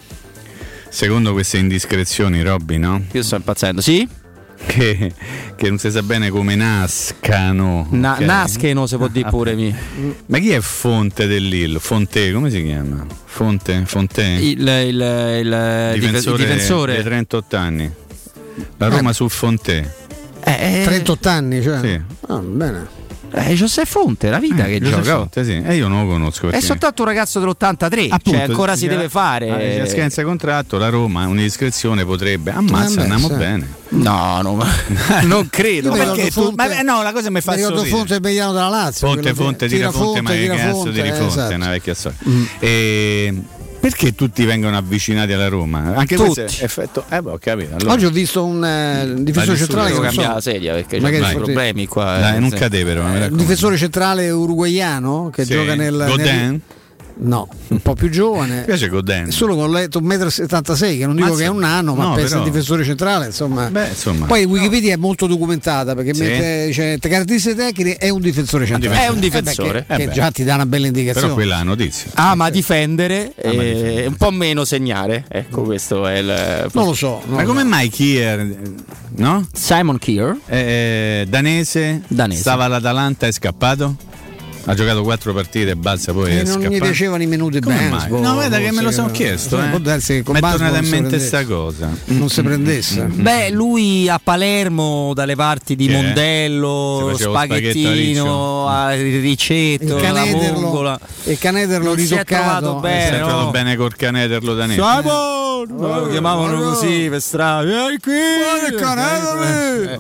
secondo 0.90 1.34
queste 1.34 1.58
indiscrezioni, 1.58 2.42
Robby, 2.42 2.78
no? 2.78 3.04
Io 3.12 3.24
sto 3.24 3.36
impazzendo, 3.36 3.82
sì? 3.82 4.08
Che, 4.66 5.14
che 5.56 5.70
non 5.70 5.78
si 5.78 5.92
sa 5.92 6.02
bene 6.02 6.30
come 6.30 6.56
nascano. 6.56 7.88
Na- 7.92 8.16
ok? 8.16 8.20
Nascheno 8.22 8.88
se 8.88 8.98
può 8.98 9.08
dire 9.08 9.30
pure 9.30 9.54
mi. 9.54 9.74
Ma 10.26 10.40
chi 10.40 10.50
è 10.52 10.60
Fonte 10.62 11.28
dell'Illo? 11.28 11.80
Fonte, 11.80 12.32
come 12.32 12.50
si 12.50 12.64
chiama? 12.64 13.06
Fonte? 13.26 13.84
Fonte? 13.86 14.24
Il, 14.24 14.60
il, 14.60 14.66
il, 14.66 15.92
il 15.96 16.00
difensore, 16.00 16.38
difensore. 16.38 16.94
dei 16.96 17.04
38 17.04 17.56
anni. 17.56 17.92
La 18.78 18.88
Roma 18.88 19.14
sul 19.14 19.30
Fonte. 19.30 20.06
Eh, 20.44 20.82
38 20.86 21.30
anni 21.30 21.62
cioè 21.62 21.80
Sì. 21.82 22.02
Ah, 22.28 22.40
bene 22.40 22.97
Eh, 23.30 23.54
Giuseppe 23.56 23.88
Fonte, 23.88 24.30
la 24.30 24.40
vita 24.40 24.64
che 24.64 24.80
Giuseppe 24.80 25.02
gioca. 25.04 25.18
Fonte, 25.18 25.44
sì. 25.44 25.62
E 25.64 25.76
io 25.76 25.88
non 25.88 26.06
lo 26.06 26.14
conosco. 26.14 26.48
È 26.48 26.52
perché- 26.52 26.66
soltanto 26.66 27.02
un 27.04 27.08
ragazzo 27.10 27.40
dell'83, 27.40 28.08
Appunto, 28.10 28.32
cioè 28.40 28.48
ancora 28.48 28.76
si 28.76 28.88
deve 28.88 29.10
fare. 29.10 29.82
Ah, 29.82 29.86
scadenza 29.88 30.22
di 30.22 30.28
contratto 30.28 30.78
la 30.78 30.90
Roma 30.90 31.28
un'iscrizione 31.28 32.06
potrebbe 32.06 32.52
ammazza 32.52 33.00
Eh 33.00 33.04
andiamo 33.04 33.28
sì. 33.28 33.34
bene 33.36 33.76
No, 33.90 34.42
no, 34.42 34.56
ma 34.56 34.68
non 35.24 35.48
credo. 35.50 35.92
Perché 35.92 36.30
tu- 36.32 36.52
ma- 36.56 36.66
Fonte- 36.66 36.84
no 36.84 37.04
la 37.04 37.12
cosa 37.12 37.30
mi 37.30 37.40
fa 37.42 37.52
mi 37.52 37.58
ricordo 37.58 37.78
sorridere 37.80 37.98
Fonte 38.06 38.20
mediano 38.28 38.52
della 38.54 38.68
Lazio 38.70 39.08
Fonte 39.08 39.34
Fonte 39.34 39.68
tira 39.68 39.92
Fonte 39.92 40.22
ma 40.22 40.32
che 40.32 40.48
cazzo 40.48 40.58
Fonte, 40.72 40.90
eh, 40.90 40.94
Fonte 41.14 41.24
è 41.24 41.26
esatto. 41.28 41.56
una 41.56 41.70
vecchia 41.70 41.94
storia 41.94 42.18
E 42.60 43.34
perché 43.90 44.16
tutti 44.16 44.44
vengono 44.46 44.76
avvicinati 44.78 45.32
alla 45.34 45.48
Roma 45.48 45.96
anche 45.96 46.16
Tutti. 46.16 46.34
questo 46.34 46.62
è 46.62 46.64
effetto 46.66 47.06
eh 47.10 47.22
beh 47.22 47.32
ho 47.32 47.38
capito 47.38 47.76
allora. 47.76 47.94
oggi 47.94 48.06
ho 48.06 48.10
visto 48.10 48.44
un 48.44 48.64
eh, 48.64 49.14
difensore 49.24 49.58
centrale 49.58 49.92
che 49.94 50.00
non 50.00 50.12
so- 50.12 50.22
la 50.22 50.42
sedia 50.42 50.74
perché 50.74 51.00
Magari 51.00 51.24
c'è 51.24 51.34
problemi 51.36 51.86
qua. 51.88 52.18
Dai, 52.20 52.36
eh, 52.36 52.40
non 52.40 52.50
però 52.84 53.04
mi 53.04 53.20
un 53.26 53.38
difensore 53.38 53.78
centrale 53.78 54.30
uruguaiano 54.30 55.30
che 55.32 55.46
Sì. 55.46 55.54
gioca 55.54 55.76
nel, 55.76 56.06
nel? 56.08 56.62
No 57.20 57.48
un 57.70 57.80
po' 57.82 57.94
più 57.96 58.10
giovane 58.10 58.60
mi 58.60 58.66
piace 58.66 58.88
Godin 58.90 59.32
solo 59.32 59.56
con 59.56 59.72
letto 59.72 60.00
1,76 60.00 60.96
m 60.96 60.98
che 60.98 61.06
non 61.06 61.16
dico 61.16 61.28
Mazza. 61.30 61.40
che 61.40 61.44
è 61.46 61.48
un 61.48 61.58
nano 61.60 61.96
ma 61.96 62.04
No, 62.04 62.14
pensa 62.14 62.28
però- 62.36 62.40
al 62.44 62.50
difensore 62.52 62.84
centrale 62.84 63.26
insomma 63.26 63.70
beh 63.70 63.88
insomma 63.90 64.26
poi 64.28 64.46
Wikipedia 64.46 64.94
è 64.94 64.98
molto 64.98 65.26
documentata 65.28 65.96
perché 65.96 66.14
Sì. 66.14 66.22
mette 66.22 66.66
dice, 66.68 66.98
caratteristiche 67.00 67.56
tecniche 67.56 67.96
è 67.98 68.10
un 68.10 68.22
difensore 68.22 68.66
centrale 68.66 68.96
È 69.04 69.08
un 69.08 69.18
Eh 69.18 69.20
beh, 69.20 69.20
difensore. 69.20 69.86
che, 69.88 69.94
Eh 69.94 69.98
che 69.98 70.10
già 70.12 70.30
ti 70.32 70.44
dà 70.44 70.56
una 70.56 70.66
bella 70.66 70.88
indicazione 70.88 71.22
però 71.28 71.34
quella 71.36 71.56
è 71.56 71.58
la 71.58 71.64
notizia 71.64 72.12
Ama 72.14 72.50
difendere 72.50 73.34
Ama 73.44 73.62
e 73.64 73.74
difendere. 73.74 74.06
un 74.08 74.16
po' 74.16 74.32
meno 74.32 74.64
segnare. 74.66 75.26
Ecco, 75.28 75.64
questo 75.64 76.06
è 76.08 76.18
il. 76.20 76.70
non 76.74 76.86
lo 76.86 76.94
so 76.94 77.22
non 77.26 77.36
ma 77.38 77.44
come 77.44 77.62
so. 77.62 77.68
mai 77.68 77.90
Kier 77.90 78.48
no? 79.16 79.48
Simon 79.54 79.98
Kier. 79.98 80.38
Eh, 80.46 81.26
danese, 81.28 82.02
Danese. 82.08 82.42
stava 82.42 82.66
all'Atalanta 82.66 83.26
è 83.28 83.32
scappato 83.32 83.96
ha 84.70 84.74
giocato 84.76 85.02
quattro 85.02 85.34
partite 85.34 85.72
e 85.72 85.76
balsa 85.76 86.12
poi 86.14 86.32
E 86.32 86.44
non 86.44 86.60
gli 86.60 86.64
scappato 86.64 86.84
piacevano 86.84 87.24
i 87.24 87.26
minuti 87.26 87.60
Come 87.62 87.76
bene 87.76 87.90
mai? 87.90 88.10
No, 88.10 88.34
guarda 88.34 88.58
che 88.60 88.72
me 88.72 88.82
lo 88.82 88.92
sono 88.92 89.10
chiesto. 89.12 89.62
Eh. 89.62 89.68
può 89.70 89.80
darsi 89.80 90.14
che 90.16 90.24
con 90.24 90.34
Mi 90.34 90.40
è 90.40 90.44
tornata 90.44 90.78
in 90.78 90.84
si 90.84 90.92
mente 90.92 91.20
sta 91.20 91.46
cosa. 91.46 91.90
non 92.06 92.30
si 92.30 92.42
prendesse 92.42 93.04
Beh, 93.04 93.50
lui 93.52 94.10
a 94.10 94.20
Palermo, 94.22 95.14
dalle 95.16 95.36
parti 95.36 95.76
di? 95.76 95.88
Mondello, 95.90 97.14
Si 97.16 97.24
spaghettino, 97.24 98.68
a 98.68 98.92
Ricetto, 98.94 99.84
il 99.96 100.02
la 100.02 100.02
canederlo, 100.02 101.00
il 101.24 101.38
canederlo 101.40 101.86
Non 101.96 101.98
si 101.98 102.14
è 102.14 102.18
ritoccato 102.20 102.60
trovato 102.60 102.76
Si 102.76 102.82
bene, 102.82 103.06
è 103.06 103.18
trovato 103.18 103.44
no? 103.44 103.52
bene 103.52 103.76
col 103.76 103.96
canederlo 103.96 104.54
danese. 104.54 104.82
Simon! 104.82 105.47
Lo 105.70 106.08
chiamavano 106.10 106.62
così 106.62 107.08
per 107.10 107.22
strada. 107.22 107.64
Vieni 107.64 107.98
qui! 108.00 108.14
Eh, 108.14 110.00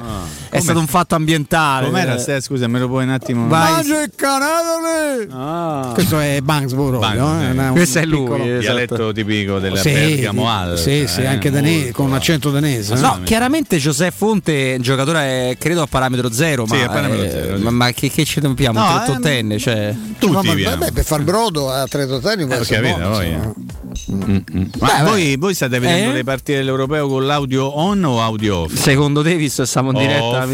È 0.50 0.60
stato 0.60 0.80
un 0.80 0.88
fatto 0.88 1.16
ambientale. 1.16 1.88
Com'era? 1.88 2.16
Eh, 2.16 2.42
scusa, 2.42 2.68
me 2.68 2.80
lo 2.80 2.88
puoi 2.88 3.04
un 3.04 3.10
attimo. 3.12 3.46
Mangia 3.48 4.02
il 4.02 4.12
canadole 4.16 5.28
Ah. 5.32 5.92
questo 5.94 6.20
è 6.20 6.40
Banksboro 6.42 7.00
Banks, 7.00 7.18
no? 7.20 7.42
eh. 7.42 7.50
Un 7.68 7.72
Questo 7.74 8.00
è 8.00 8.06
lui, 8.06 8.22
piccolo- 8.24 8.44
eh. 8.44 8.60
Dialetto 8.60 9.12
tipico 9.12 9.60
della 9.60 9.78
Sì, 9.78 9.92
Bergamo 9.92 10.50
Alta. 10.50 10.78
sì, 10.78 11.06
sì, 11.08 11.22
eh, 11.22 11.26
anche 11.28 11.50
danese, 11.52 11.78
molto. 11.84 11.92
con 11.94 12.06
un 12.08 12.14
accento 12.14 12.50
danese 12.52 12.94
eh. 12.94 13.00
No, 13.00 13.20
chiaramente 13.24 13.78
Giuseppe 13.78 14.16
Fonte 14.16 14.74
è 14.74 14.76
un 14.78 14.82
giocatore 14.82 15.50
eh, 15.50 15.58
credo 15.60 15.82
a 15.82 15.88
parametro 15.88 16.32
zero, 16.32 16.66
Sì, 16.66 16.76
ma, 16.76 16.84
a 16.84 16.88
parametro 16.88 17.24
eh, 17.26 17.30
zero, 17.30 17.58
sì. 17.58 17.64
ma, 17.64 17.70
ma 17.72 17.92
che, 17.92 18.10
che 18.10 18.24
ci 18.26 18.40
dobbiamo? 18.40 18.80
No, 18.80 18.86
un 18.86 18.92
ehm, 18.92 19.04
trentottenne, 19.04 19.58
cioè. 19.60 19.96
Tutti 20.18 20.32
No, 20.34 20.42
ma- 20.44 20.70
vabbè, 20.70 20.92
per 20.92 21.04
far 21.04 21.22
brodo 21.24 21.70
a 21.72 21.86
38 21.88 22.28
anni 22.30 22.44
Eh, 22.50 22.56
essere 22.56 22.82
capito, 22.82 23.08
buono, 23.10 23.56
Mm, 24.12 24.38
mm. 24.54 24.64
Ma 24.80 25.04
voi, 25.04 25.36
voi 25.36 25.54
state 25.54 25.80
vedendo 25.80 26.12
Eh? 26.12 26.14
le 26.14 26.24
partite 26.24 26.58
dell'Europeo 26.60 27.08
con 27.08 27.26
l'audio 27.26 27.66
on 27.78 28.04
o 28.04 28.22
audio 28.22 28.58
off? 28.60 28.74
Secondo 28.74 29.22
te, 29.22 29.36
visto 29.36 29.64
che 29.64 29.68
siamo 29.68 29.92
in 29.92 29.98
diretta, 29.98 30.46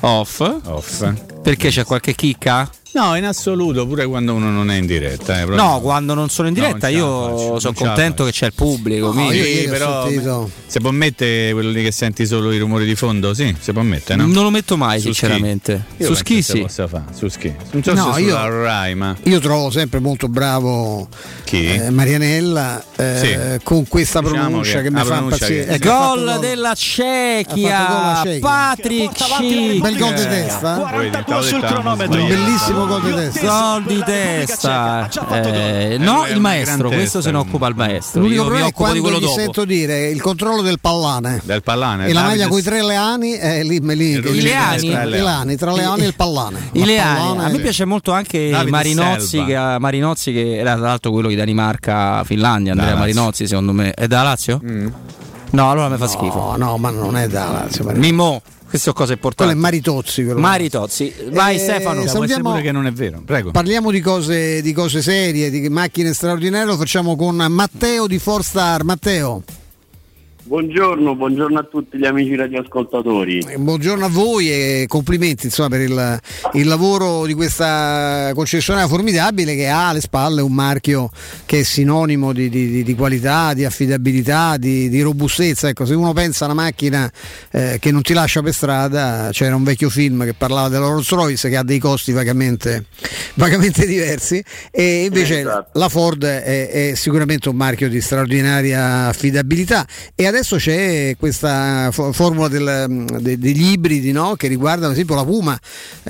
Off. 0.00 0.40
off? 0.40 0.40
Off. 0.66 1.12
Perché 1.42 1.68
c'è 1.70 1.84
qualche 1.84 2.14
chicca? 2.14 2.70
No, 2.94 3.16
in 3.16 3.24
assoluto, 3.24 3.88
pure 3.88 4.06
quando 4.06 4.34
uno 4.34 4.50
non 4.50 4.70
è 4.70 4.76
in 4.76 4.86
diretta. 4.86 5.40
eh. 5.40 5.44
No, 5.46 5.80
quando 5.80 6.14
non 6.14 6.28
sono 6.28 6.46
in 6.46 6.54
No, 6.54 6.60
diretta 6.60 6.88
la 6.88 6.96
io 6.96 7.28
faccio, 7.36 7.58
sono 7.58 7.74
contento 7.74 8.24
che 8.24 8.30
c'è 8.30 8.46
il 8.46 8.52
pubblico. 8.54 9.12
No, 9.12 9.32
io 9.32 9.68
però 9.68 10.06
sentito- 10.06 10.50
se 10.66 10.78
può 10.78 10.92
mettere 10.92 11.52
quello 11.52 11.70
lì 11.70 11.82
che 11.82 11.90
senti 11.90 12.24
solo 12.24 12.52
i 12.52 12.58
rumori 12.58 12.84
di 12.86 12.94
fondo? 12.94 13.34
Sì, 13.34 13.52
si 13.58 13.72
può 13.72 13.82
mettere, 13.82 14.20
no? 14.22 14.28
Non 14.28 14.44
lo 14.44 14.50
metto 14.50 14.76
mai, 14.76 14.98
Su 15.00 15.06
sinceramente. 15.06 15.84
Io 15.96 16.06
Su 16.14 16.22
si 16.24 16.42
sì. 16.42 16.60
possa 16.60 16.86
fare, 16.86 17.04
su 17.12 17.26
ski. 17.26 17.52
Non 17.72 17.82
so 17.82 17.94
No, 17.94 18.12
se 18.14 18.20
io- 18.20 18.62
Rai, 18.62 18.94
ma 18.94 19.16
Io 19.24 19.40
trovo 19.40 19.70
sempre 19.70 19.98
molto 19.98 20.28
bravo 20.28 21.08
chi? 21.42 21.66
eh, 21.66 21.90
Marianella 21.90 22.80
eh, 22.94 23.18
Sì. 23.58 23.64
con 23.64 23.88
questa 23.88 24.20
Diciamo 24.20 24.38
pronuncia 24.40 24.76
che 24.76 24.82
che, 24.84 24.90
mi 24.90 25.04
fa 25.04 25.16
impazzire. 25.18 25.64
che- 25.78 25.78
fatto 25.88 26.14
Gol 26.14 26.38
della 26.38 26.74
Cechia, 26.74 28.20
Cechia. 28.22 28.38
Patrick 28.40 29.18
Schick. 29.18 29.80
Bel 29.80 29.96
gol 29.98 30.14
di 30.14 30.22
testa. 30.22 30.92
Vedi, 30.96 31.16
stavo 31.18 31.42
dettando, 31.42 32.82
Un 32.83 32.83
gol 32.86 33.02
di 33.02 33.12
testa. 33.14 33.40
Gol 33.72 33.82
di 33.84 34.02
testa. 34.04 35.08
Eh, 35.42 35.96
no, 35.98 36.26
il 36.26 36.40
maestro, 36.40 36.88
questo 36.88 37.20
se 37.20 37.30
ne 37.30 37.38
occupa 37.38 37.66
il 37.68 37.74
maestro. 37.76 38.20
L'unico 38.22 38.42
Io 38.42 38.42
mi 38.42 38.48
problema 38.48 38.66
è 38.66 38.68
occupo 38.72 38.92
di 38.92 38.98
quando 39.00 39.18
quello 39.18 39.26
dopo. 39.32 39.40
sento 39.40 39.64
dire 39.64 40.08
il 40.08 40.20
controllo 40.20 40.62
del 40.62 40.78
pallone 40.80 41.40
Del 41.44 41.62
pallane. 41.62 42.06
e 42.06 42.12
la 42.12 42.22
maglia 42.22 42.48
con 42.48 42.58
i 42.58 42.62
tre 42.62 42.82
leani 42.82 43.32
è 43.32 43.62
lì, 43.62 43.80
me 43.80 43.94
lì 43.94 44.20
che- 44.20 44.28
I 44.28 44.32
lì- 44.32 44.42
leani? 44.42 44.90
tra 44.90 45.02
i 45.04 45.10
leani, 45.10 45.56
tra 45.56 45.72
leani 45.72 46.02
e 46.02 46.06
il 46.06 46.14
pallone. 46.14 46.68
I 46.72 46.84
Leani, 46.84 47.18
pallone- 47.18 47.44
a 47.44 47.48
me 47.48 47.58
piace 47.58 47.84
molto 47.84 48.12
anche 48.12 48.64
Marinozzi 48.68 49.44
che, 49.44 49.76
Marinozzi 49.78 50.32
che 50.32 50.56
era 50.58 50.74
tra 50.74 50.84
l'altro 50.86 51.10
quello 51.10 51.28
di 51.28 51.34
Danimarca 51.36 52.22
Finlandia 52.24 52.72
Andrea. 52.72 52.96
Marinozzi 52.96 53.46
secondo 53.46 53.72
me 53.72 53.92
è 53.92 54.06
da 54.06 54.22
Lazio? 54.22 54.60
Mm. 54.64 54.86
no 55.50 55.70
allora 55.70 55.88
mi 55.88 55.96
fa 55.96 56.06
schifo 56.08 56.54
No, 56.56 56.56
no, 56.56 56.76
ma 56.78 56.90
non 56.90 57.16
è 57.16 57.28
da 57.28 57.48
Lazio. 57.50 57.84
Mimmo 57.94 58.42
queste 58.74 58.90
sono 58.90 58.92
cose 58.92 59.18
Quello 59.18 59.50
è 59.50 59.54
importanti 59.54 59.58
Maritozzi. 59.60 60.24
quello. 60.24 60.40
Maritozzi 60.40 61.14
vai 61.30 61.54
Eh, 61.56 61.58
Stefano 61.58 61.98
essere 62.00 62.08
salutiamo- 62.08 62.50
pure 62.50 62.62
che 62.62 62.72
non 62.72 62.86
è 62.86 62.92
vero. 62.92 63.22
Prego. 63.24 63.50
Parliamo 63.52 63.90
di 63.90 64.00
cose, 64.00 64.60
di 64.62 64.72
cose 64.72 65.00
serie, 65.02 65.50
di 65.50 65.68
macchine 65.68 66.12
straordinarie, 66.12 66.66
lo 66.66 66.76
facciamo 66.76 67.14
con 67.16 67.36
Matteo 67.36 68.06
di 68.06 68.18
Forstar. 68.18 68.82
Matteo, 68.84 69.42
Buongiorno, 70.46 71.14
buongiorno 71.16 71.58
a 71.58 71.62
tutti 71.62 71.96
gli 71.96 72.04
amici 72.04 72.36
radioascoltatori. 72.36 73.38
eh, 73.48 73.56
buongiorno 73.56 74.04
a 74.04 74.08
voi 74.10 74.50
e 74.50 74.84
complimenti 74.86 75.46
insomma, 75.46 75.70
per 75.70 75.80
il, 75.80 76.20
il 76.52 76.66
lavoro 76.66 77.24
di 77.24 77.32
questa 77.32 78.30
concessionaria 78.34 78.86
formidabile 78.86 79.54
che 79.56 79.68
ha 79.68 79.88
alle 79.88 80.02
spalle 80.02 80.42
un 80.42 80.52
marchio 80.52 81.10
che 81.46 81.60
è 81.60 81.62
sinonimo 81.62 82.34
di, 82.34 82.50
di- 82.50 82.68
di- 82.68 82.82
di 82.82 82.94
qualità, 82.94 83.54
di 83.54 83.64
affidabilità, 83.64 84.58
di, 84.58 84.90
di 84.90 85.00
robustezza. 85.00 85.68
Ecco, 85.68 85.86
se 85.86 85.94
uno 85.94 86.12
pensa 86.12 86.44
a 86.44 86.52
una 86.52 86.62
macchina 86.62 87.10
eh, 87.50 87.78
che 87.80 87.90
non 87.90 88.02
ti 88.02 88.12
lascia 88.12 88.42
per 88.42 88.52
strada, 88.52 89.30
c'era 89.32 89.56
un 89.56 89.64
vecchio 89.64 89.88
film 89.88 90.24
che 90.24 90.34
parlava 90.34 90.68
della 90.68 90.88
Rolls 90.88 91.08
Royce 91.10 91.48
che 91.48 91.56
ha 91.56 91.64
dei 91.64 91.78
costi 91.78 92.12
vagamente, 92.12 92.84
vagamente 93.36 93.86
diversi 93.86 94.44
e 94.70 95.04
invece 95.04 95.40
Esatto. 95.40 95.78
la 95.78 95.88
Ford 95.88 96.22
è, 96.22 96.90
è 96.90 96.94
sicuramente 96.96 97.48
un 97.48 97.56
marchio 97.56 97.88
di 97.88 98.02
straordinaria 98.02 99.06
affidabilità 99.06 99.86
e 100.14 100.32
adesso 100.34 100.56
c'è 100.56 101.16
questa 101.18 101.90
fo- 101.92 102.12
formula 102.12 102.48
del- 102.48 103.04
de- 103.20 103.38
degli 103.38 103.72
ibridi 103.72 104.12
no? 104.12 104.34
che 104.34 104.48
riguardano 104.48 104.86
ad 104.88 104.92
esempio 104.92 105.14
la 105.14 105.24
Puma, 105.24 105.58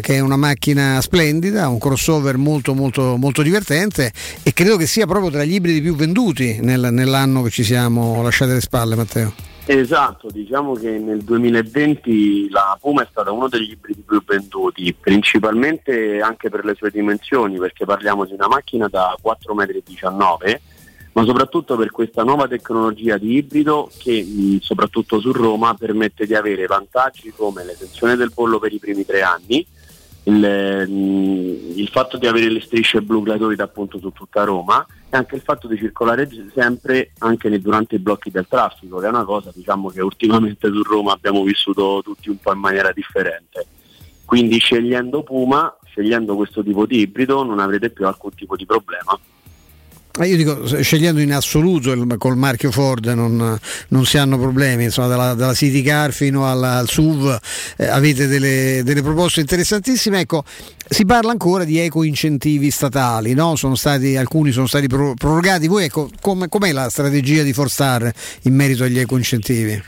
che 0.00 0.14
è 0.14 0.20
una 0.20 0.36
macchina 0.36 1.00
splendida, 1.00 1.68
un 1.68 1.78
crossover 1.78 2.36
molto 2.36 2.74
molto 2.74 3.16
molto 3.16 3.42
divertente 3.42 4.10
e 4.42 4.52
credo 4.52 4.76
che 4.76 4.86
sia 4.86 5.06
proprio 5.06 5.30
tra 5.30 5.44
gli 5.44 5.54
ibridi 5.54 5.80
più 5.82 5.94
venduti 5.94 6.58
nel- 6.60 6.88
nell'anno 6.90 7.42
che 7.42 7.50
ci 7.50 7.62
siamo 7.64 8.22
lasciati 8.22 8.50
alle 8.52 8.60
spalle, 8.60 8.96
Matteo. 8.96 9.32
Esatto, 9.66 10.28
diciamo 10.30 10.74
che 10.74 10.90
nel 10.98 11.22
2020 11.22 12.50
la 12.50 12.76
Puma 12.78 13.02
è 13.02 13.06
stata 13.10 13.30
uno 13.30 13.48
degli 13.48 13.70
ibridi 13.70 14.02
più 14.06 14.22
venduti, 14.22 14.94
principalmente 14.98 16.20
anche 16.20 16.50
per 16.50 16.64
le 16.66 16.74
sue 16.74 16.90
dimensioni, 16.90 17.56
perché 17.58 17.86
parliamo 17.86 18.26
di 18.26 18.34
una 18.34 18.46
macchina 18.48 18.88
da 18.88 19.16
4,19 19.22 20.10
m, 20.52 20.58
ma 21.14 21.24
soprattutto 21.24 21.76
per 21.76 21.90
questa 21.90 22.24
nuova 22.24 22.48
tecnologia 22.48 23.18
di 23.18 23.36
ibrido 23.36 23.90
che 23.98 24.22
mh, 24.22 24.58
soprattutto 24.60 25.20
su 25.20 25.32
Roma 25.32 25.74
permette 25.74 26.26
di 26.26 26.34
avere 26.34 26.66
vantaggi 26.66 27.32
come 27.34 27.64
l'esenzione 27.64 28.16
del 28.16 28.32
bollo 28.34 28.58
per 28.58 28.72
i 28.72 28.78
primi 28.78 29.04
tre 29.04 29.22
anni, 29.22 29.64
il, 30.24 30.86
mh, 30.88 31.78
il 31.78 31.88
fatto 31.88 32.16
di 32.16 32.26
avere 32.26 32.50
le 32.50 32.60
strisce 32.60 33.00
blu 33.00 33.22
gratuite 33.22 33.62
appunto 33.62 33.98
su 34.00 34.10
tutta 34.10 34.42
Roma 34.42 34.84
e 35.08 35.16
anche 35.16 35.36
il 35.36 35.42
fatto 35.42 35.68
di 35.68 35.76
circolare 35.76 36.28
sempre 36.52 37.12
anche 37.18 37.60
durante 37.60 37.94
i 37.94 38.00
blocchi 38.00 38.32
del 38.32 38.46
traffico, 38.48 38.98
che 38.98 39.06
è 39.06 39.10
una 39.10 39.24
cosa 39.24 39.52
diciamo 39.54 39.90
che 39.90 40.02
ultimamente 40.02 40.68
su 40.68 40.82
Roma 40.82 41.12
abbiamo 41.12 41.44
vissuto 41.44 42.00
tutti 42.02 42.28
un 42.28 42.38
po' 42.38 42.52
in 42.52 42.58
maniera 42.58 42.90
differente. 42.90 43.66
Quindi 44.24 44.58
scegliendo 44.58 45.22
Puma, 45.22 45.76
scegliendo 45.84 46.34
questo 46.34 46.64
tipo 46.64 46.86
di 46.86 47.00
ibrido 47.00 47.44
non 47.44 47.60
avrete 47.60 47.90
più 47.90 48.04
alcun 48.04 48.34
tipo 48.34 48.56
di 48.56 48.66
problema. 48.66 49.16
Eh, 50.16 50.28
Io 50.28 50.36
dico, 50.36 50.64
scegliendo 50.80 51.20
in 51.20 51.32
assoluto 51.32 51.90
il- 51.90 52.14
col 52.18 52.36
marchio 52.36 52.70
Ford 52.70 53.04
non, 53.06 53.58
non 53.88 54.04
si 54.04 54.16
hanno 54.16 54.38
problemi, 54.38 54.84
insomma, 54.84 55.08
dalla, 55.08 55.34
dalla 55.34 55.54
City 55.54 55.82
Car 55.82 56.12
fino 56.12 56.48
alla- 56.48 56.76
al 56.76 56.88
SUV 56.88 57.36
eh, 57.78 57.86
avete 57.88 58.28
delle, 58.28 58.82
delle 58.84 59.02
proposte 59.02 59.40
interessantissime. 59.40 60.20
Ecco, 60.20 60.44
si 60.88 61.04
parla 61.04 61.32
ancora 61.32 61.64
di 61.64 61.78
eco 61.80 62.04
incentivi 62.04 62.70
statali, 62.70 63.34
no? 63.34 63.56
sono 63.56 63.74
stati, 63.74 64.16
alcuni 64.16 64.52
sono 64.52 64.68
stati 64.68 64.86
pro- 64.86 65.14
prorogati. 65.14 65.66
Voi 65.66 65.84
ecco, 65.86 66.08
come, 66.20 66.48
com'è 66.48 66.70
la 66.70 66.88
strategia 66.90 67.42
di 67.42 67.52
Forstar 67.52 68.08
in 68.42 68.54
merito 68.54 68.84
agli 68.84 69.00
eco 69.00 69.16
incentivi? 69.16 69.82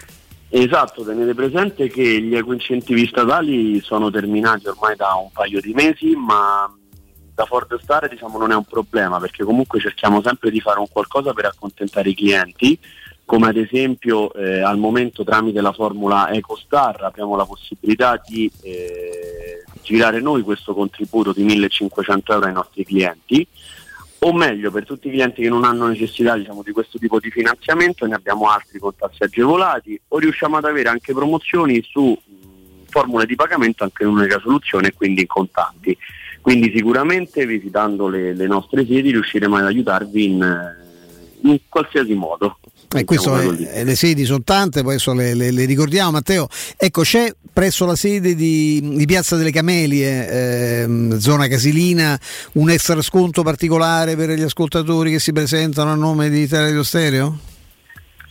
Esatto, 0.48 1.04
tenete 1.04 1.34
presente 1.34 1.88
che 1.88 2.20
gli 2.22 2.34
ecoincentivi 2.34 3.06
statali 3.06 3.80
sono 3.80 4.10
terminati 4.10 4.66
ormai 4.66 4.96
da 4.96 5.14
un 5.14 5.28
paio 5.32 5.60
di 5.60 5.72
mesi, 5.72 6.14
ma 6.16 6.68
da 7.36 7.44
Ford 7.44 7.78
Star 7.82 8.08
diciamo, 8.08 8.38
non 8.38 8.50
è 8.50 8.54
un 8.54 8.64
problema 8.64 9.20
perché 9.20 9.44
comunque 9.44 9.78
cerchiamo 9.78 10.22
sempre 10.22 10.50
di 10.50 10.60
fare 10.60 10.80
un 10.80 10.88
qualcosa 10.90 11.34
per 11.34 11.44
accontentare 11.44 12.08
i 12.08 12.14
clienti, 12.14 12.78
come 13.26 13.48
ad 13.48 13.56
esempio 13.58 14.32
eh, 14.32 14.62
al 14.62 14.78
momento 14.78 15.22
tramite 15.22 15.60
la 15.60 15.72
formula 15.72 16.30
EcoStar 16.30 17.02
abbiamo 17.02 17.36
la 17.36 17.44
possibilità 17.44 18.18
di 18.26 18.50
eh, 18.62 19.64
girare 19.82 20.20
noi 20.20 20.40
questo 20.40 20.72
contributo 20.72 21.34
di 21.34 21.42
1500 21.44 22.32
euro 22.32 22.46
ai 22.46 22.52
nostri 22.54 22.84
clienti 22.86 23.46
o 24.20 24.32
meglio 24.32 24.70
per 24.70 24.86
tutti 24.86 25.08
i 25.08 25.10
clienti 25.10 25.42
che 25.42 25.50
non 25.50 25.64
hanno 25.64 25.88
necessità 25.88 26.36
diciamo, 26.36 26.62
di 26.62 26.72
questo 26.72 26.98
tipo 26.98 27.20
di 27.20 27.30
finanziamento 27.30 28.06
ne 28.06 28.14
abbiamo 28.14 28.48
altri 28.48 28.78
con 28.78 28.96
tassi 28.96 29.22
agevolati 29.22 30.00
o 30.08 30.18
riusciamo 30.18 30.56
ad 30.56 30.64
avere 30.64 30.88
anche 30.88 31.12
promozioni 31.12 31.82
su 31.86 32.16
mh, 32.18 32.84
formule 32.88 33.26
di 33.26 33.34
pagamento 33.34 33.84
anche 33.84 34.04
in 34.04 34.08
un'unica 34.08 34.38
soluzione 34.40 34.88
e 34.88 34.94
quindi 34.94 35.20
in 35.20 35.26
contanti. 35.26 35.98
Quindi 36.46 36.70
sicuramente 36.72 37.44
visitando 37.44 38.06
le, 38.06 38.32
le 38.32 38.46
nostre 38.46 38.86
sedi 38.86 39.10
riusciremo 39.10 39.56
ad 39.56 39.64
aiutarvi 39.64 40.24
in, 40.26 40.40
eh, 40.40 41.48
in 41.48 41.58
qualsiasi 41.68 42.14
modo. 42.14 42.58
Eh, 42.94 43.04
questo 43.04 43.32
Mettiamola 43.32 43.68
è- 43.68 43.80
eh, 43.80 43.84
le 43.84 43.96
sedi 43.96 44.24
sono 44.24 44.44
tante, 44.44 44.82
poi 44.82 44.92
adesso 44.92 45.12
le, 45.12 45.34
le- 45.34 45.50
le 45.50 45.64
ricordiamo. 45.64 46.12
Matteo, 46.12 46.46
ecco, 46.76 47.02
c'è 47.02 47.34
presso 47.52 47.84
la 47.84 47.96
sede 47.96 48.36
di, 48.36 48.80
di 48.80 49.04
Piazza 49.06 49.34
delle 49.34 49.50
Camelie, 49.50 50.82
ehm, 50.82 51.18
zona 51.18 51.48
Casilina, 51.48 52.16
un 52.52 52.70
extra 52.70 53.02
sconto 53.02 53.42
particolare 53.42 54.14
per 54.14 54.30
gli 54.30 54.42
ascoltatori 54.42 55.10
che 55.10 55.18
si 55.18 55.32
presentano 55.32 55.90
a 55.90 55.96
nome 55.96 56.30
di 56.30 56.46
Teleradio 56.46 56.84
Stereo? 56.84 57.38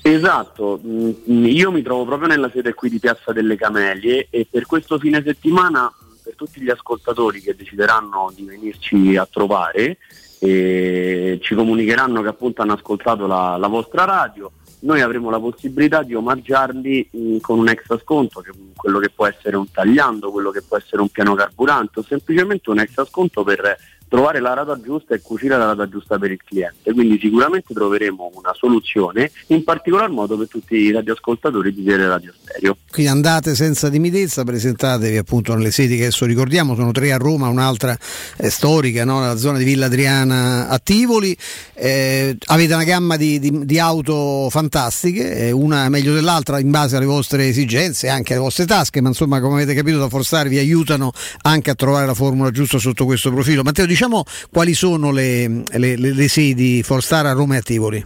Esatto, 0.04 0.80
mm, 0.88 1.46
io 1.48 1.70
mi 1.70 1.82
trovo 1.82 2.06
proprio 2.06 2.30
nella 2.30 2.50
sede 2.54 2.74
qui 2.74 2.90
di 2.90 3.00
Piazza 3.00 3.34
delle 3.34 3.58
Camelie 3.58 4.28
e 4.30 4.48
per 4.50 4.66
questo 4.66 5.00
fine 5.00 5.22
settimana, 5.22 5.92
mm, 5.92 6.05
per 6.26 6.36
tutti 6.36 6.60
gli 6.60 6.72
ascoltatori 6.72 7.40
che 7.40 7.56
decideranno 7.56 8.34
di 8.36 8.44
venirci 8.44 9.16
a 9.16 9.28
trovare, 9.30 10.00
eh, 10.40 11.38
ci 11.40 11.54
comunicheranno 11.54 12.24
che 12.24 12.30
appunto 12.30 12.64
hanno 12.64 12.74
ascoltato 12.74 13.28
la, 13.28 13.58
la 13.58 13.68
vostra 13.68 14.06
radio, 14.06 14.52
noi 14.80 15.02
avremo 15.02 15.30
la 15.30 15.40
possibilità 15.40 16.02
di 16.02 16.16
omaggiarli 16.16 17.10
mm, 17.16 17.38
con 17.42 17.60
un 17.60 17.70
extra 17.70 18.00
sconto, 18.00 18.42
che, 18.42 18.52
mm, 18.56 18.72
quello 18.76 18.98
che 18.98 19.10
può 19.10 19.28
essere 19.28 19.56
un 19.56 19.70
tagliando, 19.70 20.32
quello 20.32 20.50
che 20.50 20.64
può 20.64 20.78
essere 20.78 21.02
un 21.02 21.10
piano 21.10 21.36
carburante 21.36 22.00
o 22.00 22.04
semplicemente 22.04 22.72
un 22.72 22.80
extra 22.80 23.06
sconto 23.06 23.44
per 23.44 23.78
trovare 24.16 24.40
la 24.40 24.54
rata 24.54 24.80
giusta 24.80 25.14
e 25.14 25.20
cucire 25.22 25.58
la 25.58 25.66
rata 25.66 25.90
giusta 25.90 26.18
per 26.18 26.32
il 26.32 26.40
cliente. 26.42 26.94
Quindi 26.94 27.20
sicuramente 27.20 27.74
troveremo 27.74 28.32
una 28.36 28.54
soluzione, 28.54 29.30
in 29.48 29.66
particolar 29.66 30.10
modo 30.10 30.38
per 30.38 30.48
tutti 30.48 30.76
i 30.76 30.92
radioascoltatori 30.92 31.74
di 31.74 31.84
Teleradio 31.84 32.34
Stereo. 32.42 32.78
Quindi 32.90 33.12
andate 33.12 33.56
senza 33.56 33.90
timidezza, 33.90 34.46
presentatevi 34.46 35.18
appunto 35.18 35.54
nelle 35.54 35.70
sedi 35.70 35.98
che 35.98 36.04
adesso 36.04 36.26
ricordiamo, 36.26 36.76
sono 36.76 36.94
tre 36.94 37.12
a 37.12 37.18
Roma, 37.18 37.50
un'altra 37.50 37.98
eh, 38.38 38.50
storica, 38.50 39.04
no? 39.04 39.20
nella 39.20 39.36
zona 39.36 39.58
di 39.58 39.66
Villa 39.66 39.88
Adriana 39.88 40.70
a 40.70 40.80
Tivoli. 40.80 41.36
Eh, 41.74 42.38
avete 42.46 42.74
una 42.74 42.86
gamma 42.86 43.18
di, 43.18 43.38
di- 43.38 43.66
di 43.66 43.80
auto 43.80 44.48
fantastiche, 44.50 45.48
eh, 45.48 45.52
una 45.52 45.90
meglio 45.90 46.14
dell'altra 46.14 46.60
in 46.60 46.72
base 46.72 46.96
alle 46.96 47.06
vostre 47.06 47.50
esigenze, 47.50 48.08
anche 48.08 48.32
alle 48.32 48.44
vostre 48.44 48.66
tasche, 48.66 49.02
ma 49.02 49.10
insomma 49.10 49.42
come 49.42 49.56
avete 49.56 49.74
capito 49.74 49.98
da 49.98 50.08
Forstar 50.08 50.48
vi 50.48 50.58
aiutano 50.58 51.12
anche 51.42 51.70
a 51.70 51.76
trovare 51.76 52.06
la 52.06 52.14
formula 52.14 52.50
giusta 52.52 52.78
sotto 52.78 53.04
questo 53.04 53.30
profilo. 53.30 53.62
Matteo, 53.62 53.86
diciamo 53.86 54.05
quali 54.52 54.74
sono 54.74 55.12
le, 55.12 55.48
le- 55.48 55.96
le- 55.98 56.14
le 56.14 56.28
sedi 56.28 56.84
Forstar 56.84 57.26
a 57.26 57.32
Roma 57.34 57.56
e 57.56 57.58
a 57.58 57.62
Tivoli? 57.62 58.06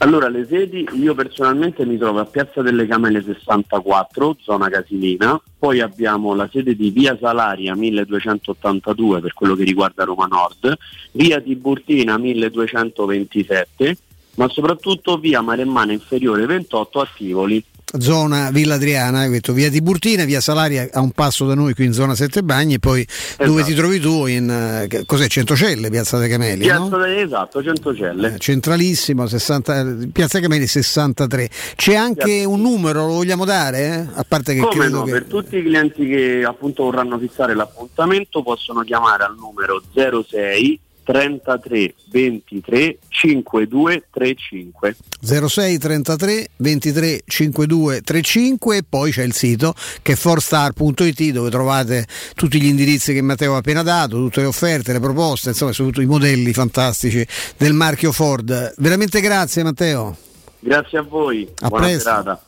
Allora, 0.00 0.28
le 0.28 0.46
sedi, 0.48 0.86
io 0.94 1.12
personalmente 1.12 1.84
mi 1.84 1.98
trovo 1.98 2.20
a 2.20 2.24
Piazza 2.24 2.62
delle 2.62 2.86
Camele 2.86 3.20
64, 3.20 4.36
zona 4.40 4.68
Casilina, 4.68 5.40
poi 5.58 5.80
abbiamo 5.80 6.34
la 6.36 6.48
sede 6.52 6.76
di 6.76 6.90
Via 6.90 7.18
Salaria 7.20 7.74
1282 7.74 9.20
per 9.20 9.34
quello 9.34 9.56
che 9.56 9.64
riguarda 9.64 10.04
Roma 10.04 10.26
Nord, 10.26 10.76
Via 11.12 11.40
Tiburtina 11.40 12.16
1227, 12.16 13.96
ma 14.36 14.48
soprattutto 14.48 15.16
Via 15.18 15.40
Maremmana 15.40 15.90
Inferiore 15.92 16.46
28 16.46 17.00
a 17.00 17.08
Tivoli. 17.16 17.64
Zona 17.98 18.50
Villa 18.50 18.74
Adriana, 18.74 19.26
detto 19.28 19.52
via 19.52 19.70
Tiburtina, 19.70 20.24
via 20.24 20.40
Salaria 20.40 20.88
a 20.92 21.00
un 21.00 21.10
passo 21.12 21.46
da 21.46 21.54
noi 21.54 21.74
qui 21.74 21.86
in 21.86 21.92
zona 21.92 22.14
Sette 22.14 22.42
Bagni 22.42 22.74
e 22.74 22.78
poi 22.78 23.06
dove 23.38 23.62
ti 23.62 23.74
trovi 23.74 23.98
tu 23.98 24.26
in 24.26 24.50
eh, 24.50 25.04
cos'è 25.06 25.26
Centocelle, 25.26 25.88
Piazza 25.88 26.18
dei 26.18 26.28
Cameli, 26.28 26.60
Piazza 26.60 26.96
no? 26.96 27.04
esatto, 27.06 27.62
Centocelle. 27.62 28.34
Eh, 28.34 28.38
Centralissimo, 28.38 29.26
60, 29.26 29.96
Piazza 30.12 30.40
Cameli 30.40 30.66
63. 30.66 31.48
C'è 31.76 31.94
anche 31.94 32.44
un 32.44 32.60
numero, 32.60 33.06
lo 33.06 33.14
vogliamo 33.14 33.44
dare? 33.44 33.78
eh? 33.78 34.06
A 34.14 34.24
parte 34.26 34.54
che 34.54 34.60
Come 34.60 34.88
no, 34.88 35.04
che 35.04 35.12
per 35.12 35.24
tutti 35.24 35.56
i 35.56 35.62
clienti 35.62 36.06
che 36.06 36.44
appunto 36.44 36.84
vorranno 36.84 37.18
fissare 37.18 37.54
l'appuntamento 37.54 38.42
possono 38.42 38.82
chiamare 38.82 39.24
al 39.24 39.34
numero 39.36 39.82
06 39.94 40.80
33 41.08 41.94
23 42.10 42.98
52 43.08 44.04
35. 44.10 44.96
06 45.22 45.78
33 45.78 46.48
23 46.56 47.22
52 47.24 48.02
35 48.02 48.76
e 48.76 48.82
poi 48.86 49.10
c'è 49.10 49.22
il 49.22 49.32
sito 49.32 49.72
che 50.02 50.12
è 50.12 50.16
forstar.it 50.16 51.22
dove 51.30 51.48
trovate 51.48 52.06
tutti 52.34 52.60
gli 52.60 52.66
indirizzi 52.66 53.14
che 53.14 53.22
Matteo 53.22 53.54
ha 53.54 53.58
appena 53.58 53.82
dato, 53.82 54.16
tutte 54.18 54.42
le 54.42 54.48
offerte, 54.48 54.92
le 54.92 55.00
proposte, 55.00 55.48
insomma 55.48 55.72
soprattutto 55.72 56.02
i 56.02 56.06
modelli 56.06 56.52
fantastici 56.52 57.26
del 57.56 57.72
marchio 57.72 58.12
Ford. 58.12 58.74
Veramente 58.76 59.22
grazie 59.22 59.62
Matteo. 59.62 60.14
Grazie 60.58 60.98
a 60.98 61.02
voi, 61.02 61.48
A 61.60 61.68
buona 61.68 61.86
presto. 61.86 62.02
serata. 62.02 62.42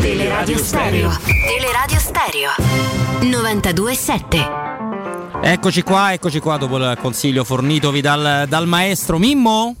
Teleradio 0.00 0.58
Stereo. 0.58 1.16
Teleradio 1.46 1.98
Stereo. 2.00 2.50
92.7. 3.20 4.87
Eccoci 5.40 5.82
qua, 5.82 6.12
eccoci 6.12 6.40
qua 6.40 6.56
dopo 6.56 6.76
il 6.76 6.98
consiglio 7.00 7.44
fornitovi 7.44 8.00
dal, 8.00 8.46
dal 8.48 8.66
maestro 8.66 9.18
Mimmo. 9.18 9.74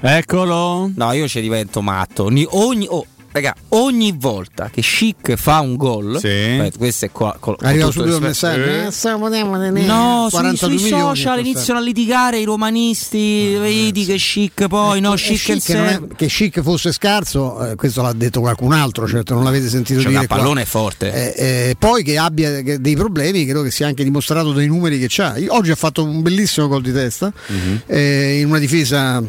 Eccolo. 0.00 0.90
No, 0.94 1.12
io 1.12 1.26
ci 1.26 1.40
divento 1.40 1.80
matto. 1.80 2.24
Ogni, 2.24 2.46
ogni, 2.50 2.86
oh, 2.88 3.06
raga, 3.36 3.54
ogni 3.70 4.14
volta 4.16 4.70
che 4.72 4.80
Chic 4.80 5.34
fa 5.36 5.60
un 5.60 5.76
gol, 5.76 6.16
aspetta, 6.16 6.78
questo 6.78 7.04
è 7.06 7.10
qua. 7.10 7.36
col- 7.38 7.56
Arriva 7.60 7.90
subito 7.90 8.16
il 8.16 8.22
messaggio. 8.22 8.60
Eh. 8.64 8.84
Eh, 8.86 8.86
eh, 8.86 9.82
No, 9.86 10.26
sui, 10.28 10.38
42 10.38 10.78
sui 10.78 10.88
social 10.88 11.38
iniziano 11.40 11.78
a 11.78 11.82
litigare 11.82 12.38
i 12.38 12.44
romanisti, 12.44 13.56
vedi 13.58 14.04
che 14.04 14.16
chic 14.16 14.66
poi, 14.66 15.00
no, 15.00 15.14
Eh, 15.14 15.16
chic, 15.16 15.36
Chic 15.42 15.70
è- 15.72 16.00
che 16.16 16.26
chic 16.26 16.60
fosse 16.62 16.92
scarso, 16.92 17.70
eh, 17.70 17.74
questo 17.76 18.02
l'ha 18.02 18.12
detto 18.12 18.40
qualcun 18.40 18.72
altro, 18.72 19.06
certo 19.06 19.34
non 19.34 19.44
l'avete 19.44 19.68
sentito 19.68 20.00
Cioè, 20.00 20.10
dire. 20.12 20.26
qua. 20.26 20.36
pallone 20.36 20.64
forte. 20.64 21.34
Eh, 21.34 21.68
eh, 21.70 21.76
poi 21.78 22.02
che 22.02 22.18
abbia 22.18 22.62
che- 22.62 22.80
dei 22.80 22.96
problemi, 22.96 23.44
credo 23.44 23.62
che 23.62 23.70
sia 23.70 23.86
anche 23.86 24.02
dimostrato 24.04 24.52
dai 24.52 24.66
numeri 24.66 24.98
che 24.98 25.06
c'ha. 25.08 25.36
Io- 25.36 25.54
Oggi 25.54 25.70
ha 25.70 25.74
fatto 25.76 26.02
un 26.04 26.22
bellissimo 26.22 26.68
gol 26.68 26.82
di 26.82 26.92
testa 26.92 27.32
Mhm. 27.48 27.82
eh, 27.86 28.40
in 28.40 28.48
una 28.48 28.58
difesa 28.58 29.22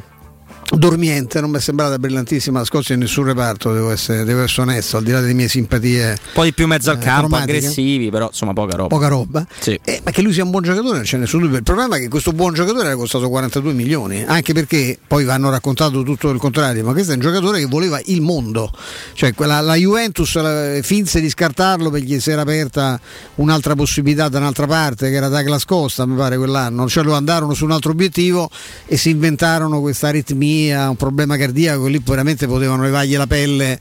dormiente, 0.75 1.39
non 1.39 1.49
mi 1.49 1.57
è 1.57 1.61
sembrata 1.61 1.97
brillantissima 1.97 2.59
la 2.59 2.65
Scozia 2.65 2.95
in 2.95 3.01
nessun 3.01 3.25
reparto, 3.25 3.71
devo 3.73 3.91
essere, 3.91 4.23
devo 4.23 4.41
essere 4.41 4.63
onesto, 4.63 4.97
al 4.97 5.03
di 5.03 5.11
là 5.11 5.21
delle 5.21 5.33
mie 5.33 5.47
simpatie. 5.47 6.09
Un 6.09 6.17
po' 6.33 6.43
di 6.43 6.53
più 6.53 6.67
mezzo 6.67 6.89
al 6.89 6.97
eh, 6.97 6.99
campo, 6.99 7.27
cromatiche. 7.27 7.57
aggressivi, 7.57 8.09
però 8.09 8.27
insomma 8.27 8.53
poca 8.53 8.75
roba. 8.75 8.87
Poca 8.89 9.07
roba. 9.07 9.47
Sì. 9.59 9.79
Eh, 9.83 10.01
ma 10.03 10.11
che 10.11 10.21
lui 10.21 10.33
sia 10.33 10.43
un 10.43 10.49
buon 10.49 10.63
giocatore 10.63 10.95
non 10.95 11.03
c'è 11.03 11.17
nessun 11.17 11.41
dubbio. 11.41 11.57
Il 11.57 11.63
problema 11.63 11.95
è 11.95 11.99
che 11.99 12.09
questo 12.09 12.33
buon 12.33 12.53
giocatore 12.53 12.87
era 12.87 12.95
costato 12.95 13.29
42 13.29 13.73
milioni, 13.73 14.23
anche 14.25 14.53
perché 14.53 14.99
poi 15.07 15.23
vanno 15.23 15.49
raccontato 15.49 16.03
tutto 16.03 16.29
il 16.29 16.39
contrario, 16.39 16.83
ma 16.83 16.91
questo 16.91 17.11
è 17.11 17.15
un 17.15 17.21
giocatore 17.21 17.59
che 17.59 17.65
voleva 17.65 17.99
il 18.05 18.21
mondo. 18.21 18.71
Cioè 19.13 19.33
quella, 19.33 19.61
la 19.61 19.75
Juventus 19.75 20.35
la, 20.35 20.81
finse 20.81 21.21
di 21.21 21.29
scartarlo 21.29 21.89
perché 21.89 22.19
si 22.19 22.31
era 22.31 22.41
aperta 22.41 22.99
un'altra 23.35 23.75
possibilità 23.75 24.27
da 24.27 24.39
un'altra 24.39 24.67
parte, 24.67 25.09
che 25.09 25.15
era 25.15 25.29
Douglas 25.29 25.65
Costa, 25.65 26.05
mi 26.05 26.15
pare 26.15 26.37
quell'anno. 26.37 26.87
Cioè 26.89 27.03
lo 27.03 27.13
andarono 27.13 27.53
su 27.53 27.63
un 27.63 27.71
altro 27.71 27.91
obiettivo 27.91 28.49
e 28.85 28.97
si 28.97 29.11
inventarono 29.11 29.79
questa 29.79 30.07
aritmia, 30.07 30.56
un 30.65 30.95
problema 30.97 31.37
cardiaco, 31.37 31.87
lì 31.87 32.01
veramente 32.03 32.47
potevano 32.47 32.83
levargli 32.83 33.15
la 33.15 33.27
pelle 33.27 33.79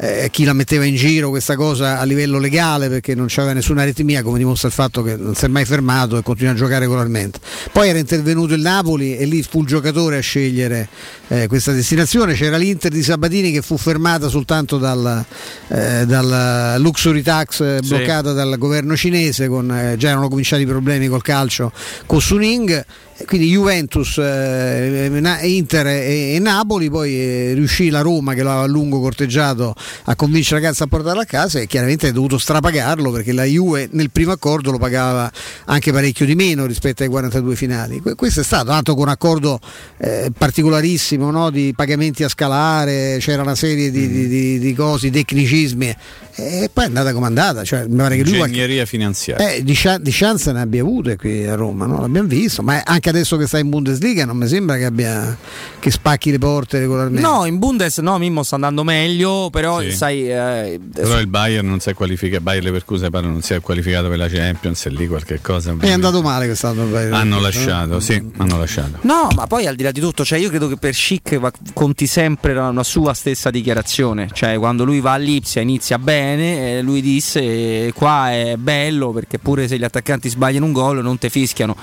eh, 0.00 0.28
chi 0.30 0.44
la 0.44 0.52
metteva 0.52 0.84
in 0.84 0.94
giro 0.94 1.28
questa 1.28 1.56
cosa 1.56 1.98
a 1.98 2.04
livello 2.04 2.38
legale 2.38 2.88
perché 2.88 3.16
non 3.16 3.26
c'aveva 3.28 3.54
nessuna 3.54 3.82
aritmia 3.82 4.22
come 4.22 4.38
dimostra 4.38 4.68
il 4.68 4.74
fatto 4.74 5.02
che 5.02 5.16
non 5.16 5.34
si 5.34 5.44
è 5.44 5.48
mai 5.48 5.64
fermato 5.64 6.16
e 6.16 6.22
continua 6.22 6.52
a 6.52 6.54
giocare 6.54 6.80
regolarmente. 6.80 7.40
Poi 7.72 7.88
era 7.88 7.98
intervenuto 7.98 8.54
il 8.54 8.60
Napoli 8.60 9.16
e 9.16 9.24
lì 9.24 9.42
fu 9.42 9.62
il 9.62 9.66
giocatore 9.66 10.18
a 10.18 10.20
scegliere 10.20 10.88
eh, 11.28 11.48
questa 11.48 11.72
destinazione. 11.72 12.34
C'era 12.34 12.56
l'Inter 12.56 12.92
di 12.92 13.02
Sabatini 13.02 13.50
che 13.50 13.60
fu 13.60 13.76
fermata 13.76 14.28
soltanto 14.28 14.78
dal, 14.78 15.24
eh, 15.68 16.06
dal 16.06 16.76
luxury 16.80 17.22
tax 17.22 17.60
eh, 17.60 17.78
Sì. 17.82 17.88
bloccata 17.88 18.32
dal 18.32 18.56
governo 18.56 18.96
cinese 18.96 19.48
con, 19.48 19.68
eh, 19.72 19.96
già 19.96 20.10
erano 20.10 20.28
cominciati 20.28 20.62
i 20.62 20.66
problemi 20.66 21.08
col 21.08 21.22
calcio 21.22 21.72
con 22.06 22.20
Suning 22.20 22.84
quindi 23.26 23.48
Juventus, 23.48 24.18
eh, 24.18 25.10
Inter 25.42 25.86
e, 25.88 26.38
Napoli, 26.40 26.88
poi 26.88 27.14
eh, 27.14 27.52
riuscì 27.54 27.90
la 27.90 28.00
Roma 28.00 28.34
che 28.34 28.42
l'aveva 28.42 28.62
a 28.62 28.66
lungo 28.66 29.00
corteggiato 29.00 29.74
a 30.04 30.14
convincere 30.14 30.60
la 30.60 30.66
ragazza 30.66 30.84
a 30.84 30.86
portarlo 30.86 31.20
a 31.20 31.24
casa 31.24 31.58
e 31.58 31.66
chiaramente 31.66 32.08
ha 32.08 32.12
dovuto 32.12 32.38
strapagarlo 32.38 33.10
perché 33.10 33.32
la 33.32 33.44
Juve 33.44 33.88
nel 33.92 34.10
primo 34.10 34.32
accordo 34.32 34.70
lo 34.70 34.78
pagava 34.78 35.30
anche 35.66 35.92
parecchio 35.92 36.26
di 36.26 36.34
meno 36.34 36.66
rispetto 36.66 37.02
ai 37.02 37.08
42 37.08 37.56
finali. 37.56 38.00
Que- 38.00 38.14
questo 38.14 38.40
è 38.40 38.44
stato, 38.44 38.66
tanto 38.66 38.94
con 38.94 39.02
un 39.04 39.08
accordo 39.08 39.58
eh, 39.98 40.30
particolarissimo 40.36 41.30
no? 41.30 41.50
di 41.50 41.72
pagamenti 41.74 42.22
a 42.22 42.28
scalare, 42.28 43.16
c'era 43.20 43.42
una 43.42 43.56
serie 43.56 43.90
di, 43.90 44.08
di, 44.08 44.28
di, 44.28 44.58
di 44.58 44.74
cose, 44.74 45.10
tecnicismi 45.10 45.96
e 46.40 46.70
poi 46.72 46.84
è 46.84 46.86
andata 46.86 47.12
come 47.12 47.24
è 47.24 47.28
andata. 47.28 47.64
Cioè, 47.64 47.86
mi 47.88 47.96
pare 47.96 48.16
che 48.16 48.22
lui 48.22 48.38
Ingegneria 48.38 48.86
finanziaria. 48.86 49.54
eh, 49.54 49.64
di 49.64 49.74
chance 49.74 50.52
ne 50.52 50.60
abbia 50.60 50.82
avute 50.82 51.16
qui 51.16 51.44
a 51.46 51.56
Roma, 51.56 51.86
no? 51.86 52.00
l'abbiamo 52.00 52.28
visto, 52.28 52.62
ma 52.62 52.80
anche 52.84 53.07
adesso 53.08 53.36
che 53.36 53.46
sta 53.46 53.58
in 53.58 53.68
Bundesliga 53.68 54.24
non 54.24 54.36
mi 54.36 54.46
sembra 54.48 54.76
che, 54.76 54.84
abbia, 54.84 55.36
che 55.78 55.90
spacchi 55.90 56.30
le 56.30 56.38
porte 56.38 56.78
regolarmente. 56.78 57.20
No, 57.20 57.44
in 57.44 57.58
Bundes 57.58 57.98
no, 57.98 58.18
Mimmo 58.18 58.42
sta 58.42 58.54
andando 58.56 58.84
meglio, 58.84 59.48
però 59.50 59.80
Sì. 59.80 59.92
sai... 59.92 60.30
eh, 60.30 60.80
Però 60.94 61.18
il 61.18 61.26
Bayern 61.26 61.66
non 61.68 61.80
si 61.80 61.90
è 61.90 61.94
qualificato, 61.94 62.42
Bayern 62.42 62.64
Leverkusen 62.64 63.10
pare 63.10 63.26
non 63.26 63.42
si 63.42 63.54
è 63.54 63.60
qualificato 63.60 64.08
per 64.08 64.18
la 64.18 64.28
Champions 64.28 64.86
e 64.86 64.90
lì 64.90 65.06
qualche 65.06 65.40
cosa. 65.40 65.74
È 65.78 65.90
andato 65.90 66.22
male 66.22 66.46
quest'anno. 66.46 66.84
il 66.84 66.90
Bayern. 66.90 67.12
Hanno 67.14 67.40
lasciato, 67.40 68.00
sì, 68.00 68.22
hanno 68.36 68.58
lasciato. 68.58 68.98
No, 69.02 69.28
ma 69.34 69.46
poi 69.46 69.66
al 69.66 69.74
di 69.76 69.82
là 69.82 69.90
di 69.90 70.00
tutto, 70.00 70.24
cioè 70.24 70.38
io 70.38 70.48
credo 70.48 70.68
che 70.68 70.76
per 70.76 70.94
Schick 70.94 71.38
va- 71.38 71.52
conti 71.72 72.06
sempre 72.06 72.54
la- 72.54 72.68
una 72.68 72.82
sua 72.84 73.14
stessa 73.14 73.50
dichiarazione, 73.50 74.28
cioè 74.32 74.56
quando 74.58 74.84
lui 74.84 75.00
va 75.00 75.12
a 75.12 75.16
Lipsia 75.16 75.60
inizia 75.62 75.98
bene, 75.98 76.78
eh, 76.78 76.82
lui 76.82 77.00
disse 77.00 77.40
eh, 77.40 77.92
qua 77.94 78.30
è 78.32 78.56
bello 78.56 79.10
perché 79.12 79.38
pure 79.38 79.68
se 79.68 79.78
gli 79.78 79.84
attaccanti 79.84 80.28
sbagliano 80.28 80.66
un 80.66 80.72
gol 80.72 81.02
non 81.02 81.18
te 81.18 81.30
fischiano. 81.30 81.76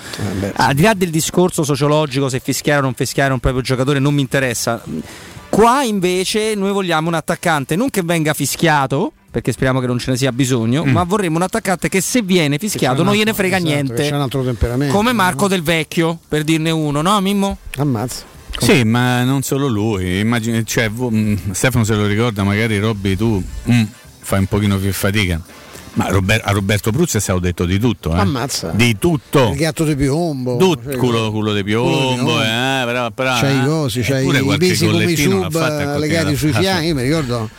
al 0.56 0.74
di 0.74 0.82
là 0.82 0.94
del 0.94 1.10
discorso 1.16 1.64
sociologico 1.64 2.28
se 2.28 2.42
fischiare 2.42 2.80
o 2.80 2.84
non 2.84 2.94
fischiare 2.94 3.32
un 3.32 3.40
proprio 3.40 3.62
giocatore 3.62 4.00
non 4.00 4.14
mi 4.14 4.22
interessa. 4.22 4.84
Qua 5.48 5.84
invece 5.84 6.56
noi 6.56 6.74
vogliamo 6.74 7.08
un 7.08 7.14
attaccante 7.14 7.78
non 7.78 7.90
che 7.90 8.02
venga 8.04 8.34
fischiato, 8.34 9.14
perché 9.32 9.54
speriamo 9.54 9.80
che 9.80 9.88
non 9.88 9.98
ce 9.98 10.12
ne 10.12 10.18
sia 10.18 10.34
bisogno, 10.34 10.84
ma 10.84 11.04
vorremmo 11.04 11.38
un 11.38 11.44
attaccante 11.44 11.88
che 11.88 12.02
se 12.02 12.22
viene 12.22 12.58
fischiato 12.58 13.04
non 13.04 13.14
gliene 13.14 13.34
frega 13.34 13.56
esatto, 13.58 13.72
niente. 13.72 14.10
C'è 14.10 14.16
un 14.16 14.22
altro 14.22 14.44
temperamento. 14.44 14.94
Come 14.94 15.14
Marco 15.14 15.48
Del 15.48 15.64
Vecchio, 15.64 16.20
per 16.28 16.44
dirne 16.44 16.72
uno, 16.72 17.02
no 17.02 17.22
Mimmo? 17.22 17.58
Ammazza. 17.78 18.24
Sì, 18.58 18.84
ma 18.84 19.24
non 19.24 19.42
solo 19.42 19.68
lui. 19.68 20.20
Immagini, 20.20 20.66
cioè, 20.66 20.90
mh, 20.90 21.52
Stefano 21.52 21.86
se 21.86 21.96
lo 21.96 22.06
ricorda, 22.06 22.44
magari 22.44 22.78
Robby 22.80 23.16
tu 23.16 23.42
mm, 23.72 23.84
fai 24.20 24.40
un 24.40 24.46
pochino 24.48 24.78
più 24.78 24.92
fatica. 24.92 25.42
Ma 25.96 26.06
a 26.08 26.52
Roberto 26.52 26.92
Pruzzi 26.92 27.18
è 27.18 27.20
stato 27.20 27.40
detto 27.40 27.66
di 27.66 27.80
tutto. 27.80 28.14
Eh? 28.14 28.20
Ammazza. 28.20 28.72
Di 28.72 28.98
tutto. 28.98 29.52
Il 29.52 29.58
gatto 29.58 29.86
di 29.86 29.96
piombo. 29.96 30.58
Tut- 30.58 30.84
cioè, 30.84 30.98
culo, 30.98 31.32
culo 31.32 31.54
di 31.54 31.64
piombo, 31.64 32.42
eh, 32.42 32.84
però, 32.86 33.12
però, 33.12 33.40
c'hai 33.40 33.56
i 33.56 33.62
eh, 33.62 33.66
cosi, 33.66 34.02
c'hai 34.02 34.28
i 34.28 34.58
pesi 34.58 34.88
come 34.88 35.06
i 35.06 35.16
sub 35.16 35.98
legati 35.98 36.36
sui 36.36 36.52
fianchi. 36.52 36.88
Io 36.88 36.96
mi 36.96 37.04
ricordo 37.04 37.50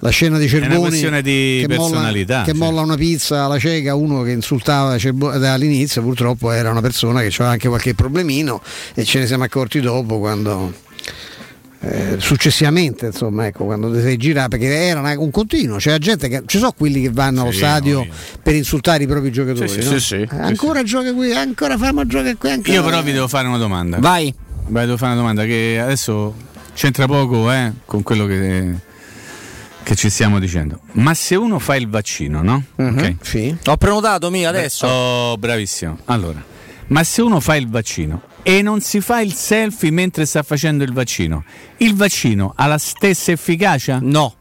la 0.00 0.10
scena 0.10 0.38
di 0.38 0.46
Cerboni 0.46 0.88
questione 0.88 1.22
di 1.22 1.64
che, 1.66 1.74
molla, 1.74 1.90
personalità, 1.90 2.42
che 2.42 2.52
sì. 2.52 2.58
molla 2.58 2.82
una 2.82 2.96
pizza 2.96 3.44
alla 3.44 3.58
cieca, 3.58 3.94
uno 3.94 4.22
che 4.22 4.32
insultava 4.32 4.98
Cerbo- 4.98 5.38
dall'inizio, 5.38 6.02
purtroppo 6.02 6.50
era 6.50 6.70
una 6.70 6.82
persona 6.82 7.20
che 7.20 7.28
aveva 7.28 7.50
anche 7.50 7.68
qualche 7.68 7.94
problemino 7.94 8.60
e 8.94 9.04
ce 9.04 9.20
ne 9.20 9.26
siamo 9.26 9.44
accorti 9.44 9.80
dopo 9.80 10.18
quando 10.18 10.84
eh, 11.80 12.16
successivamente 12.18 13.06
insomma 13.06 13.46
ecco 13.46 13.64
quando 13.66 13.92
ti 13.92 14.00
sei 14.00 14.16
girato 14.16 14.48
perché 14.48 14.66
era 14.66 15.00
una- 15.00 15.18
un 15.18 15.30
continuo 15.30 15.76
c'era 15.76 15.98
gente 15.98 16.26
che 16.28 16.42
ci 16.46 16.56
sono 16.58 16.72
quelli 16.72 17.02
che 17.02 17.10
vanno 17.10 17.42
allo 17.42 17.50
Sì, 17.52 17.58
stadio 17.58 17.98
no, 18.04 18.06
per 18.42 18.54
insultare 18.54 19.04
i 19.04 19.06
propri 19.06 19.30
giocatori 19.30 19.68
Sì, 19.68 19.76
no? 19.76 19.82
sì, 19.82 20.00
sì, 20.00 20.14
Eh, 20.22 20.26
sì, 20.28 20.34
ancora 20.36 20.82
gioca 20.82 21.12
qui 21.12 21.32
ancora 21.32 21.76
famo 21.76 22.06
giocare 22.06 22.36
qui 22.36 22.50
ancora 22.50 22.72
Io 22.74 22.82
però 22.82 23.02
vi 23.02 23.12
devo 23.12 23.28
fare 23.28 23.46
una 23.46 23.58
domanda. 23.58 23.98
Vai. 23.98 24.32
Vai, 24.68 24.84
devo 24.86 24.96
fare 24.96 25.12
una 25.12 25.20
domanda 25.20 25.44
che 25.44 25.78
adesso 25.80 26.34
c'entra 26.74 27.06
poco 27.06 27.52
eh, 27.52 27.70
con 27.84 28.02
quello 28.02 28.26
che, 28.26 28.74
che 29.84 29.94
ci 29.94 30.10
stiamo 30.10 30.40
dicendo. 30.40 30.80
Ma 30.92 31.14
se 31.14 31.36
uno 31.36 31.58
fa 31.60 31.76
il 31.76 31.88
vaccino, 31.88 32.42
no? 32.42 32.64
Ok. 32.74 33.14
Sì. 33.20 33.54
Ho 33.66 33.76
prenotato 33.76 34.28
mio 34.30 34.48
adesso. 34.48 34.86
Oh, 34.88 35.36
bravissimo. 35.36 35.98
Allora, 36.06 36.42
ma 36.88 37.04
se 37.04 37.22
uno 37.22 37.38
fa 37.38 37.54
il 37.54 37.68
vaccino 37.68 38.22
e 38.48 38.62
non 38.62 38.80
si 38.80 39.00
fa 39.00 39.20
il 39.20 39.32
selfie 39.34 39.90
mentre 39.90 40.24
sta 40.24 40.44
facendo 40.44 40.84
il 40.84 40.92
vaccino, 40.92 41.42
il 41.78 41.96
vaccino 41.96 42.52
ha 42.54 42.66
la 42.68 42.78
stessa 42.78 43.32
efficacia? 43.32 43.98
No. 44.00 44.34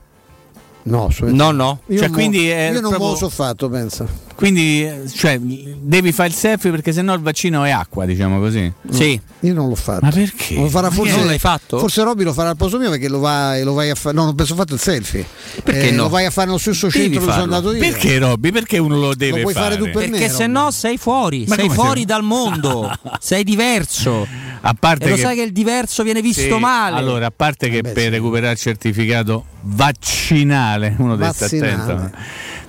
No, 0.84 1.10
no, 1.22 1.50
no. 1.50 1.80
Io, 1.88 1.98
Cioè, 1.98 2.10
mo- 2.10 2.14
quindi 2.14 2.48
è 2.48 2.68
io 2.68 2.74
non 2.82 2.92
proprio- 2.92 3.00
me 3.06 3.12
lo 3.14 3.16
so 3.18 3.30
fatto, 3.30 3.68
pensa. 3.70 4.06
Quindi, 4.36 4.84
eh, 4.84 5.04
cioè, 5.14 5.40
devi 5.40 6.12
fare 6.12 6.28
il 6.28 6.36
selfie 6.36 6.70
perché 6.70 6.92
sennò 6.92 7.14
il 7.14 7.22
vaccino 7.22 7.64
è 7.64 7.70
acqua, 7.72 8.04
diciamo 8.06 8.40
così. 8.40 8.70
Sì. 8.92 9.18
Io 9.40 9.54
non 9.54 9.70
l'ho 9.70 9.76
fatto. 9.76 10.04
Ma 10.04 10.12
perché? 10.12 10.56
Lo 10.56 10.68
farà 10.68 10.90
forse, 10.92 11.16
non 11.16 11.26
l'hai 11.28 11.40
fatto? 11.40 11.80
Forse 11.80 12.04
Robby 12.04 12.24
lo 12.24 12.34
farà 12.34 12.50
al 12.50 12.58
posto 12.58 12.78
mio 12.78 12.90
perché 12.90 13.08
lo 13.08 13.20
vai, 13.20 13.64
lo 13.64 13.72
vai 13.74 13.90
a 13.92 13.96
fare. 13.96 14.14
No, 14.14 14.26
non 14.26 14.36
penso 14.36 14.56
fatto 14.56 14.74
il 14.74 14.80
selfie. 14.82 15.26
Perché 15.64 15.88
Eh, 15.88 15.92
no? 15.92 16.04
Lo 16.04 16.10
vai 16.10 16.26
a 16.26 16.32
fare 16.32 16.48
nello 16.48 16.58
stesso 16.60 16.88
Devi 16.88 17.04
centro 17.04 17.20
dove 17.22 17.32
sono 17.32 17.44
andato 17.44 17.72
io. 17.74 17.80
Perché 17.80 18.18
Robby? 18.18 18.52
Perché 18.52 18.78
uno 18.78 18.98
lo 19.00 19.14
deve 19.16 19.42
puoi 19.42 19.54
fare 19.54 19.78
tu 19.78 19.86
per 19.86 20.10
me, 20.10 20.18
Perché 20.18 20.30
se 20.30 20.48
no 20.48 20.70
sei 20.72 20.98
fuori, 20.98 21.46
Ma 21.48 21.56
sei 21.56 21.70
fuori 21.70 22.00
sei- 22.00 22.06
dal 22.06 22.24
mondo, 22.24 22.92
sei 23.22 23.44
diverso. 23.46 24.28
A 24.62 24.76
parte 24.78 25.06
e 25.06 25.10
lo 25.10 25.16
che- 25.16 25.22
sai 25.22 25.36
che 25.38 25.44
il 25.44 25.52
diverso 25.54 26.04
viene 26.04 26.22
visto 26.22 26.42
Sì, 26.42 26.50
male. 26.60 26.98
Allora, 26.98 27.28
a 27.28 27.34
parte 27.34 27.70
che 27.70 27.84
per 27.84 28.12
recuperare 28.12 28.52
il 28.54 28.60
certificato 28.60 29.46
vaccinale, 29.62 30.96
uno 30.98 31.16
deve 31.16 31.32
stare 31.34 31.72
attento. 31.72 32.12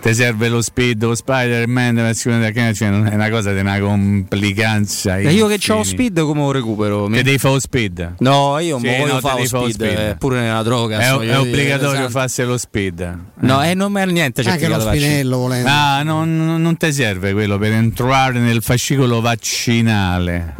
Ti 0.00 0.14
serve 0.14 0.48
lo 0.48 0.60
speed, 0.62 1.02
lo 1.02 1.14
Spider-Man, 1.16 1.55
la 1.64 2.12
sicurezza 2.12 2.50
che- 2.50 2.74
cioè, 2.74 2.90
non 2.90 3.06
è 3.06 3.14
una 3.14 3.30
cosa 3.30 3.52
di 3.52 3.60
una 3.60 3.78
complicanza. 3.78 5.18
E 5.18 5.32
io 5.32 5.46
che 5.46 5.72
ho 5.72 5.82
speed 5.82 6.20
come 6.20 6.40
lo 6.40 6.50
recupero? 6.52 7.06
Che 7.06 7.22
devi 7.22 7.38
fare 7.38 7.54
lo 7.54 7.60
speed? 7.60 8.14
No, 8.18 8.58
io 8.58 8.78
Sì, 8.78 8.86
voglio 8.86 9.12
no, 9.14 9.20
fare 9.20 9.46
speed, 9.46 9.70
speed. 9.72 9.98
eh, 9.98 10.16
pure 10.18 10.40
nella 10.40 10.62
droga. 10.62 10.98
È, 10.98 11.04
insomma, 11.04 11.24
è 11.24 11.38
obbligatorio 11.38 11.92
esatto. 11.92 12.10
farsi 12.10 12.42
lo 12.42 12.58
speed. 12.58 13.18
No, 13.40 13.62
e 13.62 13.74
non 13.74 13.96
è 13.96 14.04
niente 14.06 14.42
Anche 14.42 14.68
lo 14.68 14.80
spinello 14.80 15.38
volendo. 15.38 15.68
Ah, 15.70 16.02
non, 16.02 16.60
non 16.60 16.76
ti 16.76 16.92
serve 16.92 17.32
quello 17.32 17.58
per 17.58 17.72
entrare 17.72 18.38
nel 18.38 18.62
fascicolo 18.62 19.20
vaccinale. 19.20 20.54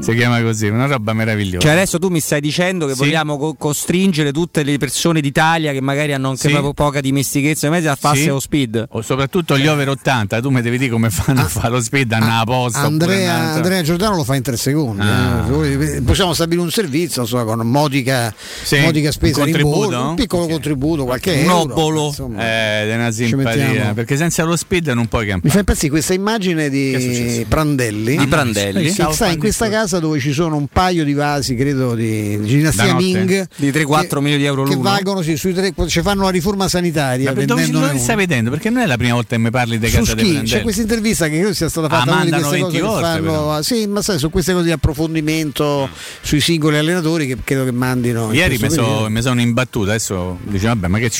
Si 0.00 0.14
chiama 0.14 0.40
così, 0.42 0.68
una 0.68 0.86
roba 0.86 1.12
meravigliosa. 1.12 1.60
Cioè 1.66 1.72
adesso 1.72 1.98
tu 1.98 2.08
mi 2.08 2.20
stai 2.20 2.40
dicendo 2.40 2.86
che 2.86 2.94
Sì. 2.94 2.98
vogliamo 3.00 3.38
co- 3.38 3.54
costringere 3.54 4.32
tutte 4.32 4.62
le 4.62 4.78
persone 4.78 5.20
d'Italia 5.20 5.72
che 5.72 5.80
magari 5.80 6.12
hanno 6.12 6.30
anche 6.30 6.48
Sì. 6.48 6.70
poca 6.74 7.00
dimestichezza 7.00 7.66
in 7.66 7.72
mezzo 7.72 7.90
a 7.90 7.96
farsi 7.96 8.22
Sì. 8.22 8.28
lo 8.28 8.40
speed. 8.40 8.86
O 8.90 9.02
soprattutto 9.02 9.56
gli 9.58 9.66
over 9.66 9.88
80, 9.90 10.31
tu 10.40 10.50
mi 10.50 10.60
devi 10.62 10.78
dire 10.78 10.90
come 10.90 11.10
fanno 11.10 11.40
a 11.40 11.48
fare 11.48 11.70
lo 11.70 11.80
speed, 11.82 12.12
hanno 12.12 12.26
la 12.26 12.42
posta. 12.44 12.80
Andrea. 12.80 13.52
Andrea 13.54 13.82
Giordano 13.82 14.16
lo 14.16 14.24
fa 14.24 14.34
in 14.36 14.42
tre 14.42 14.56
secondi. 14.56 15.02
Ah. 15.02 15.44
eh. 15.46 15.50
Voi- 15.50 16.00
Possiamo 16.02 16.32
stabilire 16.34 16.62
un 16.64 16.70
servizio 16.70 17.22
insomma, 17.22 17.44
con 17.44 17.60
modica, 17.66 18.34
Sì, 18.62 18.78
modica 18.80 19.10
spesa 19.12 19.42
un 19.44 19.52
rimborso, 19.52 20.08
un 20.08 20.14
piccolo 20.14 20.46
contributo, 20.46 21.04
qualche 21.04 21.32
Un 21.32 21.38
euro. 21.38 21.60
obolo. 21.60 22.06
insomma. 22.08 22.42
Eh, 22.42 22.94
una 22.94 23.10
simpatia. 23.10 23.92
Perché 23.94 24.16
senza 24.16 24.44
lo 24.44 24.56
speed 24.56 24.88
non 24.88 25.06
puoi 25.08 25.24
Mi 25.24 25.30
campare. 25.30 25.52
fa 25.52 25.58
impazzire 25.60 25.90
questa 25.90 26.14
immagine 26.14 26.68
Che 26.70 26.70
di? 26.70 27.46
Prandelli. 27.48 28.16
Di 28.16 28.26
Prandelli. 28.26 28.90
Che 28.92 29.06
sta 29.12 29.28
in 29.28 29.38
questa 29.38 29.68
casa 29.68 29.98
dove 29.98 30.18
ci 30.20 30.32
sono 30.32 30.56
un 30.56 30.66
paio 30.68 31.04
di 31.04 31.12
vasi, 31.14 31.54
credo, 31.54 31.94
di, 31.94 32.38
di 32.40 32.60
notte? 32.62 32.94
Ming. 32.94 33.48
Di 33.56 33.70
3-4 33.70 34.18
che- 34.18 34.20
milioni 34.20 34.38
di 34.38 34.44
euro 34.44 34.64
Che 34.64 34.74
l'uno. 34.74 34.82
valgono 34.90 35.22
sì, 35.22 35.36
sui 35.36 35.52
tre- 35.54 35.72
ci 35.86 36.02
fanno 36.02 36.22
la 36.24 36.30
riforma 36.30 36.68
sanitaria. 36.68 37.32
Ma 37.32 37.44
dove, 37.44 37.68
dove 37.70 37.98
stai 37.98 38.16
vedendo? 38.16 38.50
Perché 38.50 38.70
non 38.70 38.82
è 38.82 38.86
la 38.86 38.96
prima 38.96 39.14
volta 39.14 39.36
che 39.36 39.42
mi 39.42 39.50
parli 39.50 39.78
di 39.78 39.88
casa 39.90 40.14
Prandelli. 40.30 40.48
c'è 40.48 40.62
questa 40.62 40.80
intervista 40.82 41.28
che 41.28 41.38
credo 41.38 41.54
sia 41.54 41.68
stata 41.68 41.88
fatta 41.88 42.10
Ah, 42.10 42.14
una 42.14 42.24
di 42.24 42.30
queste 42.30 42.50
20 42.50 42.78
cose 42.78 42.80
volte, 42.80 43.02
fanno, 43.26 43.62
sì, 43.62 43.86
ma 43.86 44.02
sai, 44.02 44.18
su 44.18 44.30
queste 44.30 44.52
cose 44.52 44.64
di 44.64 44.70
approfondimento 44.72 45.88
sui 46.20 46.40
singoli 46.40 46.76
allenatori 46.78 47.26
che 47.26 47.36
credo 47.42 47.64
che 47.64 47.72
mandino. 47.72 48.26
in 48.28 48.34
Ieri 48.34 48.58
mi, 48.60 48.70
so- 48.70 49.06
mi 49.08 49.22
sono 49.22 49.40
imbattuto, 49.40 49.88
adesso 49.90 50.38
dice 50.42 50.66
vabbè 50.66 50.86
ma, 50.88 50.98
che 50.98 51.10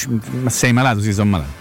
ma 0.43 0.51
sei 0.51 0.73
malato? 0.73 1.01
Sì, 1.01 1.13
sono 1.13 1.31
malato. 1.31 1.61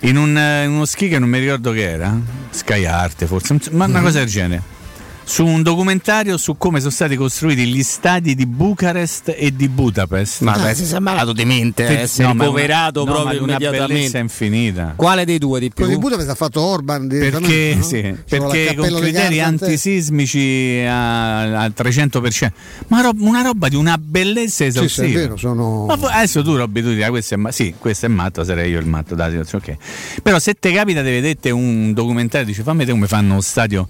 In, 0.00 0.16
un, 0.16 0.30
in 0.64 0.70
uno 0.70 0.84
ski 0.86 1.08
che 1.08 1.18
non 1.18 1.28
mi 1.28 1.38
ricordo 1.38 1.72
che 1.72 1.82
era, 1.90 2.18
Sky 2.50 2.84
Arte 2.86 3.26
forse, 3.26 3.54
ma 3.72 3.86
Mhm. 3.86 3.90
una 3.92 4.00
cosa 4.02 4.18
del 4.20 4.28
genere. 4.28 4.62
Su 5.22 5.46
un 5.46 5.62
documentario 5.62 6.36
su 6.36 6.56
come 6.56 6.80
sono 6.80 6.90
stati 6.90 7.14
costruiti 7.14 7.64
gli 7.66 7.84
stadi 7.84 8.34
di 8.34 8.46
Bucarest 8.46 9.32
e 9.36 9.54
di 9.54 9.68
Budapest. 9.68 10.40
Ma 10.40 10.58
beh, 10.58 10.74
si 10.74 10.84
sei 10.84 10.98
malato 10.98 11.32
di 11.32 11.44
mente, 11.44 11.86
Che- 11.86 12.00
eh, 12.02 12.06
sei 12.08 12.26
no, 12.26 12.32
una- 12.32 12.44
no, 12.46 13.04
proprio 13.04 13.42
una 13.44 13.58
bellezza 13.58 14.18
infinita. 14.18 14.94
Quale 14.96 15.24
dei 15.24 15.38
due 15.38 15.60
di 15.60 15.66
più? 15.68 15.84
Quello 15.84 15.92
di 15.92 15.98
Budapest 16.00 16.30
ha 16.30 16.34
fatto 16.34 16.60
Orban 16.60 17.06
Perché, 17.06 17.74
no? 17.76 17.82
sì, 17.84 18.14
perché 18.28 18.74
con 18.76 18.88
criteri 18.98 19.40
antisismici 19.40 20.82
a- 20.84 21.62
al 21.62 21.72
300%, 21.76 22.52
ma 22.88 23.00
rob- 23.00 23.20
una 23.20 23.42
roba 23.42 23.68
di 23.68 23.76
una 23.76 23.96
bellezza 23.98 24.64
Sì, 24.64 24.70
sì, 24.70 24.78
esaustiva. 24.78 25.06
è 25.06 25.12
vero, 25.12 25.36
sono... 25.36 25.86
Ma 25.86 25.94
adesso 26.10 26.42
tu 26.42 26.56
Robby 26.56 26.82
tu 26.82 26.88
dirai 26.88 27.10
questo 27.10 27.34
è, 27.34 27.36
ma- 27.36 27.52
sì, 27.52 27.72
questo 27.78 28.06
è 28.06 28.08
matto, 28.08 28.42
sarei 28.42 28.70
io 28.72 28.80
il 28.80 28.86
matto 28.86 29.14
della 29.14 29.28
situazione, 29.30 29.64
ok. 29.64 30.22
Però 30.22 30.40
se 30.40 30.54
te 30.54 30.72
capita 30.72 31.02
di 31.02 31.10
vedere 31.10 31.50
un 31.52 31.92
documentario 31.92 32.44
dici 32.46 32.62
fammi 32.62 32.78
vedere 32.78 32.96
come 32.96 33.06
fanno 33.06 33.36
lo 33.36 33.40
stadio 33.40 33.86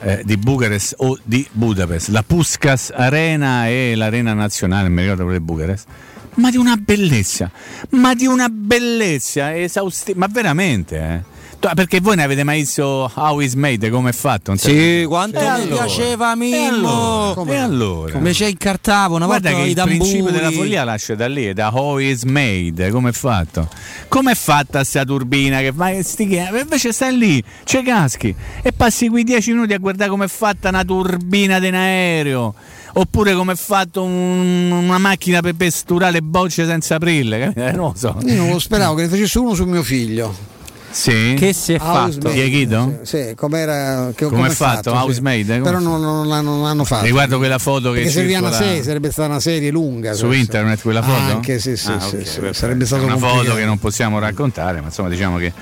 eh, 0.00 0.22
di 0.24 0.36
Bucarest 0.36 0.94
o 0.98 1.18
di 1.22 1.46
Budapest, 1.50 2.08
la 2.08 2.22
Puskas 2.22 2.92
Arena 2.94 3.68
e 3.68 3.94
l'Arena 3.96 4.34
Nazionale, 4.34 4.88
mi 4.88 5.02
ricordo 5.02 5.30
di 5.30 5.40
Bucarest. 5.40 5.86
Ma 6.34 6.50
di 6.50 6.56
una 6.56 6.76
bellezza, 6.76 7.50
ma 7.90 8.14
di 8.14 8.26
una 8.26 8.48
bellezza 8.48 9.56
esaustiva, 9.56 10.20
ma 10.20 10.28
veramente, 10.30 10.96
eh. 10.96 11.36
Tu- 11.60 11.68
Perché 11.74 12.00
voi 12.00 12.14
ne 12.14 12.22
avete 12.22 12.44
mai 12.44 12.60
visto 12.60 13.10
How 13.12 13.40
is 13.40 13.54
Made, 13.54 13.90
come 13.90 14.10
è 14.10 14.12
fatto? 14.12 14.50
Non 14.50 14.58
Sì, 14.58 15.04
quanto 15.08 15.38
E 15.40 15.42
mi 15.42 15.48
allora? 15.48 15.84
piaceva 15.84 16.36
Mimmo. 16.36 17.32
allora? 17.32 17.52
E 17.52 17.56
allora? 17.56 18.12
Come 18.12 18.32
ci 18.32 18.48
incartavo 18.48 19.16
una 19.16 19.26
Guarda 19.26 19.48
volta 19.50 19.62
che 19.64 19.66
i 19.66 19.70
il 19.72 19.76
tamburi. 19.76 19.98
principio 19.98 20.30
della 20.30 20.50
follia 20.52 20.84
lascia 20.84 21.16
da 21.16 21.26
lì, 21.26 21.52
da 21.52 21.74
how 21.74 21.98
is 21.98 22.22
made, 22.22 22.90
come 22.90 23.08
è 23.10 23.12
fatto. 23.12 23.68
Come 24.06 24.30
è 24.30 24.34
fatta 24.36 24.84
sta 24.84 25.04
turbina? 25.04 25.58
Che 25.58 25.74
che- 26.16 26.48
invece 26.60 26.92
stai 26.92 27.18
lì, 27.18 27.42
c'è 27.64 27.82
caschi 27.82 28.32
e 28.62 28.72
passi 28.72 29.08
quei 29.08 29.24
10 29.24 29.50
minuti 29.50 29.72
a 29.72 29.78
guardare 29.78 30.10
come 30.10 30.26
è 30.26 30.28
fatta 30.28 30.68
una 30.68 30.84
turbina 30.84 31.58
di 31.58 31.66
un 31.66 31.74
aereo. 31.74 32.54
Oppure 32.92 33.34
come 33.34 33.54
è 33.54 33.56
fatto 33.56 34.04
un- 34.04 34.70
una 34.70 34.98
macchina 34.98 35.40
per 35.40 35.54
pesturare 35.54 36.22
bocce 36.22 36.66
senza 36.66 36.94
aprirle, 36.94 37.38
capito? 37.40 37.66
Eh, 37.66 37.72
non 37.72 37.86
lo 37.86 37.94
so. 37.96 38.16
Io 38.26 38.34
non 38.36 38.50
lo 38.50 38.58
speravo 38.60 38.94
che 38.94 39.02
ne 39.02 39.08
facesse 39.08 39.38
uno 39.40 39.54
su 39.54 39.64
mio 39.64 39.82
figlio. 39.82 40.56
Sì. 40.98 41.34
Che 41.38 41.52
si 41.52 41.74
è 41.74 41.78
House 41.80 42.14
fatto? 42.20 42.32
Guido? 42.32 42.98
Sì, 43.02 43.16
sì, 43.28 43.34
com'era, 43.36 44.10
che, 44.16 44.24
Come 44.26 44.48
è 44.48 44.50
fatto? 44.50 44.90
sì. 44.90 44.96
House 44.96 45.20
made? 45.20 45.60
Però 45.60 45.78
non, 45.78 46.00
non 46.00 46.26
l'hanno, 46.26 46.50
non 46.54 46.62
l'hanno 46.62 46.84
fatto. 46.84 47.04
Riguardo 47.04 47.38
quella 47.38 47.58
foto 47.58 47.92
che 47.92 48.10
circola 48.10 48.50
serie, 48.50 48.82
sarebbe 48.82 49.12
stata 49.12 49.28
una 49.28 49.38
serie 49.38 49.70
lunga. 49.70 50.12
su 50.14 50.24
questa. 50.26 50.42
internet 50.42 50.80
quella 50.82 51.02
foto? 51.02 51.34
Anche 51.36 51.60
sì, 51.60 51.76
sì, 51.76 51.92
Ah, 51.92 52.00
sì, 52.00 52.16
ok, 52.16 52.26
sì, 52.26 52.34
perfetto. 52.40 52.52
sarebbe 52.52 52.84
stato 52.84 53.02
È 53.02 53.04
una 53.04 53.12
complicato. 53.14 53.44
foto 53.44 53.56
che 53.56 53.64
non 53.64 53.78
possiamo 53.78 54.18
raccontare, 54.18 54.80
ma 54.80 54.86
insomma 54.86 55.08
diciamo 55.08 55.36
che 55.36 55.52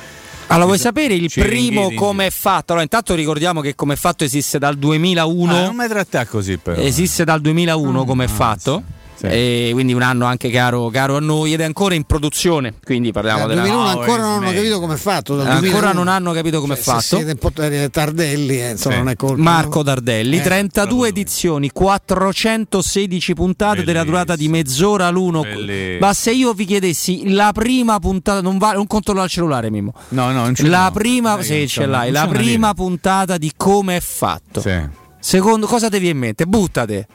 Allora, 0.47 0.65
vuoi 0.67 0.79
sapere 0.79 1.13
il 1.13 1.29
Ci 1.29 1.41
primo 1.41 1.93
come 1.93 2.27
è 2.29 2.31
fatto? 2.31 2.73
Allora, 2.73 2.83
intanto 2.83 3.15
ricordiamo 3.15 3.61
che 3.61 3.75
come 3.75 3.93
è 3.93 3.97
fatto 3.99 4.25
esiste 4.25 4.59
dal 4.59 4.77
2001. 4.79 5.55
Ah, 5.55 5.63
non 5.67 5.77
mi 5.77 5.87
trattare 5.87 6.27
così 6.27 6.57
però. 6.57 6.81
Esiste 6.81 7.25
dal 7.25 7.43
2001 7.43 8.05
come 8.07 8.25
è 8.25 8.29
fatto. 8.29 8.83
Sì. 9.17 9.27
E 9.27 9.71
quindi 9.73 9.93
un 9.93 10.03
anno 10.03 10.25
anche 10.27 10.51
caro, 10.51 10.89
caro 10.91 11.17
a 11.17 11.21
noi 11.21 11.53
ed 11.55 11.61
è 11.61 11.65
ancora 11.65 11.95
in 11.95 12.05
produzione. 12.05 12.75
Quindi 12.85 13.13
parliamo 13.13 13.41
Dal 13.41 13.49
della 13.49 13.63
2001 13.63 13.83
No, 13.83 13.89
ancora 14.01 14.17
è 14.17 14.21
non 14.21 14.33
hanno 14.45 14.53
capito 14.53 14.81
come 14.81 14.95
è 14.95 14.99
fatto. 14.99 15.33
Ancora 15.41 15.59
2001. 15.59 15.93
non 15.93 16.09
hanno 16.09 16.33
capito 16.33 16.61
come 16.61 16.75
è 16.75 16.77
Se 16.77 16.83
fatto. 16.83 17.01
siete 17.03 17.31
un 17.33 17.39
po' 17.39 17.51
tar- 17.51 17.91
tardelli, 17.91 18.61
eh, 18.61 18.71
insomma, 18.71 18.95
Sì. 18.95 19.01
non 19.01 19.09
è 19.11 19.17
colpa. 19.17 19.43
Marco 19.43 19.77
no? 19.79 19.83
Dardelli, 19.85 20.39
Eh, 20.39 20.43
32 20.43 21.09
edizioni, 21.09 21.71
416 21.71 23.35
puntate 23.35 23.85
della 23.85 24.05
durata 24.05 24.37
di 24.37 24.49
mezz'ora 24.49 25.09
l'uno. 25.11 25.43
Bellissimo. 25.43 25.99
Ma 26.01 26.13
se 26.15 26.33
io 26.33 26.53
vi 26.53 26.65
chiedessi 26.65 27.33
la 27.33 27.53
prima 27.53 27.99
puntata, 27.99 28.41
non, 28.41 28.59
va, 28.59 28.73
non 28.73 28.87
controllo 28.87 29.23
il 29.25 29.31
cellulare, 29.31 29.71
Mimmo. 29.71 29.93
No, 30.09 30.27
no, 30.33 30.43
non 30.43 30.55
ce 30.55 30.67
La 30.69 30.87
l'ho. 30.87 30.91
prima, 30.93 31.39
è 31.39 31.43
se 31.43 31.67
ce 31.67 31.87
l'hai, 31.87 32.11
la 32.11 32.27
prima 32.27 32.75
puntata 32.75 33.37
di 33.39 33.53
come 33.57 33.97
è 33.97 34.01
fatto. 34.01 34.61
Sì. 34.61 35.05
Secondo 35.19 35.67
cosa 35.67 35.89
ti 35.89 35.99
viene 35.99 36.15
in 36.15 36.19
mente? 36.19 36.45
Buttate. 36.47 37.07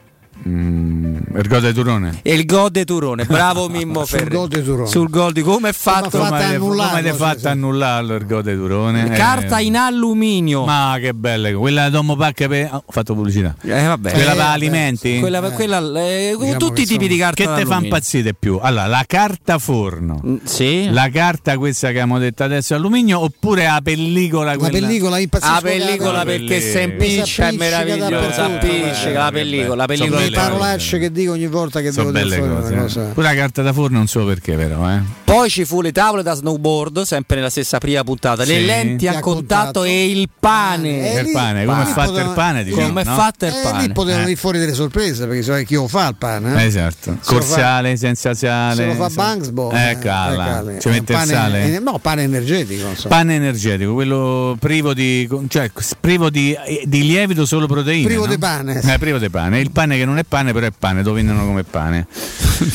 Mm, 0.47 1.17
Ergode 1.35 1.71
Turone. 1.71 2.19
E 2.23 2.33
il 2.33 2.45
gol 2.45 2.71
de 2.71 2.83
Turone, 2.83 3.25
bravo 3.25 3.69
Mimmo 3.69 4.05
Sul 4.05 4.17
Ferri. 4.19 4.35
gol 4.35 4.47
di 4.47 4.63
Turone. 4.63 4.87
Sul 4.89 5.07
gol 5.09 5.33
di 5.33 5.41
come 5.41 5.69
è 5.69 5.71
fatto. 5.73 6.09
Come 6.09 6.23
ha 6.23 6.29
fatto 6.29 6.29
Come 6.31 6.37
avete- 6.39 6.55
annullarlo, 6.55 6.87
come 6.89 6.99
avete 6.99 7.13
sì, 7.15 7.19
fatto 7.21 7.39
sì. 7.39 7.47
a 7.47 7.51
annullarlo 7.51 8.13
Ergode 8.15 8.55
Turone? 8.55 9.09
Carta 9.11 9.57
Eh, 9.59 9.63
in 9.65 9.75
alluminio. 9.77 10.65
Ma 10.65 10.97
che 10.99 11.13
bella, 11.13 11.51
quella 11.51 11.89
Domo 11.89 12.15
Pacche 12.15 12.47
per... 12.47 12.69
ah, 12.71 12.77
ho 12.77 12.83
fatto 12.87 13.13
pubblicità. 13.13 13.55
Eh, 13.61 13.83
vabbè. 13.85 14.11
Quella 14.13 14.31
Eh, 14.31 14.35
per 14.35 14.45
alimenti? 14.45 15.19
Quella, 15.19 15.41
quella, 15.51 15.77
eh, 16.01 16.35
Diciamo 16.39 16.57
tutti 16.57 16.81
i 16.81 16.85
tipi 16.87 17.07
di 17.07 17.17
carta 17.17 17.43
Che 17.43 17.53
te 17.61 17.65
fa 17.67 17.79
impazzire 17.79 18.33
più? 18.33 18.57
Allora, 18.59 18.87
la 18.87 19.03
carta 19.05 19.59
forno. 19.59 20.21
Mm, 20.25 20.35
Sì. 20.43 20.89
La 20.89 21.09
carta 21.13 21.55
questa 21.57 21.87
che 21.87 21.93
abbiamo 21.99 22.17
detto 22.17 22.43
adesso 22.43 22.73
alluminio 22.73 23.19
oppure 23.19 23.65
la 23.65 23.79
pellicola 23.83 24.51
La 24.53 24.57
quella? 24.57 24.79
pellicola 24.87 25.19
impazzisco 25.19 25.53
La 25.53 25.61
pellicola 25.61 26.23
perché 26.23 26.61
si 26.61 26.81
impiccia 26.81 27.47
è 27.49 27.51
meravigliosa. 27.51 28.59
eh. 28.59 29.13
la 29.13 29.29
pellicola. 29.31 29.75
La 29.75 29.85
pellicola 29.85 30.20
le 30.29 30.35
parolacce 30.35 30.97
che 30.99 31.11
dico 31.11 31.31
ogni 31.31 31.47
volta 31.47 31.81
che 31.81 31.91
Sono 31.91 32.11
devo 32.11 32.27
dire 32.29 32.39
cose. 32.39 32.49
una 32.73 32.79
eh. 32.79 32.81
cosa. 32.83 33.01
Pure 33.13 33.27
la 33.27 33.35
carta 33.35 33.61
da 33.61 33.73
forno 33.73 33.97
non 33.97 34.07
so 34.07 34.25
perché 34.25 34.55
però, 34.55 34.89
eh. 34.89 34.99
Poi 35.23 35.49
ci 35.49 35.65
fu 35.65 35.81
le 35.81 35.91
tavole 35.91 36.23
da 36.23 36.33
snowboard, 36.33 37.01
sempre 37.03 37.37
nella 37.37 37.49
stessa 37.49 37.77
prima 37.77 38.03
puntata, 38.03 38.43
le 38.43 38.59
Sì. 38.59 38.65
lenti 38.65 39.07
a 39.07 39.19
contatto 39.19 39.29
contatto. 39.31 39.83
e 39.85 40.09
il 40.09 40.29
pane. 40.39 41.13
Eh, 41.13 41.21
il 41.21 41.31
pane, 41.31 41.65
come 41.65 41.81
è 41.83 41.85
fatto 41.85 42.11
potevano- 42.11 42.29
il 42.29 42.35
pane, 42.35 42.69
Come 42.69 43.01
è 43.01 43.05
fatto 43.05 43.45
il 43.45 43.53
pane? 43.63 43.81
lì 43.87 43.93
potevano 43.93 44.11
Eh. 44.11 44.25
venire 44.25 44.35
fuori 44.39 44.59
delle 44.59 44.73
sorprese 44.73 45.25
perché 45.27 45.43
sai 45.43 45.65
chi 45.65 45.75
lo 45.75 45.87
fa 45.87 46.07
il 46.09 46.15
pane? 46.15 46.61
eh? 46.61 46.65
Esatto. 46.65 47.17
Corsiale, 47.23 47.95
senza 47.97 48.33
sale. 48.33 48.75
Se 48.75 48.85
lo 48.85 48.93
fa 48.93 49.09
Bangsbo. 49.13 49.71
Eh, 49.71 49.97
cala. 49.99 50.63
Ci 50.79 50.89
mette 50.89 51.11
il 51.13 51.17
pane, 51.17 51.25
sale. 51.33 51.79
No, 51.79 51.97
pane 51.99 52.23
energetico. 52.23 52.87
Pane 53.07 53.35
energetico, 53.35 53.93
quello 53.93 54.55
privo 54.59 54.93
di, 54.93 55.27
cioè, 55.47 55.71
privo 55.99 56.29
di, 56.29 56.55
di 56.83 57.03
lievito 57.03 57.45
solo 57.45 57.67
proteine. 57.67 58.05
Privo 58.07 58.25
no? 58.25 58.31
di 58.31 58.37
pane. 58.37 58.81
Eh, 58.83 58.97
privo 58.99 59.17
di 59.17 59.29
pane. 59.29 59.59
Il 59.59 59.71
pane 59.71 59.97
che 59.97 60.05
non 60.05 60.10
è 60.17 60.23
pane, 60.23 60.53
però 60.53 60.65
è 60.67 60.71
pane, 60.77 61.03
lo 61.03 61.13
vendono 61.13 61.45
come 61.45 61.63
pane. 61.63 62.07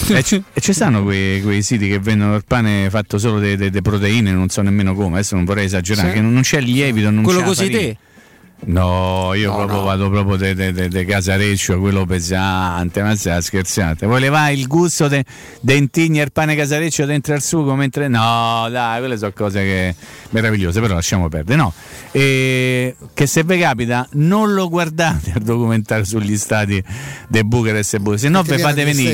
e, 0.08 0.22
ci, 0.22 0.42
e 0.52 0.60
ci 0.60 0.72
stanno 0.72 1.02
quei, 1.02 1.40
quei 1.42 1.62
siti 1.62 1.88
che 1.88 1.98
vendono 1.98 2.34
il 2.36 2.44
pane 2.46 2.88
fatto 2.90 3.18
solo 3.18 3.40
di 3.40 3.82
proteine, 3.82 4.32
non 4.32 4.48
so 4.48 4.62
nemmeno 4.62 4.94
come. 4.94 5.14
Adesso 5.14 5.34
non 5.34 5.44
vorrei 5.44 5.66
esagerare, 5.66 6.08
Sì. 6.08 6.14
che 6.14 6.20
non, 6.20 6.32
non 6.32 6.42
c'è 6.42 6.58
il 6.58 6.70
lievito, 6.70 7.10
non 7.10 7.22
Quello 7.22 7.40
c'è 7.40 7.46
così 7.46 7.68
te? 7.70 7.96
No, 8.58 9.34
io 9.34 9.54
proprio 9.54 9.82
vado 9.82 10.10
proprio 10.10 10.36
de, 10.38 10.54
de, 10.54 10.72
de, 10.72 10.88
de 10.88 11.04
Casareccio, 11.04 11.78
quello 11.78 12.06
pesante, 12.06 13.02
ma 13.02 13.14
stai 13.14 13.40
scherzate. 13.42 14.06
Voleva 14.06 14.48
il 14.48 14.66
gusto 14.66 15.08
de, 15.08 15.24
dentigni 15.60 16.20
al 16.20 16.32
pane 16.32 16.56
Casareccio 16.56 17.04
dentro 17.04 17.34
al 17.34 17.42
sugo 17.42 17.74
mentre. 17.74 18.08
No, 18.08 18.66
dai, 18.70 18.98
quelle 19.00 19.18
sono 19.18 19.32
cose 19.34 19.60
che 19.60 19.94
meravigliose, 20.30 20.80
però 20.80 20.94
lasciamo 20.94 21.28
perdere. 21.28 21.56
No. 21.56 21.72
E 22.10 22.96
che 23.12 23.26
se 23.26 23.44
vi 23.44 23.58
capita, 23.58 24.08
non 24.12 24.52
lo 24.54 24.68
guardate 24.70 25.32
al 25.34 25.42
documentario 25.42 26.04
sugli 26.04 26.36
stati 26.36 26.82
dei 27.28 27.44
Bucarest 27.44 27.94
e 27.94 27.98
Budapest, 27.98 28.24
se 28.24 28.30
no 28.30 28.42
vi 28.42 28.58
fate 28.58 28.84
venire. 28.84 29.10
eh? 29.10 29.12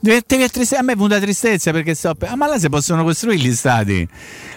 Tristezza- 0.00 0.78
A 0.78 0.82
me 0.82 0.92
è 0.92 0.96
venuta 0.96 1.20
tristezza 1.20 1.70
perché 1.72 1.94
sto. 1.94 2.16
Ah, 2.26 2.36
ma 2.36 2.48
là 2.48 2.58
si 2.58 2.68
possono 2.70 3.04
costruire 3.04 3.38
gli 3.40 3.52
stati. 3.54 4.08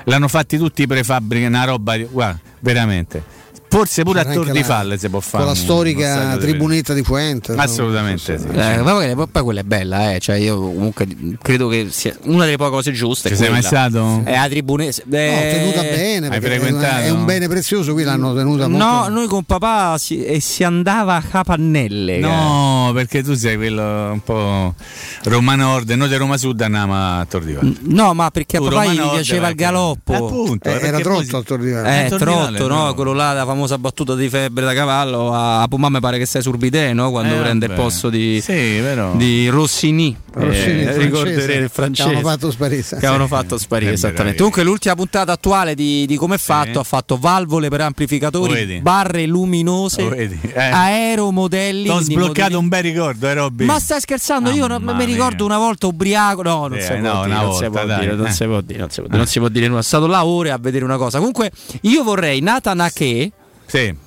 L'hanno 0.06 0.30
fatti 0.30 0.58
tutti 0.58 0.84
i 0.84 0.88
prefabbrichi, 0.88 1.46
una 1.46 1.66
roba. 1.66 1.98
di- 1.98 2.08
Guarda, 2.10 2.40
veramente. 2.62 3.40
Forse 3.72 4.04
pure 4.04 4.20
a 4.20 4.26
Tor 4.26 4.52
di 4.52 4.64
Falle 4.64 4.98
si 4.98 5.08
può 5.08 5.22
fare. 5.22 5.46
Con 5.46 5.54
la 5.54 5.58
storica 5.58 6.36
tribunetta 6.38 6.94
di 6.94 7.04
Fuente. 7.04 7.54
Assolutamente 7.56 8.38
sì. 8.38 8.46
Eh, 8.52 8.82
ma 8.82 8.92
poi, 8.92 9.16
poi 9.32 9.44
quella 9.44 9.62
è 9.62 9.64
bella, 9.64 10.14
eh. 10.14 10.20
cioè 10.20 10.36
io 10.36 10.60
comunque 10.60 11.08
credo 11.42 11.70
che 11.70 11.88
sia 11.90 12.14
una 12.24 12.44
delle 12.44 12.58
poche 12.58 12.70
cose 12.72 12.92
giuste. 12.92 13.30
Ci 13.30 13.38
sei 13.38 13.50
mai 13.50 13.64
stato? 13.64 14.24
È 14.26 14.36
la 14.36 14.50
tribunese. 14.50 15.04
No, 15.06 15.16
tenuta 15.16 15.82
bene, 15.84 16.28
Hai 16.28 16.42
frequentato? 16.42 17.02
è 17.02 17.10
un 17.12 17.24
bene 17.24 17.48
prezioso, 17.48 17.94
qui 17.94 18.04
l'hanno 18.04 18.36
tenuta 18.36 18.68
molto 18.68 18.86
No, 18.86 19.08
noi 19.08 19.28
con 19.28 19.44
papà 19.44 19.98
si, 19.98 20.22
e 20.22 20.42
si 20.42 20.66
andava 20.66 21.16
a 21.16 21.22
Capannelle. 21.22 22.18
No, 22.20 22.92
perché 22.94 23.24
tu 23.24 23.36
sei 23.36 23.56
quello 23.56 24.12
un 24.12 24.20
po' 24.22 24.76
Roma 25.24 25.56
Nord 25.56 25.90
e 25.92 25.96
noi 25.96 26.10
di 26.10 26.16
Roma 26.16 26.36
Sud 26.36 26.60
andiamo 26.60 26.94
a 26.94 27.26
Tor 27.30 27.44
di 27.44 27.54
Valle. 27.54 27.76
No, 27.84 28.14
ma 28.14 28.30
perché 28.32 28.58
a 28.58 28.60
Tu, 28.60 28.66
papà 28.66 28.82
Roma 28.82 28.94
gli 28.94 28.98
Nord, 28.98 29.14
piaceva 29.14 29.48
il 29.48 29.56
galoppo. 29.56 30.14
Appunto, 30.14 30.68
Eh, 30.68 30.80
era 30.82 31.00
trotto 31.00 31.24
si- 31.24 31.36
al 31.36 31.44
Tor 31.46 31.60
di 31.60 31.72
Valle. 31.72 32.06
Eh, 32.08 32.10
trotto, 32.18 32.68
no? 32.68 32.86
no. 32.88 32.94
Quello 32.94 33.14
là, 33.14 33.32
la 33.32 33.46
famosa 33.46 33.60
battuta 33.78 34.16
di 34.16 34.30
febbre 34.30 34.66
da 34.66 34.74
cavallo. 34.74 35.34
A, 35.34 35.62
a 35.62 35.68
Pomà 35.68 35.90
mi 35.90 36.00
pare 36.00 36.18
che 36.18 36.26
stai 36.26 36.42
sul 36.42 36.58
bidè, 36.58 36.94
no? 36.94 37.10
Quando 37.12 37.34
Eh, 37.36 37.40
prende 37.40 37.68
vabbè. 37.68 37.80
il 37.80 37.86
posto 37.86 38.10
di, 38.10 38.40
Sì, 38.42 38.80
però. 38.82 39.16
di 39.16 39.48
Rossini. 39.50 40.16
Rossini 40.34 40.84
francese, 40.84 40.98
ricorderete 40.98 41.54
il 41.54 41.60
che 41.64 41.68
francese 41.70 42.08
avevano 42.10 42.30
fatto 42.30 42.52
sparire. 42.52 42.82
che 42.82 42.96
avevano 42.96 43.28
fatto 43.28 43.58
sparire 43.58 43.92
Eh, 43.92 43.96
esattamente 43.96 44.38
comunque 44.38 44.64
l'ultima 44.64 44.96
puntata 44.96 45.34
attuale 45.34 45.76
di, 45.76 46.06
di 46.06 46.16
come 46.16 46.36
è 46.36 46.38
fatto 46.38 46.80
ha 46.80 46.84
fatto 46.86 47.18
valvole 47.18 47.68
per 47.68 47.82
amplificatori 47.82 48.54
vedi? 48.54 48.80
barre 48.80 49.26
luminose 49.26 50.08
vedi? 50.08 50.40
Eh. 50.42 50.58
aeromodelli 50.62 51.90
ho 51.90 52.00
sbloccato 52.00 52.30
modelli- 52.34 52.56
un 52.56 52.68
bel 52.70 52.84
ricordo, 52.84 53.28
eh, 53.28 53.34
Robby? 53.34 53.66
ma 53.66 53.78
stai 53.80 54.00
scherzando? 54.00 54.52
Io 54.52 54.68
non- 54.68 54.82
mi 54.84 55.04
ricordo 55.06 55.44
una 55.46 55.58
volta 55.58 55.88
ubriaco. 55.88 56.42
No, 56.44 56.68
non 56.68 56.78
Eh, 56.78 56.82
si 56.82 56.88
può 56.94 56.96
no, 56.98 57.24
dire, 57.26 57.34
una 57.36 57.42
non 57.42 57.54
si 57.54 57.66
può 57.70 57.82
dire, 57.84 58.16
non 58.16 58.26
eh. 58.26 58.32
si 58.32 58.46
può 58.46 58.62
dire, 58.62 58.80
non 58.80 58.90
si 58.90 59.00
può 59.02 59.08
dire, 59.08 59.18
non 59.18 59.26
si 59.28 59.40
può 59.40 59.48
dire 59.50 59.68
nulla. 59.68 59.82
Sono 59.82 60.02
stato 60.04 60.08
là 60.08 60.26
ore 60.26 60.52
a 60.52 60.58
vedere 60.58 60.84
una 60.86 60.98
cosa. 60.98 61.18
Comunque, 61.18 61.52
io 61.82 62.04
vorrei 62.04 62.40
Nathan 62.42 62.80
Ake 62.80 63.32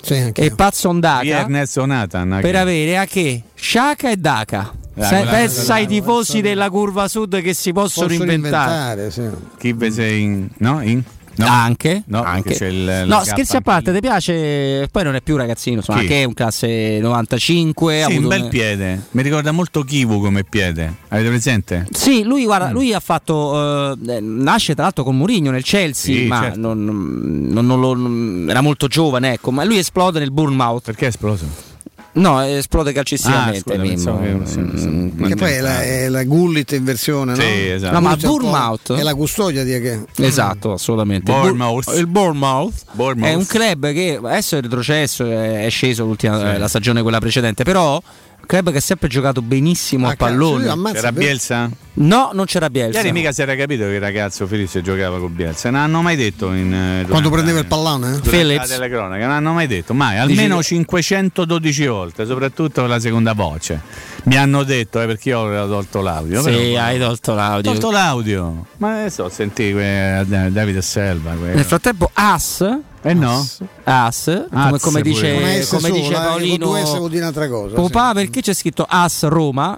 Sì. 0.01 0.31
e 0.33 0.51
Daka 0.99 1.21
Via 1.21 1.39
Ernesto 1.39 1.85
Nathan. 1.85 2.37
per 2.41 2.55
avere 2.55 2.97
Ake, 2.97 3.41
Shaka 3.55 4.11
e 4.11 4.17
Daka. 4.17 4.71
Ah, 4.97 5.03
Sai- 5.03 5.25
pensa 5.25 5.73
ai 5.73 5.87
tifosi 5.87 6.39
della 6.39 6.69
curva 6.69 7.07
sud 7.09 7.41
che 7.41 7.53
si 7.53 7.73
possono, 7.73 8.07
Possono 8.07 8.31
inventare. 8.31 9.01
inventare, 9.01 9.11
sì. 9.11 9.57
Chi 9.57 9.73
in. 10.19 10.47
No? 10.59 10.81
In? 10.81 11.03
No. 11.37 11.45
Anche, 11.47 12.03
No, 12.07 12.23
anche. 12.23 12.65
il- 12.65 13.03
no 13.07 13.23
scherzi 13.23 13.55
a 13.57 13.61
parte, 13.61 13.93
ti 13.93 13.99
piace? 13.99 14.87
Poi 14.91 15.03
non 15.03 15.15
è 15.15 15.21
più 15.21 15.35
ragazzino, 15.35 15.77
insomma, 15.77 15.99
Chi? 16.01 16.07
che 16.07 16.21
è 16.21 16.23
un 16.23 16.33
classe 16.33 16.99
95. 16.99 18.03
ha 18.03 18.07
Sì, 18.07 18.17
un 18.17 18.27
bel 18.27 18.47
piede. 18.47 19.01
Mi 19.11 19.21
ricorda 19.21 19.51
molto 19.51 19.83
Kivu 19.83 20.19
come 20.21 20.43
piede. 20.43 20.93
Avete 21.09 21.27
presente? 21.29 21.87
Sì, 21.91 22.23
lui, 22.23 22.41
Mm. 22.43 22.45
guarda, 22.45 22.71
lui 22.71 22.93
ha 22.93 22.99
fatto. 22.99 23.93
eh, 24.01 24.19
nasce 24.21 24.73
tra 24.73 24.83
l'altro 24.83 25.03
con 25.03 25.17
Mourinho 25.17 25.51
nel 25.51 25.63
Chelsea, 25.63 26.15
Sì, 26.15 26.25
ma 26.27 26.41
certo. 26.41 26.59
non, 26.59 26.83
non- 26.83 27.65
non 27.65 27.79
lo- 27.79 28.49
era 28.49 28.61
molto 28.61 28.87
giovane, 28.87 29.33
ecco. 29.33 29.51
Ma 29.51 29.63
lui 29.63 29.77
esplode 29.77 30.19
nel 30.19 30.31
Bournemouth. 30.31 30.83
Perché 30.85 31.05
è 31.05 31.09
esploso? 31.09 31.73
No, 32.15 32.41
esplode 32.41 32.93
calcisticamente. 32.93 33.73
Ah, 33.73 33.77
scusa, 33.93 34.11
Mimmo. 34.13 34.39
che- 34.43 34.45
sì, 34.45 34.53
sì. 34.75 34.87
Mm, 34.87 35.25
Che 35.27 35.35
poi 35.35 35.51
è 35.51 35.59
la, 35.59 35.81
è 35.83 36.07
la 36.09 36.23
Gullit 36.23 36.71
in 36.71 36.83
versione, 36.85 37.33
no? 37.35 37.41
Sì, 37.41 37.67
esatto. 37.69 37.93
No, 37.93 38.01
ma 38.01 38.15
Bournemouth- 38.15 38.93
È 38.95 39.01
la 39.03 39.13
custodia 39.15 39.63
di 39.63 39.79
che. 39.81 39.99
Esatto, 40.17 40.71
assolamente. 40.71 41.29
Il 41.31 41.37
Bournemouth. 41.37 41.83
Bour- 41.85 41.97
Il 41.99 42.07
Bournemouth, 42.07 42.73
Bournemouth. 42.93 43.29
è 43.31 43.33
un 43.35 43.45
club 43.45 43.91
che 43.91 44.19
adesso 44.23 44.55
è 44.57 44.61
retrocesso, 44.61 45.25
è 45.29 45.67
sceso 45.69 46.05
l'ultima, 46.05 46.53
eh, 46.53 46.57
la 46.57 46.67
stagione 46.69 47.01
quella 47.01 47.19
precedente, 47.19 47.63
però 47.63 48.01
club 48.45 48.71
che 48.71 48.77
ha 48.77 48.81
sempre 48.81 49.07
giocato 49.07 49.41
benissimo 49.41 50.07
Ah, 50.07 50.11
a 50.11 50.15
pallone. 50.15 50.73
C'era 50.93 51.11
Bielsa? 51.11 51.69
No, 51.97 52.31
non 52.33 52.45
c'era 52.45 52.69
Bielsa. 52.69 52.97
Ieri 52.99 53.11
mica 53.13 53.31
si 53.31 53.41
era 53.41 53.55
capito 53.55 53.83
che 53.83 53.93
il 53.93 53.99
ragazzo 54.01 54.45
Felice 54.47 54.81
giocava 54.81 55.17
con 55.19 55.33
Bielsa. 55.33 55.69
Non 55.69 55.79
hanno 55.81 56.01
mai 56.01 56.15
detto 56.17 56.51
in, 56.53 56.73
eh, 56.73 57.05
Quando 57.07 57.29
prendeva 57.29 57.59
il 57.59 57.65
pallone? 57.67 58.15
eh? 58.17 58.19
Phillips. 58.19 58.67
la 58.69 58.75
telecronaca, 58.75 59.25
non 59.25 59.35
hanno 59.35 59.53
mai 59.53 59.67
detto, 59.67 59.93
mai, 59.93 60.17
almeno 60.17 60.61
512 60.61 61.87
volte, 61.87 62.25
soprattutto 62.25 62.85
la 62.85 62.99
seconda 62.99 63.33
voce. 63.33 63.79
Mi 64.23 64.35
hanno 64.37 64.63
detto, 64.63 65.01
eh, 65.01 65.05
perché 65.05 65.29
io 65.29 65.45
avevo 65.45 65.67
tolto 65.69 66.01
l'audio. 66.01 66.41
Sì, 66.41 66.49
però- 66.51 66.81
hai 66.83 66.99
tolto 66.99 67.33
l'audio. 67.33 67.71
tolto 67.71 67.91
l'audio. 67.91 68.65
Ma 68.77 68.99
adesso 68.99 69.29
senti 69.29 69.71
que- 69.71 70.25
Davide 70.49 70.81
Selva. 70.81 71.31
que- 71.33 71.53
Nel 71.53 71.63
frattempo 71.65 72.09
As 72.13 72.77
Eh 73.07 73.13
no? 73.13 73.47
As, 73.83 74.45
come, 74.51 74.79
come 74.79 75.01
dice, 75.03 75.65
come 75.69 75.91
dice 75.91 76.05
sola, 76.05 76.23
eh, 76.23 76.27
Paolino 76.27 76.67
vuol 76.97 77.09
dire 77.09 77.21
un'altra 77.21 77.47
cosa. 77.47 77.75
Popà 77.75 78.13
perché 78.13 78.41
c'è 78.41 78.53
scritto 78.55 78.83
As 78.89 79.23
Roma 79.27 79.77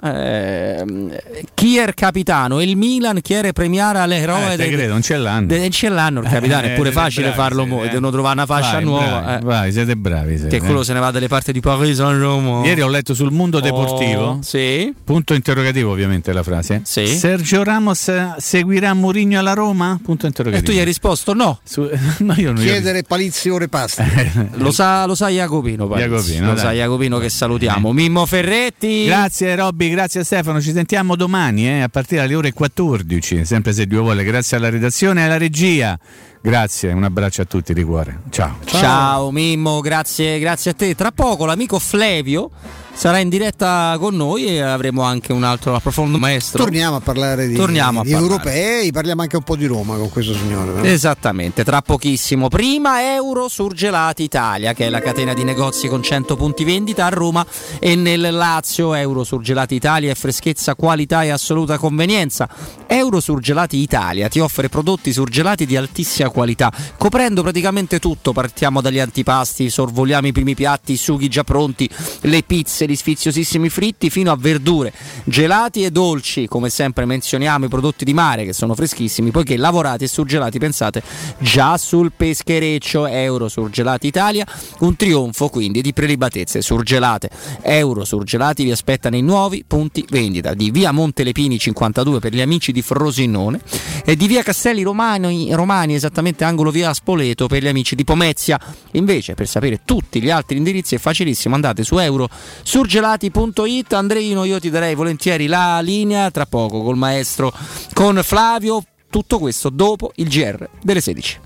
chi 1.54 1.78
è 1.78 1.84
il 1.88 1.94
capitano 1.94 2.62
il 2.62 2.78
Milan 2.78 3.20
chi 3.22 3.34
era 3.34 3.52
premiare 3.52 3.99
all'eroe 3.99 4.54
Eh, 4.54 4.56
del- 4.56 4.68
credo, 4.72 4.94
non 4.94 5.02
ce 5.02 5.18
l'hanno. 5.18 5.48
de- 5.48 5.70
ce 5.70 5.90
l'hanno 5.90 6.22
il 6.22 6.30
capitano 6.30 6.68
Eh, 6.68 6.72
è 6.72 6.76
pure 6.76 6.91
siete 6.91 7.04
facile 7.04 7.22
bravi, 7.32 7.38
farlo 7.38 7.66
mo- 7.66 7.84
eh. 7.84 7.90
devono 7.90 8.12
trovare 8.12 8.34
una 8.36 8.45
fascia 8.45 8.72
Vai, 8.74 8.84
nuova 8.84 9.20
bravi, 9.20 9.41
eh. 9.41 9.45
vai, 9.45 9.72
siete 9.72 9.95
bravi. 9.98 10.38
siete, 10.38 10.58
che 10.60 10.64
quello 10.64 10.82
eh. 10.82 10.86
se 10.86 10.94
ne 10.94 10.99
va 10.99 11.12
dalle 11.12 11.28
parti 11.28 11.52
di 11.52 11.60
Paris 11.60 11.98
Saint-Germain 11.98 12.64
Ieri 12.66 12.82
ho 12.82 12.88
letto 12.88 13.14
sul 13.14 13.32
Mondo 13.32 13.60
Deportivo. 13.60 14.22
Oh, 14.24 14.40
sì. 14.41 14.94
Punto 15.04 15.34
interrogativo, 15.34 15.91
ovviamente, 15.91 16.32
la 16.32 16.44
frase. 16.44 16.82
Sì. 16.86 17.08
Sergio 17.08 17.64
Ramos 17.64 18.08
eh, 18.08 18.36
seguirà 18.38 18.94
Mourinho 18.94 19.40
alla 19.40 19.54
Roma? 19.54 19.99
Punto 20.02 20.26
e 20.26 20.30
interrogativo. 20.30 20.70
tu 20.70 20.76
gli 20.76 20.80
hai 20.80 20.86
risposto 20.86 21.34
no 21.34 21.60
Su- 21.64 21.90
no, 22.20 22.34
io 22.38 22.52
non 22.54 22.64
Chiedere 22.64 23.04
palizzi 23.18 23.49
ore 23.49 23.68
lo 24.57 24.72
sa, 24.72 25.06
lo 25.06 25.15
sa 25.15 25.30
Jacopino. 25.30 25.88
Jacopino, 25.88 26.45
lo 26.45 26.53
dai. 26.53 26.64
sa 26.64 26.72
Jacopino 26.72 27.18
che 27.18 27.30
salutiamo 27.30 27.91
Mimmo 27.91 28.27
Ferretti 28.27 29.06
Grazie 29.06 29.56
Robby, 29.56 29.89
grazie 29.89 30.23
Stefano, 30.23 30.61
ci 30.61 30.72
sentiamo 30.72 31.15
domani 31.15 31.68
eh, 31.68 31.81
a 31.81 31.89
partire 31.89 32.22
dalle 32.22 32.35
ore 32.35 32.53
14, 32.53 33.44
sempre 33.44 33.73
se 33.73 33.88
Dio 33.88 34.03
vuole, 34.03 34.23
grazie 34.23 34.57
alla 34.57 34.69
redazione 34.69 35.22
e 35.22 35.23
alla 35.23 35.38
regia. 35.38 35.98
Grazie, 36.41 36.93
un 36.93 37.03
abbraccio 37.03 37.41
a 37.41 37.45
tutti 37.45 37.73
di 37.73 37.84
cuore. 37.84 38.22
Ciao. 38.30 38.57
Ciao. 38.65 39.31
Mimmo, 39.31 39.81
grazie, 39.81 40.39
grazie 40.39 40.72
a 40.72 40.73
te. 40.73 40.95
Tra 40.95 41.11
poco 41.11 41.45
l'amico 41.45 41.77
Flevio 41.80 42.51
sarà 42.93 43.19
in 43.19 43.30
diretta 43.30 43.95
con 43.99 44.15
noi 44.15 44.45
e 44.47 44.59
avremo 44.61 45.03
anche 45.03 45.31
un 45.31 45.43
altro 45.43 45.76
approfondimento 45.76 46.26
maestro. 46.26 46.64
Torniamo 46.64 46.95
a 46.95 46.99
parlare 46.99 47.47
di, 47.47 47.53
Torniamo 47.55 47.99
a 47.99 48.03
di 48.03 48.11
parlare. 48.11 48.34
europei, 48.34 48.91
parliamo 48.91 49.22
anche 49.22 49.35
un 49.35 49.43
po' 49.43 49.55
di 49.55 49.65
Roma 49.68 49.97
con 49.97 50.09
questo 50.09 50.34
signore. 50.34 50.72
no? 50.72 50.84
Esattamente, 50.84 51.64
tra 51.64 51.81
pochissimo. 51.81 52.47
Prima 52.47 53.14
Euro 53.14 53.49
Surgelati 53.49 54.23
Italia, 54.23 54.73
che 54.73 54.88
è 54.88 54.89
la 54.89 54.99
catena 54.99 55.34
di 55.34 55.43
negozi 55.43 55.88
con 55.88 56.01
100 56.01 56.35
punti 56.35 56.64
vendita 56.64 57.05
a 57.05 57.09
Roma 57.09 57.45
e 57.80 57.95
nel 57.95 58.30
Lazio. 58.31 58.93
Euro 58.95 59.23
Surgelati 59.23 59.76
Italia 59.76 60.11
è 60.11 60.15
freschezza, 60.15 60.73
qualità 60.76 61.23
e 61.23 61.30
assoluta 61.30 61.77
convenienza. 61.77 62.49
Euro 62.88 63.19
Surgelati 63.19 63.77
Italia 63.77 64.27
ti 64.27 64.39
offre 64.39 64.69
prodotti 64.69 65.11
surgelati 65.14 65.65
di 65.65 65.76
altissima 65.76 66.27
qualità, 66.30 66.72
coprendo 66.98 67.41
praticamente 67.41 67.99
tutto. 67.99 68.32
Partiamo 68.32 68.82
dagli 68.82 68.99
antipasti, 68.99 69.70
sorvoliamo 69.70 70.28
i 70.28 70.32
primi 70.32 70.56
piatti, 70.56 70.94
i 70.94 70.98
sughi 70.98 71.28
già 71.28 71.44
pronti, 71.44 71.90
le 72.22 72.44
pizze, 72.44 72.86
gli 72.88 72.95
sfiziosissimi 72.95 73.70
fritti, 73.70 74.10
fino 74.10 74.32
a 74.32 74.36
verdure, 74.36 74.94
gelati 75.24 75.84
e 75.84 75.91
dolci. 75.91 76.48
Come 76.48 76.70
sempre 76.70 77.06
menzioniamo 77.06 77.66
i 77.66 77.70
prodotti 77.70 78.06
di 78.06 78.14
mare 78.14 78.45
che 78.45 78.54
sono 78.54 78.76
freschissimi, 78.76 79.32
poiché 79.32 79.58
lavorati 79.58 80.04
e 80.04 80.08
surgelati, 80.08 80.60
pensate, 80.60 81.02
già 81.40 81.78
sul 81.78 82.12
peschereccio. 82.16 83.08
Euro 83.08 83.48
Surgelati 83.48 84.08
Italia, 84.08 84.45
un 84.80 84.95
trionfo 84.95 85.49
quindi 85.49 85.82
di 85.82 85.94
prelibatezze 85.94 86.62
surgelate. 86.62 87.30
Euro 87.62 88.06
Surgelati 88.06 88.64
vi 88.64 88.72
aspettano 88.72 89.16
i 89.16 89.22
nuovi 89.22 89.64
punti 89.66 90.06
vendita 90.10 90.54
di 90.54 90.72
via 90.72 90.91
Montelepini 90.91 91.58
52 91.58 92.20
per 92.20 92.34
gli 92.34 92.41
amici 92.41 92.72
di 92.72 92.82
Frosinone 92.82 93.60
e 94.06 94.16
di 94.16 94.28
via 94.28 94.44
Castelli 94.44 94.84
Romani, 94.84 95.54
Romani 95.54 95.94
esattamente 95.94 96.16
angolo 96.39 96.72
via 96.72 96.94
Spoleto 96.94 97.48
per 97.48 97.64
gli 97.64 97.68
amici 97.68 97.95
di 97.95 98.03
Pomezia. 98.03 98.60
Invece 98.91 99.34
per 99.34 99.48
sapere 99.48 99.81
tutti 99.85 100.22
gli 100.22 100.30
altri 100.30 100.57
indirizzi 100.57 100.95
è 100.95 100.98
facilissimo, 100.98 101.56
andate 101.56 101.84
su 101.84 101.98
eurosurgelati.it. 101.98 103.94
Andreino, 103.94 104.44
io 104.44 104.60
ti 104.60 104.69
darei 104.69 104.95
volentieri 104.95 105.48
la 105.48 105.80
linea 105.81 106.30
tra 106.31 106.45
poco 106.45 106.81
col 106.81 106.98
maestro, 106.98 107.53
con 107.94 108.19
Flavio. 108.23 108.84
Tutto 109.10 109.39
questo 109.39 109.69
dopo 109.69 110.11
il 110.15 110.27
GR 110.27 110.69
delle 110.81 111.02
16. 111.02 111.39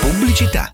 Pubblicità. 0.00 0.73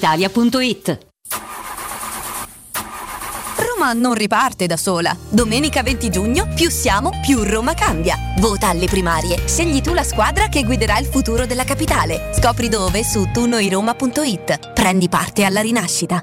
brispalitalia.it. 0.00 0.98
Roma 3.56 3.92
non 3.92 4.14
riparte 4.14 4.66
da 4.66 4.76
sola. 4.76 5.16
Domenica 5.28 5.82
20 5.82 6.10
giugno, 6.10 6.48
più 6.54 6.70
siamo, 6.70 7.10
più 7.20 7.42
Roma 7.42 7.74
cambia. 7.74 8.16
Vota 8.38 8.68
alle 8.68 8.86
primarie. 8.86 9.46
Scegli 9.46 9.80
tu 9.80 9.92
la 9.92 10.02
squadra 10.02 10.48
che 10.48 10.64
guiderà 10.64 10.98
il 10.98 11.06
futuro 11.06 11.46
della 11.46 11.64
capitale. 11.64 12.32
Scopri 12.34 12.68
dove 12.68 13.04
su 13.04 13.30
tunoiroma.it. 13.30 14.72
Prendi 14.72 15.08
parte 15.08 15.44
alla 15.44 15.60
rinascita. 15.60 16.22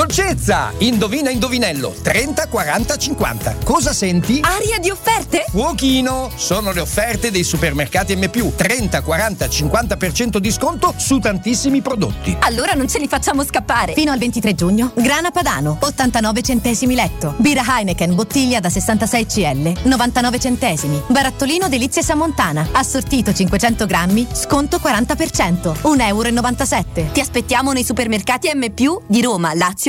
Dolcezza! 0.00 0.72
Indovina 0.78 1.28
indovinello 1.28 1.94
30 2.00 2.48
40 2.48 2.96
50. 2.96 3.56
Cosa 3.62 3.92
senti? 3.92 4.40
Aria 4.42 4.78
di 4.78 4.88
offerte? 4.88 5.44
Fuochino! 5.50 6.30
Sono 6.36 6.72
le 6.72 6.80
offerte 6.80 7.30
dei 7.30 7.44
supermercati 7.44 8.16
M+. 8.16 8.30
30 8.56 9.02
40 9.02 9.44
50% 9.44 10.38
di 10.38 10.50
sconto 10.50 10.94
su 10.96 11.18
tantissimi 11.18 11.82
prodotti. 11.82 12.34
Allora 12.40 12.72
non 12.72 12.88
ce 12.88 12.98
li 12.98 13.08
facciamo 13.08 13.44
scappare. 13.44 13.92
Fino 13.92 14.10
al 14.10 14.18
23 14.18 14.54
giugno, 14.54 14.90
grana 14.94 15.30
padano, 15.30 15.76
89 15.78 16.40
centesimi 16.40 16.94
letto. 16.94 17.34
Birra 17.36 17.62
Heineken, 17.68 18.14
bottiglia 18.14 18.58
da 18.58 18.70
66 18.70 19.26
cl, 19.26 19.80
99 19.82 20.40
centesimi. 20.40 21.02
Barattolino 21.08 21.68
Delizie 21.68 22.02
Samontana, 22.02 22.66
assortito 22.72 23.34
500 23.34 23.84
grammi, 23.84 24.26
sconto 24.32 24.78
40%, 24.78 25.74
1,97 25.82 26.84
euro. 26.94 27.12
Ti 27.12 27.20
aspettiamo 27.20 27.72
nei 27.72 27.84
supermercati 27.84 28.50
M+, 28.54 28.66
di 29.06 29.20
Roma, 29.20 29.52
Lazio 29.52 29.88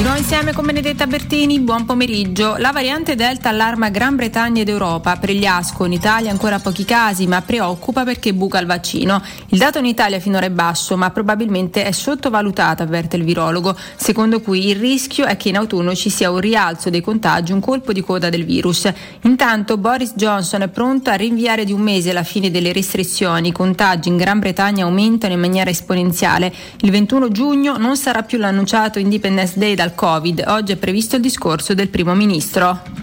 Di 0.00 0.06
insieme 0.20 0.54
con 0.54 0.64
Benedetta 0.64 1.06
Bertini, 1.06 1.60
buon 1.60 1.84
pomeriggio. 1.84 2.56
La 2.56 2.72
variante 2.72 3.14
Delta 3.16 3.50
allarma 3.50 3.90
Gran 3.90 4.16
Bretagna 4.16 4.62
ed 4.62 4.68
Europa. 4.68 5.16
Per 5.16 5.30
gli 5.30 5.44
ASCO 5.44 5.84
in 5.84 5.92
Italia 5.92 6.30
ancora 6.30 6.58
pochi 6.58 6.86
casi, 6.86 7.26
ma 7.26 7.42
preoccupa 7.42 8.04
perché 8.04 8.32
buca 8.32 8.58
il 8.58 8.66
vaccino. 8.66 9.22
Il 9.48 9.58
dato 9.58 9.78
in 9.78 9.84
Italia 9.84 10.18
finora 10.18 10.46
è 10.46 10.50
basso, 10.50 10.96
ma 10.96 11.10
probabilmente 11.10 11.84
è 11.84 11.92
sottovalutato, 11.92 12.82
avverte 12.82 13.16
il 13.16 13.24
virologo, 13.24 13.76
secondo 13.96 14.40
cui 14.40 14.68
il 14.68 14.76
rischio 14.76 15.26
è 15.26 15.36
che 15.36 15.50
in 15.50 15.56
autunno 15.56 15.94
ci 15.94 16.08
sia 16.08 16.30
un 16.30 16.40
rialzo 16.40 16.88
dei 16.88 17.02
contagi, 17.02 17.52
un 17.52 17.60
colpo 17.60 17.92
di 17.92 18.00
coda 18.00 18.30
del 18.30 18.46
virus. 18.46 18.90
Intanto 19.22 19.76
Boris 19.76 20.12
Johnson 20.14 20.62
è 20.62 20.68
pronto 20.68 21.10
a 21.10 21.14
rinviare 21.14 21.64
di 21.64 21.72
un 21.72 21.80
mese 21.80 22.14
la 22.14 22.22
fine 22.22 22.50
delle 22.50 22.72
restrizioni. 22.72 23.48
I 23.48 23.52
contagi 23.52 24.08
in 24.08 24.16
Gran 24.16 24.38
Bretagna 24.38 24.84
aumentano 24.84 25.34
in 25.34 25.40
maniera 25.40 25.68
esponenziale. 25.68 26.52
Il 26.80 26.90
21 26.90 27.30
giugno 27.30 27.76
non 27.76 27.96
sarà 27.96 28.22
più 28.22 28.38
l'annunciato 28.38 28.98
Independence 28.98 29.58
Day 29.58 29.74
dal 29.74 29.89
Covid. 29.94 30.44
Oggi 30.48 30.72
è 30.72 30.76
previsto 30.76 31.16
il 31.16 31.22
discorso 31.22 31.74
del 31.74 31.88
primo 31.88 32.14
ministro. 32.14 33.00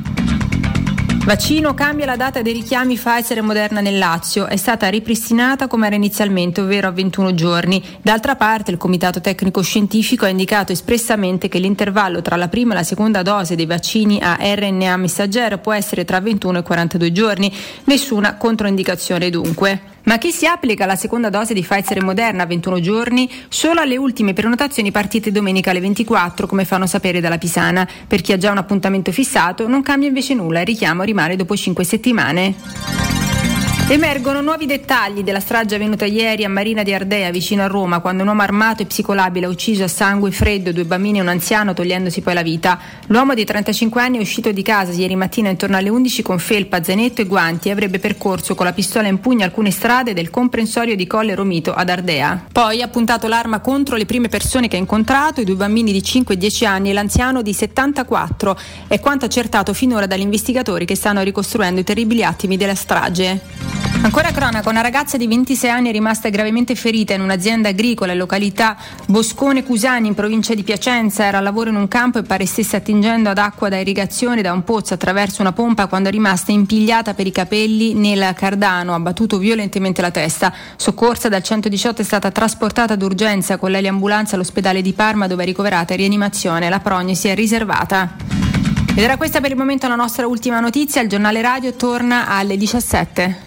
Vaccino 1.28 1.74
cambia 1.74 2.06
la 2.06 2.16
data 2.16 2.42
dei 2.42 2.54
richiami 2.54 2.96
Pfizer 2.96 3.40
e 3.40 3.42
Moderna 3.42 3.82
nel 3.82 3.98
Lazio. 3.98 4.46
È 4.46 4.56
stata 4.56 4.88
ripristinata 4.88 5.68
come 5.68 5.88
era 5.88 5.96
inizialmente, 5.98 6.62
ovvero 6.62 6.88
a 6.88 6.92
21 6.92 7.34
giorni. 7.34 7.84
D'altra 8.02 8.38
parte, 8.38 8.72
il 8.72 8.78
Comitato 8.78 9.20
Tecnico 9.20 9.62
Scientifico 9.62 10.24
ha 10.24 10.30
indicato 10.30 10.72
espressamente 10.72 11.50
che 11.50 11.60
l'intervallo 11.60 12.22
tra 12.22 12.38
la 12.38 12.48
prima 12.48 12.72
e 12.72 12.78
la 12.78 12.84
seconda 12.84 13.24
dose 13.24 13.58
dei 13.58 13.66
vaccini 13.66 14.22
a 14.22 14.38
RNA 14.40 14.96
messaggero 14.96 15.58
può 15.58 15.74
essere 15.74 16.06
tra 16.06 16.22
21 16.22 16.60
e 16.60 16.64
42 16.64 17.12
giorni. 17.12 17.54
Nessuna 17.84 18.38
controindicazione 18.38 19.30
dunque. 19.30 19.96
Ma 20.08 20.18
chi 20.18 20.32
si 20.32 20.46
applica 20.46 20.86
la 20.86 20.96
seconda 20.96 21.30
dose 21.30 21.54
di 21.54 21.62
Pfizer 21.62 21.98
e 21.98 22.04
Moderna 22.04 22.44
a 22.44 22.46
21 22.46 22.80
giorni 22.80 23.30
solo 23.50 23.82
alle 23.82 23.98
ultime 23.98 24.32
prenotazioni 24.32 24.90
partite 24.90 25.32
domenica 25.32 25.72
alle 25.72 25.82
24, 25.82 26.48
come 26.48 26.64
fanno 26.64 26.88
sapere 26.88 27.20
dalla 27.20 27.38
Pisana. 27.38 27.86
Per 28.08 28.22
chi 28.22 28.32
ha 28.32 28.38
già 28.38 28.50
un 28.52 28.58
appuntamento 28.58 29.12
fissato 29.12 29.68
non 29.68 29.82
cambia 29.82 30.08
invece 30.08 30.34
nulla, 30.34 30.62
il 30.62 30.66
richiamo 30.66 31.04
rimane 31.04 31.36
dopo 31.36 31.58
5 31.58 31.84
settimane. 31.84 33.37
Emergono 33.90 34.42
nuovi 34.42 34.66
dettagli 34.66 35.24
della 35.24 35.40
strage 35.40 35.76
avvenuta 35.76 36.04
ieri 36.04 36.44
a 36.44 36.50
Marina 36.50 36.84
di 36.84 36.94
Ardea, 36.94 37.32
vicino 37.32 37.64
a 37.64 37.68
Roma, 37.68 38.02
quando 38.02 38.24
un 38.24 38.28
uomo 38.28 38.42
armato 38.42 38.82
e 38.82 38.86
psicolabile 38.86 39.46
ha 39.46 39.50
ucciso 39.50 39.86
a 39.86 39.88
sangue 39.88 40.30
freddo 40.30 40.74
due 40.74 40.84
bambini 40.84 41.20
e 41.20 41.22
un 41.22 41.30
anziano, 41.30 41.74
togliendosi 41.74 42.20
poi 42.20 42.34
la 42.34 42.42
vita. 42.42 42.78
L'uomo 43.06 43.34
di 43.34 43.46
35 43.46 44.02
anni 44.02 44.18
è 44.18 44.20
uscito 44.20 44.52
di 44.52 44.62
casa 44.62 44.92
ieri 44.92 45.16
mattina 45.16 45.48
intorno 45.48 45.78
alle 45.78 45.88
11 45.88 46.22
con 46.22 46.38
felpa, 46.38 46.84
zainetto 46.84 47.22
e 47.22 47.28
guanti 47.28 47.70
e 47.70 47.72
avrebbe 47.72 47.98
percorso 48.00 48.56
con 48.56 48.66
la 48.66 48.74
pistola 48.74 49.08
in 49.08 49.22
pugno 49.22 49.46
alcune 49.46 49.72
strade 49.72 50.14
del 50.14 50.32
comprensorio 50.32 50.98
di 50.98 51.08
Colle 51.08 51.34
Romito 51.34 51.74
ad 51.74 51.88
Ardea. 51.88 52.48
Poi 52.52 52.82
ha 52.82 52.90
puntato 52.90 53.30
l'arma 53.30 53.62
contro 53.62 53.96
le 53.96 54.06
prime 54.06 54.28
persone 54.28 54.68
che 54.68 54.76
ha 54.76 54.80
incontrato, 54.80 55.40
i 55.40 55.46
due 55.46 55.56
bambini 55.56 55.94
di 55.94 56.04
5 56.04 56.34
e 56.34 56.38
10 56.38 56.66
anni 56.66 56.90
e 56.90 56.94
l'anziano 56.94 57.42
di 57.42 57.54
74. 57.54 58.60
È 58.90 59.00
quanto 59.00 59.24
accertato 59.24 59.74
finora 59.74 60.08
dagli 60.08 60.20
investigatori 60.20 60.84
che 60.84 60.96
stanno 60.96 61.22
ricostruendo 61.22 61.80
i 61.80 61.86
terribili 61.86 62.26
attimi 62.26 62.58
della 62.58 62.76
strage. 62.76 63.77
Ancora 64.00 64.32
cronaca, 64.32 64.70
una 64.70 64.82
ragazza 64.82 65.18
di 65.18 65.28
26 65.28 65.70
anni 65.70 65.90
è 65.90 65.92
rimasta 65.92 66.30
gravemente 66.30 66.76
ferita 66.76 67.14
in 67.14 67.22
un'azienda 67.22 67.70
agricola 67.70 68.14
in 68.14 68.18
località 68.18 68.78
Boscone 69.08 69.64
Cusani 69.64 70.08
in 70.08 70.14
provincia 70.14 70.54
di 70.54 70.64
Piacenza. 70.64 71.26
Era 71.26 71.40
a 71.40 71.42
lavoro 71.42 71.70
in 71.72 71.76
un 71.76 71.88
campo 71.88 72.20
e 72.20 72.24
pare 72.24 72.46
stesse 72.46 72.78
attingendo 72.78 73.30
ad 73.30 73.38
acqua 73.38 73.68
da 73.70 73.78
irrigazione 73.78 74.42
da 74.42 74.54
un 74.54 74.64
pozzo 74.64 74.94
attraverso 74.94 75.42
una 75.42 75.52
pompa 75.52 75.88
quando 75.88 76.08
è 76.08 76.12
rimasta 76.12 76.52
impigliata 76.52 77.14
per 77.16 77.28
i 77.28 77.32
capelli 77.32 77.96
nel 77.96 78.34
cardano, 78.34 78.94
ha 78.94 79.00
battuto 79.00 79.40
violentemente 79.40 80.02
la 80.02 80.12
testa. 80.12 80.54
Soccorsa 80.76 81.28
dal 81.28 81.44
118 81.44 82.02
è 82.02 82.06
stata 82.06 82.32
trasportata 82.32 82.96
d'urgenza 82.96 83.58
con 83.58 83.72
lei 83.72 83.86
all'ospedale 83.88 84.82
di 84.82 84.94
Parma 84.94 85.28
dove 85.28 85.44
è 85.44 85.46
ricoverata 85.46 85.94
in 85.94 86.00
rianimazione. 86.00 86.70
La 86.70 86.80
prognosi 86.80 87.28
è 87.28 87.36
riservata. 87.36 88.16
Ed 88.92 89.04
era 89.04 89.18
questa 89.18 89.42
per 89.42 89.52
il 89.52 89.58
momento 89.58 89.88
la 89.88 89.96
nostra 89.96 90.28
ultima 90.28 90.60
notizia. 90.60 91.02
Il 91.02 91.10
giornale 91.10 91.42
radio 91.42 91.74
torna 91.74 92.28
alle 92.30 92.58
17. 92.58 93.47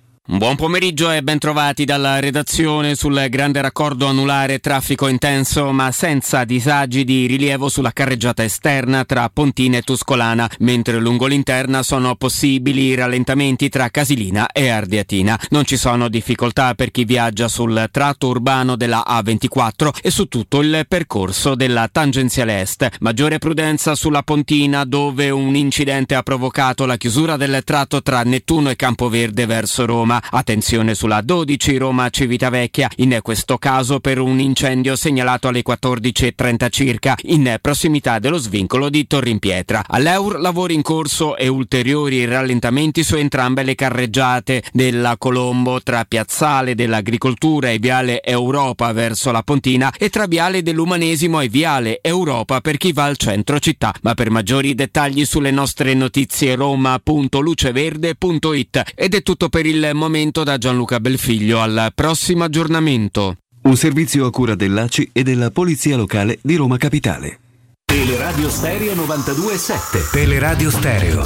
Buon 0.23 0.55
pomeriggio 0.55 1.09
e 1.09 1.23
bentrovati 1.23 1.83
dalla 1.83 2.19
redazione 2.19 2.93
sul 2.93 3.25
grande 3.27 3.59
raccordo 3.59 4.05
anulare 4.05 4.59
traffico 4.59 5.07
intenso 5.07 5.71
ma 5.71 5.91
senza 5.91 6.43
disagi 6.43 7.03
di 7.03 7.25
rilievo 7.25 7.69
sulla 7.69 7.91
carreggiata 7.91 8.43
esterna 8.43 9.03
tra 9.03 9.27
Pontina 9.33 9.77
e 9.77 9.81
Tuscolana, 9.81 10.47
mentre 10.59 10.99
lungo 10.99 11.25
l'interna 11.25 11.81
sono 11.81 12.15
possibili 12.15 12.93
rallentamenti 12.93 13.67
tra 13.67 13.89
Casilina 13.89 14.51
e 14.51 14.69
Ardiatina. 14.69 15.39
Non 15.49 15.65
ci 15.65 15.75
sono 15.75 16.07
difficoltà 16.07 16.75
per 16.75 16.91
chi 16.91 17.03
viaggia 17.03 17.47
sul 17.47 17.89
tratto 17.91 18.27
urbano 18.27 18.75
della 18.75 19.03
A24 19.07 19.89
e 20.03 20.11
su 20.11 20.27
tutto 20.27 20.61
il 20.61 20.85
percorso 20.87 21.55
della 21.55 21.89
tangenziale 21.91 22.61
est. 22.61 22.87
Maggiore 22.99 23.39
prudenza 23.39 23.95
sulla 23.95 24.21
Pontina 24.21 24.85
dove 24.85 25.31
un 25.31 25.55
incidente 25.55 26.13
ha 26.13 26.21
provocato 26.21 26.85
la 26.85 26.97
chiusura 26.97 27.37
del 27.37 27.63
tratto 27.63 28.03
tra 28.03 28.21
Nettuno 28.21 28.69
e 28.69 28.75
Campoverde 28.75 29.47
verso 29.47 29.83
Roma. 29.87 30.10
Attenzione 30.19 30.95
sulla 30.95 31.21
12 31.21 31.77
Roma 31.77 32.09
Civitavecchia, 32.09 32.89
in 32.97 33.19
questo 33.21 33.57
caso 33.57 33.99
per 33.99 34.19
un 34.19 34.39
incendio 34.39 34.95
segnalato 34.95 35.47
alle 35.47 35.63
14.30 35.67 36.69
circa, 36.69 37.15
in 37.23 37.57
prossimità 37.61 38.19
dello 38.19 38.37
svincolo 38.37 38.89
di 38.89 39.05
Torrimpietra. 39.05 39.83
All'Eur 39.87 40.39
lavori 40.39 40.73
in 40.73 40.81
corso 40.81 41.37
e 41.37 41.47
ulteriori 41.47 42.25
rallentamenti 42.25 43.03
su 43.03 43.15
entrambe 43.15 43.63
le 43.63 43.75
carreggiate 43.75 44.63
della 44.73 45.17
Colombo 45.17 45.81
tra 45.81 46.05
Piazzale 46.05 46.75
dell'Agricoltura 46.75 47.69
e 47.69 47.79
Viale 47.79 48.21
Europa 48.23 48.91
verso 48.93 49.31
la 49.31 49.43
Pontina 49.43 49.93
e 49.97 50.09
tra 50.09 50.25
Viale 50.25 50.63
dell'Umanesimo 50.63 51.41
e 51.41 51.47
Viale 51.47 51.99
Europa 52.01 52.61
per 52.61 52.77
chi 52.77 52.91
va 52.91 53.05
al 53.05 53.17
centro 53.17 53.59
città. 53.59 53.93
Ma 54.01 54.13
per 54.13 54.29
maggiori 54.29 54.75
dettagli 54.75 55.25
sulle 55.25 55.51
nostre 55.51 55.93
notizie 55.93 56.55
roma.luceverde.it 56.55 58.83
ed 58.95 59.13
è 59.13 59.21
tutto 59.21 59.49
per 59.49 59.65
il 59.65 59.91
momento 60.01 60.43
da 60.43 60.57
Gianluca 60.57 60.99
Belfiglio 60.99 61.61
al 61.61 61.91
prossimo 61.93 62.43
aggiornamento. 62.43 63.37
Un 63.61 63.77
servizio 63.77 64.25
a 64.25 64.31
cura 64.31 64.55
dell'ACI 64.55 65.11
e 65.13 65.21
della 65.21 65.51
Polizia 65.51 65.95
Locale 65.95 66.39
di 66.41 66.55
Roma 66.55 66.77
Capitale. 66.77 67.39
Teleradio 67.85 68.49
Stereo 68.49 68.95
92.7. 68.95 70.09
Teleradio 70.11 70.71
Stereo 70.71 71.21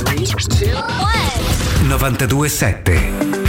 92.7. 1.88 3.44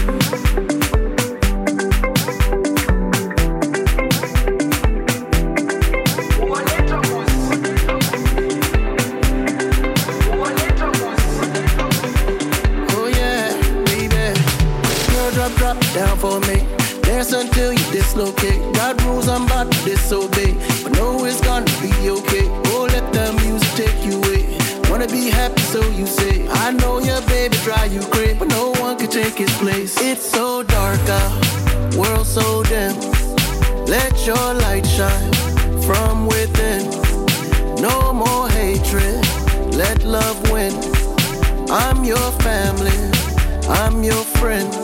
down 16.17 16.41
for 16.41 16.41
me. 16.49 16.67
Dance 17.03 17.33
until 17.33 17.73
you 17.73 17.93
dislocate. 17.93 18.61
Got 18.75 19.03
rules 19.05 19.29
I'm 19.29 19.45
about 19.45 19.71
to 19.73 19.85
disobey, 19.85 20.55
but 20.83 20.93
know 20.97 21.25
it's 21.25 21.41
gonna 21.41 21.65
be 21.81 22.11
okay. 22.11 22.47
Oh, 22.73 22.89
let 22.91 23.13
the 23.13 23.33
music 23.43 23.87
take 23.87 24.05
you 24.05 24.19
away. 24.19 24.59
Wanna 24.91 25.07
be 25.09 25.31
happy, 25.31 25.61
so 25.63 25.83
you 25.91 26.07
say. 26.07 26.47
I 26.49 26.73
know 26.73 26.99
your 26.99 27.21
baby 27.23 27.57
drive 27.65 27.93
you 27.93 28.01
crazy, 28.11 28.39
but 28.39 28.49
no 28.49 28.73
one 28.81 28.99
can 28.99 29.09
take 29.09 29.39
his 29.39 29.53
place. 29.59 29.97
It's 30.01 30.29
so 30.29 30.63
dark 30.63 31.01
out, 31.09 31.97
world 31.97 32.27
so 32.27 32.63
dim. 32.65 32.95
Let 33.87 34.27
your 34.27 34.55
light 34.55 34.87
shine 34.87 35.33
from 35.83 36.27
within. 36.27 36.91
No 37.81 38.13
more 38.13 38.49
hatred, 38.49 39.21
let 39.75 40.03
love 40.05 40.39
win. 40.51 40.75
I'm 41.71 42.05
your 42.05 42.31
family, 42.43 42.99
I'm 43.69 44.03
your 44.03 44.25
friend. 44.39 44.76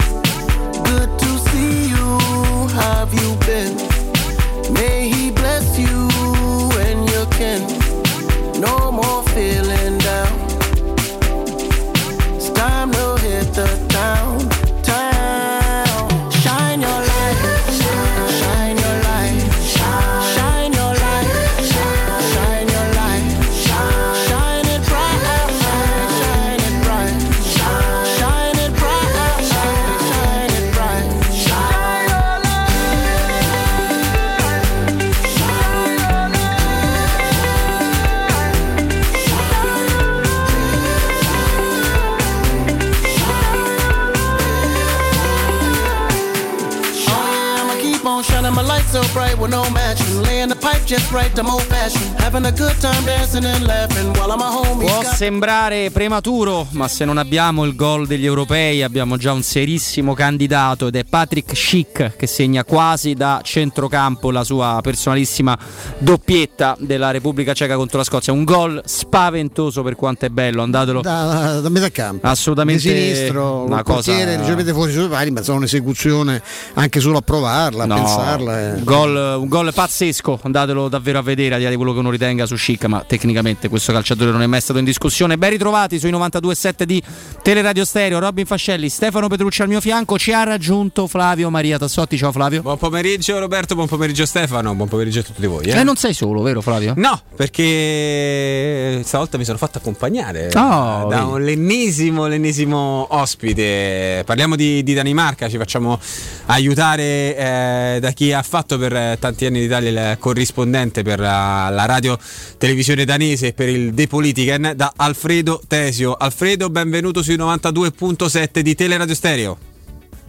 Shining 48.43 48.55
my 48.55 48.62
light 48.62 48.85
so 48.90 49.01
bright 49.12 49.36
with 49.39 49.51
no 49.51 49.69
matching. 49.70 50.20
Laying 50.23 50.48
the 50.48 50.56
pipe 50.56 50.85
just 50.85 51.10
right, 51.12 51.36
I'm 51.39 51.48
old 51.48 51.62
fashioned. 51.62 52.19
Having 52.20 52.47
a 52.47 52.52
good 52.52 52.77
time 52.81 53.05
dancing 53.05 53.44
and 53.44 53.64
laughing 53.66 54.12
while 54.14 54.31
I'm 54.32 54.40
a 54.40 54.51
homie. 54.51 54.86
Può 54.86 55.02
sembrare 55.05 55.90
prematuro, 55.90 56.66
ma 56.70 56.89
se 56.89 57.05
non 57.05 57.19
abbiamo 57.19 57.64
il 57.64 57.74
gol 57.77 58.06
degli 58.06 58.27
europei 58.27 58.82
abbiamo 58.82 59.16
già 59.16 59.32
un 59.32 59.43
serissimo 59.43 60.14
candidato 60.14 60.89
ed 60.89 60.97
è 60.97 61.05
Patrick 61.05 61.56
Schick 61.56 62.16
che 62.16 62.27
segna 62.27 62.64
quasi 62.64 63.14
da 63.14 63.40
centrocampo 63.43 64.31
la 64.31 64.44
sua 64.44 64.81
personalissima 64.82 65.56
doppietta 65.98 66.77
della 66.78 67.10
Repubblica 67.10 67.52
Ceca 67.52 67.77
contro 67.77 67.98
la 67.98 68.05
Scozia. 68.05 68.32
Un 68.32 68.44
gol 68.44 68.82
spaventoso 68.85 69.82
per 69.82 69.94
quanto 69.94 70.27
è 70.27 70.28
bello, 70.31 70.62
andatelo 70.62 71.01
Da, 71.01 71.60
da 71.60 71.69
metà 71.69 71.90
campo. 71.90 72.27
assolutamente 72.27 72.82
di 72.82 73.14
sinistro, 73.14 73.64
una 73.64 73.78
il 73.78 73.85
portiere 73.85 74.24
cosa 74.24 74.39
leggermente 74.39 74.73
fuori 74.73 74.93
sui 74.93 75.09
pali, 75.09 75.31
ma 75.31 75.39
insomma 75.39 75.59
un'esecuzione 75.59 76.43
anche 76.74 77.01
solo 77.01 77.19
a 77.19 77.23
provarla, 77.23 77.85
a 77.85 77.86
No, 77.86 77.94
pensarla. 77.94 78.31
Parla. 78.44 78.77
eh. 78.77 78.82
Gol, 78.82 79.39
un 79.40 79.48
gol 79.48 79.73
pazzesco, 79.73 80.40
andatelo 80.43 80.89
davvero 80.89 81.19
a 81.19 81.23
vedere, 81.23 81.55
al 81.55 81.59
di 81.59 81.64
là 81.64 81.70
di 81.70 81.77
quello 81.77 81.93
che 81.93 81.98
uno 81.98 82.10
ritenga 82.10 82.47
su 82.47 82.56
Schick, 82.56 82.85
ma 82.86 83.05
tecnicamente 83.06 83.69
questo 83.69 83.93
calciatore 83.93 84.31
non 84.31 84.43
è 84.43 84.47
mai 84.47 84.60
stato 84.60 84.78
in 84.78 84.85
discussione. 84.85 85.39
Ben 85.39 85.51
ritrovati 85.51 85.98
sui 85.98 86.10
92.7 86.10 86.82
di 86.85 87.02
Teleradio 87.43 87.85
Stereo, 87.85 88.19
Robin 88.19 88.44
Fascelli, 88.47 88.89
Stefano 88.89 89.28
Petrucci 89.28 89.62
al 89.62 89.69
mio 89.69 89.81
fianco, 89.81 90.19
ci 90.19 90.32
ha 90.32 90.43
raggiunto 90.43 91.06
Flavio 91.06 91.51
Maria 91.51 91.78
Tassotti, 91.78 92.16
ciao 92.16 92.32
Flavio. 92.32 92.62
Buon 92.62 92.78
pomeriggio 92.78 93.39
Roberto, 93.39 93.74
buon 93.74 93.86
pomeriggio 93.89 94.27
Stefano, 94.27 94.74
buon 94.74 94.89
pomeriggio 94.89 95.20
a 95.20 95.23
tutti 95.23 95.47
voi. 95.47 95.66
Eh? 95.66 95.78
Eh, 95.78 95.82
non 95.85 95.97
sei 95.97 96.14
solo, 96.14 96.43
vero 96.43 96.60
Flavio? 96.60 96.94
No, 96.97 97.20
perché 97.36 99.01
stavolta 99.05 99.39
mi 99.39 99.44
sono 99.44 99.59
fatto 99.59 99.78
accompagnare 99.78 100.47
Oh, 100.55 101.06
da 101.09 101.24
un 101.27 101.43
l'ennesimo, 101.43 102.27
l'ennesimo 102.27 103.06
ospite. 103.10 104.23
Parliamo 104.24 104.56
di, 104.56 104.82
di 104.82 104.94
Danimarca, 104.94 105.48
ci 105.48 105.56
facciamo 105.56 105.98
aiutare 106.47 107.36
eh, 107.36 107.98
da 108.01 108.10
chi 108.12 108.22
ha 108.31 108.43
fatto 108.43 108.78
per 108.78 108.93
eh, 108.94 109.16
tanti 109.19 109.47
anni 109.47 109.61
d'Italia 109.61 110.11
il 110.12 110.19
corrispondente 110.19 111.03
per 111.03 111.19
la, 111.19 111.69
la 111.70 111.86
radio 111.86 112.16
televisione 112.59 113.05
danese 113.05 113.49
e 113.49 113.53
per 113.55 113.69
il 113.69 113.94
De 113.94 114.07
Politiken 114.07 114.74
da 114.77 114.93
Alfredo 114.94 115.61
Tesio. 115.66 116.15
Alfredo, 116.15 116.70
benvenuto 116.70 117.23
sui 117.23 117.36
92.7 117.36 118.61
di 118.61 118.74
Teleradio 118.74 119.15
Stereo. 119.15 119.59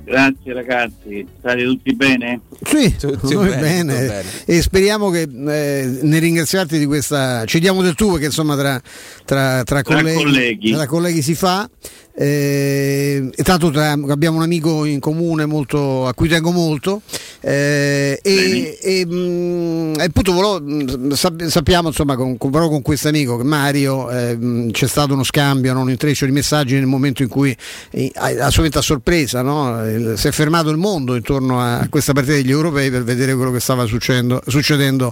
Grazie 0.05 0.51
ragazzi, 0.53 1.25
state 1.39 1.63
tutti 1.63 1.95
bene? 1.95 2.41
Sì, 2.61 2.93
Tutti 2.97 3.35
bene, 3.37 3.55
bene, 3.57 3.93
bene. 4.05 4.23
e 4.45 4.61
speriamo 4.61 5.09
che 5.09 5.21
eh, 5.21 5.99
nel 6.01 6.19
ringraziarti 6.19 6.77
di 6.77 6.85
questa 6.85 7.45
ci 7.45 7.59
diamo 7.61 7.81
del 7.81 7.95
tuo 7.95 8.11
perché 8.11 8.25
insomma 8.25 8.57
tra, 8.57 8.81
tra, 9.23 9.63
tra, 9.63 9.81
Tra 9.81 9.83
colleghi, 9.83 10.23
colleghi. 10.23 10.71
tra 10.73 10.87
colleghi 10.87 11.21
si 11.21 11.35
fa 11.35 11.69
eh, 12.15 13.29
e 13.35 13.43
tanto 13.43 13.71
tra- 13.71 13.91
abbiamo 13.91 14.37
un 14.37 14.43
amico 14.43 14.85
in 14.85 14.99
comune 14.99 15.45
molto, 15.45 16.05
a 16.07 16.13
cui 16.13 16.27
tengo 16.29 16.51
molto 16.51 17.01
eh, 17.41 18.19
e, 18.21 18.77
e, 18.81 19.05
mm, 19.05 19.93
e 19.99 20.03
appunto 20.03 20.31
volevo- 20.33 20.61
mm, 20.61 21.11
sap- 21.13 21.43
sappiamo 21.47 21.87
insomma 21.87 22.15
con, 22.15 22.37
con- 22.37 22.51
proprio 22.51 22.71
con 22.71 22.81
questo 22.83 23.07
amico 23.07 23.37
che 23.37 23.43
Mario 23.43 24.09
eh, 24.11 24.37
mm, 24.37 24.69
c'è 24.69 24.87
stato 24.87 25.13
uno 25.13 25.23
scambio, 25.23 25.73
no? 25.73 25.81
un 25.81 25.89
intreccio 25.89 26.25
di 26.25 26.31
messaggi 26.31 26.75
nel 26.75 26.85
momento 26.85 27.23
in 27.23 27.29
cui 27.29 27.55
eh, 27.91 28.11
assolutamente 28.15 28.77
a 28.77 28.81
sorpresa 28.81 29.41
no? 29.41 29.83
Il- 29.89 30.13
si 30.17 30.27
è 30.27 30.31
fermato 30.31 30.69
il 30.69 30.77
mondo 30.77 31.15
intorno 31.15 31.59
a, 31.59 31.87
questa 31.89 32.13
partita 32.13 32.35
degli 32.35 32.51
europei 32.51 32.91
per 32.91 33.03
vedere 33.03 33.33
quello 33.35 33.51
che 33.51 33.59
stava 33.59 33.85
succedendo, 33.85 34.41
succedendo 34.47 35.11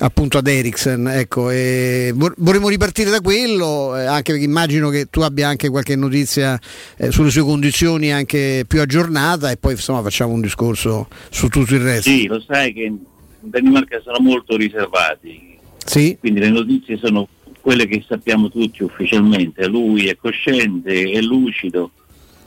appunto 0.00 0.38
ad 0.38 0.46
Eriksen 0.48 1.06
ecco, 1.06 1.42
vor- 1.42 2.34
vorremmo 2.38 2.68
ripartire 2.68 3.10
da 3.10 3.20
quello 3.20 3.96
eh, 3.96 4.04
anche 4.06 4.32
perché 4.32 4.46
immagino 4.46 4.88
che 4.88 5.06
tu 5.10 5.20
abbia 5.20 5.46
anche 5.48 5.68
qualche 5.68 5.94
notizia 5.96 6.30
eh, 6.38 7.10
sulle 7.10 7.30
sue 7.30 7.42
condizioni 7.42 8.12
anche 8.12 8.64
più 8.66 8.80
aggiornata 8.80 9.50
e 9.50 9.56
poi 9.56 9.72
insomma 9.72 10.02
facciamo 10.02 10.32
un 10.32 10.40
discorso 10.40 11.08
su 11.30 11.48
tutto 11.48 11.74
il 11.74 11.80
resto 11.80 12.10
Sì, 12.10 12.26
lo 12.26 12.40
sai 12.40 12.72
che 12.72 12.82
in 12.82 12.98
Danimarca 13.40 14.00
sono 14.02 14.18
molto 14.20 14.56
riservati, 14.56 15.58
Sì. 15.84 16.16
quindi 16.20 16.40
le 16.40 16.50
notizie 16.50 16.96
sono 16.96 17.28
quelle 17.60 17.86
che 17.86 18.04
sappiamo 18.06 18.50
tutti 18.50 18.82
ufficialmente. 18.82 19.66
Lui 19.68 20.06
è 20.08 20.16
cosciente, 20.16 21.10
è 21.10 21.20
lucido 21.20 21.90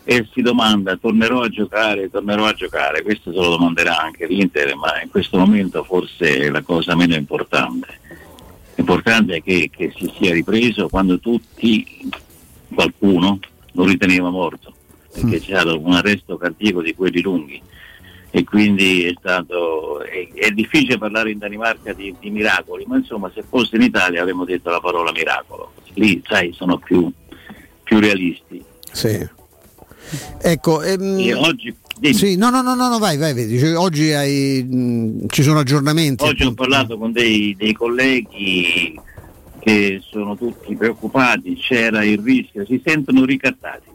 e 0.03 0.27
si 0.33 0.41
domanda 0.41 0.97
tornerò 0.97 1.41
a 1.41 1.47
giocare, 1.49 2.09
tornerò 2.11 2.45
a 2.45 2.53
giocare. 2.53 3.01
Questo 3.01 3.31
se 3.31 3.37
lo 3.37 3.49
domanderà 3.49 3.97
anche 3.99 4.27
l'Inter, 4.27 4.75
ma 4.75 5.01
in 5.01 5.09
questo 5.09 5.37
momento 5.37 5.83
forse 5.83 6.37
è 6.37 6.49
la 6.49 6.61
cosa 6.61 6.95
meno 6.95 7.15
importante. 7.15 7.87
L'importante 8.75 9.35
è 9.37 9.41
che, 9.41 9.69
che 9.75 9.93
si 9.97 10.11
sia 10.19 10.33
ripreso 10.33 10.89
quando 10.89 11.17
tutti, 11.19 12.09
qualcuno, 12.73 13.39
lo 13.75 13.85
riteneva 13.85 14.29
morto, 14.29 14.73
perché 15.11 15.39
c'è 15.39 15.53
stato 15.59 15.79
un 15.79 15.93
arresto 15.93 16.37
cardiaco 16.37 16.81
di 16.81 16.95
quelli 16.95 17.21
lunghi 17.21 17.61
e 18.31 18.43
quindi 18.43 19.05
è 19.05 19.13
stato 19.17 20.01
è, 20.01 20.27
è 20.33 20.51
difficile 20.51 20.97
parlare 20.97 21.31
in 21.31 21.37
Danimarca 21.37 21.93
di, 21.93 22.13
di 22.19 22.29
miracoli, 22.29 22.83
ma 22.85 22.97
insomma 22.97 23.31
se 23.33 23.43
fosse 23.47 23.77
in 23.77 23.83
Italia 23.83 24.21
avremmo 24.21 24.43
detto 24.43 24.69
la 24.69 24.81
parola 24.81 25.11
miracolo. 25.13 25.71
Lì, 25.93 26.21
sai, 26.27 26.51
sono 26.53 26.77
più, 26.77 27.09
più 27.83 27.99
realisti. 27.99 28.61
Sì. 28.91 29.25
Ecco, 30.41 30.81
ehm, 30.81 31.17
E 31.19 31.33
oggi, 31.33 31.73
sì, 32.11 32.35
no, 32.35 32.49
no, 32.49 32.61
no, 32.61 32.75
no, 32.75 32.89
no, 32.89 32.99
vai, 32.99 33.15
vai, 33.17 33.33
vedi, 33.33 33.57
oggi 33.73 34.11
hai, 34.11 34.61
mh, 34.69 35.27
ci 35.29 35.41
sono 35.41 35.59
aggiornamenti. 35.59 36.23
oggi 36.25 36.43
ho 36.43 36.53
parlato 36.53 36.97
con 36.97 37.13
dei 37.13 37.73
colleghi 37.73 38.99
che 39.65 39.99
sono 40.07 40.37
tutti 40.37 40.75
preoccupati, 40.75 41.55
c'era 41.55 42.03
il 42.03 42.19
rischio, 42.19 42.63
si 42.67 42.79
sentono 42.85 43.25
ricattati. 43.25 43.89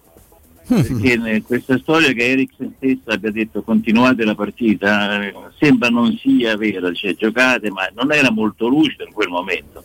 Perché 0.66 1.42
questa 1.46 1.78
storia 1.78 2.10
che 2.12 2.28
Eriksen 2.28 2.74
stessa 2.76 3.12
abbia 3.12 3.30
detto 3.30 3.62
continuate 3.62 4.24
la 4.24 4.34
partita 4.34 5.20
sembra 5.56 5.88
non 5.88 6.16
sia 6.16 6.56
vera, 6.56 6.92
cioè 6.92 7.14
giocate, 7.14 7.70
ma 7.70 7.88
non 7.94 8.10
era 8.12 8.32
molto 8.32 8.66
lucido 8.66 9.04
in 9.04 9.12
quel 9.12 9.28
momento. 9.28 9.84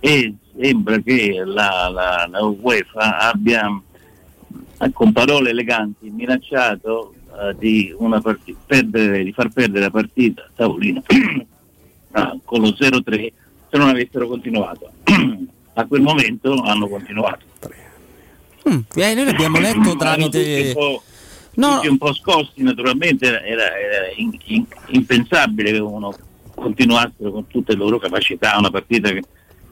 E 0.00 0.34
sembra 0.60 0.98
che 0.98 1.40
la, 1.42 1.88
la- 1.90 2.28
la 2.30 2.44
UEFA 2.44 3.30
abbia, 3.30 3.80
eh, 4.80 4.92
con 4.92 5.12
parole 5.12 5.48
eleganti, 5.48 6.10
minacciato 6.10 7.14
eh, 7.40 7.56
di, 7.58 7.94
una 7.96 8.20
parti- 8.20 8.54
perdere- 8.66 9.24
di 9.24 9.32
far 9.32 9.48
perdere 9.48 9.84
la 9.84 9.90
partita 9.90 10.42
a 10.42 10.50
tavolino 10.54 11.02
ah, 12.12 12.36
con 12.44 12.60
lo 12.60 12.68
0-3 12.68 13.32
se 13.72 13.78
non 13.78 13.88
avessero 13.88 14.28
continuato. 14.28 14.90
a 15.74 15.86
quel 15.86 16.02
momento 16.02 16.52
hanno 16.62 16.86
continuato. 16.86 17.46
Mm, 18.68 18.78
eh, 18.96 19.14
noi 19.14 19.24
l'abbiamo 19.24 19.56
letto 19.60 19.96
tramite... 19.96 20.64
un 20.66 20.72
po', 20.74 21.02
tutti 21.54 21.86
un 21.88 21.96
po' 21.98 22.12
scossi 22.12 22.62
naturalmente, 22.62 23.26
era, 23.26 23.40
era- 23.42 23.78
era 23.78 24.06
in- 24.16 24.38
in- 24.44 24.66
impensabile 24.88 25.72
che 25.72 25.78
uno 25.78 26.14
continuassero 26.54 27.32
con 27.32 27.46
tutte 27.46 27.72
le 27.72 27.78
loro 27.78 27.98
capacità 27.98 28.56
una 28.58 28.70
partita 28.70 29.08
che, 29.10 29.22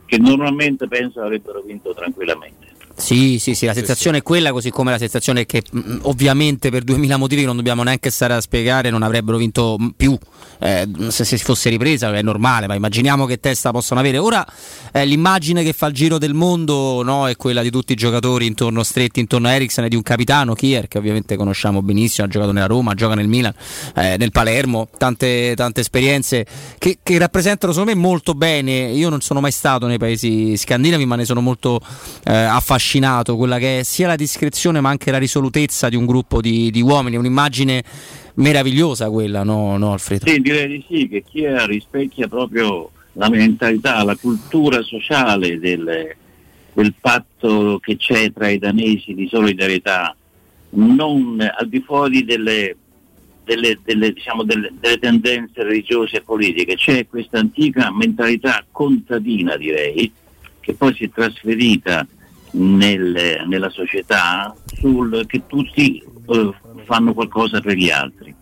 che 0.07 0.17
normalmente 0.17 0.89
penso 0.89 1.21
avrebbero 1.21 1.61
vinto 1.61 1.93
tranquillamente. 1.93 2.69
Sì, 2.97 3.39
sì, 3.39 3.55
sì, 3.55 3.67
la 3.67 3.75
sensazione 3.75 4.19
è 4.19 4.23
quella, 4.23 4.53
così 4.53 4.71
come 4.71 4.91
la 4.91 4.99
sensazione 4.99 5.43
è 5.43 5.47
che 5.47 5.63
mh, 5.71 5.99
ovviamente 6.03 6.71
per 6.71 6.83
2000 6.83 7.17
motivi 7.17 7.41
che 7.41 7.47
non 7.47 7.57
dobbiamo 7.57 7.83
neanche 7.83 8.11
stare 8.11 8.35
a 8.35 8.41
spiegare 8.41 8.91
non 8.91 9.03
avrebbero 9.03 9.39
vinto 9.39 9.77
mh, 9.79 9.95
più 9.97 10.19
eh, 10.61 10.87
se, 11.09 11.25
si 11.25 11.39
fosse 11.39 11.71
ripresa, 11.71 12.15
è 12.15 12.23
normale, 12.23 12.67
ma 12.67 12.75
immaginiamo 12.75 13.27
che 13.27 13.41
testa 13.41 13.71
possono 13.71 14.01
avere. 14.01 14.19
Ora 14.19 14.47
eh, 14.93 15.05
l'immagine 15.05 15.63
che 15.63 15.73
fa 15.73 15.87
il 15.87 15.95
giro 15.95 16.19
del 16.19 16.35
mondo 16.35 17.03
no, 17.03 17.29
è 17.29 17.37
quella 17.37 17.63
di 17.63 17.71
tutti 17.71 17.93
i 17.93 17.97
giocatori 17.97 18.47
intorno 18.47 18.83
stretti 18.83 19.21
intorno 19.21 19.49
a 19.49 19.53
Eriksen 19.53 19.85
e 19.85 19.89
di 19.89 19.97
un 19.97 20.03
capitano, 20.03 20.55
Kier, 20.55 20.87
che 20.89 20.99
ovviamente 20.99 21.37
conosciamo 21.37 21.83
benissimo, 21.83 22.27
ha 22.27 22.31
giocato 22.31 22.53
nella 22.53 22.67
Roma, 22.67 22.95
gioca 22.95 23.15
nel 23.15 23.29
Milan, 23.29 23.55
eh, 23.95 24.17
nel 24.19 24.31
Palermo, 24.31 24.89
tante, 24.97 25.55
tante 25.57 25.81
esperienze 25.81 26.47
che, 26.79 26.99
che 27.03 27.19
rappresentano 27.19 27.73
secondo 27.73 27.95
me 27.95 28.01
molto 28.01 28.35
bene. 28.35 28.91
Io 28.91 29.09
non 29.09 29.21
sono 29.23 29.41
mai 29.41 29.53
stato 29.53 29.87
nei 29.87 29.99
paesi 29.99 30.57
scandinavi, 30.57 31.07
ma 31.07 31.17
ne 31.17 31.25
sono 31.25 31.41
molto 31.41 31.81
eh, 32.25 32.35
affascinato. 32.81 33.37
Quella 33.37 33.59
che 33.59 33.81
è 33.81 33.83
sia 33.83 34.07
la 34.07 34.17
discrezione, 34.17 34.81
ma 34.81 34.89
anche 34.89 35.11
la 35.11 35.19
risolutezza 35.19 35.89
di 35.89 35.97
un 35.97 36.07
gruppo 36.07 36.41
di, 36.41 36.71
di 36.71 36.81
uomini. 36.81 37.17
Un'immagine 37.17 37.85
meravigliosa 38.35 39.11
quella, 39.11 39.45
no, 39.45 39.77
no 39.77 39.93
Alfredo? 39.93 40.27
Sì, 40.27 40.41
direi 40.41 40.69
di 40.69 40.85
sì, 40.89 41.09
che 41.09 41.23
Chiesa 41.23 41.67
rispecchia 41.67 42.27
proprio 42.27 42.91
la 43.15 43.29
mentalità, 43.29 44.03
la 44.03 44.17
cultura 44.17 44.83
sociale 44.83 45.59
del, 45.59 46.17
del 46.73 46.95
patto 46.99 47.79
che 47.81 47.97
c'è 47.97 48.33
tra 48.33 48.49
i 48.49 48.59
danesi 48.59 49.15
di 49.15 49.29
solidarietà, 49.29 50.17
non 50.71 51.39
al 51.41 51.69
di 51.69 51.81
fuori 51.81 52.25
delle, 52.25 52.77
delle, 53.45 53.79
delle, 53.85 54.13
diciamo, 54.13 54.45
delle 54.45 54.99
tendenze 54.99 55.63
religiose 55.63 56.19
e 56.19 56.23
politiche, 56.23 56.77
c'è 56.77 57.07
questa 57.07 57.39
antica 57.39 57.93
mentalità 57.93 58.65
contadina, 58.71 59.57
direi, 59.57 60.11
che 60.61 60.75
poi 60.75 60.95
si 60.95 61.05
è 61.05 61.11
trasferita 61.11 62.07
nel- 62.53 63.45
nella 63.47 63.71
società 63.71 64.55
sul 64.75 65.25
che 65.27 65.47
tutti 65.47 66.03
eh, 66.29 66.55
fanno 66.85 67.15
qualcosa 67.15 67.61
per 67.61 67.77
gli 67.77 67.91
altri. 67.91 68.35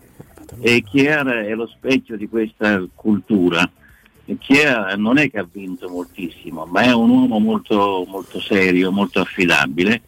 E 0.61 0.83
Chiara 0.83 1.41
è 1.41 1.53
lo 1.53 1.67
specchio 1.67 2.17
di 2.17 2.27
questa 2.27 2.83
cultura. 2.95 3.69
Chiara 4.37 4.95
non 4.95 5.17
è 5.17 5.29
che 5.29 5.39
ha 5.39 5.47
vinto 5.49 5.89
moltissimo, 5.89 6.65
ma 6.65 6.81
è 6.81 6.93
un 6.93 7.09
uomo 7.09 7.39
molto, 7.39 8.05
molto 8.07 8.39
serio, 8.39 8.91
molto 8.91 9.21
affidabile, 9.21 10.01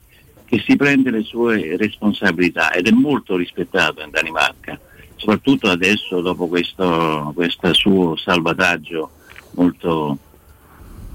che 0.46 0.62
si 0.66 0.76
prende 0.76 1.10
le 1.10 1.24
sue 1.24 1.76
responsabilità 1.78 2.72
ed 2.74 2.88
è 2.88 2.92
molto 2.92 3.36
rispettato 3.36 4.02
in 4.02 4.12
Danimarca, 4.12 4.80
soprattutto 5.16 5.70
adesso 5.70 6.22
dopo 6.22 6.48
questo, 6.48 7.32
questo 7.34 7.74
suo 7.74 8.16
salvataggio 8.16 9.12
molto, 9.52 10.18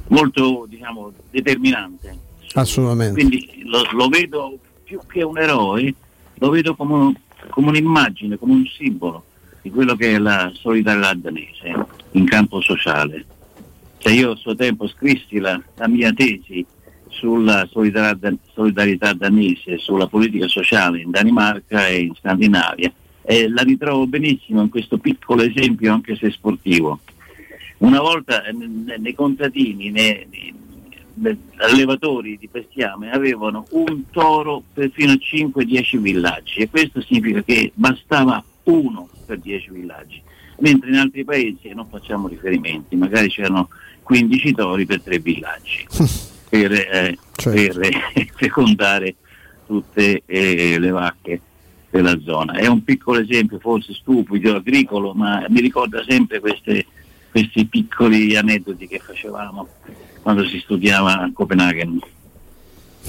molto 0.09 0.67
diciamo, 0.69 1.13
determinante. 1.31 2.26
Assolutamente. 2.61 3.15
Quindi 3.15 3.63
lo, 3.65 3.83
lo 3.93 4.09
vedo 4.09 4.59
più 4.85 5.01
che 5.07 5.23
un 5.23 5.39
eroe, 5.39 5.95
lo 6.35 6.51
vedo 6.51 6.75
come, 6.75 6.95
un- 6.95 7.15
come 7.51 7.69
un'immagine, 7.69 8.39
come 8.39 8.53
un 8.55 8.67
simbolo 8.67 9.25
di 9.63 9.71
quello 9.71 9.95
che 9.97 10.15
è 10.15 10.19
la 10.19 10.51
solidarietà 10.55 11.15
danese 11.15 11.87
in 12.13 12.25
campo 12.25 12.61
sociale. 12.61 13.25
Cioè 13.99 14.13
io 14.13 14.33
a 14.33 14.37
suo 14.37 14.55
tempo 14.55 14.87
scrissi 14.87 15.39
la, 15.39 15.61
la 15.77 15.89
mia 15.89 16.13
tesi 16.13 16.65
sulla 17.09 17.67
solidarietà, 17.71 18.33
solidarietà 18.53 19.13
danese, 19.13 19.79
sulla 19.79 20.07
politica 20.07 20.47
sociale 20.49 21.01
in 21.01 21.11
Danimarca 21.11 21.87
e 21.89 22.01
in 22.03 22.15
Scandinavia 22.15 22.93
eh, 23.23 23.49
la 23.49 23.63
ritrovo 23.63 24.07
benissimo 24.07 24.63
in 24.63 24.69
questo 24.69 24.99
piccolo 24.99 25.43
esempio 25.43 25.93
anche 25.93 26.15
se 26.15 26.31
sportivo. 26.31 27.01
Una 27.79 28.01
volta 28.01 28.45
eh, 28.45 28.53
ne- 28.53 28.99
nei 28.99 29.15
contadini, 29.15 29.91
nei 29.91 30.55
allevatori 31.57 32.37
di 32.39 32.49
bestiame 32.51 33.11
avevano 33.11 33.67
un 33.71 34.03
toro 34.11 34.63
per 34.73 34.91
fino 34.93 35.13
a 35.13 35.17
5-10 35.17 35.99
villaggi 35.99 36.61
e 36.61 36.69
questo 36.69 37.01
significa 37.01 37.43
che 37.43 37.73
bastava 37.75 38.43
uno 38.65 39.09
per 39.25 39.39
10 39.39 39.71
villaggi, 39.71 40.21
mentre 40.59 40.91
in 40.91 40.97
altri 40.97 41.25
paesi, 41.25 41.69
e 41.69 41.75
non 41.75 41.89
facciamo 41.89 42.29
riferimenti, 42.29 42.97
magari 42.97 43.29
c'erano 43.29 43.69
15 44.03 44.53
tori 44.53 44.87
per 44.87 45.03
3 45.03 45.19
villaggi 45.19 45.87
per, 46.49 46.73
eh, 46.73 47.19
per 47.43 47.81
eh, 47.81 48.29
fecondare 48.37 49.17
tutte 49.67 50.23
eh, 50.25 50.79
le 50.79 50.91
vacche 50.91 51.41
della 51.91 52.19
zona. 52.21 52.55
È 52.55 52.67
un 52.67 52.85
piccolo 52.85 53.21
esempio, 53.21 53.59
forse 53.59 53.95
stupido, 53.95 54.55
agricolo, 54.55 55.13
ma 55.13 55.45
mi 55.49 55.61
ricorda 55.61 56.05
sempre 56.07 56.41
queste- 56.41 56.87
questi 57.37 57.67
piccoli 57.67 58.35
aneddoti 58.35 58.89
che 58.89 58.99
facevamo 58.99 59.69
quando 60.23 60.47
si 60.47 60.59
studiava 60.59 61.21
a 61.21 61.31
Copenaghen. 61.35 62.01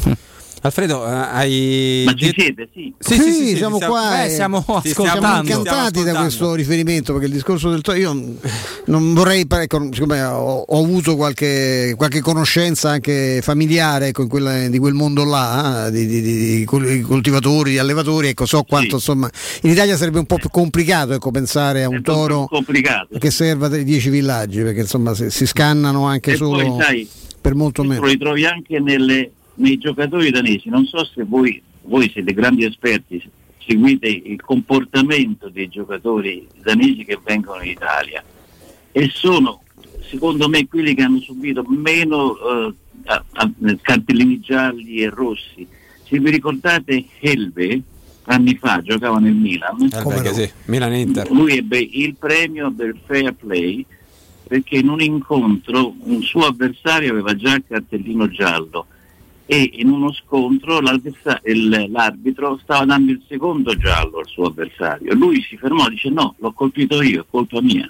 Alfredo, 0.62 1.06
eh, 1.08 1.12
hai. 1.12 2.04
Ma 2.06 2.14
ci 2.14 2.34
siete? 2.36 2.70
Sì. 2.74 2.94
Sì, 3.00 3.56
siamo 3.56 3.78
qua. 3.78 4.24
eh, 4.24 4.26
e 4.26 4.30
ci 4.30 4.36
siamo 4.36 4.64
ascoltando. 4.68 5.50
incantati 5.60 6.04
da 6.04 6.14
questo 6.22 6.54
riferimento 6.56 7.12
perché 7.14 7.28
il 7.28 7.34
discorso 7.34 7.70
del 7.70 7.82
toro 7.82 7.98
io 7.98 8.14
non 8.86 9.14
vorrei 9.14 9.46
ecco, 9.48 9.88
siccome 9.94 10.22
ho, 10.24 10.64
ho 10.68 10.84
avuto 10.84 11.16
qualche, 11.16 11.94
qualche 11.96 12.22
conoscenza 12.22 12.90
anche 12.90 13.40
familiare 13.42 14.08
ecco, 14.08 14.24
in 14.24 14.28
quella- 14.30 14.68
di 14.68 14.78
quel 14.80 14.94
mondo 14.94 15.24
là 15.26 15.88
eh, 15.88 15.92
di, 15.92 16.06
di- 16.08 16.22
di- 16.22 16.58
di 16.58 16.66
col- 16.66 16.88
di 16.88 17.02
coltivatori, 17.02 17.72
di 17.72 17.78
allevatori 17.78 18.30
ecco, 18.30 18.46
so 18.46 18.64
quanto 18.64 18.96
insomma 18.96 19.30
in 19.62 19.70
Italia 19.72 19.96
sarebbe 19.96 20.20
un 20.20 20.26
po' 20.26 20.38
più 20.38 20.50
complicato 20.50 21.14
ecco, 21.14 21.30
pensare 21.32 21.84
a 21.84 21.88
un 21.88 22.02
toro 22.02 22.48
che 23.20 23.32
serva 23.32 23.68
dei 23.68 23.84
10 23.84 24.10
villaggi 24.10 24.62
perché 24.62 24.82
insomma 24.82 25.14
si, 25.14 25.30
si 25.30 25.46
scannano 25.46 26.06
anche 26.06 26.32
E 26.32 26.36
solo 26.36 26.64
poi 26.76 26.82
sai, 26.84 27.08
per 27.40 27.54
molto 27.56 27.84
meno 27.84 28.02
lo 28.02 28.08
ritrovi 28.08 28.44
anche 28.46 28.80
nelle- 28.80 29.32
nei 29.58 29.78
giocatori 29.78 30.30
danesi. 30.32 30.70
Non 30.70 30.86
so 30.86 31.04
se 31.06 31.24
voi, 31.24 31.62
voi 31.84 32.10
siete 32.10 32.34
grandi 32.34 32.66
esperti, 32.66 33.22
seguite 33.66 34.08
il 34.08 34.42
comportamento 34.42 35.50
dei 35.50 35.68
giocatori 35.68 36.48
danesi 36.64 37.04
che 37.06 37.20
vengono 37.24 37.62
in 37.62 37.72
Italia 37.72 38.24
e 38.92 39.10
sono 39.14 39.62
secondo 40.10 40.48
me 40.48 40.66
quelli 40.68 40.94
che 40.96 41.04
hanno 41.04 41.20
subito 41.20 41.64
meno 41.68 42.38
eh, 42.38 42.74
a- 43.06 43.24
a- 43.34 43.52
cartellini 43.82 44.40
gialli 44.40 45.02
e 45.02 45.10
rossi. 45.10 45.68
Se 46.08 46.18
vi 46.20 46.30
ricordate 46.30 47.04
Helve, 47.20 47.82
anni 48.24 48.56
fa 48.56 48.82
giocava 48.82 49.20
nel 49.20 49.34
Milan, 49.34 49.90
Helve, 49.92 50.34
sì, 50.34 50.50
Milan 50.66 50.94
Inter. 50.94 51.30
lui 51.32 51.58
ebbe 51.58 51.78
il 51.80 52.16
premio 52.16 52.70
del 52.70 52.98
fair 53.06 53.34
play 53.34 53.86
perché 54.48 54.78
in 54.78 54.88
un 54.88 55.02
incontro 55.02 55.94
un 56.04 56.22
suo 56.22 56.46
avversario 56.46 57.12
aveva 57.12 57.36
già 57.36 57.54
il 57.56 57.64
cartellino 57.68 58.30
giallo 58.30 58.86
e 59.50 59.70
in 59.76 59.90
uno 59.90 60.12
scontro 60.12 60.80
il- 60.80 61.86
l'arbitro 61.90 62.60
stava 62.62 62.84
dando 62.84 63.12
il 63.12 63.24
secondo 63.28 63.76
giallo 63.78 64.20
al 64.20 64.28
suo 64.28 64.48
avversario. 64.48 65.16
Lui 65.16 65.42
si 65.42 65.58
fermò 65.58 65.88
e 65.88 65.92
dice 65.92 66.10
no, 66.10 66.36
l'ho 66.38 66.52
colpito 66.52 67.02
io, 67.02 67.22
è 67.22 67.26
colpa 67.30 67.62
mia. 67.62 67.90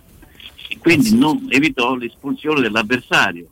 E 0.70 0.78
quindi 0.78 1.18
non 1.18 1.48
evitò 1.50 1.96
l'espulsione 1.96 2.62
dell'avversario 2.62 3.48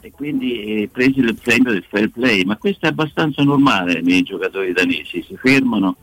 e 0.00 0.12
quindi 0.12 0.82
eh, 0.82 0.88
prese 0.92 1.20
il 1.20 1.34
premio 1.42 1.72
del 1.72 1.84
fair 1.88 2.08
play. 2.08 2.44
Ma 2.44 2.56
questo 2.56 2.86
è 2.86 2.90
abbastanza 2.90 3.42
normale 3.42 4.00
nei 4.00 4.22
giocatori 4.22 4.72
danesi, 4.72 5.24
si 5.26 5.36
fermano 5.36 5.96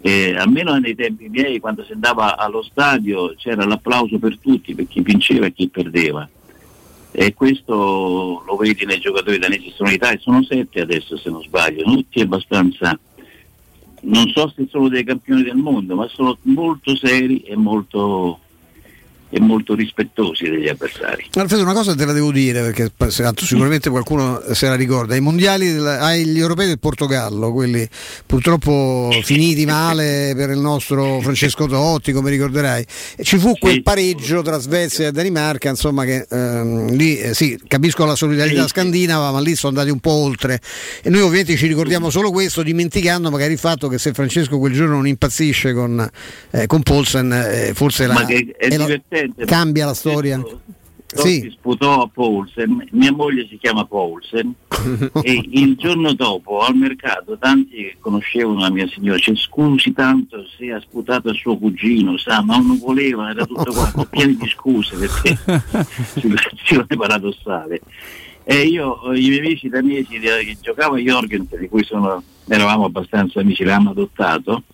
eh, 0.00 0.34
almeno 0.36 0.76
nei 0.76 0.94
tempi 0.94 1.28
miei, 1.30 1.60
quando 1.60 1.82
si 1.84 1.92
andava 1.92 2.36
allo 2.36 2.62
stadio, 2.62 3.34
c'era 3.36 3.64
l'applauso 3.64 4.18
per 4.18 4.38
tutti, 4.38 4.74
per 4.74 4.86
chi 4.86 5.00
vinceva 5.00 5.46
e 5.46 5.52
chi 5.54 5.68
perdeva. 5.68 6.28
E 7.16 7.32
questo 7.32 8.42
lo 8.44 8.56
vedi 8.56 8.84
nei 8.84 8.98
giocatori 8.98 9.38
danesi 9.38 9.72
sono 9.76 9.88
in 9.88 9.94
Italia, 9.94 10.18
sono 10.18 10.42
sette 10.42 10.80
adesso 10.80 11.16
se 11.16 11.30
non 11.30 11.44
sbaglio, 11.44 11.84
tutti 11.84 12.20
abbastanza, 12.20 12.98
non 14.00 14.28
so 14.30 14.52
se 14.54 14.66
sono 14.68 14.88
dei 14.88 15.04
campioni 15.04 15.44
del 15.44 15.54
mondo, 15.54 15.94
ma 15.94 16.08
sono 16.08 16.36
molto 16.42 16.96
seri 16.96 17.42
e 17.42 17.54
molto, 17.54 18.40
e 19.34 19.40
molto 19.40 19.74
rispettosi 19.74 20.44
degli 20.44 20.68
avversari. 20.68 21.26
Alfredo, 21.34 21.64
una 21.64 21.72
cosa 21.72 21.96
te 21.96 22.04
la 22.04 22.12
devo 22.12 22.30
dire 22.30 22.62
perché 22.62 22.92
sicuramente 23.38 23.90
qualcuno 23.90 24.40
se 24.52 24.68
la 24.68 24.76
ricorda. 24.76 25.16
I 25.16 25.20
mondiali, 25.20 25.70
agli 25.70 26.38
europei 26.38 26.68
del 26.68 26.78
Portogallo, 26.78 27.52
quelli 27.52 27.86
purtroppo 28.26 29.10
finiti 29.22 29.64
male 29.66 30.34
per 30.36 30.50
il 30.50 30.58
nostro 30.58 31.20
Francesco 31.20 31.66
Totti, 31.66 32.12
come 32.12 32.30
ricorderai, 32.30 32.86
ci 33.22 33.38
fu 33.38 33.54
quel 33.58 33.82
pareggio 33.82 34.40
tra 34.42 34.58
Svezia 34.58 35.08
e 35.08 35.12
Danimarca, 35.12 35.68
insomma, 35.68 36.04
che 36.04 36.26
ehm, 36.30 36.92
lì 36.92 37.18
eh, 37.18 37.34
sì, 37.34 37.58
capisco 37.66 38.04
la 38.04 38.14
solidarietà 38.14 38.68
scandinava, 38.68 39.32
ma 39.32 39.40
lì 39.40 39.56
sono 39.56 39.76
andati 39.76 39.90
un 39.92 39.98
po' 39.98 40.12
oltre. 40.12 40.60
E 41.02 41.10
noi 41.10 41.22
ovviamente 41.22 41.56
ci 41.56 41.66
ricordiamo 41.66 42.08
solo 42.08 42.30
questo, 42.30 42.62
dimenticando 42.62 43.32
magari 43.32 43.54
il 43.54 43.58
fatto 43.58 43.88
che 43.88 43.98
se 43.98 44.12
Francesco 44.12 44.58
quel 44.58 44.72
giorno 44.74 44.94
non 44.94 45.08
impazzisce 45.08 45.72
con, 45.72 46.08
eh, 46.52 46.66
con 46.66 46.82
Paulsen, 46.82 47.32
eh, 47.32 47.72
forse 47.74 48.06
la, 48.06 48.14
Ma 48.14 48.24
che 48.26 48.54
è 48.56 48.68
è 48.68 48.76
lo- 48.76 48.86
divertente. 49.26 49.44
cambia 49.44 49.86
la 49.86 49.94
storia. 49.94 50.42
Sì. 51.06 51.48
sputò 51.56 52.02
a 52.02 52.08
Paulsen, 52.12 52.88
mia 52.90 53.12
moglie 53.12 53.46
si 53.48 53.56
chiama 53.56 53.84
Paulsen 53.84 54.52
e 55.22 55.48
il 55.52 55.76
giorno 55.76 56.12
dopo 56.12 56.58
al 56.60 56.74
mercato 56.74 57.38
tanti 57.38 57.76
che 57.76 57.96
conoscevano 58.00 58.58
la 58.60 58.70
mia 58.70 58.88
signora, 58.88 59.16
cioè 59.18 59.36
scusi 59.36 59.92
tanto 59.92 60.44
se 60.56 60.72
ha 60.72 60.80
sputato 60.80 61.28
a 61.28 61.34
suo 61.34 61.56
cugino, 61.56 62.16
sa, 62.16 62.42
ma 62.42 62.56
non 62.56 62.78
voleva, 62.78 63.30
era 63.30 63.46
tutto 63.46 63.72
quanto 63.72 64.04
pieno 64.10 64.32
di 64.32 64.48
scuse 64.48 64.96
perché 64.96 65.38
situazione 66.18 66.86
paradossale. 66.88 67.80
E 68.42 68.62
io, 68.62 68.98
i 69.14 69.28
miei 69.28 69.38
amici 69.38 69.68
danesi 69.68 70.16
eh, 70.16 70.44
che 70.44 70.56
giocavo 70.60 70.96
a 70.96 70.98
Jorgen, 70.98 71.46
di 71.58 71.68
cui 71.68 71.84
sono- 71.84 72.22
eravamo 72.46 72.84
abbastanza 72.84 73.40
amici, 73.40 73.64
l'hanno 73.64 73.90
adottato, 73.90 74.64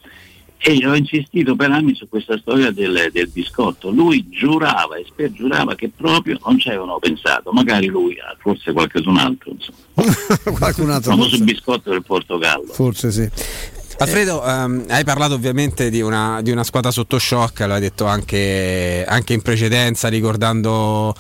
e 0.63 0.73
io 0.73 0.91
ho 0.91 0.95
insistito 0.95 1.57
per 1.57 1.71
anni 1.71 1.95
su 1.95 2.07
questa 2.07 2.37
storia 2.37 2.71
del, 2.71 3.09
del 3.13 3.29
biscotto. 3.29 3.89
Lui 3.91 4.29
giurava 4.29 4.97
e 4.97 5.05
spergiurava 5.07 5.75
che 5.75 5.91
proprio 5.95 6.39
non 6.45 6.59
ci 6.59 6.69
avevano 6.69 6.99
pensato, 6.99 7.51
magari 7.51 7.87
lui, 7.87 8.19
ah, 8.21 8.37
forse 8.39 8.73
qualcun 8.73 9.17
altro, 9.17 9.53
insomma. 9.53 9.79
Qualcun 10.59 10.91
altro 10.91 11.13
Il 11.13 11.19
famoso 11.19 11.45
biscotto 11.45 11.91
del 11.91 12.03
Portogallo. 12.03 12.73
Forse 12.73 13.11
sì. 13.11 13.29
Alfredo, 13.99 14.43
ehm, 14.47 14.85
hai 14.89 15.05
parlato 15.05 15.35
ovviamente 15.35 15.91
di 15.91 16.01
una, 16.01 16.41
di 16.43 16.51
una 16.51 16.65
squadra 16.65 16.91
sotto 16.91 17.19
shock, 17.19 17.61
l'hai 17.61 17.81
detto 17.81 18.07
anche, 18.07 19.05
anche 19.07 19.33
in 19.33 19.43
precedenza, 19.43 20.09
ricordando 20.09 21.15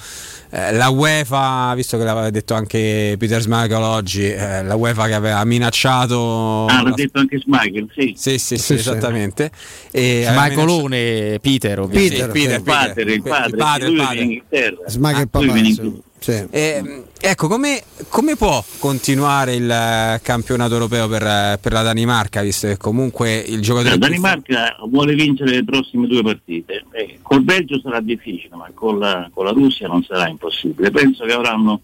eh, 0.51 0.73
la 0.73 0.89
UEFA, 0.89 1.73
visto 1.75 1.97
che 1.97 2.05
l'aveva 2.05 2.31
detto 2.31 2.55
anche 2.55 3.15
Peter 3.19 3.41
Schmeichel 3.41 3.83
oggi, 3.83 4.25
eh, 4.31 4.63
la 4.63 4.75
UEFA 4.75 5.07
che 5.07 5.15
aveva 5.15 5.45
minacciato... 5.45 6.67
Ah, 6.67 6.83
l'ha 6.83 6.89
la- 6.91 6.95
detto 6.95 7.19
anche 7.21 7.39
Schmeichel, 7.41 7.89
sì. 7.95 8.15
Sì, 8.17 8.39
sì, 8.39 8.39
sì, 8.39 8.57
Sì, 8.57 8.63
sì. 8.65 8.75
esattamente. 8.75 9.51
E 9.91 10.27
aveva 10.27 10.43
Schmeicolone, 10.45 11.39
Peter, 11.41 11.79
ovviamente. 11.81 12.15
Sì, 12.17 12.23
Peter, 12.31 12.57
il 12.59 12.63
padre, 12.63 13.03
il 13.13 13.23
padre, 13.23 13.49
il 13.51 13.57
padre, 13.57 13.87
lui 13.87 13.97
il 13.97 14.03
padre. 14.03 14.17
in 14.17 14.23
Inghilterra. 14.23 14.77
Smagher 14.87 15.21
Ah, 15.23 15.27
papà, 15.27 15.45
sì. 15.53 15.59
Inghilterra. 15.59 17.09
Ecco, 17.23 17.49
come, 17.49 17.83
come 18.09 18.35
può 18.35 18.65
continuare 18.79 19.55
il 19.55 19.71
eh, 19.71 20.21
campionato 20.23 20.73
europeo 20.73 21.07
per, 21.07 21.23
eh, 21.23 21.59
per 21.61 21.73
la 21.73 21.83
Danimarca, 21.83 22.41
visto 22.41 22.67
che 22.67 22.79
comunque 22.79 23.37
il 23.37 23.61
giocatore... 23.61 23.91
La 23.91 23.99
più 23.99 24.09
Danimarca 24.09 24.77
vuole 24.89 25.15
vincere 25.15 25.51
le 25.51 25.65
prossime 25.65 26.07
due 26.07 26.23
partite. 26.23 26.87
Eh, 26.93 27.19
col 27.21 27.43
Belgio 27.43 27.79
sarà 27.79 28.01
difficile, 28.01 28.57
ma 28.57 28.71
con 28.73 28.99
la, 28.99 29.29
con 29.35 29.45
la 29.45 29.51
Russia 29.51 29.87
non 29.87 30.03
sarà 30.03 30.29
impossibile. 30.29 30.91
Penso 30.91 31.27
che 31.27 31.33
avranno 31.33 31.83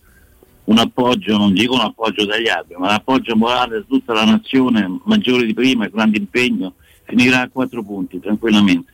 un 0.64 0.78
appoggio, 0.78 1.36
non 1.36 1.52
dico 1.52 1.74
un 1.74 1.80
appoggio 1.80 2.24
dagli 2.24 2.48
altri, 2.48 2.74
ma 2.78 2.86
un 2.86 2.94
appoggio 2.94 3.36
morale 3.36 3.76
da 3.76 3.84
tutta 3.86 4.14
la 4.14 4.24
nazione, 4.24 5.00
maggiore 5.04 5.44
di 5.44 5.52
prima, 5.52 5.86
grande 5.88 6.16
impegno, 6.16 6.76
finirà 7.04 7.42
a 7.42 7.48
quattro 7.52 7.82
punti 7.82 8.18
tranquillamente. 8.20 8.92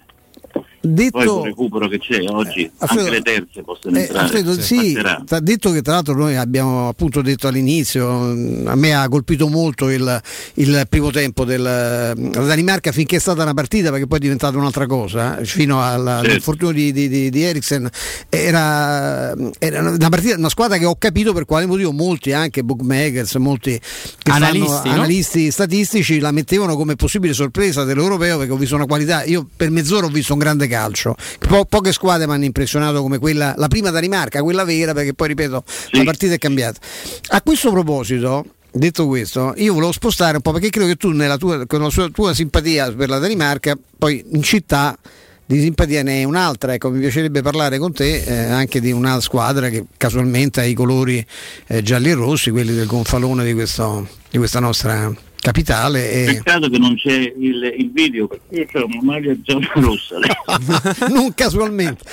Poi 0.84 0.90
Detto, 0.94 1.34
col 1.38 1.44
recupero 1.44 1.86
che 1.86 1.98
c'è 2.00 2.24
oggi, 2.28 2.68
Alfredo- 2.78 3.02
anche 3.04 3.14
le 3.14 3.22
terze 3.22 3.62
possono 3.62 3.96
Eh, 3.96 4.00
entrare. 4.00 4.24
Alfredo, 4.24 4.60
sì, 4.60 4.98
t'ha 5.24 5.38
detto 5.38 5.70
che 5.70 5.80
tra 5.80 5.92
l'altro 5.94 6.14
noi 6.16 6.34
abbiamo 6.36 6.88
appunto 6.88 7.22
detto 7.22 7.46
all'inizio, 7.46 8.08
mh, 8.10 8.64
a 8.66 8.74
me 8.74 8.92
ha 8.92 9.08
colpito 9.08 9.46
molto 9.46 9.88
il, 9.90 10.20
il 10.54 10.84
primo 10.88 11.12
tempo 11.12 11.44
della 11.44 12.12
Danimarca 12.14 12.90
finché 12.90 13.14
è 13.16 13.20
stata 13.20 13.42
una 13.44 13.54
partita 13.54 13.90
perché 13.90 14.08
poi 14.08 14.18
è 14.18 14.20
diventata 14.22 14.58
un'altra 14.58 14.86
cosa, 14.86 15.38
eh, 15.38 15.44
fino 15.44 15.80
alla- 15.84 16.14
Certo. 16.16 16.30
all'infortunio 16.30 16.72
di, 16.74 16.90
di, 16.92 17.08
di, 17.08 17.30
di 17.30 17.42
Eriksen, 17.42 17.88
era, 18.28 19.34
era 19.60 19.80
una, 19.88 20.08
partita, 20.08 20.36
una 20.36 20.48
squadra 20.48 20.78
che 20.78 20.84
ho 20.84 20.96
capito 20.96 21.32
per 21.32 21.44
quale 21.44 21.66
motivo 21.66 21.92
molti 21.92 22.32
anche 22.32 22.64
bookmakers, 22.64 23.36
molti 23.36 23.80
Analisti, 24.24 24.66
fanno, 24.68 24.82
no? 24.88 24.92
analisti 24.94 25.50
statistici 25.50 26.18
la 26.18 26.32
mettevano 26.32 26.74
come 26.76 26.96
possibile 26.96 27.32
sorpresa 27.34 27.84
dell'europeo 27.84 28.38
perché 28.38 28.52
ho 28.52 28.56
visto 28.56 28.74
una 28.74 28.86
qualità, 28.86 29.22
io 29.24 29.46
per 29.54 29.70
mezz'ora 29.70 30.06
ho 30.06 30.10
visto 30.10 30.32
un 30.32 30.38
grande 30.40 30.66
calcio, 30.72 31.14
Po- 31.46 31.66
poche 31.66 31.92
squadre 31.92 32.26
mi 32.26 32.32
hanno 32.32 32.44
impressionato 32.44 33.02
come 33.02 33.18
quella, 33.18 33.54
la 33.56 33.68
prima 33.68 33.90
Danimarca, 33.90 34.42
quella 34.42 34.64
vera 34.64 34.94
perché 34.94 35.14
poi 35.14 35.28
ripeto 35.28 35.64
la 35.90 36.04
partita 36.04 36.34
è 36.34 36.38
cambiata. 36.38 36.80
A 37.28 37.42
questo 37.42 37.70
proposito 37.70 38.44
detto 38.72 39.06
questo, 39.06 39.52
io 39.56 39.74
volevo 39.74 39.92
spostare 39.92 40.36
un 40.36 40.42
po' 40.42 40.52
perché 40.52 40.70
credo 40.70 40.88
che 40.88 40.96
tu, 40.96 41.10
nella 41.10 41.36
tua, 41.36 41.66
con 41.66 41.82
la 41.82 41.90
sua, 41.90 42.08
tua 42.08 42.32
simpatia 42.32 42.90
per 42.92 43.08
la 43.08 43.18
Danimarca, 43.18 43.76
poi 43.98 44.24
in 44.32 44.42
città 44.42 44.96
di 45.44 45.60
simpatia 45.60 46.02
ne 46.02 46.12
hai 46.14 46.24
un'altra. 46.24 46.72
Ecco, 46.72 46.90
mi 46.90 47.00
piacerebbe 47.00 47.42
parlare 47.42 47.78
con 47.78 47.92
te 47.92 48.22
eh, 48.22 48.50
anche 48.50 48.80
di 48.80 48.90
una 48.90 49.20
squadra 49.20 49.68
che 49.68 49.84
casualmente 49.96 50.60
ha 50.60 50.64
i 50.64 50.74
colori 50.74 51.24
eh, 51.66 51.82
gialli 51.82 52.10
e 52.10 52.14
rossi, 52.14 52.50
quelli 52.50 52.74
del 52.74 52.86
gonfalone 52.86 53.44
di, 53.44 53.52
questo, 53.52 54.08
di 54.30 54.38
questa 54.38 54.60
nostra 54.60 55.12
capitale. 55.42 56.10
E... 56.10 56.24
Peccato 56.26 56.70
che 56.70 56.78
non 56.78 56.94
c'è 56.94 57.34
il, 57.36 57.74
il 57.76 57.90
video 57.92 58.28
perché 58.28 58.68
io 58.72 58.80
ho 58.80 58.86
una 58.86 59.02
maglia 59.02 59.34
gialla 59.42 59.70
rossa. 59.74 60.16
non 61.10 61.34
casualmente. 61.34 62.04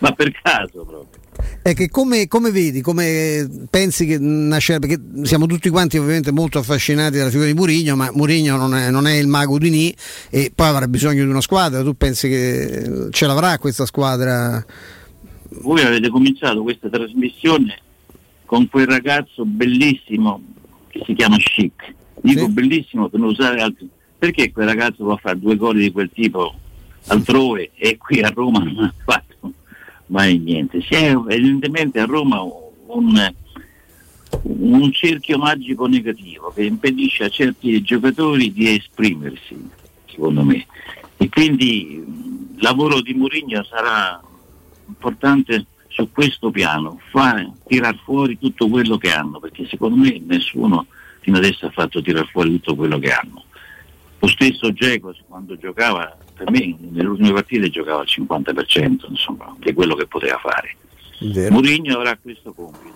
Ma 0.00 0.12
per 0.12 0.32
caso 0.42 0.84
proprio. 0.84 1.26
È 1.62 1.72
che 1.72 1.88
come, 1.88 2.26
come, 2.26 2.50
vedi, 2.50 2.80
come 2.80 3.48
pensi 3.70 4.06
che 4.06 4.18
nascerà? 4.18 4.80
Perché 4.80 5.00
siamo 5.22 5.46
tutti 5.46 5.68
quanti 5.68 5.96
ovviamente 5.96 6.32
molto 6.32 6.58
affascinati 6.58 7.16
dalla 7.16 7.30
figura 7.30 7.46
di 7.46 7.54
Murigno, 7.54 7.94
ma 7.94 8.10
Murigno 8.12 8.56
non 8.56 8.74
è, 8.74 8.90
non 8.90 9.06
è 9.06 9.14
il 9.14 9.28
mago 9.28 9.56
di 9.58 9.70
Nì 9.70 9.94
e 10.30 10.50
poi 10.52 10.66
avrà 10.66 10.88
bisogno 10.88 11.22
di 11.22 11.30
una 11.30 11.40
squadra. 11.40 11.84
Tu 11.84 11.96
pensi 11.96 12.28
che 12.28 13.08
ce 13.10 13.26
l'avrà 13.26 13.56
questa 13.58 13.86
squadra? 13.86 14.64
Voi 15.60 15.82
avete 15.82 16.08
cominciato 16.08 16.62
questa 16.62 16.88
trasmissione 16.88 17.78
con 18.44 18.68
quel 18.68 18.86
ragazzo 18.86 19.44
bellissimo 19.44 20.42
che 20.88 21.02
si 21.04 21.14
chiama 21.14 21.36
Chic. 21.36 21.94
Dico 22.20 22.46
sì. 22.46 22.52
bellissimo 22.52 23.08
per 23.08 23.20
non 23.20 23.30
usare 23.30 23.60
altri. 23.60 23.88
Perché 24.18 24.50
quel 24.50 24.66
ragazzo 24.66 25.10
a 25.10 25.16
fare 25.16 25.38
due 25.38 25.56
gol 25.56 25.76
di 25.76 25.92
quel 25.92 26.10
tipo 26.12 26.54
altrove 27.06 27.70
e 27.74 27.96
qui 27.96 28.20
a 28.20 28.30
Roma 28.30 28.58
non 28.58 28.84
ha 28.84 28.94
fatto 29.04 29.52
mai 30.06 30.38
niente. 30.38 30.80
Si 30.82 30.94
è 30.94 31.10
evidentemente 31.10 32.00
a 32.00 32.04
Roma 32.04 32.42
un, 32.42 33.34
un 34.42 34.92
cerchio 34.92 35.38
magico 35.38 35.86
negativo 35.86 36.52
che 36.54 36.64
impedisce 36.64 37.24
a 37.24 37.28
certi 37.28 37.80
giocatori 37.82 38.52
di 38.52 38.74
esprimersi, 38.74 39.56
secondo 40.06 40.42
me. 40.42 40.66
E 41.16 41.28
quindi 41.28 41.94
il 41.94 42.62
lavoro 42.62 43.00
di 43.00 43.14
Mourinho 43.14 43.62
sarà 43.64 44.20
importante 44.86 45.66
su 45.98 46.12
questo 46.12 46.52
piano, 46.52 47.00
fare, 47.10 47.50
tirar 47.66 47.98
fuori 48.04 48.38
tutto 48.38 48.68
quello 48.68 48.96
che 48.98 49.10
hanno, 49.10 49.40
perché 49.40 49.66
secondo 49.66 49.96
me 49.96 50.22
nessuno 50.24 50.86
fino 51.18 51.38
adesso 51.38 51.66
ha 51.66 51.70
fatto 51.70 52.00
tirar 52.00 52.24
fuori 52.28 52.50
tutto 52.52 52.76
quello 52.76 53.00
che 53.00 53.10
hanno. 53.10 53.44
Lo 54.20 54.28
stesso 54.28 54.72
Geco 54.72 55.12
quando 55.26 55.56
giocava 55.56 56.16
per 56.34 56.50
me 56.52 56.76
nelle 56.78 57.08
ultime 57.08 57.32
partite 57.32 57.68
giocava 57.68 58.00
al 58.00 58.06
50% 58.08 59.06
insomma, 59.08 59.52
di 59.58 59.72
quello 59.72 59.96
che 59.96 60.06
poteva 60.06 60.38
fare. 60.38 60.76
Mourinho 61.50 61.96
avrà 61.96 62.16
questo 62.16 62.52
compito. 62.52 62.94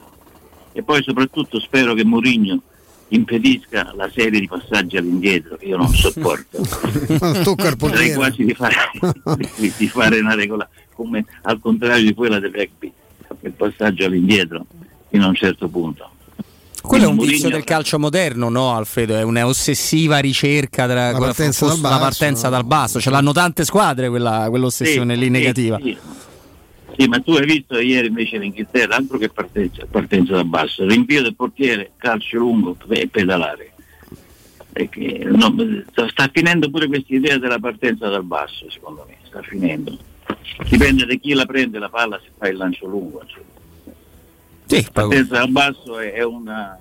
E 0.70 0.85
poi 0.85 1.03
soprattutto 1.03 1.59
spero 1.59 1.95
che 1.95 2.05
Mourinho 2.05 2.62
impedisca 3.09 3.93
la 3.95 4.09
serie 4.15 4.39
di 4.39 4.47
passaggi 4.47 4.97
all'indietro 4.97 5.57
che 5.57 5.66
io 5.66 5.77
non 5.77 5.89
sopporto. 5.89 6.62
Sarei 6.65 8.15
quasi 8.15 8.45
di 8.45 8.55
fare, 8.55 8.77
di 9.77 9.89
fare, 9.89 10.20
una 10.20 10.35
regola 10.35 10.69
come 10.94 11.24
al 11.43 11.60
contrario 11.60 12.05
di 12.05 12.14
quella 12.14 12.39
del 12.39 12.52
rugby, 12.52 12.93
il 13.40 13.52
passaggio 13.52 14.05
all'indietro 14.05 14.66
fino 15.09 15.24
a 15.24 15.28
un 15.28 15.35
certo 15.35 15.69
punto. 15.69 16.10
Quello 16.82 17.05
è 17.05 17.06
un 17.06 17.16
vizio 17.16 17.48
del 17.48 17.62
calcio 17.62 17.98
moderno, 17.98 18.48
no 18.48 18.74
Alfredo? 18.74 19.16
È 19.16 19.23
un'ossessiva 19.23 20.19
ricerca 20.19 20.86
della 20.86 21.12
la 21.12 21.19
partenza, 21.19 21.66
dal 21.66 21.78
basso, 21.78 21.98
partenza 21.98 22.48
dal 22.48 22.64
basso. 22.64 23.01
Ce 23.01 23.09
l'hanno 23.09 23.32
tante 23.32 23.64
squadre 23.64 24.09
quella, 24.09 24.47
quell'ossessione 24.48 25.14
sì, 25.14 25.20
lì 25.20 25.31
negativa. 25.31 25.78
Sì, 25.81 25.97
sì. 26.97 27.06
ma 27.06 27.20
tu 27.20 27.32
hai 27.32 27.47
visto 27.47 27.78
ieri 27.78 28.09
invece 28.09 28.36
l'Inghilterra, 28.39 28.97
altro 28.97 29.16
che 29.16 29.28
partenza, 29.28 29.86
partenza 29.89 30.32
dal 30.32 30.47
basso, 30.47 30.85
rinvio 30.85 31.23
del 31.23 31.36
portiere, 31.36 31.93
calcio 31.97 32.39
lungo 32.39 32.77
e 32.89 33.06
pedalare. 33.06 33.73
Che, 34.73 35.24
no, 35.24 35.55
sta 36.09 36.28
finendo 36.32 36.69
pure 36.69 36.89
questa 36.89 37.14
idea 37.14 37.39
della 37.39 37.60
partenza 37.60 38.09
dal 38.09 38.24
basso, 38.24 38.69
secondo 38.70 39.05
me, 39.06 39.19
sta 39.23 39.40
finendo. 39.43 39.97
Dipende 40.69 41.07
da 41.07 41.15
chi 41.15 41.35
la 41.35 41.47
prende 41.47 41.79
la 41.79 41.89
palla 41.89 42.21
se 42.23 42.31
fa 42.37 42.49
il 42.49 42.57
lancio 42.57 42.87
lungo. 42.87 43.23
Insomma. 43.23 43.51
Sì, 44.67 44.87
partenza 44.91 45.35
dal 45.35 45.51
basso 45.51 45.99
è 45.99 46.23
una, 46.23 46.79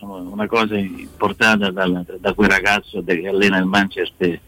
una 0.00 0.46
cosa 0.46 0.76
importata 0.76 1.70
da, 1.70 2.04
da 2.18 2.32
quel 2.34 2.48
ragazzo 2.48 3.02
che 3.04 3.26
allena 3.26 3.58
il 3.58 3.64
Manchester 3.64 4.40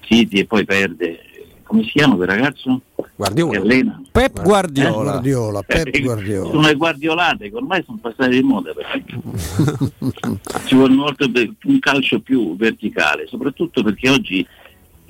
City 0.00 0.40
e 0.40 0.46
poi 0.46 0.64
perde. 0.64 1.20
Come 1.62 1.84
si 1.84 1.90
chiama 1.90 2.16
quel 2.16 2.28
ragazzo? 2.28 2.80
Guardiola. 3.14 3.60
allena. 3.60 4.02
Pep 4.10 4.42
Guardiola. 4.42 4.88
Eh? 4.88 4.92
Guardiola, 4.92 5.62
Pep 5.62 5.94
Eh, 5.94 6.00
Guardiola. 6.00 6.50
Sono 6.50 6.66
le 6.66 6.74
guardiolate 6.74 7.50
che 7.50 7.56
ormai 7.56 7.82
sono 7.84 7.98
passate 8.00 8.30
di 8.30 8.42
moda 8.42 8.72
ci 10.66 10.74
vuole 10.74 10.94
un 10.94 11.78
calcio 11.78 12.20
più 12.20 12.56
verticale, 12.56 13.26
soprattutto 13.26 13.82
perché 13.82 14.10
oggi 14.10 14.46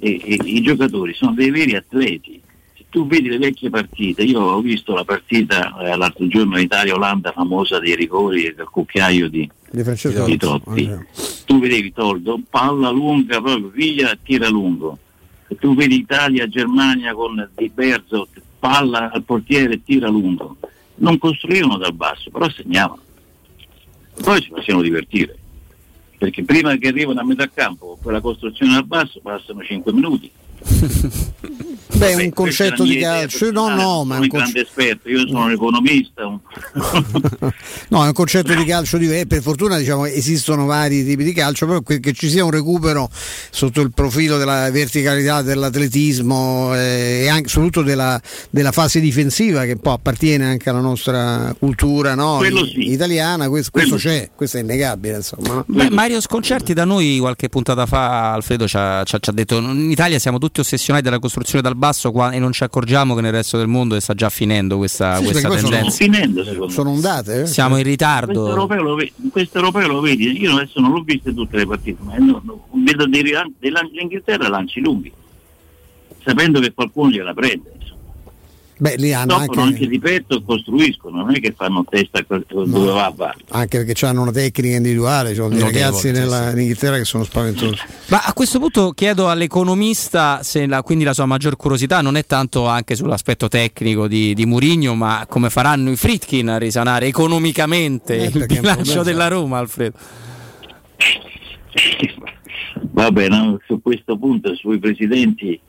eh, 0.03 0.20
eh, 0.24 0.39
i 0.45 0.61
giocatori 0.62 1.15
sono 1.15 1.33
dei 1.33 1.51
veri 1.51 1.77
atleti. 1.77 2.41
Se 2.74 2.87
tu 2.91 3.07
vedi 3.07 3.29
le 3.29 3.39
vecchie 3.39 3.70
partite, 3.70 4.23
io 4.24 4.41
ho 4.41 4.61
visto 4.61 4.95
la 4.95 5.05
partita 5.05 5.79
eh, 5.79 5.97
l'altro 5.97 6.27
giorno 6.27 6.59
Italia-Olanda 6.59 7.31
famosa 7.31 7.79
dei 7.79 7.95
rigori 7.95 8.47
e 8.47 8.55
del 8.55 8.66
cucchiaio 8.69 9.29
di, 9.29 9.49
Di 9.70 9.83
Francesco 9.85 10.24
di 10.24 10.37
Totti. 10.37 10.89
Totti. 10.89 11.45
Tu 11.45 11.61
vedevi 11.61 11.93
Toldo, 11.93 12.41
palla 12.51 12.91
lunga 12.91 13.40
proprio, 13.40 13.69
via, 13.69 14.19
tira 14.21 14.48
lungo. 14.48 14.98
Se 15.47 15.55
tu 15.55 15.77
vedi 15.77 15.98
Italia-Germania 15.98 17.14
con 17.14 17.48
Di 17.55 17.71
Berzo, 17.72 18.27
palla 18.59 19.09
al 19.13 19.22
portiere, 19.22 19.85
tira 19.85 20.09
lungo. 20.09 20.56
Non 20.97 21.16
costruivano 21.19 21.77
dal 21.79 21.95
basso, 21.95 22.29
però 22.31 22.51
segnavano. 22.51 23.03
Poi 24.21 24.40
ci 24.40 24.51
facevano 24.51 24.82
divertire. 24.82 25.39
Perché 26.22 26.44
prima 26.44 26.76
che 26.76 26.86
arrivano 26.86 27.18
a 27.18 27.24
metà 27.24 27.48
campo, 27.48 27.98
quella 28.01 28.20
costruzione 28.20 28.74
dal 28.74 28.86
basso, 28.86 29.18
passano 29.20 29.60
5 29.60 29.92
minuti. 29.92 30.30
Beh, 31.95 32.13
Vabbè, 32.13 32.24
un 32.24 32.32
concetto 32.32 32.85
di 32.85 32.99
calcio, 32.99 33.51
no, 33.51 33.69
no, 33.69 34.05
ma 34.05 34.15
è 34.15 34.19
sono 34.19 34.21
un 34.23 34.29
grande 34.29 34.61
esperto, 34.63 35.09
io 35.09 35.27
sono 35.27 35.45
un 35.45 35.51
economista. 35.53 36.23
No, 37.89 38.05
è 38.05 38.07
un 38.07 38.13
concetto 38.15 38.55
di 38.55 38.65
calcio 38.65 38.97
diverso. 38.97 39.27
Per 39.27 39.43
fortuna 39.43 39.77
diciamo, 39.77 40.07
esistono 40.07 40.65
vari 40.65 41.05
tipi 41.05 41.24
di 41.24 41.35
calcio, 41.35 41.66
però 41.66 41.81
che 41.81 42.13
ci 42.15 42.31
sia 42.31 42.43
un 42.43 42.51
recupero 42.51 43.11
sotto 43.13 43.82
il 43.82 43.93
profilo 43.93 44.39
della 44.39 44.71
verticalità 44.71 45.43
dell'atletismo 45.43 46.74
eh, 46.74 47.24
e 47.24 47.29
anche, 47.29 47.49
soprattutto 47.49 47.82
della, 47.82 48.19
della 48.49 48.73
fase 48.73 48.99
difensiva 49.01 49.65
che 49.65 49.73
un 49.73 49.81
po' 49.81 49.93
appartiene 49.93 50.47
anche 50.47 50.71
alla 50.71 50.81
nostra 50.81 51.55
cultura 51.59 52.15
no? 52.15 52.41
Sì. 52.43 52.93
italiana, 52.93 53.49
questo, 53.51 53.71
questo 53.71 53.97
c'è, 53.97 54.31
questo 54.35 54.57
è 54.57 54.61
innegabile. 54.61 55.16
Insomma. 55.16 55.55
no? 55.55 55.65
Beh, 55.66 55.91
Mario 55.91 56.21
Sconcerti 56.23 56.73
da 56.73 56.85
noi 56.85 57.19
qualche 57.19 57.51
puntata 57.51 57.85
fa, 57.85 58.32
Alfredo 58.32 58.66
ci 58.66 58.77
ha, 58.79 59.03
ci 59.05 59.16
ha- 59.16 59.19
ci 59.19 59.29
ha 59.29 59.32
detto 59.32 59.59
in 59.59 59.91
Italia 59.91 60.19
siamo 60.19 60.39
tutti 60.39 60.52
ossessionati 60.61 61.05
dalla 61.05 61.19
costruzione 61.19 61.63
dal 61.63 61.74
basso 61.77 62.13
qua- 62.13 62.31
e 62.31 62.39
non 62.39 62.53
ci 62.53 62.63
accorgiamo 62.64 63.14
che 63.14 63.21
nel 63.22 63.32
resto 63.32 63.56
del 63.59 63.66
mondo 63.69 63.98
sta 64.01 64.14
già 64.14 64.29
finendo 64.31 64.77
questa, 64.77 65.16
Sì, 65.16 65.24
questa 65.24 65.48
poi 65.48 65.59
sono- 65.59 65.71
tendenza. 65.71 65.97
finendo. 65.97 66.69
Sono 66.69 66.90
ondate? 66.90 67.43
eh? 67.43 67.47
Siamo 67.47 67.77
in 67.77 67.82
Questo 67.85 67.90
ritardo. 67.90 68.48
europeo, 68.48 68.82
lo 68.82 68.95
vedi, 68.95 69.13
questo 69.31 69.59
europeo 69.59 69.87
lo 69.89 70.01
vedi, 70.01 70.40
io 70.40 70.53
adesso 70.53 70.81
non 70.81 70.93
l'ho 70.93 71.03
viste 71.03 71.32
tutte 71.35 71.56
le 71.56 71.66
partite, 71.66 72.03
ma 72.03 72.16
no, 72.19 72.40
no, 72.45 72.66
vedo 72.74 73.06
dei 73.06 73.22
rilan- 73.22 73.53
dei 73.59 73.71
lan- 73.71 73.90
l'Inghilterra 73.93 74.48
lanci 74.48 74.81
lunghi, 74.81 75.13
sapendo 76.24 76.61
che 76.61 76.72
qualcuno 76.72 77.11
gliela 77.11 77.32
prende. 77.35 77.72
Beh, 78.82 78.96
lì 78.96 79.12
hanno 79.12 79.36
anche 79.36 79.61
anche, 79.61 79.86
di 79.86 80.01
petto 80.01 80.43
costruiscono, 80.43 81.19
non 81.19 81.36
è 81.36 81.38
che 81.38 81.54
fanno 81.56 81.85
testa 81.88 82.19
a 82.19 82.24
quel- 82.24 82.44
dove 82.48 82.90
va 82.90 83.12
va. 83.14 83.32
anche 83.51 83.85
perché 83.85 84.04
hanno 84.04 84.22
una 84.22 84.32
tecnica 84.32 84.74
individuale, 84.74 85.28
ci 85.28 85.35
sono 85.36 85.51
dei 85.51 85.61
Notevole, 85.61 85.85
ragazzi 85.85 86.11
nella, 86.11 86.51
in 86.51 86.59
Inghilterra 86.59 86.96
che 86.96 87.04
sono 87.04 87.22
spaventosi. 87.22 87.80
Ma 88.09 88.22
a 88.24 88.32
questo 88.32 88.59
punto 88.59 88.90
chiedo 88.90 89.30
all'economista 89.30 90.43
se 90.43 90.66
la, 90.66 90.82
quindi 90.82 91.04
la 91.04 91.12
sua 91.14 91.27
maggior 91.27 91.54
curiosità 91.54 92.01
non 92.01 92.16
è 92.16 92.27
tanto 92.27 92.66
anche 92.66 92.96
sull'aspetto 92.96 93.46
tecnico 93.46 94.09
di, 94.09 94.35
di 94.35 94.46
Murigno, 94.46 94.96
ma 94.96 95.27
come 95.28 95.48
faranno 95.48 95.88
i 95.88 95.96
Fritkin 95.96 96.48
a 96.48 96.59
risanare 96.59 97.06
economicamente 97.06 98.16
Eh, 98.16 98.30
il 98.35 98.46
bilancio 98.46 99.04
della 99.04 99.28
Roma, 99.28 99.59
Alfredo. 99.59 99.96
Vabbè, 102.90 103.28
no, 103.28 103.61
su 103.64 103.80
questo 103.80 104.19
punto, 104.19 104.56
sui 104.56 104.80
presidenti, 104.80 105.61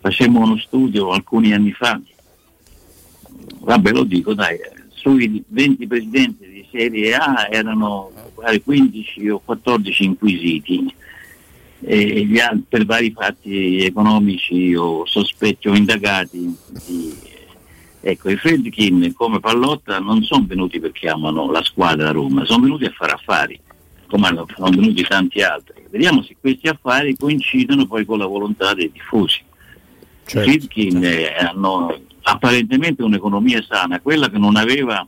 facemmo 0.00 0.40
uno 0.40 0.56
studio 0.56 1.10
alcuni 1.10 1.52
anni 1.52 1.72
fa, 1.72 2.00
vabbè 3.60 3.90
lo 3.92 4.04
dico 4.04 4.34
dai, 4.34 4.58
sui 4.88 5.42
20 5.46 5.86
presidenti 5.86 6.48
di 6.48 6.66
serie 6.70 7.14
A 7.14 7.48
erano 7.50 8.10
pare 8.34 8.60
15 8.62 9.28
o 9.28 9.40
14 9.44 10.04
inquisiti 10.04 10.94
e 11.86 12.24
gli 12.24 12.38
altri 12.38 12.64
per 12.68 12.86
vari 12.86 13.12
fatti 13.14 13.84
economici 13.84 14.74
o 14.74 15.04
sospetti 15.06 15.68
o 15.68 15.74
indagati. 15.74 16.56
di- 16.86 17.14
ecco, 18.00 18.30
i 18.30 18.36
Fredkin 18.36 19.12
come 19.14 19.40
Pallotta 19.40 19.98
non 19.98 20.22
sono 20.22 20.44
venuti 20.46 20.78
perché 20.80 21.08
amano 21.08 21.50
la 21.50 21.62
squadra 21.62 22.08
a 22.08 22.12
Roma, 22.12 22.44
sono 22.44 22.62
venuti 22.62 22.84
a 22.84 22.90
fare 22.90 23.12
affari, 23.12 23.58
come 24.08 24.26
hanno- 24.28 24.46
sono 24.54 24.70
venuti 24.70 25.02
tanti 25.02 25.42
altri. 25.42 25.84
Vediamo 25.90 26.22
se 26.22 26.36
questi 26.40 26.68
affari 26.68 27.16
coincidono 27.16 27.86
poi 27.86 28.04
con 28.04 28.18
la 28.18 28.26
volontà 28.26 28.72
dei 28.74 28.90
tifosi. 28.92 29.40
Certo, 30.26 30.48
I 30.48 30.52
Friedkin 30.52 31.04
eh, 31.04 31.34
hanno 31.34 31.94
apparentemente 32.26 33.02
un'economia 33.02 33.62
sana, 33.62 34.00
quella 34.00 34.28
che 34.28 34.38
non 34.38 34.56
aveva 34.56 35.06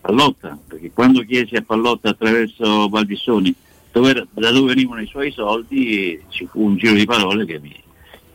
Pallotta, 0.00 0.58
perché 0.66 0.90
quando 0.92 1.22
chiesi 1.22 1.56
a 1.56 1.62
Pallotta 1.62 2.10
attraverso 2.10 2.88
Valvissoni 2.88 3.54
dove 3.92 4.26
da 4.30 4.50
dove 4.50 4.74
venivano 4.74 5.00
i 5.00 5.06
suoi 5.06 5.30
soldi, 5.30 6.20
ci 6.28 6.46
fu 6.46 6.64
un 6.64 6.76
giro 6.76 6.94
di 6.94 7.06
parole 7.06 7.46
che 7.46 7.58
mi, 7.58 7.74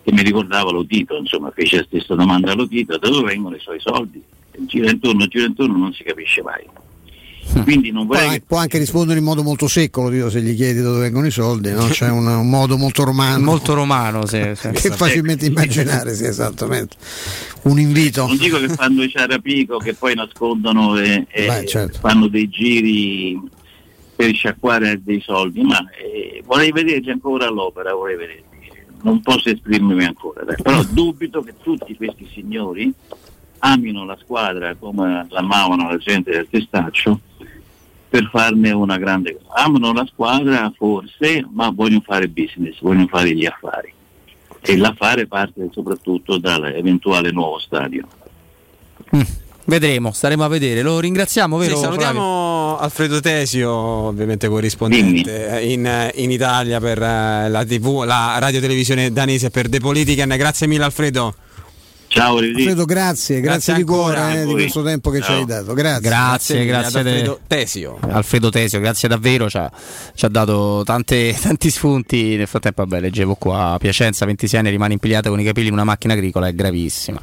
che 0.04 0.12
mi 0.12 0.24
ricordava 0.24 0.72
Lotito, 0.72 1.16
insomma 1.18 1.52
fece 1.52 1.78
la 1.78 1.84
stessa 1.84 2.16
domanda 2.16 2.52
a 2.52 2.56
Lotito, 2.56 2.98
da 2.98 3.10
dove 3.10 3.28
vengono 3.28 3.56
i 3.56 3.60
suoi 3.60 3.80
soldi? 3.80 4.22
Gira 4.58 4.90
intorno, 4.90 5.28
gira 5.28 5.46
intorno, 5.46 5.78
non 5.78 5.94
si 5.94 6.04
capisce 6.04 6.42
mai. 6.42 6.66
Quindi 7.64 7.92
non 7.92 8.06
vorrei 8.06 8.26
Poi 8.28 8.34
che 8.36 8.44
può 8.46 8.58
anche 8.58 8.78
rispondere 8.78 9.20
in 9.20 9.26
modo 9.26 9.44
molto 9.44 9.68
secco, 9.68 10.04
lo 10.04 10.10
dico, 10.10 10.30
se 10.30 10.42
gli 10.42 10.56
chiedi 10.56 10.82
da 10.82 10.90
dove 10.90 11.02
vengono 11.02 11.26
i 11.26 11.32
soldi, 11.32 11.72
no? 11.72 11.88
c'è 11.88 12.10
un, 12.10 12.26
un 12.26 12.50
modo 12.50 12.78
molto 12.78 13.04
romano. 13.04 13.44
Molto 13.44 13.74
romano, 13.74 14.26
sì, 14.26 14.52
sì. 14.56 14.70
che 14.70 14.88
è 14.90 14.92
facilmente 14.92 15.46
immaginare, 15.46 16.14
sì, 16.14 16.26
esattamente. 16.26 16.96
Un 17.64 17.80
invito. 17.80 18.26
non 18.26 18.38
dico 18.38 18.60
che 18.60 18.70
fanno 18.70 19.04
i 19.04 19.10
ciarapico 19.10 19.78
che 19.78 19.94
poi 19.94 20.16
nascondono 20.16 20.98
e, 20.98 21.26
e 21.30 21.46
Beh, 21.46 21.66
certo. 21.66 22.00
fanno 22.00 22.28
dei 22.28 22.48
giri 22.50 23.40
per 24.16 24.34
sciacquare 24.34 25.02
dei 25.04 25.22
soldi, 25.22 25.62
ma 25.62 25.84
eh, 25.92 26.42
vorrei 26.46 26.72
vederci 26.72 27.10
ancora 27.10 27.50
l'opera, 27.50 27.94
vorrei 27.94 28.18
vederci. 28.18 28.44
Non 29.04 29.20
posso 29.22 29.50
esprimermi 29.50 30.06
ancora, 30.06 30.44
dai. 30.44 30.58
però 30.62 30.84
dubito 30.84 31.42
che 31.42 31.56
tutti 31.62 31.96
questi 31.96 32.30
signori 32.32 32.94
amino 33.64 34.06
la 34.06 34.18
squadra 34.22 34.76
come 34.76 35.26
l'amavano 35.30 35.90
la 35.90 35.98
gente 35.98 36.32
del 36.32 36.48
testaccio 36.50 37.20
per 38.12 38.28
farne 38.30 38.72
una 38.72 38.98
grande 38.98 39.38
cosa. 39.38 39.64
Amano 39.64 39.94
la 39.94 40.06
squadra 40.06 40.70
forse, 40.76 41.48
ma 41.50 41.70
vogliono 41.74 42.04
fare 42.06 42.28
business, 42.28 42.82
vogliono 42.82 43.08
fare 43.08 43.34
gli 43.34 43.46
affari. 43.46 43.94
E 44.60 44.76
l'affare 44.76 45.28
parte 45.28 45.70
soprattutto 45.72 46.38
dall'eventuale 46.38 47.32
nuovo 47.32 47.58
stadio. 47.58 48.06
Vedremo, 49.64 50.12
staremo 50.12 50.44
a 50.44 50.50
vedere. 50.50 50.82
Lo 50.82 51.00
ringraziamo, 51.00 51.58
Sì, 51.62 51.68
vero? 51.68 51.80
salutiamo 51.80 52.78
Alfredo 52.80 53.22
Tesio, 53.22 53.72
ovviamente 53.72 54.50
corrispondente 54.50 55.62
in, 55.64 56.12
in 56.16 56.32
Italia 56.32 56.82
per 56.82 57.02
eh, 57.02 57.48
la 57.50 57.64
TV, 57.64 58.04
la 58.04 58.36
radio 58.40 58.60
televisione 58.60 59.12
danese 59.14 59.50
per 59.52 59.70
The 59.70 59.80
Politican. 59.80 60.28
Grazie 60.30 60.68
mille 60.68 60.84
Alfredo. 60.84 61.34
Ciao, 62.14 62.40
Alfredo, 62.40 62.84
grazie, 62.84 63.40
grazie, 63.40 63.42
Grazie 63.42 63.74
di 63.76 63.84
cuore 63.84 64.20
a 64.20 64.34
eh, 64.34 64.46
di 64.46 64.52
questo 64.52 64.84
tempo 64.84 65.12
che 65.12 65.20
ci 65.20 65.28
Ciao. 65.28 65.38
hai 65.38 65.46
dato. 65.46 65.74
Grazie. 65.74 66.10
Grazie, 66.10 66.66
Grazie 66.66 66.66
grazie, 66.66 67.00
ad 67.00 67.08
Alfredo 67.08 67.40
Tesio. 67.48 68.00
Alfredo 68.02 68.50
Tesio, 68.50 68.80
grazie 68.82 69.08
davvero, 69.08 69.50
ci 69.50 69.56
ha, 69.56 69.72
ci 70.14 70.26
ha 70.26 70.28
dato 70.28 70.84
tante- 70.84 71.34
tanti 71.40 71.70
spunti. 71.70 72.36
Nel 72.36 72.48
frattempo, 72.48 72.84
vabbè, 72.86 73.00
leggevo 73.00 73.36
qua 73.36 73.78
Piacenza, 73.80 74.26
26 74.26 74.60
anni, 74.60 74.70
rimane 74.72 74.92
impigliata 74.92 75.30
con 75.30 75.40
i 75.40 75.46
capelli 75.46 75.68
in 75.68 75.74
una 75.74 75.86
macchina 75.86 76.12
agricola, 76.12 76.48
è 76.48 76.54
gravissima. 76.54 77.18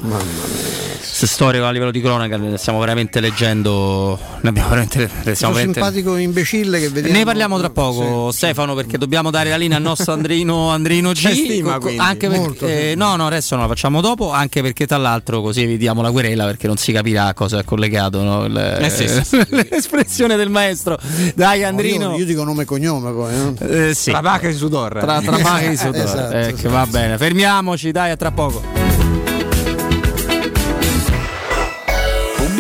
Queste 1.19 1.35
storie 1.35 1.61
a 1.61 1.71
livello 1.73 1.91
di 1.91 2.01
cronaca 2.01 2.37
le 2.37 2.57
stiamo 2.59 2.79
veramente 2.79 3.19
leggendo. 3.19 4.17
Ne 4.41 4.51
abbiamo 4.51 4.69
veramente. 4.69 4.99
Le 5.01 5.07
Questo 5.09 5.35
stiamo 5.35 5.55
veramente... 5.55 5.81
simpatico 5.81 6.15
imbecille 6.17 6.79
che 6.79 6.91
vediamo. 6.91 7.19
Ne 7.19 7.25
parliamo 7.25 7.59
tra 7.59 7.71
poco, 7.71 8.31
Stefano, 8.31 8.77
perché 8.77 8.99
dobbiamo 8.99 9.33
dare 9.33 9.51
la 9.51 9.57
linea 9.57 9.79
al 9.79 9.83
nostro 9.83 10.13
Andrino, 10.13 10.71
Andrino 10.71 11.11
G. 11.11 11.15
C'è 11.23 11.35
stima, 11.35 11.81
quindi. 11.81 11.99
anche 12.01 12.29
perché, 12.29 12.41
Molto, 12.41 12.67
eh, 12.69 12.95
no, 12.97 13.17
no, 13.17 13.27
adesso 13.27 13.57
non 13.57 13.65
la 13.65 13.69
facciamo 13.71 14.01
dopo, 14.01 14.31
anche 14.31 14.63
perché 14.63 14.87
tra 14.87 14.97
l'altro 14.97 15.41
così 15.43 15.63
evitiamo 15.63 16.03
la 16.03 16.13
querela 16.13 16.45
perché 16.45 16.69
non 16.69 16.77
si 16.77 16.93
capirà 16.93 17.27
a 17.27 17.35
cosa 17.35 17.59
è 17.59 17.65
collegato 17.65 18.23
no? 18.23 18.45
Il- 18.45 18.79
Eh 18.81 18.89
sì, 18.89 19.09
sì, 19.09 19.21
sì. 19.25 19.45
l'espressione 19.69 20.37
del 20.37 20.51
maestro. 20.51 20.97
Dai, 21.35 21.65
Andrino. 21.65 22.13
Io, 22.13 22.19
io 22.19 22.25
dico 22.27 22.45
nome 22.45 22.63
e 22.63 22.65
cognome 22.65 23.11
poi. 23.11 23.35
no? 23.37 23.55
Eh, 23.59 23.93
sì. 23.93 24.11
Tra 24.13 24.21
Baca 24.23 24.47
e 24.47 24.53
Sudor. 24.53 24.99
Tra, 25.01 25.21
tra 25.21 25.37
Baca 25.37 25.63
e 25.63 25.77
Sudor. 25.77 25.97
Esatto, 25.97 26.37
Eh, 26.37 26.53
che 26.55 26.69
va 26.69 26.87
bene, 26.87 27.19
fermiamoci, 27.19 27.91
dai, 27.91 28.13
a 28.13 28.17
tra 28.17 28.31
poco. 28.31 28.88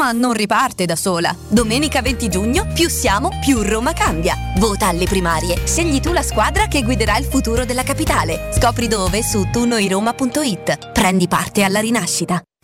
Roma 0.00 0.12
non 0.12 0.32
riparte 0.32 0.86
da 0.86 0.96
sola. 0.96 1.36
Domenica 1.46 2.00
20 2.00 2.28
giugno, 2.30 2.66
più 2.72 2.88
siamo, 2.88 3.28
più 3.38 3.60
Roma 3.60 3.92
cambia. 3.92 4.34
Vota 4.56 4.86
alle 4.86 5.04
primarie. 5.04 5.66
Scegli 5.66 6.00
tu 6.00 6.12
la 6.12 6.22
squadra 6.22 6.68
che 6.68 6.82
guiderà 6.82 7.18
il 7.18 7.26
futuro 7.26 7.66
della 7.66 7.82
capitale. 7.82 8.50
Scopri 8.58 8.88
dove 8.88 9.22
su 9.22 9.50
tunoiroma.it. 9.52 10.92
Prendi 10.92 11.28
parte 11.28 11.64
alla 11.64 11.80
rinascita. 11.80 12.42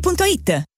ValentinoAutomobili.it 0.00 0.77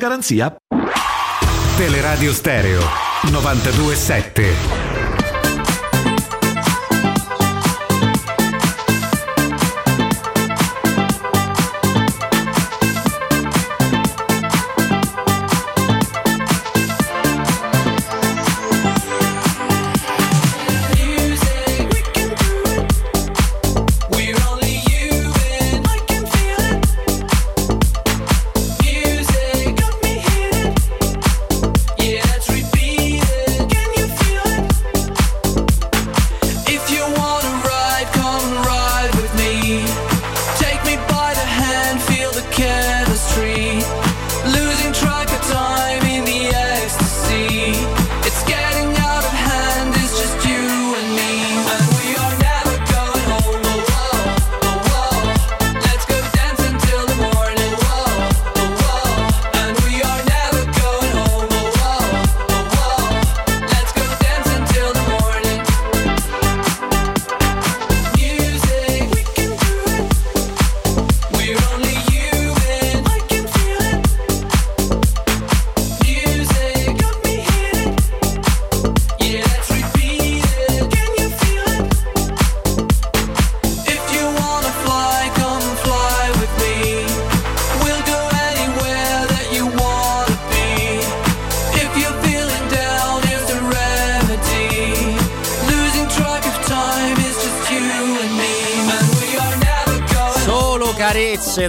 garanzia. 0.00 0.56
Teleradio 1.76 2.32
Stereo 2.32 2.80
927. 3.30 4.89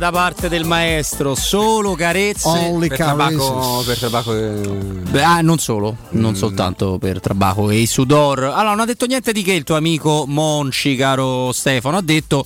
Da 0.01 0.09
parte 0.09 0.49
del 0.49 0.63
maestro, 0.65 1.35
solo 1.35 1.93
carezze 1.93 2.73
per 2.79 2.97
tabacco, 2.97 3.83
per 3.85 3.99
tabacco 3.99 4.33
Beh, 4.33 5.21
ah, 5.21 5.41
non 5.41 5.59
solo, 5.59 5.95
non 6.13 6.35
soltanto 6.35 6.97
per 6.97 7.19
Trabaco 7.19 7.69
e 7.69 7.77
i 7.77 7.85
Sudor. 7.85 8.45
Allora, 8.45 8.71
non 8.71 8.79
ha 8.79 8.85
detto 8.85 9.05
niente 9.05 9.31
di 9.31 9.43
che 9.43 9.53
il 9.53 9.63
tuo 9.63 9.75
amico 9.75 10.25
Monci, 10.25 10.95
caro 10.95 11.51
Stefano, 11.51 11.97
ha 11.97 12.01
detto 12.01 12.43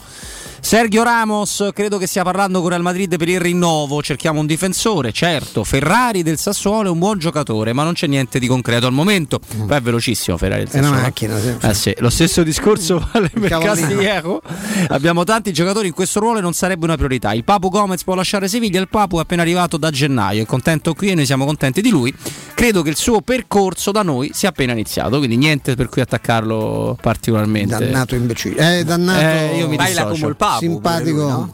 Sergio 0.76 1.04
Ramos, 1.04 1.70
credo 1.74 1.98
che 1.98 2.06
stia 2.06 2.24
parlando 2.24 2.60
con 2.60 2.68
Real 2.68 2.82
Madrid 2.82 3.16
per 3.16 3.30
il 3.30 3.40
rinnovo, 3.40 4.02
cerchiamo 4.02 4.42
un 4.42 4.46
difensore, 4.46 5.14
certo, 5.14 5.64
Ferrari 5.64 6.22
del 6.22 6.38
Sassuolo 6.38 6.90
è 6.90 6.92
un 6.92 7.00
buon 7.00 7.18
giocatore, 7.18 7.72
ma 7.72 7.84
non 7.84 7.94
c'è 7.94 8.08
niente 8.08 8.40
di 8.40 8.48
concreto 8.48 8.86
al 8.86 8.92
momento. 8.92 9.40
Poi 9.40 9.78
è 9.78 9.80
velocissimo 9.80 10.36
Ferrari 10.36 10.66
del 10.66 10.74
È 10.74 10.78
una 10.80 10.88
Sassuolo. 10.88 11.02
macchina, 11.02 11.40
sì. 11.40 11.56
Eh 11.66 11.74
sì, 11.74 11.96
lo 12.00 12.10
stesso 12.10 12.44
discorso 12.44 13.08
vale 13.14 13.30
per. 13.30 13.58
Castillejo. 13.58 14.42
Abbiamo 14.90 15.24
tanti 15.24 15.54
giocatori 15.54 15.88
in 15.88 15.94
questo 15.94 16.20
ruolo 16.20 16.40
e 16.40 16.42
non 16.42 16.52
sarebbe 16.52 16.84
una 16.84 16.98
priorità. 16.98 17.32
Il 17.32 17.46
Papu 17.46 17.70
Gomez 17.70 18.04
può 18.04 18.14
lasciare 18.14 18.50
Siviglia, 18.50 18.82
il 18.82 18.90
Papu 18.90 19.18
è 19.20 19.22
appena 19.22 19.44
arrivato 19.44 19.78
da 19.78 19.90
gennaio, 19.90 20.42
è 20.42 20.46
contento 20.46 20.94
qui 20.94 21.12
e 21.12 21.16
noi 21.16 21.26
siamo 21.26 21.46
contenti 21.46 21.80
di 21.80 21.90
lui. 21.90 22.14
Credo 22.54 22.82
che 22.82 22.90
il 22.90 22.98
suo 22.98 23.22
percorso 23.22 23.92
da 23.92 24.02
noi 24.02 24.32
sia 24.34 24.50
appena 24.50 24.74
iniziato, 24.74 25.20
quindi 25.20 25.38
niente 25.38 25.76
per 25.76 25.88
cui 25.88 26.02
attaccarlo 26.02 26.98
particolarmente. 27.02 27.78
Dannato 27.78 28.16
imbecille. 28.16 28.80
Eh, 28.80 28.84
dannato. 28.84 29.20
Eh, 29.22 29.58
io 29.58 29.70
mi 29.70 29.78
dissocio. 29.78 30.36
Simpatico. 30.74 31.54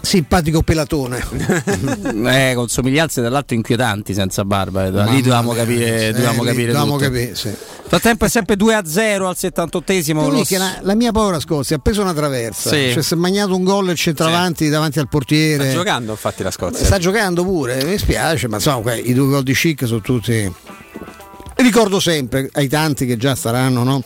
Simpatico 0.00 0.62
pelatone. 0.62 1.18
eh, 2.26 2.52
con 2.54 2.68
somiglianze 2.68 3.20
dall'altro 3.20 3.56
inquietanti 3.56 4.14
senza 4.14 4.44
barba. 4.44 4.86
eh, 4.86 4.90
lì 4.90 5.22
dovevamo 5.22 5.52
mia. 5.52 5.62
capire, 5.64 6.06
Eh, 6.08 6.12
dovevamo 6.12 6.42
lì 6.42 6.48
capire 6.48 6.66
dovevamo 6.72 6.96
capire, 6.96 7.34
sì. 7.34 7.50
Frattempo 7.88 8.26
è 8.26 8.28
sempre 8.28 8.54
2 8.56 8.74
a 8.74 8.84
0 8.86 9.28
al 9.28 9.36
78esimo. 9.38 10.20
Devo 10.22 10.28
lo 10.30 10.44
la, 10.50 10.78
la 10.82 10.94
mia 10.94 11.10
povera 11.10 11.40
Scozia 11.40 11.76
ha 11.76 11.78
preso 11.78 12.02
una 12.02 12.12
traversa, 12.14 12.68
Sì. 12.70 12.90
cioè 12.92 13.02
si 13.02 13.14
è 13.14 13.16
magnato 13.16 13.56
un 13.56 13.64
gol 13.64 13.88
il 13.88 13.96
centravanti 13.96 14.68
davanti 14.68 14.98
al 14.98 15.08
portiere. 15.08 15.64
sta 15.64 15.72
giocando 15.78 16.12
infatti 16.12 16.42
la 16.42 16.50
Scozia. 16.50 16.84
Sta 16.84 16.98
giocando 16.98 17.42
pure, 17.44 17.82
mi 17.84 17.98
spiace, 17.98 18.46
ma 18.46 18.56
insomma 18.56 18.80
que- 18.82 18.98
i 18.98 19.14
due 19.14 19.28
gol 19.28 19.42
di 19.42 19.54
Chic 19.54 19.86
sono 19.86 20.00
tutti. 20.00 20.32
E 20.32 21.62
ricordo 21.62 21.98
sempre 21.98 22.48
ai 22.52 22.68
tanti 22.68 23.04
che 23.04 23.16
già 23.16 23.34
staranno, 23.34 23.82
no? 23.82 24.02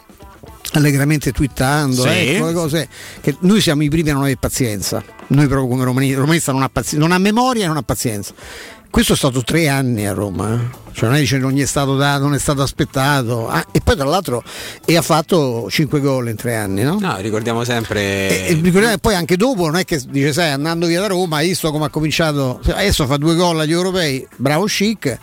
Allegramente 0.73 1.33
twittando, 1.33 2.03
Sì. 2.03 2.09
ecco 2.09 2.47
le 2.47 2.53
cose. 2.53 2.89
Che 3.21 3.37
noi 3.41 3.61
siamo 3.61 3.83
i 3.83 3.89
primi 3.89 4.11
a 4.11 4.15
non 4.15 4.23
avere 4.23 4.37
pazienza. 4.39 5.03
Noi 5.29 5.47
proprio 5.47 5.69
come 5.69 5.85
romani, 5.85 6.13
romanista 6.15 6.53
non 6.53 6.63
ha 6.63 6.69
pazienza, 6.69 7.07
non 7.07 7.15
ha 7.15 7.19
memoria 7.19 7.65
e 7.65 7.67
non 7.67 7.77
ha 7.77 7.83
pazienza. 7.83 8.33
Questo 8.91 9.15
è 9.15 9.17
stato 9.17 9.43
tre 9.43 9.69
anni 9.69 10.07
a 10.07 10.13
Roma, 10.13 10.53
eh. 10.53 10.93
cioè 10.93 11.09
non 11.09 11.17
è, 11.17 11.21
dice, 11.21 11.39
non 11.39 11.53
gli 11.53 11.63
è 11.63 11.67
stato 11.67 11.97
dato, 11.97 12.25
non 12.25 12.35
è 12.35 12.39
stato 12.39 12.61
aspettato. 12.61 13.49
Ah, 13.49 13.65
e 13.73 13.81
poi 13.83 13.97
tra 13.97 14.05
l'altro 14.05 14.43
e 14.85 14.97
ha 14.99 15.01
fatto 15.01 15.67
cinque 15.71 15.99
gol 16.01 16.29
in 16.29 16.37
tre 16.37 16.57
anni, 16.57 16.83
no? 16.83 16.99
No, 17.01 17.17
ricordiamo 17.21 17.65
sempre. 17.65 18.47
E 18.49 18.53
ricordiamo 18.61 18.93
che 18.93 18.99
poi 19.01 19.15
anche 19.15 19.39
dopo 19.39 19.65
non 19.65 19.77
è 19.77 19.87
che 19.87 19.99
dice 20.11 20.35
sai 20.35 20.51
andando 20.51 20.85
via 20.87 21.01
da 21.01 21.07
Roma 21.07 21.39
hai 21.39 21.49
visto 21.49 21.71
come 21.71 21.87
ha 21.87 21.89
cominciato 21.89 22.61
adesso 22.67 23.07
fa 23.07 23.17
due 23.17 23.35
gol 23.35 23.61
agli 23.61 23.73
europei 23.73 24.27
bravo 24.37 24.67
chic 24.67 25.19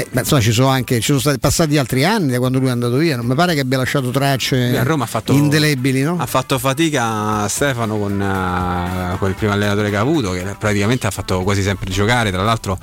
eh, 0.00 0.06
beh, 0.10 0.20
insomma, 0.20 0.40
ci 0.40 0.52
sono 0.52 0.68
anche 0.68 0.96
ci 0.96 1.06
sono 1.06 1.18
stati 1.18 1.38
passati 1.38 1.76
altri 1.76 2.04
anni 2.04 2.32
da 2.32 2.38
quando 2.38 2.58
lui 2.58 2.68
è 2.68 2.70
andato 2.70 2.96
via. 2.96 3.16
Non 3.16 3.26
mi 3.26 3.34
pare 3.34 3.54
che 3.54 3.60
abbia 3.60 3.78
lasciato 3.78 4.10
tracce 4.10 4.76
a 4.76 4.82
Roma 4.82 5.04
ha 5.04 5.06
fatto, 5.06 5.32
indelebili, 5.32 6.02
no? 6.02 6.16
Ha 6.18 6.26
fatto 6.26 6.58
fatica 6.58 7.46
Stefano 7.48 7.98
con, 7.98 8.12
uh, 8.12 9.18
con 9.18 9.28
il 9.28 9.34
primo 9.34 9.52
allenatore 9.52 9.90
che 9.90 9.96
ha 9.96 10.00
avuto, 10.00 10.32
che 10.32 10.44
praticamente 10.58 11.06
ha 11.06 11.10
fatto 11.10 11.42
quasi 11.42 11.62
sempre 11.62 11.90
giocare. 11.90 12.30
Tra 12.30 12.42
l'altro 12.42 12.78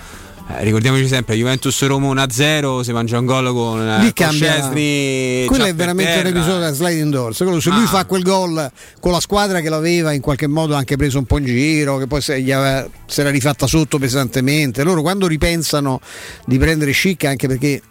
eh, 0.49 0.63
ricordiamoci 0.63 1.07
sempre 1.07 1.35
Juventus 1.35 1.85
Roma 1.85 2.13
1-0 2.25 2.79
si 2.81 2.91
mangia 2.93 3.19
un 3.19 3.25
gol 3.25 3.51
con, 3.51 3.97
Lì 3.99 4.13
con. 4.13 4.29
Chesney 4.29 5.45
quello 5.45 5.65
è 5.65 5.75
veramente 5.75 6.19
un 6.19 6.25
episodio 6.27 6.59
da 6.59 6.71
sliding 6.71 7.11
doors 7.11 7.37
quello, 7.37 7.59
se 7.59 7.69
lui 7.69 7.81
Ma- 7.81 7.87
fa 7.87 8.05
quel 8.05 8.23
gol 8.23 8.71
con 8.99 9.11
la 9.11 9.19
squadra 9.19 9.59
che 9.59 9.69
l'aveva 9.69 10.13
in 10.13 10.21
qualche 10.21 10.47
modo 10.47 10.73
anche 10.75 10.95
preso 10.95 11.17
un 11.17 11.25
po' 11.25 11.37
in 11.39 11.45
giro 11.45 11.97
che 11.97 12.07
poi 12.07 12.21
se 12.21 12.35
aveva- 12.35 12.87
si 13.05 13.19
era 13.19 13.29
rifatta 13.29 13.67
sotto 13.67 13.99
pesantemente 13.99 14.83
loro 14.83 15.01
quando 15.01 15.27
ripensano 15.27 15.99
di 16.45 16.57
prendere 16.57 16.93
Schick 16.93 17.25
anche 17.25 17.47
perché 17.47 17.81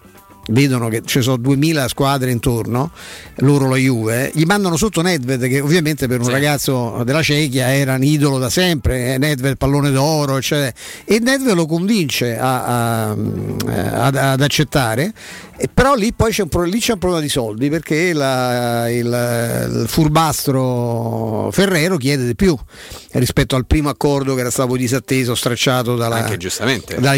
vedono 0.48 0.88
che 0.88 1.02
ci 1.04 1.22
sono 1.22 1.36
2000 1.38 1.88
squadre 1.88 2.30
intorno, 2.30 2.90
loro 3.38 3.68
la 3.68 3.76
Juve, 3.76 4.30
gli 4.34 4.44
mandano 4.44 4.76
sotto 4.76 5.02
Nedved 5.02 5.46
che 5.48 5.60
ovviamente 5.60 6.06
per 6.06 6.20
un 6.20 6.28
ragazzo 6.28 7.02
della 7.04 7.22
Cechia 7.22 7.74
era 7.74 7.94
un 7.94 8.02
idolo 8.04 8.38
da 8.38 8.48
sempre, 8.50 9.14
eh, 9.14 9.18
Nedved 9.18 9.56
pallone 9.56 9.90
d'oro, 9.90 10.36
eccetera. 10.36 10.72
e 11.04 11.18
Nedved 11.18 11.54
lo 11.54 11.66
convince 11.66 12.38
a- 12.38 13.08
a- 13.08 13.10
ad, 13.10 14.16
ad 14.16 14.40
accettare, 14.40 15.12
e 15.58 15.68
però 15.72 15.94
lì 15.94 16.12
poi 16.12 16.30
c'è 16.32 16.44
un, 16.48 16.64
lì 16.68 16.78
c'è 16.78 16.92
un 16.92 16.98
problema 16.98 17.22
di 17.22 17.28
soldi 17.30 17.68
perché 17.70 18.12
la- 18.12 18.88
il, 18.90 19.06
il 19.06 19.84
furbastro 19.88 21.48
Ferrero 21.52 21.96
chiede 21.96 22.26
di 22.26 22.34
più 22.34 22.56
rispetto 23.12 23.56
al 23.56 23.66
primo 23.66 23.88
accordo 23.88 24.34
che 24.34 24.40
era 24.40 24.50
stato 24.50 24.76
disatteso, 24.76 25.34
stracciato 25.34 25.96
dalla, 25.96 26.16
Anche 26.16 26.36
giustamente. 26.36 26.96
dalla 27.00 27.14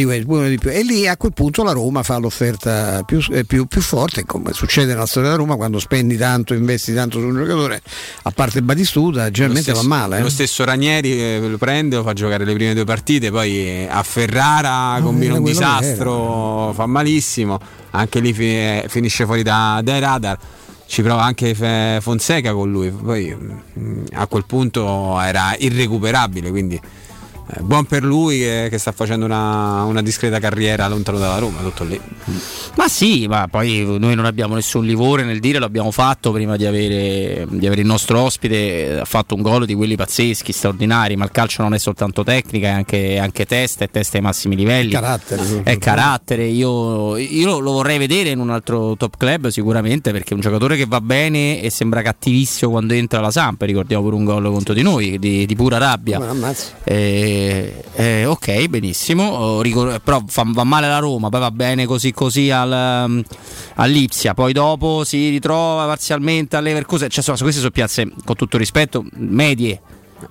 più. 0.58 0.70
e 0.70 0.82
lì 0.82 1.06
a 1.08 1.16
quel 1.16 1.32
punto 1.32 1.62
la 1.64 1.72
Roma 1.72 2.02
fa 2.02 2.18
l'offerta 2.18 3.02
più, 3.04 3.17
eh, 3.30 3.44
più- 3.44 3.66
più 3.66 3.80
forte 3.80 4.24
come 4.24 4.52
succede 4.52 4.92
nella 4.92 5.06
storia 5.06 5.30
della 5.30 5.40
Roma 5.40 5.56
quando 5.56 5.78
spendi 5.78 6.16
tanto 6.16 6.54
investi 6.54 6.92
tanto 6.94 7.18
su 7.20 7.26
un 7.26 7.34
giocatore 7.36 7.80
a 8.22 8.30
parte 8.30 8.62
Batistuta 8.62 9.30
generalmente 9.30 9.72
stesso- 9.72 9.88
va 9.88 9.94
male 9.96 10.18
eh. 10.18 10.22
Lo 10.22 10.28
stesso 10.30 10.64
Ranieri 10.64 11.20
eh, 11.20 11.40
lo 11.48 11.58
prende, 11.58 11.96
lo 11.96 12.02
fa 12.02 12.12
giocare 12.12 12.44
le 12.44 12.52
prime 12.54 12.74
due 12.74 12.84
partite, 12.84 13.30
poi 13.30 13.56
eh, 13.56 13.88
a 13.90 14.02
Ferrara 14.02 15.00
combina 15.02 15.32
era 15.32 15.40
un 15.40 15.44
disastro, 15.44 16.72
fa 16.74 16.86
malissimo, 16.86 17.58
anche 17.90 18.20
lì 18.20 18.32
fi- 18.32 18.82
finisce 18.88 19.24
fuori 19.24 19.42
da- 19.42 19.80
dai 19.82 20.00
radar. 20.00 20.38
Ci 20.86 21.02
prova 21.02 21.22
anche 21.22 21.54
Fonseca 22.00 22.52
con 22.54 22.70
lui, 22.70 22.90
poi 22.90 23.36
mm, 23.78 24.04
a 24.14 24.26
quel 24.26 24.44
punto 24.46 25.20
era 25.20 25.54
irrecuperabile, 25.58 26.48
quindi 26.50 26.80
eh, 27.50 27.60
buon 27.62 27.86
per 27.86 28.04
lui 28.04 28.38
che, 28.38 28.68
che 28.70 28.76
sta 28.78 28.92
facendo 28.92 29.24
una, 29.24 29.84
una 29.84 30.02
discreta 30.02 30.38
carriera 30.38 30.86
lontano 30.86 31.18
dalla 31.18 31.38
Roma, 31.38 31.60
tutto 31.62 31.84
lì. 31.84 31.98
Ma 32.76 32.88
sì, 32.88 33.26
ma 33.26 33.48
poi 33.48 33.96
noi 33.98 34.14
non 34.14 34.26
abbiamo 34.26 34.54
nessun 34.54 34.84
livore 34.84 35.24
nel 35.24 35.40
dire, 35.40 35.58
l'abbiamo 35.58 35.90
fatto 35.90 36.30
prima 36.30 36.56
di 36.56 36.66
avere, 36.66 37.46
di 37.48 37.66
avere 37.66 37.80
il 37.80 37.86
nostro 37.86 38.20
ospite, 38.20 38.98
ha 39.00 39.04
fatto 39.06 39.34
un 39.34 39.40
gol 39.40 39.64
di 39.64 39.74
quelli 39.74 39.96
pazzeschi, 39.96 40.52
straordinari, 40.52 41.16
ma 41.16 41.24
il 41.24 41.30
calcio 41.30 41.62
non 41.62 41.72
è 41.72 41.78
soltanto 41.78 42.22
tecnica, 42.22 42.68
è 42.68 42.70
anche, 42.70 43.18
anche 43.18 43.46
testa, 43.46 43.84
è 43.84 43.90
testa 43.90 44.18
ai 44.18 44.22
massimi 44.22 44.54
livelli. 44.54 44.90
Carattere. 44.90 45.62
È 45.62 45.78
carattere, 45.78 46.44
io, 46.44 47.16
io 47.16 47.46
lo, 47.46 47.58
lo 47.60 47.72
vorrei 47.72 47.96
vedere 47.96 48.28
in 48.28 48.40
un 48.40 48.50
altro 48.50 48.94
top 48.96 49.16
club 49.16 49.48
sicuramente 49.48 50.12
perché 50.12 50.32
è 50.32 50.34
un 50.34 50.40
giocatore 50.40 50.76
che 50.76 50.84
va 50.86 51.00
bene 51.00 51.62
e 51.62 51.70
sembra 51.70 52.02
cattivissimo 52.02 52.70
quando 52.70 52.92
entra 52.92 53.20
la 53.20 53.30
Samp, 53.30 53.62
ricordiamo 53.62 54.02
pure 54.02 54.16
un 54.16 54.24
gol 54.24 54.44
contro 54.44 54.74
di 54.74 54.82
noi, 54.82 55.18
di, 55.18 55.46
di 55.46 55.56
pura 55.56 55.78
rabbia. 55.78 56.18
Ma 56.18 56.28
ammazza. 56.28 56.72
Eh, 56.84 57.36
eh, 57.94 58.24
ok, 58.26 58.66
benissimo. 58.68 59.22
Oh, 59.24 59.60
ricor- 59.62 60.00
però 60.00 60.22
fa, 60.26 60.44
va 60.46 60.64
male 60.64 60.88
la 60.88 60.98
Roma, 60.98 61.28
poi 61.28 61.40
va 61.40 61.50
bene 61.50 61.86
così 61.86 62.12
così 62.12 62.50
al, 62.50 63.04
um, 63.06 63.22
all'Ipsia, 63.76 64.34
poi 64.34 64.52
dopo 64.52 65.04
si 65.04 65.28
ritrova 65.28 65.86
parzialmente 65.86 66.56
a 66.56 66.60
Leverkusen. 66.60 67.08
Cioè, 67.08 67.18
insomma, 67.18 67.38
queste 67.38 67.60
sono 67.60 67.72
piazze, 67.72 68.10
con 68.24 68.36
tutto 68.36 68.58
rispetto, 68.58 69.04
medie. 69.14 69.80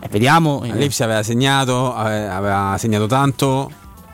Eh, 0.02 0.08
vediamo. 0.10 0.64
eh, 0.64 0.74
L'Ipsia 0.76 1.06
aveva 1.06 1.24
segnato, 1.24 1.94
ave- 1.96 2.28
aveva 2.28 2.76
segnato 2.78 3.06
tanto 3.08 3.72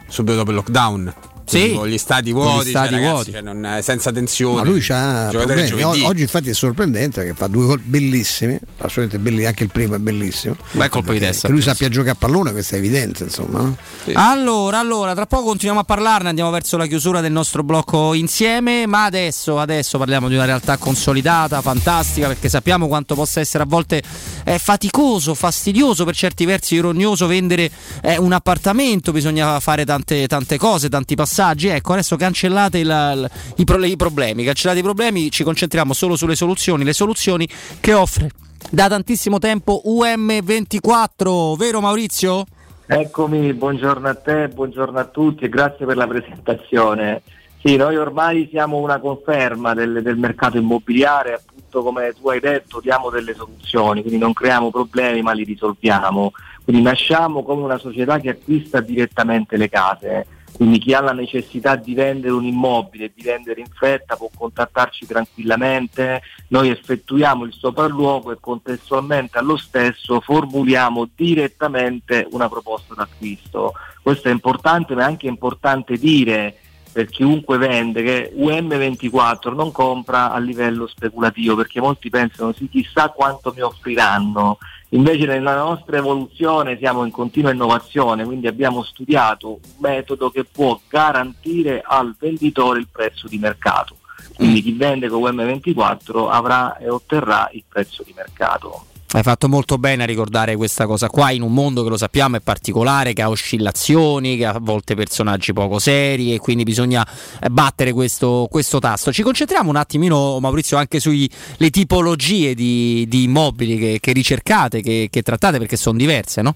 subito 0.08 0.36
dopo 0.38 0.52
il 0.52 0.56
lockdown. 0.58 1.14
Sì. 1.46 1.74
Con 1.74 1.88
gli 1.88 1.98
stati 1.98 2.32
vuoti, 2.32 2.68
gli 2.68 2.70
stati 2.70 2.90
cioè, 2.90 2.98
ragazzi, 3.00 3.14
vuoti. 3.14 3.32
cioè, 3.32 3.42
non- 3.42 3.80
senza 3.82 4.12
tensione. 4.12 4.56
Ma 4.56 4.64
lui 4.64 4.78
ha 4.90 5.28
Giocatore 5.30 5.44
problemi. 5.44 5.68
giovedì. 5.68 6.02
O- 6.02 6.08
Oggi 6.08 6.22
infatti 6.22 6.50
è 6.50 6.54
sorprendente 6.54 7.24
che 7.26 7.34
fa 7.34 7.48
due 7.48 7.66
gol 7.66 7.80
bellissimi, 7.80 8.58
assolutamente 8.78 9.20
belli, 9.20 9.46
anche 9.46 9.64
il 9.64 9.70
primo 9.70 9.96
è 9.96 9.98
bellissimo. 10.00 10.56
Beh, 10.72 10.90
colpo 10.90 11.12
di 11.12 11.20
testa. 11.20 11.48
Che 11.48 11.54
lui 11.54 11.62
sappia 11.62 11.90
giocare 11.90 12.12
a 12.12 12.16
pallone, 12.16 12.52
questo 12.52 12.76
è 12.76 12.78
evidente, 12.78 13.24
insomma. 13.24 13.60
no? 13.60 13.78
Allora, 14.14 14.80
allora, 14.80 15.14
tra 15.14 15.26
poco 15.26 15.44
continuiamo 15.44 15.82
a 15.82 15.84
parlarne, 15.84 16.30
andiamo 16.30 16.50
verso 16.50 16.78
la 16.78 16.86
chiusura 16.86 17.20
del 17.22 17.32
nostro 17.32 17.64
blocco 17.64 18.14
insieme, 18.14 18.86
ma 18.88 19.04
adesso, 19.06 19.60
adesso 19.60 19.98
parliamo 19.98 20.28
di 20.30 20.36
una 20.36 20.46
realtà 20.46 20.78
consolidata, 20.78 21.62
fantastica, 21.62 22.28
perché 22.28 22.48
sappiamo 22.50 22.88
quanto 22.88 23.16
possa 23.16 23.40
essere 23.42 23.64
a 23.64 23.68
volte 23.68 24.02
eh, 24.46 24.60
faticoso, 24.60 25.34
fastidioso, 25.34 26.06
per 26.06 26.16
certi 26.16 26.46
versi 26.46 26.76
irognoso 26.76 27.28
vendere 27.28 27.70
eh, 28.02 28.18
un 28.18 28.32
appartamento, 28.32 29.12
bisogna 29.12 29.60
fare 29.60 29.86
tante, 29.86 30.26
tante 30.28 30.58
cose, 30.58 30.90
tanti 30.90 31.16
passaggi. 31.16 31.32
Ecco, 31.42 31.94
adesso 31.94 32.16
cancellate 32.16 32.78
il- 32.80 33.30
i, 33.58 33.64
pro- 33.64 33.84
i 33.84 33.96
problemi, 33.96 34.44
cancellate 34.44 34.80
i 34.80 34.84
problemi, 34.84 35.32
ci 35.32 35.44
concentriamo 35.44 35.94
solo 35.94 36.16
sulle 36.16 36.36
soluzioni, 36.36 36.84
le 36.84 36.94
soluzioni 36.94 37.48
che 37.80 37.94
offre 37.94 38.30
da 38.70 38.88
tantissimo 38.88 39.40
tempo 39.40 39.82
UM24, 39.86 41.56
vero 41.58 41.82
Maurizio? 41.82 42.46
Eccomi, 42.86 43.54
buongiorno 43.54 44.08
a 44.08 44.16
te, 44.16 44.50
buongiorno 44.50 45.00
a 45.00 45.06
tutti 45.06 45.46
e 45.46 45.50
grazie 45.50 45.86
per 45.86 45.96
la 45.98 46.08
presentazione. 46.08 47.22
Sì, 47.64 47.78
noi 47.78 47.96
ormai 47.96 48.48
siamo 48.52 48.78
una 48.78 49.00
conferma 49.00 49.74
del, 49.74 50.02
del 50.04 50.18
mercato 50.18 50.58
immobiliare, 50.58 51.34
appunto 51.36 51.82
come 51.82 52.14
tu 52.20 52.28
hai 52.30 52.42
detto 52.42 52.82
diamo 52.82 53.10
delle 53.10 53.34
soluzioni, 53.34 54.02
quindi 54.02 54.20
non 54.20 54.34
creiamo 54.34 54.70
problemi 54.70 55.22
ma 55.22 55.32
li 55.32 55.46
risolviamo. 55.46 56.32
Quindi 56.64 56.82
nasciamo 56.82 57.42
come 57.44 57.64
una 57.64 57.78
società 57.78 58.20
che 58.20 58.30
acquista 58.30 58.82
direttamente 58.82 59.56
le 59.58 59.70
case, 59.70 60.26
quindi 60.56 60.78
chi 60.78 60.94
ha 60.94 61.02
la 61.02 61.14
necessità 61.14 61.76
di 61.76 61.94
vendere 61.94 62.34
un 62.34 62.46
immobile, 62.46 63.12
di 63.14 63.24
vendere 63.24 63.60
in 63.60 63.68
fretta 63.74 64.16
può 64.16 64.30
contattarci 64.34 65.06
tranquillamente, 65.06 66.22
noi 66.50 66.70
effettuiamo 66.70 67.44
il 67.44 67.54
sopralluogo 67.54 68.32
e 68.32 68.38
contestualmente 68.40 69.38
allo 69.40 69.58
stesso 69.58 70.22
formuliamo 70.22 71.10
direttamente 71.16 72.28
una 72.32 72.48
proposta 72.48 72.94
d'acquisto. 72.94 73.74
Questo 74.02 74.28
è 74.28 74.32
importante, 74.32 74.94
ma 74.94 75.02
è 75.02 75.06
anche 75.06 75.28
importante 75.28 75.98
dire 75.98 76.58
per 76.94 77.08
chiunque 77.08 77.58
vende 77.58 78.04
che 78.04 78.34
UM24 78.38 79.56
non 79.56 79.72
compra 79.72 80.32
a 80.32 80.38
livello 80.38 80.86
speculativo 80.86 81.56
perché 81.56 81.82
molti 81.82 82.12
pensano 82.12 82.54
sì 82.54 82.70
chissà 82.70 83.10
quanto 83.10 83.52
mi 83.56 83.62
offriranno 83.62 84.60
invece 84.94 85.26
nella 85.26 85.56
nostra 85.56 85.98
evoluzione 85.98 86.78
siamo 86.78 87.04
in 87.04 87.12
continua 87.12 87.52
innovazione 87.52 88.26
quindi 88.26 88.48
abbiamo 88.48 88.84
studiato 88.84 89.50
un 89.50 89.60
metodo 89.80 90.30
che 90.30 90.44
può 90.44 90.80
garantire 90.88 91.84
al 91.86 92.16
venditore 92.18 92.80
il 92.80 92.88
prezzo 92.92 93.28
di 93.28 93.38
mercato. 93.38 93.98
Quindi 94.36 94.62
chi 94.62 94.72
vende 94.74 95.10
con 95.10 95.22
UM24 95.22 96.30
avrà 96.30 96.78
e 96.78 96.90
otterrà 96.90 97.50
il 97.54 97.64
prezzo 97.68 98.04
di 98.04 98.14
mercato 98.16 98.86
Hai 99.16 99.22
fatto 99.22 99.48
molto 99.48 99.78
bene 99.78 100.02
a 100.02 100.06
ricordare 100.08 100.56
questa 100.56 100.88
cosa 100.88 101.08
qua 101.08 101.30
in 101.30 101.44
un 101.44 101.54
mondo 101.54 101.84
che 101.84 101.90
lo 101.90 101.98
sappiamo 101.98 102.38
è 102.38 102.40
particolare, 102.40 103.14
che 103.14 103.22
ha 103.22 103.30
oscillazioni, 103.30 104.38
che 104.38 104.46
ha 104.48 104.54
a 104.54 104.60
volte 104.60 104.96
personaggi 104.96 105.54
poco 105.54 105.78
seri 105.78 106.34
e 106.34 106.40
quindi 106.40 106.64
bisogna 106.64 107.08
eh, 107.40 107.48
battere 107.52 107.94
questo, 107.94 108.48
questo 108.50 108.80
tasto. 108.80 109.12
Ci 109.12 109.22
concentriamo 109.22 109.70
un 109.70 109.76
attimino, 109.76 110.40
Maurizio, 110.40 110.78
anche 110.78 111.00
sulle 111.00 111.30
tipologie 111.70 112.56
di, 112.56 113.06
di 113.08 113.26
immobili 113.26 113.78
che, 113.78 114.00
che 114.02 114.14
ricercate, 114.14 114.82
che, 114.82 115.10
che 115.12 115.22
trattate, 115.22 115.60
perché 115.60 115.78
sono 115.78 115.96
diverse, 115.96 116.42
no? 116.42 116.56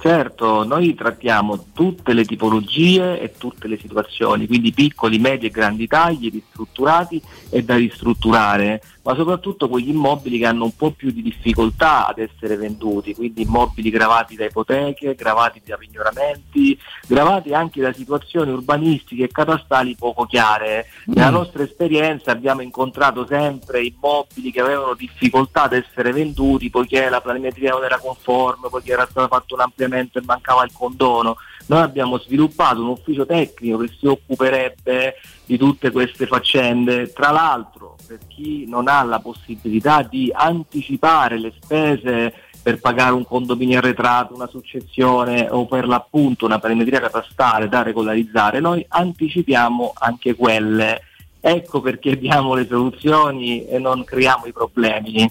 Certo, 0.00 0.64
noi 0.64 0.94
trattiamo 0.94 1.66
tutte 1.72 2.12
le 2.12 2.24
tipologie 2.24 3.20
e 3.20 3.32
tutte 3.36 3.66
le 3.66 3.76
situazioni, 3.80 4.46
quindi 4.46 4.72
piccoli, 4.72 5.18
medi 5.18 5.46
e 5.46 5.50
grandi 5.50 5.88
tagli, 5.88 6.30
ristrutturati 6.30 7.20
e 7.50 7.64
da 7.64 7.74
ristrutturare, 7.74 8.80
ma 9.02 9.14
soprattutto 9.14 9.68
quegli 9.68 9.88
immobili 9.88 10.38
che 10.38 10.46
hanno 10.46 10.64
un 10.64 10.76
po' 10.76 10.90
più 10.90 11.10
di 11.10 11.22
difficoltà 11.22 12.06
ad 12.06 12.18
essere 12.18 12.56
venduti, 12.56 13.14
quindi 13.14 13.42
immobili 13.42 13.90
gravati 13.90 14.34
da 14.34 14.44
ipoteche, 14.44 15.14
gravati 15.14 15.62
da 15.64 15.76
pignoramenti, 15.76 16.78
gravati 17.06 17.54
anche 17.54 17.80
da 17.80 17.92
situazioni 17.92 18.50
urbanistiche 18.50 19.24
e 19.24 19.28
catastali 19.28 19.94
poco 19.94 20.24
chiare. 20.24 20.86
Nella 21.06 21.30
Mm. 21.30 21.34
nostra 21.34 21.62
esperienza 21.62 22.32
abbiamo 22.32 22.60
incontrato 22.60 23.26
sempre 23.26 23.82
immobili 23.84 24.50
che 24.50 24.60
avevano 24.60 24.94
difficoltà 24.94 25.64
ad 25.64 25.72
essere 25.72 26.12
venduti 26.12 26.68
poiché 26.70 27.08
la 27.08 27.20
planimetria 27.20 27.70
non 27.72 27.84
era 27.84 27.98
conforme, 27.98 28.68
poiché 28.68 28.92
era 28.92 29.06
stato 29.10 29.28
fatto 29.28 29.54
un 29.54 29.60
ampliamento 29.60 30.18
e 30.18 30.22
mancava 30.24 30.64
il 30.64 30.72
condono. 30.72 31.36
Noi 31.66 31.80
abbiamo 31.82 32.18
sviluppato 32.18 32.80
un 32.80 32.88
ufficio 32.88 33.26
tecnico 33.26 33.78
che 33.78 33.90
si 33.98 34.06
occuperebbe 34.06 35.14
di 35.44 35.58
tutte 35.58 35.90
queste 35.90 36.26
faccende. 36.26 37.12
Tra 37.12 37.30
l'altro, 37.30 37.96
per 38.08 38.20
chi 38.26 38.64
non 38.66 38.88
ha 38.88 39.02
la 39.02 39.18
possibilità 39.18 40.02
di 40.02 40.32
anticipare 40.34 41.38
le 41.38 41.52
spese 41.60 42.32
per 42.62 42.80
pagare 42.80 43.12
un 43.12 43.26
condominio 43.26 43.78
arretrato, 43.78 44.34
una 44.34 44.46
successione 44.46 45.46
o 45.50 45.66
per 45.66 45.86
l'appunto 45.86 46.46
una 46.46 46.58
perimetria 46.58 47.00
catastale 47.00 47.68
da 47.68 47.82
regolarizzare, 47.82 48.60
noi 48.60 48.84
anticipiamo 48.88 49.92
anche 49.98 50.34
quelle. 50.34 51.02
Ecco 51.38 51.82
perché 51.82 52.18
diamo 52.18 52.54
le 52.54 52.66
soluzioni 52.66 53.66
e 53.66 53.78
non 53.78 54.04
creiamo 54.04 54.46
i 54.46 54.52
problemi. 54.52 55.30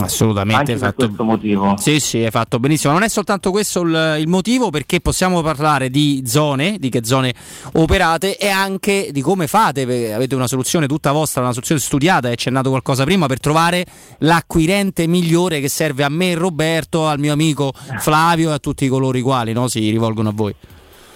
Assolutamente, 0.00 0.72
Anche 0.72 0.76
fatto... 0.76 1.06
questo 1.06 1.24
motivo. 1.24 1.76
Sì, 1.78 1.98
sì, 2.00 2.18
hai 2.18 2.30
fatto 2.30 2.58
benissimo. 2.58 2.92
Non 2.92 3.02
è 3.02 3.08
soltanto 3.08 3.50
questo 3.50 3.80
il, 3.80 4.16
il 4.20 4.28
motivo, 4.28 4.70
perché 4.70 5.00
possiamo 5.00 5.42
parlare 5.42 5.90
di 5.90 6.22
zone, 6.26 6.76
di 6.78 6.88
che 6.88 7.04
zone 7.04 7.34
operate 7.74 8.36
e 8.36 8.48
anche 8.48 9.08
di 9.12 9.20
come 9.20 9.46
fate. 9.46 9.82
Avete 10.14 10.34
una 10.34 10.46
soluzione 10.46 10.86
tutta 10.86 11.12
vostra, 11.12 11.42
una 11.42 11.52
soluzione 11.52 11.80
studiata, 11.80 12.28
hai 12.28 12.34
accennato 12.34 12.70
qualcosa 12.70 13.04
prima, 13.04 13.26
per 13.26 13.40
trovare 13.40 13.84
l'acquirente 14.18 15.06
migliore 15.06 15.60
che 15.60 15.68
serve 15.68 16.04
a 16.04 16.08
me, 16.08 16.34
Roberto, 16.34 17.06
al 17.06 17.18
mio 17.18 17.32
amico 17.32 17.72
Flavio 17.98 18.50
e 18.50 18.54
a 18.54 18.58
tutti 18.58 18.86
coloro 18.88 19.18
i 19.18 19.22
quali 19.22 19.52
no, 19.52 19.68
si 19.68 19.90
rivolgono 19.90 20.28
a 20.28 20.32
voi. 20.34 20.54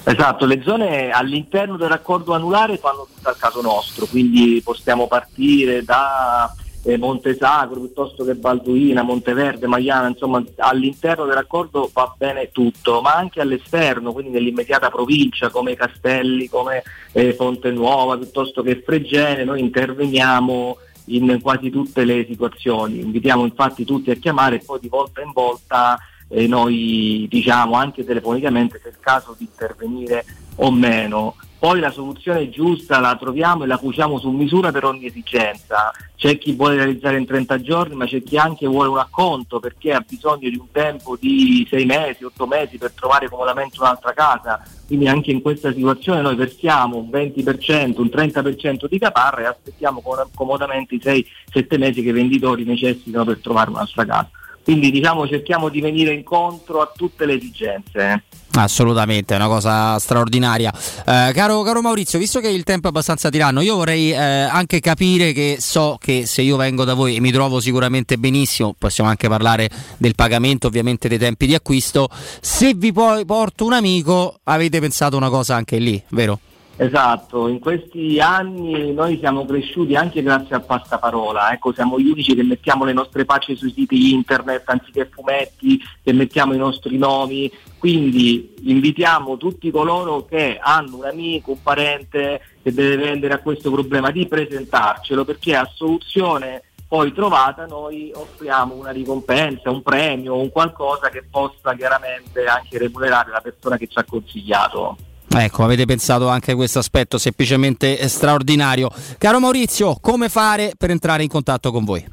Esatto, 0.04 0.46
le 0.46 0.60
zone 0.64 1.10
all'interno 1.10 1.76
del 1.76 1.88
raccordo 1.88 2.34
anulare 2.34 2.76
fanno 2.76 3.06
tutto 3.14 3.28
al 3.28 3.36
caso 3.36 3.60
nostro, 3.62 4.06
quindi 4.06 4.60
possiamo 4.64 5.06
partire 5.06 5.84
da 5.84 6.52
eh, 6.84 6.98
Montesacro 6.98 7.78
piuttosto 7.80 8.24
che 8.24 8.34
Balduina, 8.34 9.02
Monteverde, 9.02 9.66
Magliana, 9.66 10.08
insomma 10.08 10.42
all'interno 10.56 11.24
del 11.24 11.34
raccordo 11.34 11.90
va 11.92 12.14
bene 12.16 12.50
tutto, 12.50 13.00
ma 13.00 13.14
anche 13.14 13.40
all'esterno, 13.40 14.12
quindi 14.12 14.32
nell'immediata 14.32 14.90
provincia 14.90 15.50
come 15.50 15.76
Castelli, 15.76 16.48
come 16.48 16.82
eh, 17.12 17.34
Fonte 17.34 17.70
Nuova, 17.70 18.16
piuttosto 18.16 18.62
che 18.62 18.82
Fregene, 18.84 19.44
noi 19.44 19.60
interveniamo 19.60 20.76
in 21.06 21.38
quasi 21.40 21.70
tutte 21.70 22.04
le 22.04 22.24
situazioni, 22.28 23.00
invitiamo 23.00 23.44
infatti 23.44 23.84
tutti 23.84 24.10
a 24.10 24.14
chiamare 24.14 24.56
e 24.56 24.62
poi 24.64 24.78
di 24.80 24.88
volta 24.88 25.20
in 25.20 25.32
volta 25.32 25.98
eh, 26.28 26.46
noi 26.46 27.26
diciamo 27.28 27.74
anche 27.74 28.04
telefonicamente 28.04 28.80
se 28.82 28.88
è 28.88 28.92
il 28.92 28.98
caso 29.00 29.34
di 29.36 29.44
intervenire 29.44 30.24
o 30.56 30.70
meno. 30.70 31.36
Poi 31.62 31.78
la 31.78 31.92
soluzione 31.92 32.50
giusta 32.50 32.98
la 32.98 33.14
troviamo 33.14 33.62
e 33.62 33.68
la 33.68 33.78
cuciamo 33.78 34.18
su 34.18 34.30
misura 34.30 34.72
per 34.72 34.84
ogni 34.84 35.06
esigenza. 35.06 35.92
C'è 36.16 36.36
chi 36.36 36.54
vuole 36.54 36.74
realizzare 36.74 37.18
in 37.18 37.24
30 37.24 37.60
giorni, 37.60 37.94
ma 37.94 38.04
c'è 38.04 38.20
chi 38.20 38.36
anche 38.36 38.66
vuole 38.66 38.88
un 38.88 38.98
acconto 38.98 39.60
perché 39.60 39.92
ha 39.92 40.04
bisogno 40.04 40.50
di 40.50 40.56
un 40.56 40.72
tempo 40.72 41.16
di 41.16 41.64
6 41.70 41.84
mesi, 41.84 42.24
8 42.24 42.46
mesi 42.48 42.78
per 42.78 42.90
trovare 42.90 43.28
comodamente 43.28 43.76
un'altra 43.78 44.12
casa. 44.12 44.60
Quindi 44.88 45.06
anche 45.06 45.30
in 45.30 45.40
questa 45.40 45.72
situazione 45.72 46.20
noi 46.20 46.34
versiamo 46.34 46.96
un 46.96 47.08
20%, 47.08 48.00
un 48.00 48.10
30% 48.12 48.88
di 48.88 48.98
caparra 48.98 49.42
e 49.42 49.44
aspettiamo 49.44 50.00
com- 50.00 50.30
comodamente 50.34 50.96
i 50.96 51.00
6-7 51.00 51.78
mesi 51.78 52.02
che 52.02 52.08
i 52.08 52.12
venditori 52.12 52.64
necessitano 52.64 53.24
per 53.24 53.38
trovare 53.38 53.70
un'altra 53.70 54.04
casa. 54.04 54.30
Quindi 54.64 54.90
diciamo 54.90 55.26
cerchiamo 55.26 55.68
di 55.68 55.80
venire 55.80 56.12
incontro 56.12 56.80
a 56.80 56.92
tutte 56.94 57.26
le 57.26 57.34
esigenze. 57.34 58.24
Assolutamente, 58.54 59.32
è 59.32 59.36
una 59.36 59.48
cosa 59.48 59.98
straordinaria. 59.98 60.72
Eh, 60.72 61.30
caro, 61.32 61.62
caro 61.62 61.80
Maurizio, 61.80 62.18
visto 62.18 62.38
che 62.38 62.48
il 62.48 62.64
tempo 62.64 62.86
è 62.86 62.90
abbastanza 62.90 63.30
tiranno, 63.30 63.62
io 63.62 63.76
vorrei 63.76 64.12
eh, 64.12 64.16
anche 64.16 64.78
capire 64.80 65.32
che 65.32 65.56
so 65.58 65.96
che 65.98 66.26
se 66.26 66.42
io 66.42 66.56
vengo 66.56 66.84
da 66.84 66.92
voi 66.92 67.16
e 67.16 67.20
mi 67.20 67.32
trovo 67.32 67.60
sicuramente 67.60 68.18
benissimo, 68.18 68.74
possiamo 68.76 69.08
anche 69.08 69.26
parlare 69.28 69.70
del 69.96 70.14
pagamento, 70.14 70.66
ovviamente 70.66 71.08
dei 71.08 71.18
tempi 71.18 71.46
di 71.46 71.54
acquisto. 71.54 72.08
Se 72.40 72.74
vi 72.74 72.92
poi 72.92 73.24
porto 73.24 73.64
un 73.64 73.72
amico, 73.72 74.38
avete 74.44 74.80
pensato 74.80 75.16
una 75.16 75.30
cosa 75.30 75.54
anche 75.54 75.78
lì, 75.78 76.02
vero? 76.10 76.38
Esatto, 76.76 77.48
in 77.48 77.58
questi 77.60 78.18
anni 78.18 78.92
noi 78.92 79.18
siamo 79.18 79.44
cresciuti 79.44 79.94
anche 79.94 80.22
grazie 80.22 80.54
al 80.56 80.64
passaparola, 80.64 81.52
ecco, 81.52 81.72
siamo 81.72 82.00
gli 82.00 82.08
unici 82.08 82.34
che 82.34 82.42
mettiamo 82.42 82.84
le 82.84 82.94
nostre 82.94 83.26
pagine 83.26 83.58
sui 83.58 83.72
siti 83.72 84.12
internet 84.12 84.62
anziché 84.68 85.08
fumetti, 85.12 85.78
che 86.02 86.12
mettiamo 86.14 86.54
i 86.54 86.58
nostri 86.58 86.96
nomi, 86.96 87.50
quindi 87.78 88.54
invitiamo 88.62 89.36
tutti 89.36 89.70
coloro 89.70 90.24
che 90.24 90.58
hanno 90.60 90.96
un 90.96 91.04
amico, 91.04 91.52
un 91.52 91.62
parente 91.62 92.40
che 92.62 92.72
deve 92.72 92.96
vendere 92.96 93.34
a 93.34 93.40
questo 93.40 93.70
problema 93.70 94.10
di 94.10 94.26
presentarcelo 94.26 95.24
perché 95.24 95.54
a 95.54 95.70
soluzione 95.72 96.62
poi 96.88 97.12
trovata 97.12 97.66
noi 97.66 98.10
offriamo 98.14 98.74
una 98.74 98.90
ricompensa, 98.90 99.70
un 99.70 99.82
premio, 99.82 100.36
un 100.36 100.50
qualcosa 100.50 101.10
che 101.10 101.22
possa 101.30 101.74
chiaramente 101.74 102.44
anche 102.44 102.78
remunerare 102.78 103.30
la 103.30 103.40
persona 103.40 103.76
che 103.76 103.88
ci 103.88 103.98
ha 103.98 104.04
consigliato. 104.04 104.96
Ecco, 105.34 105.64
avete 105.64 105.86
pensato 105.86 106.28
anche 106.28 106.52
a 106.52 106.54
questo 106.54 106.78
aspetto 106.78 107.16
semplicemente 107.16 108.06
straordinario. 108.08 108.90
Caro 109.16 109.40
Maurizio, 109.40 109.96
come 109.98 110.28
fare 110.28 110.74
per 110.76 110.90
entrare 110.90 111.22
in 111.22 111.30
contatto 111.30 111.72
con 111.72 111.84
voi? 111.84 112.04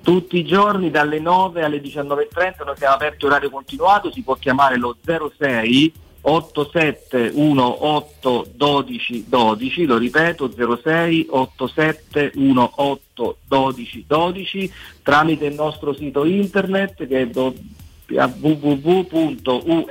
Tutti 0.00 0.38
i 0.38 0.44
giorni 0.44 0.88
dalle 0.90 1.18
9 1.18 1.64
alle 1.64 1.80
19.30 1.80 2.64
noi 2.64 2.76
siamo 2.76 2.94
aperti 2.94 3.26
orario 3.26 3.50
continuato, 3.50 4.12
si 4.12 4.22
può 4.22 4.36
chiamare 4.36 4.76
lo 4.76 4.96
06 5.04 5.92
8718 6.22 8.46
12 8.54 9.24
12, 9.28 9.84
lo 9.84 9.98
ripeto 9.98 10.52
06 10.52 11.26
8718 11.30 13.38
12 13.48 14.04
12 14.06 14.72
tramite 15.02 15.46
il 15.46 15.54
nostro 15.54 15.92
sito 15.94 16.24
internet 16.24 17.08
che 17.08 17.22
è 17.22 17.26
do- 17.26 17.56
a 18.16 18.26
www.um 18.26 19.90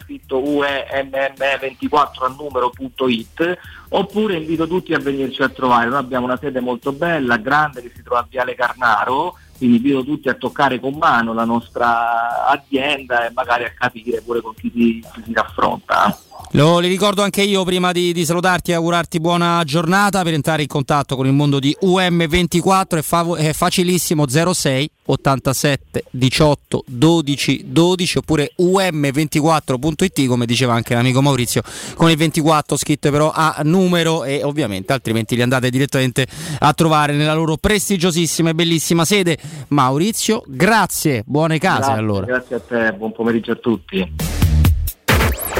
scritto 0.00 0.40
uemm24 0.40 2.24
a 2.24 2.34
numero.it 2.36 3.58
oppure 3.90 4.36
invito 4.36 4.66
tutti 4.66 4.92
a 4.94 4.98
venirci 4.98 5.42
a 5.42 5.48
trovare. 5.48 5.88
Noi 5.88 5.98
abbiamo 5.98 6.26
una 6.26 6.38
sede 6.38 6.60
molto 6.60 6.92
bella 6.92 7.36
grande 7.36 7.82
che 7.82 7.92
si 7.94 8.02
trova 8.02 8.20
a 8.20 8.26
Viale 8.28 8.54
Carnaro 8.54 9.36
quindi 9.58 9.76
invito 9.78 10.04
tutti 10.04 10.28
a 10.28 10.34
toccare 10.34 10.78
con 10.78 10.94
mano 10.94 11.34
la 11.34 11.44
nostra 11.44 12.46
azienda 12.46 13.26
e 13.26 13.32
magari 13.32 13.64
a 13.64 13.72
capire 13.76 14.20
pure 14.20 14.40
con 14.40 14.54
chi 14.54 14.70
si, 14.72 15.04
chi 15.12 15.22
si 15.24 15.32
raffronta 15.32 16.16
Lo 16.52 16.78
li 16.78 16.88
ricordo 16.88 17.22
anche 17.22 17.42
io 17.42 17.62
prima 17.64 17.92
di, 17.92 18.12
di 18.14 18.24
salutarti 18.24 18.70
e 18.70 18.74
augurarti 18.74 19.20
buona 19.20 19.62
giornata 19.64 20.22
per 20.22 20.32
entrare 20.32 20.62
in 20.62 20.68
contatto 20.68 21.14
con 21.14 21.26
il 21.26 21.32
mondo 21.34 21.58
di 21.58 21.76
UM24 21.82 22.96
è, 22.96 23.02
fav- 23.02 23.36
è 23.36 23.52
facilissimo 23.52 24.26
06 24.26 24.90
87 25.04 26.04
18 26.10 26.84
12 26.86 27.64
12 27.66 28.18
oppure 28.18 28.52
um24.it 28.58 30.26
come 30.26 30.46
diceva 30.46 30.72
anche 30.72 30.94
l'amico 30.94 31.20
Maurizio 31.20 31.62
con 31.94 32.08
il 32.10 32.16
24 32.16 32.76
scritto 32.76 33.10
però 33.10 33.30
a 33.30 33.60
numero 33.64 34.24
e 34.24 34.42
ovviamente 34.42 34.92
altrimenti 34.94 35.36
li 35.36 35.42
andate 35.42 35.68
direttamente 35.68 36.26
a 36.60 36.72
trovare 36.72 37.12
nella 37.14 37.34
loro 37.34 37.56
prestigiosissima 37.58 38.50
e 38.50 38.54
bellissima 38.54 39.04
sede. 39.04 39.36
Maurizio 39.68 40.42
grazie 40.46 41.22
buone 41.26 41.58
case 41.58 41.80
Grazie, 41.80 41.98
allora. 41.98 42.26
grazie 42.26 42.56
a 42.56 42.60
te 42.60 42.92
buon 42.94 43.12
pomeriggio 43.12 43.52
a 43.52 43.56
tutti 43.56 44.37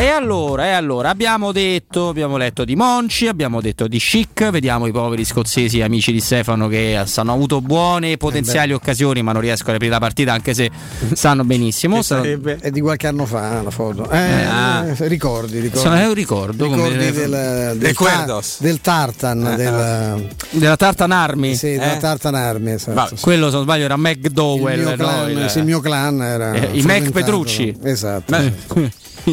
E 0.00 0.06
allora, 0.10 0.66
e 0.66 0.70
allora, 0.70 1.08
abbiamo 1.10 1.50
detto, 1.50 2.06
abbiamo 2.08 2.36
letto 2.36 2.64
di 2.64 2.76
Monci, 2.76 3.26
abbiamo 3.26 3.60
detto 3.60 3.88
di 3.88 3.98
Chic, 3.98 4.48
vediamo 4.50 4.86
i 4.86 4.92
poveri 4.92 5.24
scozzesi 5.24 5.80
amici 5.82 6.12
di 6.12 6.20
Stefano 6.20 6.68
che 6.68 7.04
hanno 7.16 7.32
avuto 7.32 7.60
buone 7.60 8.16
potenziali 8.16 8.72
occasioni 8.72 9.22
ma 9.22 9.32
non 9.32 9.40
riescono 9.40 9.72
a 9.72 9.74
aprire 9.74 9.92
la 9.92 9.98
partita 9.98 10.32
anche 10.32 10.54
se 10.54 10.70
sanno 11.14 11.42
benissimo. 11.42 12.00
Stanno- 12.02 12.40
È 12.60 12.70
di 12.70 12.80
qualche 12.80 13.08
anno 13.08 13.26
fa 13.26 13.60
la 13.60 13.70
foto. 13.70 14.08
Eh, 14.08 14.16
ah. 14.44 14.86
eh, 14.86 15.08
ricordi, 15.08 15.58
ricordi. 15.58 15.80
Sono- 15.84 15.96
è 15.96 16.06
un 16.06 16.14
ricordo, 16.14 16.68
come- 16.68 16.76
Ricordi 16.90 17.10
del, 17.10 17.30
del, 17.30 17.78
Del 17.78 17.94
ta- 17.96 18.40
del 18.58 18.80
Tartan, 18.80 19.46
Eh, 19.48 19.56
del, 19.56 20.28
della 20.50 20.76
Tartan 20.76 21.10
Army. 21.10 21.56
sì, 21.56 21.70
della 21.72 21.96
Eh? 21.96 21.98
Tartan 21.98 22.34
Army. 22.36 22.70
esatto, 22.70 22.94
Ma 22.94 23.08
sì. 23.08 23.16
quello 23.20 23.46
se 23.48 23.54
non 23.56 23.62
sbaglio 23.64 23.84
era 23.86 23.96
McDowell, 23.96 24.78
il 24.78 24.84
mio 24.84 24.90
no? 24.90 24.96
clan, 24.96 25.30
Il- 25.30 25.50
sì, 25.50 25.58
il 25.58 25.64
mio 25.64 25.80
clan 25.80 26.22
era 26.22 26.52
Eh, 26.52 26.68
i 26.78 26.82
Mac. 26.82 27.10
Petrucci. 27.10 27.76
Esatto. 27.82 28.36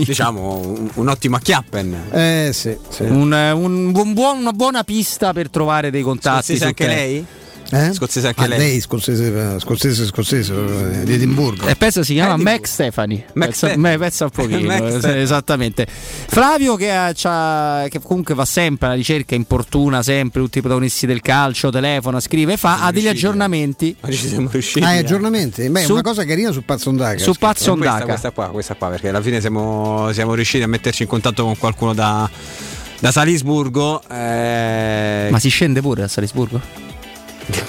Diciamo 0.03 0.57
un, 0.57 0.89
un 0.95 1.07
ottimo 1.07 1.35
acchiappen. 1.35 1.95
Eh 2.11 2.49
sì, 2.53 2.75
sì. 2.89 3.03
Un- 3.03 3.31
un 3.31 3.91
buon- 3.91 4.13
buon- 4.13 4.39
una 4.39 4.51
buona 4.53 4.83
pista 4.83 5.31
per 5.33 5.49
trovare 5.49 5.89
dei 5.91 6.01
contatti. 6.01 6.55
Scozzese 6.55 6.57
sul 6.57 6.67
anche 6.67 6.85
te- 6.85 6.93
lei? 6.93 7.25
Eh? 7.71 7.93
Scozzese 7.93 8.27
anche 8.27 8.43
Ah, 8.43 8.47
lei? 8.47 8.79
scozzese, 8.79 9.59
scozzese, 9.59 10.05
scozzese, 10.05 10.53
eh, 11.01 11.03
di 11.03 11.13
Edimburgo. 11.13 11.65
E 11.65 11.75
penso 11.75 12.03
si 12.03 12.13
chiama 12.13 12.37
Mac 12.37 12.67
Stefani. 12.67 13.23
Mac 13.33 13.47
pensa, 13.49 13.67
Ste- 13.69 13.77
me- 13.77 13.97
pensa 13.97 14.23
un 14.25 14.29
pochino. 14.29 14.71
Eh, 14.75 14.89
Stefani. 14.99 15.19
esattamente. 15.21 15.87
Flavio 15.89 16.75
che, 16.75 16.91
ha- 16.91 17.11
c'ha- 17.13 17.87
che 17.89 17.99
comunque 18.01 18.35
va 18.35 18.45
sempre 18.45 18.87
alla 18.87 18.95
ricerca, 18.95 19.33
importuna 19.35 20.03
sempre 20.03 20.41
tutti 20.41 20.59
i 20.59 20.61
protagonisti 20.61 21.05
del 21.07 21.21
calcio, 21.21 21.69
telefona, 21.71 22.19
scrive, 22.19 22.55
fa 22.57 22.83
ha 22.83 22.91
degli 22.91 23.07
aggiornamenti. 23.07 23.95
Ma 23.99 24.11
ci 24.11 24.27
siamo 24.27 24.47
riusciti. 24.51 24.85
Ah, 24.85 24.93
eh. 24.93 24.99
aggiornamenti? 24.99 25.67
Beh, 25.69 25.83
Su- 25.83 25.93
una 25.93 26.01
cosa 26.03 26.23
carina 26.23 26.51
su 26.51 26.63
Pazzondaca. 26.63 27.17
Su 27.17 27.33
Pazzo 27.33 27.73
Eh, 27.73 27.77
questa, 27.77 28.03
questa 28.05 28.31
qua, 28.31 28.47
questa 28.49 28.75
qua, 28.75 28.89
perché 28.89 29.09
alla 29.09 29.21
fine 29.21 29.41
siamo, 29.41 30.11
siamo 30.13 30.33
riusciti 30.35 30.63
a 30.63 30.67
metterci 30.67 31.01
in 31.03 31.09
contatto 31.09 31.43
con 31.43 31.57
qualcuno 31.57 31.93
da, 31.95 32.29
da 32.99 33.11
Salisburgo. 33.11 34.03
eh, 34.09 35.27
Ma 35.31 35.39
si 35.39 35.49
scende 35.49 35.81
pure 35.81 36.03
a 36.03 36.07
Salisburgo? 36.07 36.83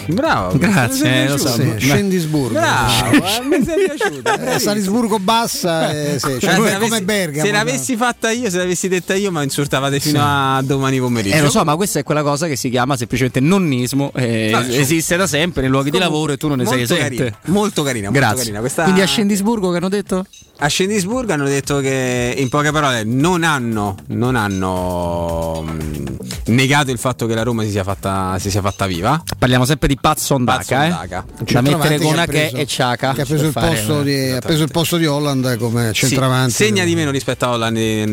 Bravo, 0.09 0.57
Grazie, 0.59 1.29
lo 1.29 1.37
so. 1.37 1.49
Sì, 1.49 1.75
Scendisburgo. 1.79 2.55
Bravo, 2.59 3.11
eh, 3.13 3.43
mi 3.45 3.65
sei 3.65 3.85
piaciuto. 3.97 4.33
Eh, 4.41 4.59
Salisburgo 4.59 5.19
bassa, 5.19 5.91
eh, 5.93 6.19
sì, 6.19 6.39
cioè, 6.41 6.53
Eh, 6.55 6.57
lui 6.57 6.67
se 6.69 6.73
è 6.73 6.79
come 6.79 6.89
l'avessi- 6.89 7.05
Bergamo. 7.05 7.45
Se 7.47 7.53
l'avessi 7.53 7.97
fatta 7.97 8.31
io, 8.31 8.49
se 8.51 8.59
l'avessi 8.59 8.89
detta 8.89 9.15
io, 9.15 9.31
ma 9.31 9.43
insultavate 9.43 9.99
fino 10.01 10.19
Sì. 10.19 10.25
a 10.27 10.63
domani 10.63 10.99
pomeriggio. 10.99 11.35
Eh 11.37 11.41
lo 11.41 11.51
so, 11.51 11.65
ma 11.65 11.75
questa 11.77 11.99
è 11.99 12.03
quella 12.05 12.23
cosa 12.23 12.47
che 12.47 12.57
si 12.57 12.71
chiama 12.71 12.97
semplicemente 12.97 13.41
nonnismo, 13.41 14.13
eh, 14.15 14.51
No, 14.53 14.63
cioè- 14.65 14.79
esiste 14.79 15.17
da 15.17 15.27
sempre 15.27 15.63
nei 15.63 15.71
luoghi 15.71 15.91
di 15.91 15.99
lavoro 15.99 16.33
e 16.33 16.37
tu 16.37 16.49
non 16.49 16.59
ne 16.59 16.67
sei 16.67 16.83
esente. 16.83 17.03
carina, 17.17 17.39
molto 17.47 17.83
carina, 17.83 18.05
molto 18.11 18.21
Grazie. 18.21 18.39
carina. 18.39 18.61
Questa- 18.61 18.83
Quindi 18.85 19.01
a 19.03 19.07
Scendisburgo 19.07 19.71
che 19.71 19.77
hanno 19.79 19.89
detto? 19.89 20.25
A 20.59 20.69
Scendisburgo 20.69 21.35
hanno 21.35 21.45
detto 21.45 21.81
che 21.81 22.35
in 22.35 22.49
poche 22.49 22.71
parole 22.73 23.05
non 23.05 23.45
hanno, 23.45 23.95
non 24.09 24.37
hanno 24.37 25.63
mh, 25.63 26.17
negato 26.47 26.91
il 26.91 26.97
fatto 26.99 27.27
che 27.27 27.35
la 27.35 27.43
Roma 27.43 27.63
si 27.63 27.71
sia 27.71 27.85
fatta, 27.85 28.39
si 28.39 28.51
sia 28.51 28.63
fatta 28.63 28.87
viva. 28.87 29.23
Parliamo 29.39 29.67
sempre 29.67 29.87
di 29.87 29.99
Pazzo 30.01 30.35
Ondaka, 30.35 30.59
Pazzo 30.59 30.75
eh? 30.75 30.85
Ondaka. 30.93 31.25
Da 31.45 31.61
mettere 31.61 31.99
con 31.99 32.15
che 32.15 32.21
Ake 32.21 32.31
preso- 32.31 32.57
e 32.57 32.67
Ciaca. 32.67 33.13
che 33.13 33.21
ha 33.21 33.25
preso, 33.27 33.45
il 33.45 33.53
posto 33.53 34.03
di, 34.03 34.31
ha 34.31 34.39
preso 34.41 34.63
il 34.63 34.71
posto 34.71 34.97
di 34.97 35.05
Holland 35.05 35.59
come 35.59 35.89
Sì, 35.93 36.07
centravanti. 36.07 36.53
segna 36.53 36.85
di 36.85 36.95
meno 36.95 37.11
rispetto 37.11 37.45
a 37.45 37.51
Holland 37.51 37.77
in, 37.77 38.11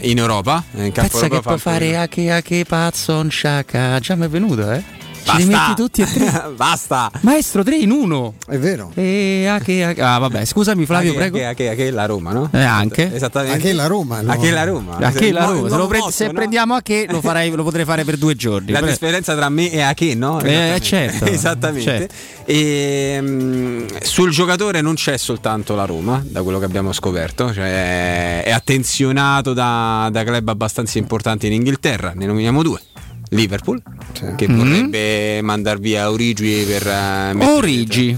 uh, 0.00 0.06
in 0.06 0.16
Europa. 0.16 0.64
In 0.76 0.92
Pensa 0.92 1.08
che 1.08 1.14
europeo 1.24 1.40
può 1.42 1.56
fare 1.58 1.98
Ake 1.98 2.32
Ake 2.32 2.64
Pazzo 2.64 3.28
Ciaca. 3.28 3.98
Già 3.98 4.14
mi 4.14 4.24
è 4.24 4.28
venuto, 4.30 4.70
eh? 4.72 4.82
Ci 5.26 5.32
Basta. 5.32 5.44
rimetti 5.44 5.74
tutti 5.74 6.02
e 6.02 6.06
tre. 6.06 6.50
Basta. 6.54 7.10
Maestro, 7.22 7.64
tre 7.64 7.76
in 7.76 7.90
uno. 7.90 8.34
È 8.46 8.56
vero. 8.58 8.92
E 8.94 9.46
Ake 9.48 9.82
Ake. 9.82 10.00
Ah, 10.00 10.18
vabbè, 10.18 10.44
scusami 10.44 10.86
Flavio, 10.86 11.10
Ake- 11.10 11.18
prego. 11.30 11.48
Ake 11.48 11.74
è 11.74 11.90
la 11.90 12.06
Roma, 12.06 12.30
no? 12.32 12.48
Eh, 12.52 12.62
anche. 12.62 13.12
Esattamente. 13.12 13.56
Anche 13.56 13.72
la 13.72 13.86
Roma. 13.88 14.20
no? 14.20 14.30
Anche 14.30 14.50
la 14.52 14.62
Roma. 14.62 14.96
Ake 14.98 15.32
la 15.32 15.44
Roma. 15.46 15.54
Se, 15.54 15.60
nuovo 15.62 15.76
lo 15.76 15.86
pre- 15.88 15.98
motto, 15.98 16.10
se 16.12 16.26
no? 16.26 16.32
prendiamo 16.32 16.74
Ake 16.74 17.06
lo, 17.10 17.20
farei, 17.20 17.50
lo 17.50 17.64
potrei 17.64 17.84
fare 17.84 18.04
per 18.04 18.16
due 18.18 18.36
giorni. 18.36 18.70
La 18.70 18.78
Pre- 18.78 18.90
differenza 18.90 19.34
tra 19.34 19.48
me 19.48 19.68
e 19.68 19.80
Ake, 19.80 20.14
no? 20.14 20.40
Eh, 20.40 20.48
Esattamente. 20.52 20.80
certo. 20.84 21.24
Esattamente. 21.26 21.82
Certo. 21.90 22.14
E, 22.44 23.18
mm, 23.20 23.86
sul 24.02 24.30
giocatore 24.30 24.80
non 24.80 24.94
c'è 24.94 25.16
soltanto 25.16 25.74
la 25.74 25.86
Roma, 25.86 26.22
da 26.24 26.42
quello 26.44 26.60
che 26.60 26.66
abbiamo 26.66 26.92
scoperto, 26.92 27.52
cioè 27.52 28.42
è 28.44 28.50
attenzionato 28.52 29.52
da, 29.52 30.08
da 30.12 30.22
club 30.22 30.48
abbastanza 30.48 30.98
importanti 30.98 31.46
in 31.48 31.52
Inghilterra, 31.54 32.12
ne 32.14 32.26
nominiamo 32.26 32.62
due. 32.62 32.80
Liverpool, 33.30 33.82
che 34.36 34.48
Mhm. 34.48 34.56
vorrebbe 34.56 35.40
mandar 35.42 35.78
via 35.78 36.10
Origi 36.10 36.64
per 36.66 36.84
mettere 37.34 37.50
Origi. 37.52 38.16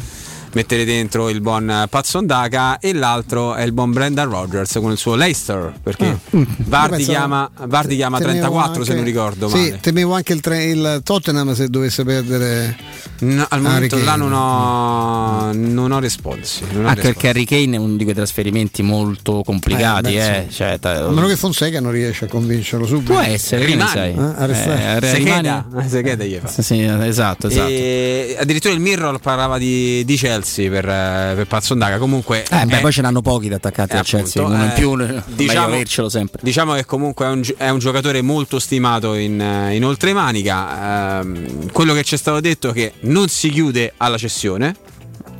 Mettere 0.52 0.84
dentro 0.84 1.28
il 1.28 1.40
buon 1.40 1.70
eh, 1.70 1.86
Pazzo 1.88 2.18
Ondaka 2.18 2.78
e 2.78 2.92
l'altro 2.92 3.54
è 3.54 3.62
il 3.62 3.72
buon 3.72 3.92
Brendan 3.92 4.28
Rodgers 4.28 4.72
con 4.80 4.90
il 4.92 4.98
suo 4.98 5.14
Leicester 5.14 5.72
perché 5.82 6.06
Ah. 6.08 6.88
Pensavo- 6.88 6.96
chiama, 6.96 7.50
Vardy 7.66 7.96
chiama 7.96 8.18
temevo 8.18 8.38
34 8.38 8.72
se 8.84 8.90
anche- 8.90 8.94
non 8.94 9.04
ricordo 9.04 9.48
Sì, 9.48 9.56
male 9.56 9.78
temevo 9.80 10.14
anche 10.14 10.32
il, 10.32 10.40
tre- 10.40 10.64
il 10.64 11.00
Tottenham 11.04 11.54
se 11.54 11.68
dovesse 11.68 12.04
perdere. 12.04 12.76
No, 13.20 13.44
al 13.48 13.60
momento 13.60 13.96
Harry 13.96 14.04
là 14.04 14.14
non 14.16 14.32
ho, 14.32 15.52
non 15.52 15.90
ho 15.92 15.98
responsi. 15.98 16.62
Non 16.72 16.84
ho 16.84 16.88
Anche 16.88 17.02
responsi. 17.02 17.12
perché 17.12 17.28
Harry 17.28 17.44
Kane 17.44 17.76
è 17.76 17.78
uno 17.78 17.96
di 17.96 18.04
quei 18.04 18.14
trasferimenti 18.14 18.82
molto 18.82 19.42
complicati, 19.44 20.14
Eh, 20.14 20.18
beh, 20.18 20.36
eh. 20.38 20.50
Cioè, 20.50 20.78
ta- 20.78 21.06
A 21.06 21.10
meno 21.10 21.26
che 21.26 21.36
Fonseca 21.36 21.80
non 21.80 21.90
riesce 21.92 22.26
a 22.26 22.28
convincerlo 22.28 22.86
subito. 22.86 23.12
Può 23.12 23.20
essere, 23.20 23.64
Rimane. 23.64 23.90
sai? 23.90 24.12
Eh, 24.14 24.20
a 24.20 24.44
restare. 24.46 24.98
Eh, 25.06 25.08
Se 25.10 25.16
rimane- 25.16 25.64
cheda, 25.70 25.88
se 25.88 26.02
cheda 26.02 26.24
gli 26.24 26.38
fa. 26.40 26.48
Sì, 26.48 26.62
sì, 26.62 26.80
esatto, 26.82 27.46
esatto. 27.48 27.68
E 27.68 28.36
addirittura 28.38 28.74
il 28.74 28.80
Mirror 28.80 29.18
parlava 29.18 29.58
di, 29.58 30.04
di 30.04 30.16
Chelsea 30.16 30.36
per, 30.56 30.88
eh, 30.88 31.32
per 31.36 31.46
Pazzondaga. 31.46 31.98
Comunque, 31.98 32.44
Eh, 32.50 32.64
beh, 32.64 32.78
eh, 32.78 32.80
poi 32.80 32.92
ce 32.92 33.02
n'hanno 33.02 33.20
pochi 33.22 33.48
da 33.48 33.56
attaccati 33.56 33.94
eh, 33.94 33.98
al 33.98 34.04
Chelsea, 34.04 34.44
uno 34.44 34.54
in 34.54 34.70
eh, 34.70 34.72
più, 34.74 34.96
diciamo- 35.34 35.66
avercelo 35.66 36.08
sempre. 36.08 36.40
Diciamo 36.42 36.74
che 36.74 36.84
comunque 36.84 37.26
è 37.26 37.28
un, 37.28 37.42
è 37.56 37.68
un 37.68 37.78
giocatore 37.78 38.22
molto 38.22 38.58
stimato 38.58 39.14
in, 39.14 39.40
in 39.72 39.84
oltremanica. 39.84 41.20
Ehm, 41.20 41.70
quello 41.72 41.92
che 41.94 42.02
ci 42.04 42.14
è 42.14 42.18
stato 42.18 42.40
detto 42.40 42.70
è 42.70 42.72
che 42.72 42.92
non 43.00 43.28
si 43.28 43.50
chiude 43.50 43.92
alla 43.98 44.16
cessione. 44.18 44.74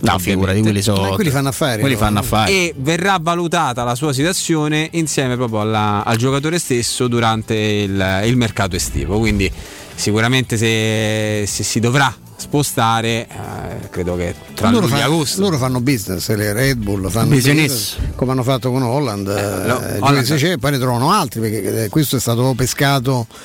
No, 0.00 0.16
figurati, 0.18 0.60
quelli 0.60 0.80
sono. 0.80 1.14
Quelli 1.14 1.30
fanno 1.30 1.48
affari. 1.48 1.80
Quelli 1.80 1.94
no? 1.94 2.00
fanno 2.00 2.18
affari. 2.20 2.52
E 2.52 2.74
verrà 2.76 3.18
valutata 3.20 3.82
la 3.82 3.96
sua 3.96 4.12
situazione 4.12 4.88
insieme 4.92 5.34
proprio 5.34 5.60
alla- 5.62 6.04
al 6.04 6.16
giocatore 6.16 6.60
stesso 6.60 7.08
durante 7.08 7.54
il, 7.56 8.20
il 8.26 8.36
mercato 8.36 8.76
estivo. 8.76 9.18
Quindi, 9.18 9.50
sicuramente, 9.96 10.56
se, 10.56 11.44
se 11.48 11.64
si 11.64 11.80
dovrà 11.80 12.14
spostare, 12.38 13.26
eh, 13.28 13.88
credo 13.90 14.14
che 14.16 14.34
tra 14.54 14.70
loro, 14.70 14.86
luglio 14.86 14.96
fanno, 14.96 15.12
agosto. 15.12 15.40
loro 15.40 15.58
fanno 15.58 15.80
business, 15.80 16.34
le 16.34 16.52
Red 16.52 16.78
Bull 16.78 17.08
fanno 17.08 17.34
Business. 17.34 17.94
business, 17.94 18.14
come 18.14 18.32
hanno 18.32 18.44
fatto 18.44 18.70
con 18.70 18.82
Holland, 18.82 19.26
eh, 19.28 19.66
no, 19.66 19.80
eh, 19.82 19.98
Holland- 19.98 20.22
giochi 20.24 20.40
c'è, 20.40 20.56
poi 20.56 20.70
ne 20.70 20.78
trovano 20.78 21.10
altri 21.12 21.40
perché 21.40 21.84
eh, 21.84 21.88
questo 21.88 22.16
è 22.16 22.20
stato 22.20 22.54
pescato 22.56 23.26
eh, 23.28 23.36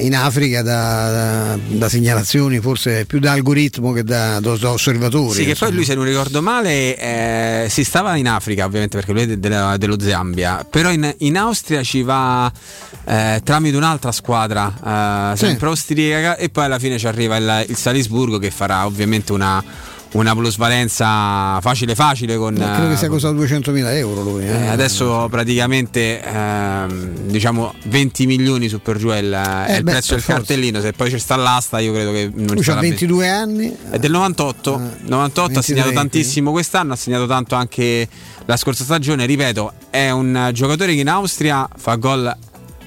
in 0.00 0.14
Africa 0.16 0.62
da, 0.62 1.10
da- 1.10 1.58
da 1.66 1.88
segnalazioni, 1.88 2.58
forse 2.60 3.04
più 3.04 3.18
da 3.18 3.32
algoritmo 3.32 3.92
che 3.92 4.02
da, 4.02 4.40
da- 4.40 4.70
osservatori. 4.70 5.32
Sì, 5.34 5.38
che 5.44 5.44
poi 5.44 5.50
insomma. 5.52 5.70
lui, 5.74 5.84
se 5.84 5.94
non 5.94 6.04
ricordo 6.04 6.40
male, 6.42 6.96
eh, 6.96 7.66
si 7.68 7.84
stava 7.84 8.16
in 8.16 8.28
Africa, 8.28 8.64
ovviamente, 8.64 8.96
perché 8.96 9.12
lui 9.12 9.22
è 9.22 9.26
de- 9.26 9.38
della- 9.38 9.76
dello 9.76 10.00
Zambia. 10.00 10.66
Però 10.68 10.90
in, 10.90 11.14
in 11.18 11.36
Austria 11.36 11.82
ci 11.82 12.02
va 12.02 12.50
eh, 13.04 13.40
tramite 13.44 13.76
un'altra 13.76 14.10
squadra, 14.12 15.32
eh, 15.32 15.36
Sì. 15.36 15.44
sempre 15.46 15.68
austriaca, 15.68 16.36
e 16.36 16.48
poi 16.48 16.64
alla 16.64 16.78
fine 16.78 16.98
ci 16.98 17.06
arriva 17.06 17.36
il, 17.36 17.66
il 17.68 17.76
Salisburgo 17.76 18.38
che 18.38 18.50
farà 18.50 18.84
ovviamente 18.86 19.32
una, 19.32 19.62
una 20.12 20.34
plusvalenza 20.34 21.58
facile 21.60 21.94
facile 21.94 22.36
con. 22.36 22.54
Eh, 22.54 22.72
credo 22.74 22.88
che 22.88 22.96
sia 22.96 23.06
eh, 23.08 23.10
costato 23.10 23.34
200.000 23.34 23.94
euro 23.96 24.22
lui. 24.22 24.44
eh. 24.44 24.48
eh, 24.48 24.66
adesso 24.68 25.26
praticamente 25.30 26.22
ehm, 26.22 27.26
diciamo 27.26 27.74
20 27.84 28.26
milioni 28.26 28.68
su 28.68 28.80
per 28.80 28.96
giù 28.96 29.08
è 29.08 29.18
il, 29.18 29.32
è 29.32 29.76
il 29.76 29.82
beh, 29.82 29.90
prezzo 29.90 30.14
del 30.14 30.24
cartellino. 30.24 30.80
Se 30.80 30.92
poi 30.92 31.10
c'è 31.10 31.18
sta 31.18 31.36
l'asta, 31.36 31.78
io 31.78 31.92
credo 31.92 32.12
che 32.12 32.30
non 32.32 32.46
Lui 32.54 32.60
ha 32.60 32.62
sarà 32.62 32.80
22 32.80 33.28
anni. 33.28 33.76
è 33.90 33.98
del 33.98 34.10
98, 34.10 34.80
98 35.02 35.40
ha 35.40 35.44
23, 35.46 35.62
segnato 35.62 35.92
tantissimo 35.92 36.50
quest'anno, 36.50 36.92
ha 36.94 36.96
segnato 36.96 37.26
tanto 37.26 37.54
anche 37.54 38.08
la 38.46 38.56
scorsa 38.56 38.84
stagione. 38.84 39.26
Ripeto, 39.26 39.72
è 39.90 40.10
un 40.10 40.50
giocatore 40.52 40.94
che 40.94 41.00
in 41.00 41.08
Austria 41.08 41.68
fa 41.76 41.96
gol 41.96 42.34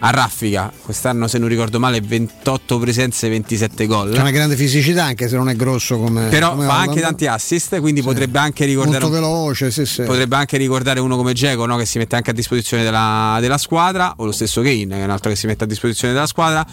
a 0.03 0.09
raffica. 0.09 0.71
Quest'anno, 0.81 1.27
se 1.27 1.37
non 1.37 1.47
ricordo 1.47 1.79
male, 1.79 2.01
28 2.01 2.79
presenze, 2.79 3.29
27 3.29 3.85
gol. 3.85 4.13
C'ha 4.13 4.21
una 4.21 4.31
grande 4.31 4.55
fisicità 4.55 5.03
anche 5.05 5.27
se 5.27 5.35
non 5.35 5.47
è 5.49 5.55
grosso 5.55 5.99
come 5.99 6.27
Però 6.29 6.51
come 6.51 6.65
fa 6.65 6.73
Holland. 6.73 6.89
anche 6.89 7.01
tanti 7.01 7.27
assist, 7.27 7.79
quindi 7.79 8.01
potrebbe 8.01 8.39
anche 8.39 8.65
ricordare 8.65 8.99
molto 8.99 9.13
veloce, 9.13 9.71
sì, 9.71 9.85
sì. 9.85 10.03
Potrebbe 10.03 10.35
anche 10.35 10.57
ricordare 10.57 10.99
uno 10.99 11.15
come 11.17 11.33
Geco 11.33 11.65
no? 11.65 11.77
che 11.77 11.85
si 11.85 11.97
mette 11.97 12.15
anche 12.15 12.31
a 12.31 12.33
disposizione 12.33 12.83
della, 12.83 13.37
della 13.39 13.57
squadra, 13.57 14.13
o 14.17 14.25
lo 14.25 14.31
stesso 14.31 14.61
Kane, 14.61 14.87
che 14.87 15.01
è 15.01 15.03
un 15.03 15.09
altro 15.11 15.29
che 15.29 15.35
si 15.35 15.45
mette 15.45 15.63
a 15.65 15.67
disposizione 15.67 16.13
della 16.13 16.27
squadra. 16.27 16.65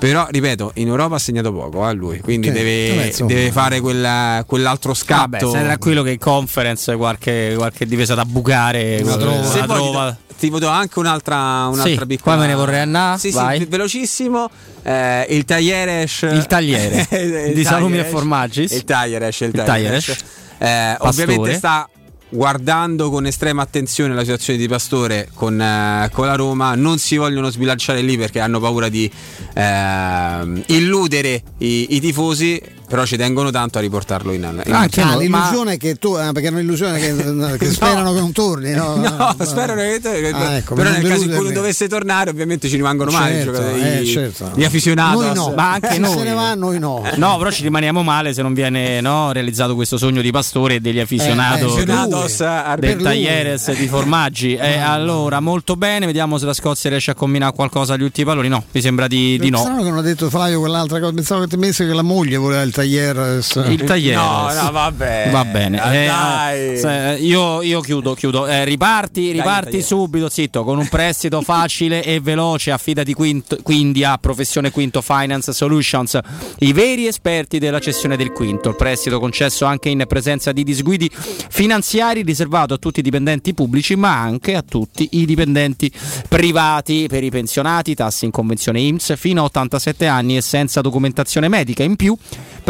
Però, 0.00 0.26
ripeto, 0.30 0.72
in 0.76 0.88
Europa 0.88 1.16
ha 1.16 1.18
segnato 1.18 1.52
poco 1.52 1.84
a 1.84 1.92
lui, 1.92 2.20
quindi 2.20 2.46
Sì, 2.48 2.52
deve, 2.54 2.94
vabbè, 3.18 3.24
deve 3.32 3.52
fare 3.52 3.80
quel- 3.80 4.44
quell'altro 4.46 4.94
scatto. 4.94 5.20
Vabbè, 5.28 5.38
stai 5.46 5.62
tranquillo 5.64 6.02
che 6.02 6.12
in 6.12 6.18
conference 6.18 6.96
qualche, 6.96 7.52
qualche 7.54 7.84
difesa 7.86 8.14
da 8.14 8.24
bucare 8.24 9.02
La 9.02 9.16
trova. 9.18 9.44
Se 9.44 9.58
la 9.58 9.66
trova. 9.66 10.16
ti, 10.38 10.50
ti 10.50 10.58
do 10.58 10.68
anche 10.68 10.98
un'altra, 10.98 11.36
un'altra 11.66 11.82
Sì, 12.00 12.06
piccola. 12.06 12.36
qua 12.36 12.44
me 12.44 12.46
ne 12.46 12.54
vorrei 12.54 12.80
andare, 12.80 13.18
Sì, 13.18 13.30
vai. 13.30 13.58
sì, 13.58 13.64
ve- 13.64 13.70
velocissimo. 13.70 14.50
Eh, 14.82 15.26
il 15.28 15.44
taglieresh. 15.44 16.22
Il 16.32 16.46
tagliere 16.46 17.06
il 17.48 17.54
di 17.54 17.62
salumi 17.64 17.98
e 17.98 18.04
formaggi. 18.04 18.62
Il 18.62 18.84
taglieresh. 18.84 19.40
Il 19.40 19.52
taglieresh. 19.52 20.16
Eh, 20.56 20.94
ovviamente 21.00 21.54
sta 21.54 21.86
guardando 22.30 23.10
con 23.10 23.26
estrema 23.26 23.62
attenzione 23.62 24.14
la 24.14 24.22
situazione 24.22 24.58
di 24.58 24.68
Pastore 24.68 25.28
con, 25.34 25.60
eh, 25.60 26.08
con 26.12 26.26
la 26.26 26.34
Roma. 26.34 26.74
Non 26.74 26.98
si 26.98 27.16
vogliono 27.16 27.50
sbilanciare 27.50 28.00
lì 28.00 28.16
perché 28.16 28.40
hanno 28.40 28.60
paura 28.60 28.88
di 28.88 29.10
ehm, 29.54 30.62
illudere 30.66 31.42
i, 31.58 31.96
i 31.96 32.00
tifosi. 32.00 32.78
Però 32.90 33.04
ci 33.04 33.16
tengono 33.16 33.52
tanto 33.52 33.78
a 33.78 33.80
riportarlo 33.80 34.32
in, 34.32 34.62
in 34.66 34.74
Anche 34.74 35.00
Ah, 35.00 35.12
no, 35.12 35.18
l'illusione 35.20 35.74
è 35.74 35.76
che 35.76 35.94
tu, 35.94 36.14
ah, 36.14 36.32
perché 36.32 36.48
hanno 36.48 36.58
l'illusione 36.58 36.98
che, 36.98 37.14
che 37.56 37.70
sperano 37.70 38.12
che 38.12 38.18
non 38.18 38.32
torni, 38.32 38.72
no? 38.72 38.96
No, 38.96 39.36
spero 39.44 39.74
che, 39.74 40.00
Ah, 40.32 40.56
ecco, 40.56 40.74
però 40.74 40.90
per 40.90 40.98
nel 40.98 41.08
caso 41.08 41.22
in 41.22 41.30
cui 41.30 41.44
non 41.44 41.52
dovesse 41.52 41.86
tornare, 41.86 42.30
ovviamente 42.30 42.68
ci 42.68 42.74
rimangono 42.74 43.12
male 43.12 43.30
i 43.30 43.34
Certo, 43.44 43.52
giocatori 43.52 43.82
eh, 43.82 43.98
di, 44.00 44.06
certo. 44.06 44.50
di 44.54 44.64
aficionados. 44.64 45.22
Noi 45.24 45.34
no, 45.34 45.52
ma 45.54 45.72
anche 45.74 45.92
se 45.92 45.98
noi. 45.98 46.16
se 46.18 46.24
ne 46.24 46.32
va, 46.32 46.54
noi 46.54 46.78
no. 46.80 47.08
No, 47.14 47.38
però 47.38 47.50
ci 47.52 47.62
rimaniamo 47.62 48.02
male 48.02 48.32
se 48.34 48.42
non 48.42 48.54
viene 48.54 49.00
no, 49.00 49.30
realizzato 49.30 49.76
questo 49.76 49.96
sogno 49.96 50.20
di 50.20 50.32
pastore 50.32 50.74
e 50.74 50.80
degli 50.80 50.98
aficionados 50.98 51.76
Eh, 51.78 51.82
eh, 51.82 52.76
del 52.78 53.02
taglieres 53.02 53.72
di 53.76 53.86
formaggi. 53.86 54.58
Eh, 54.70 54.78
allora, 54.78 55.40
molto 55.40 55.74
bene, 55.74 56.06
vediamo 56.06 56.36
se 56.38 56.44
la 56.44 56.52
Scozia 56.52 56.90
riesce 56.90 57.10
a 57.12 57.14
combinare 57.14 57.52
qualcosa 57.54 57.94
agli 57.94 58.02
ultimi 58.02 58.26
palloni. 58.26 58.48
No, 58.48 58.64
mi 58.70 58.80
sembra 58.80 59.06
di, 59.06 59.38
di 59.38 59.48
no. 59.50 59.58
Strano 59.58 59.82
che 59.82 59.88
non 59.88 59.98
ha 59.98 60.02
detto 60.02 60.28
Flavio 60.28 60.60
quell'altra 60.60 61.00
cosa, 61.00 61.12
pensavo 61.12 61.42
che 61.42 61.48
ti 61.48 61.56
messo 61.56 61.84
che 61.84 61.92
la 61.92 62.02
moglie 62.02 62.36
voleva 62.36 62.62
il 62.62 62.72
taglieres. 62.80 63.54
Il 63.68 63.82
taglieres. 63.84 64.16
No, 64.22 64.52
no, 64.62 64.70
vabbè. 64.72 65.28
Va 65.30 65.44
bene. 65.44 65.78
Ah, 65.80 65.94
Eh, 65.94 66.06
dai. 66.06 66.78
se- 66.78 67.18
io, 67.22 67.62
io 67.62 67.80
chiudo, 67.80 68.14
chiudo. 68.14 68.46
Eh, 68.46 68.64
riparti, 68.64 69.30
riparti 69.32 69.70
dai. 69.72 69.82
subito, 69.82 70.28
zitto, 70.28 70.64
con 70.64 70.78
un 70.78 70.88
prestito 70.88 71.40
facile 71.42 72.02
e 72.02 72.20
veloce. 72.20 72.70
Affidati 72.70 73.12
quinto- 73.14 73.58
quindi 73.62 74.04
a 74.04 74.16
Professione 74.18 74.70
Quinto 74.70 75.02
Finance 75.02 75.52
Solutions, 75.52 76.18
i 76.60 76.72
veri 76.72 77.06
esperti 77.06 77.58
della 77.58 77.78
cessione 77.80 78.16
del 78.16 78.32
quinto. 78.32 78.68
Il 78.70 78.76
prestito 78.76 79.18
concesso 79.20 79.64
anche 79.66 79.88
in 79.90 80.04
presenza 80.08 80.52
di 80.52 80.64
disguidi 80.64 81.10
finanziari, 81.12 82.22
riservato 82.22 82.74
a 82.74 82.78
tutti 82.78 83.00
i 83.00 83.02
dipendenti 83.02 83.52
pubblici, 83.54 83.96
ma 83.96 84.18
anche 84.20 84.54
a 84.54 84.62
tutti 84.66 85.08
i 85.12 85.26
dipendenti 85.26 85.90
privati 86.28 87.06
per 87.08 87.22
i 87.24 87.30
pensionati, 87.30 87.94
tassi 87.94 88.24
in 88.24 88.30
convenzione 88.30 88.80
IMSS 88.80 89.16
fino 89.16 89.42
a 89.42 89.44
87 89.44 90.06
anni 90.06 90.36
e 90.36 90.40
senza 90.40 90.80
documentazione 90.80 91.48
medica. 91.48 91.82
In 91.82 91.96
più, 91.96 92.16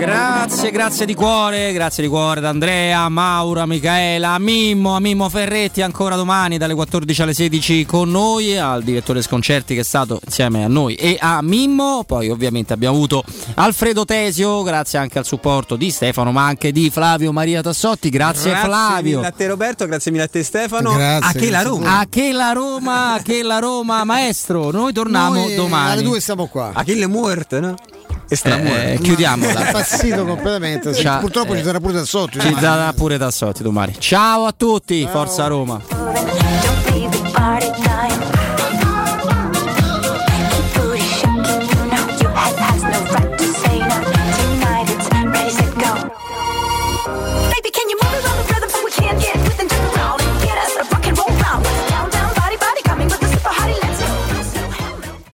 Grazie, 0.05 0.69
grazie 0.69 1.05
di 1.07 1.15
cuore, 1.15 1.73
grazie 1.73 2.03
di 2.03 2.09
cuore 2.09 2.37
ad 2.39 2.45
Andrea, 2.45 3.09
Maura, 3.09 3.65
Michaela, 3.65 4.37
Mimmo, 4.37 4.95
a 4.95 4.99
Mimmo 4.99 5.27
Ferretti 5.29 5.81
ancora 5.81 6.15
domani 6.15 6.59
dalle 6.59 6.75
14 6.75 7.21
alle 7.23 7.33
16 7.33 7.85
con 7.87 8.11
noi, 8.11 8.55
al 8.55 8.83
direttore 8.83 9.23
Sconcerti 9.23 9.73
che 9.73 9.81
è 9.81 9.83
stato 9.83 10.19
insieme 10.23 10.63
a 10.63 10.67
noi 10.67 10.93
e 10.93 11.17
a 11.19 11.41
Mimmo, 11.41 12.03
poi 12.05 12.29
ovviamente 12.29 12.71
abbiamo 12.73 12.95
avuto 12.95 13.23
Alfredo 13.55 14.05
Tesio, 14.05 14.61
grazie 14.61 14.99
anche 14.99 15.17
al 15.17 15.25
supporto 15.25 15.75
di 15.75 15.89
Stefano 15.89 16.31
ma 16.31 16.45
anche 16.45 16.71
di 16.71 16.91
Flavio 16.91 17.31
Maria 17.31 17.61
Tassotti, 17.63 18.09
grazie, 18.09 18.51
Grazie 18.51 18.67
Flavio. 18.69 19.15
mille 19.17 19.27
a 19.27 19.31
te 19.31 19.47
Roberto, 19.47 19.85
grazie 19.87 20.11
mille 20.11 20.23
a 20.25 20.27
te 20.27 20.43
Stefano. 20.43 20.93
Grazie, 20.93 21.29
a 21.29 21.31
che 21.41 21.49
la 21.49 21.61
grazie 21.61 21.67
a 21.67 21.71
Roma? 21.71 21.99
A 21.99 22.05
che 22.07 22.31
la 22.31 22.51
Roma, 22.51 23.13
a 23.13 23.21
che 23.23 23.41
la 23.43 23.57
Roma, 23.59 24.03
maestro, 24.03 24.69
noi 24.69 24.93
torniamo 24.93 25.33
Noi 25.33 25.55
domani. 25.55 25.91
Alle 25.93 26.03
due 26.03 26.19
siamo 26.19 26.45
qua. 26.45 26.69
Achille 26.73 27.07
Muert, 27.07 27.57
no? 27.59 27.75
E 28.27 28.35
sta 28.35 28.59
Eh, 28.59 28.97
chiudiamola. 29.03 29.71
Impazzito 29.95 30.25
completamente. 30.25 30.93
sì. 30.93 31.01
Ciao. 31.01 31.19
Purtroppo 31.19 31.53
Eh, 31.53 31.57
ci 31.57 31.63
sarà 31.63 31.79
pure 31.79 31.93
da 31.93 32.05
sotto. 32.05 32.39
Ci 32.39 32.53
darà 32.59 32.91
pure 32.93 33.17
Tassotti 33.17 33.63
domani. 33.63 33.95
Ciao 33.99 34.45
a 34.45 34.53
tutti, 34.55 35.07
Forza 35.09 35.47
Roma. 35.47 36.44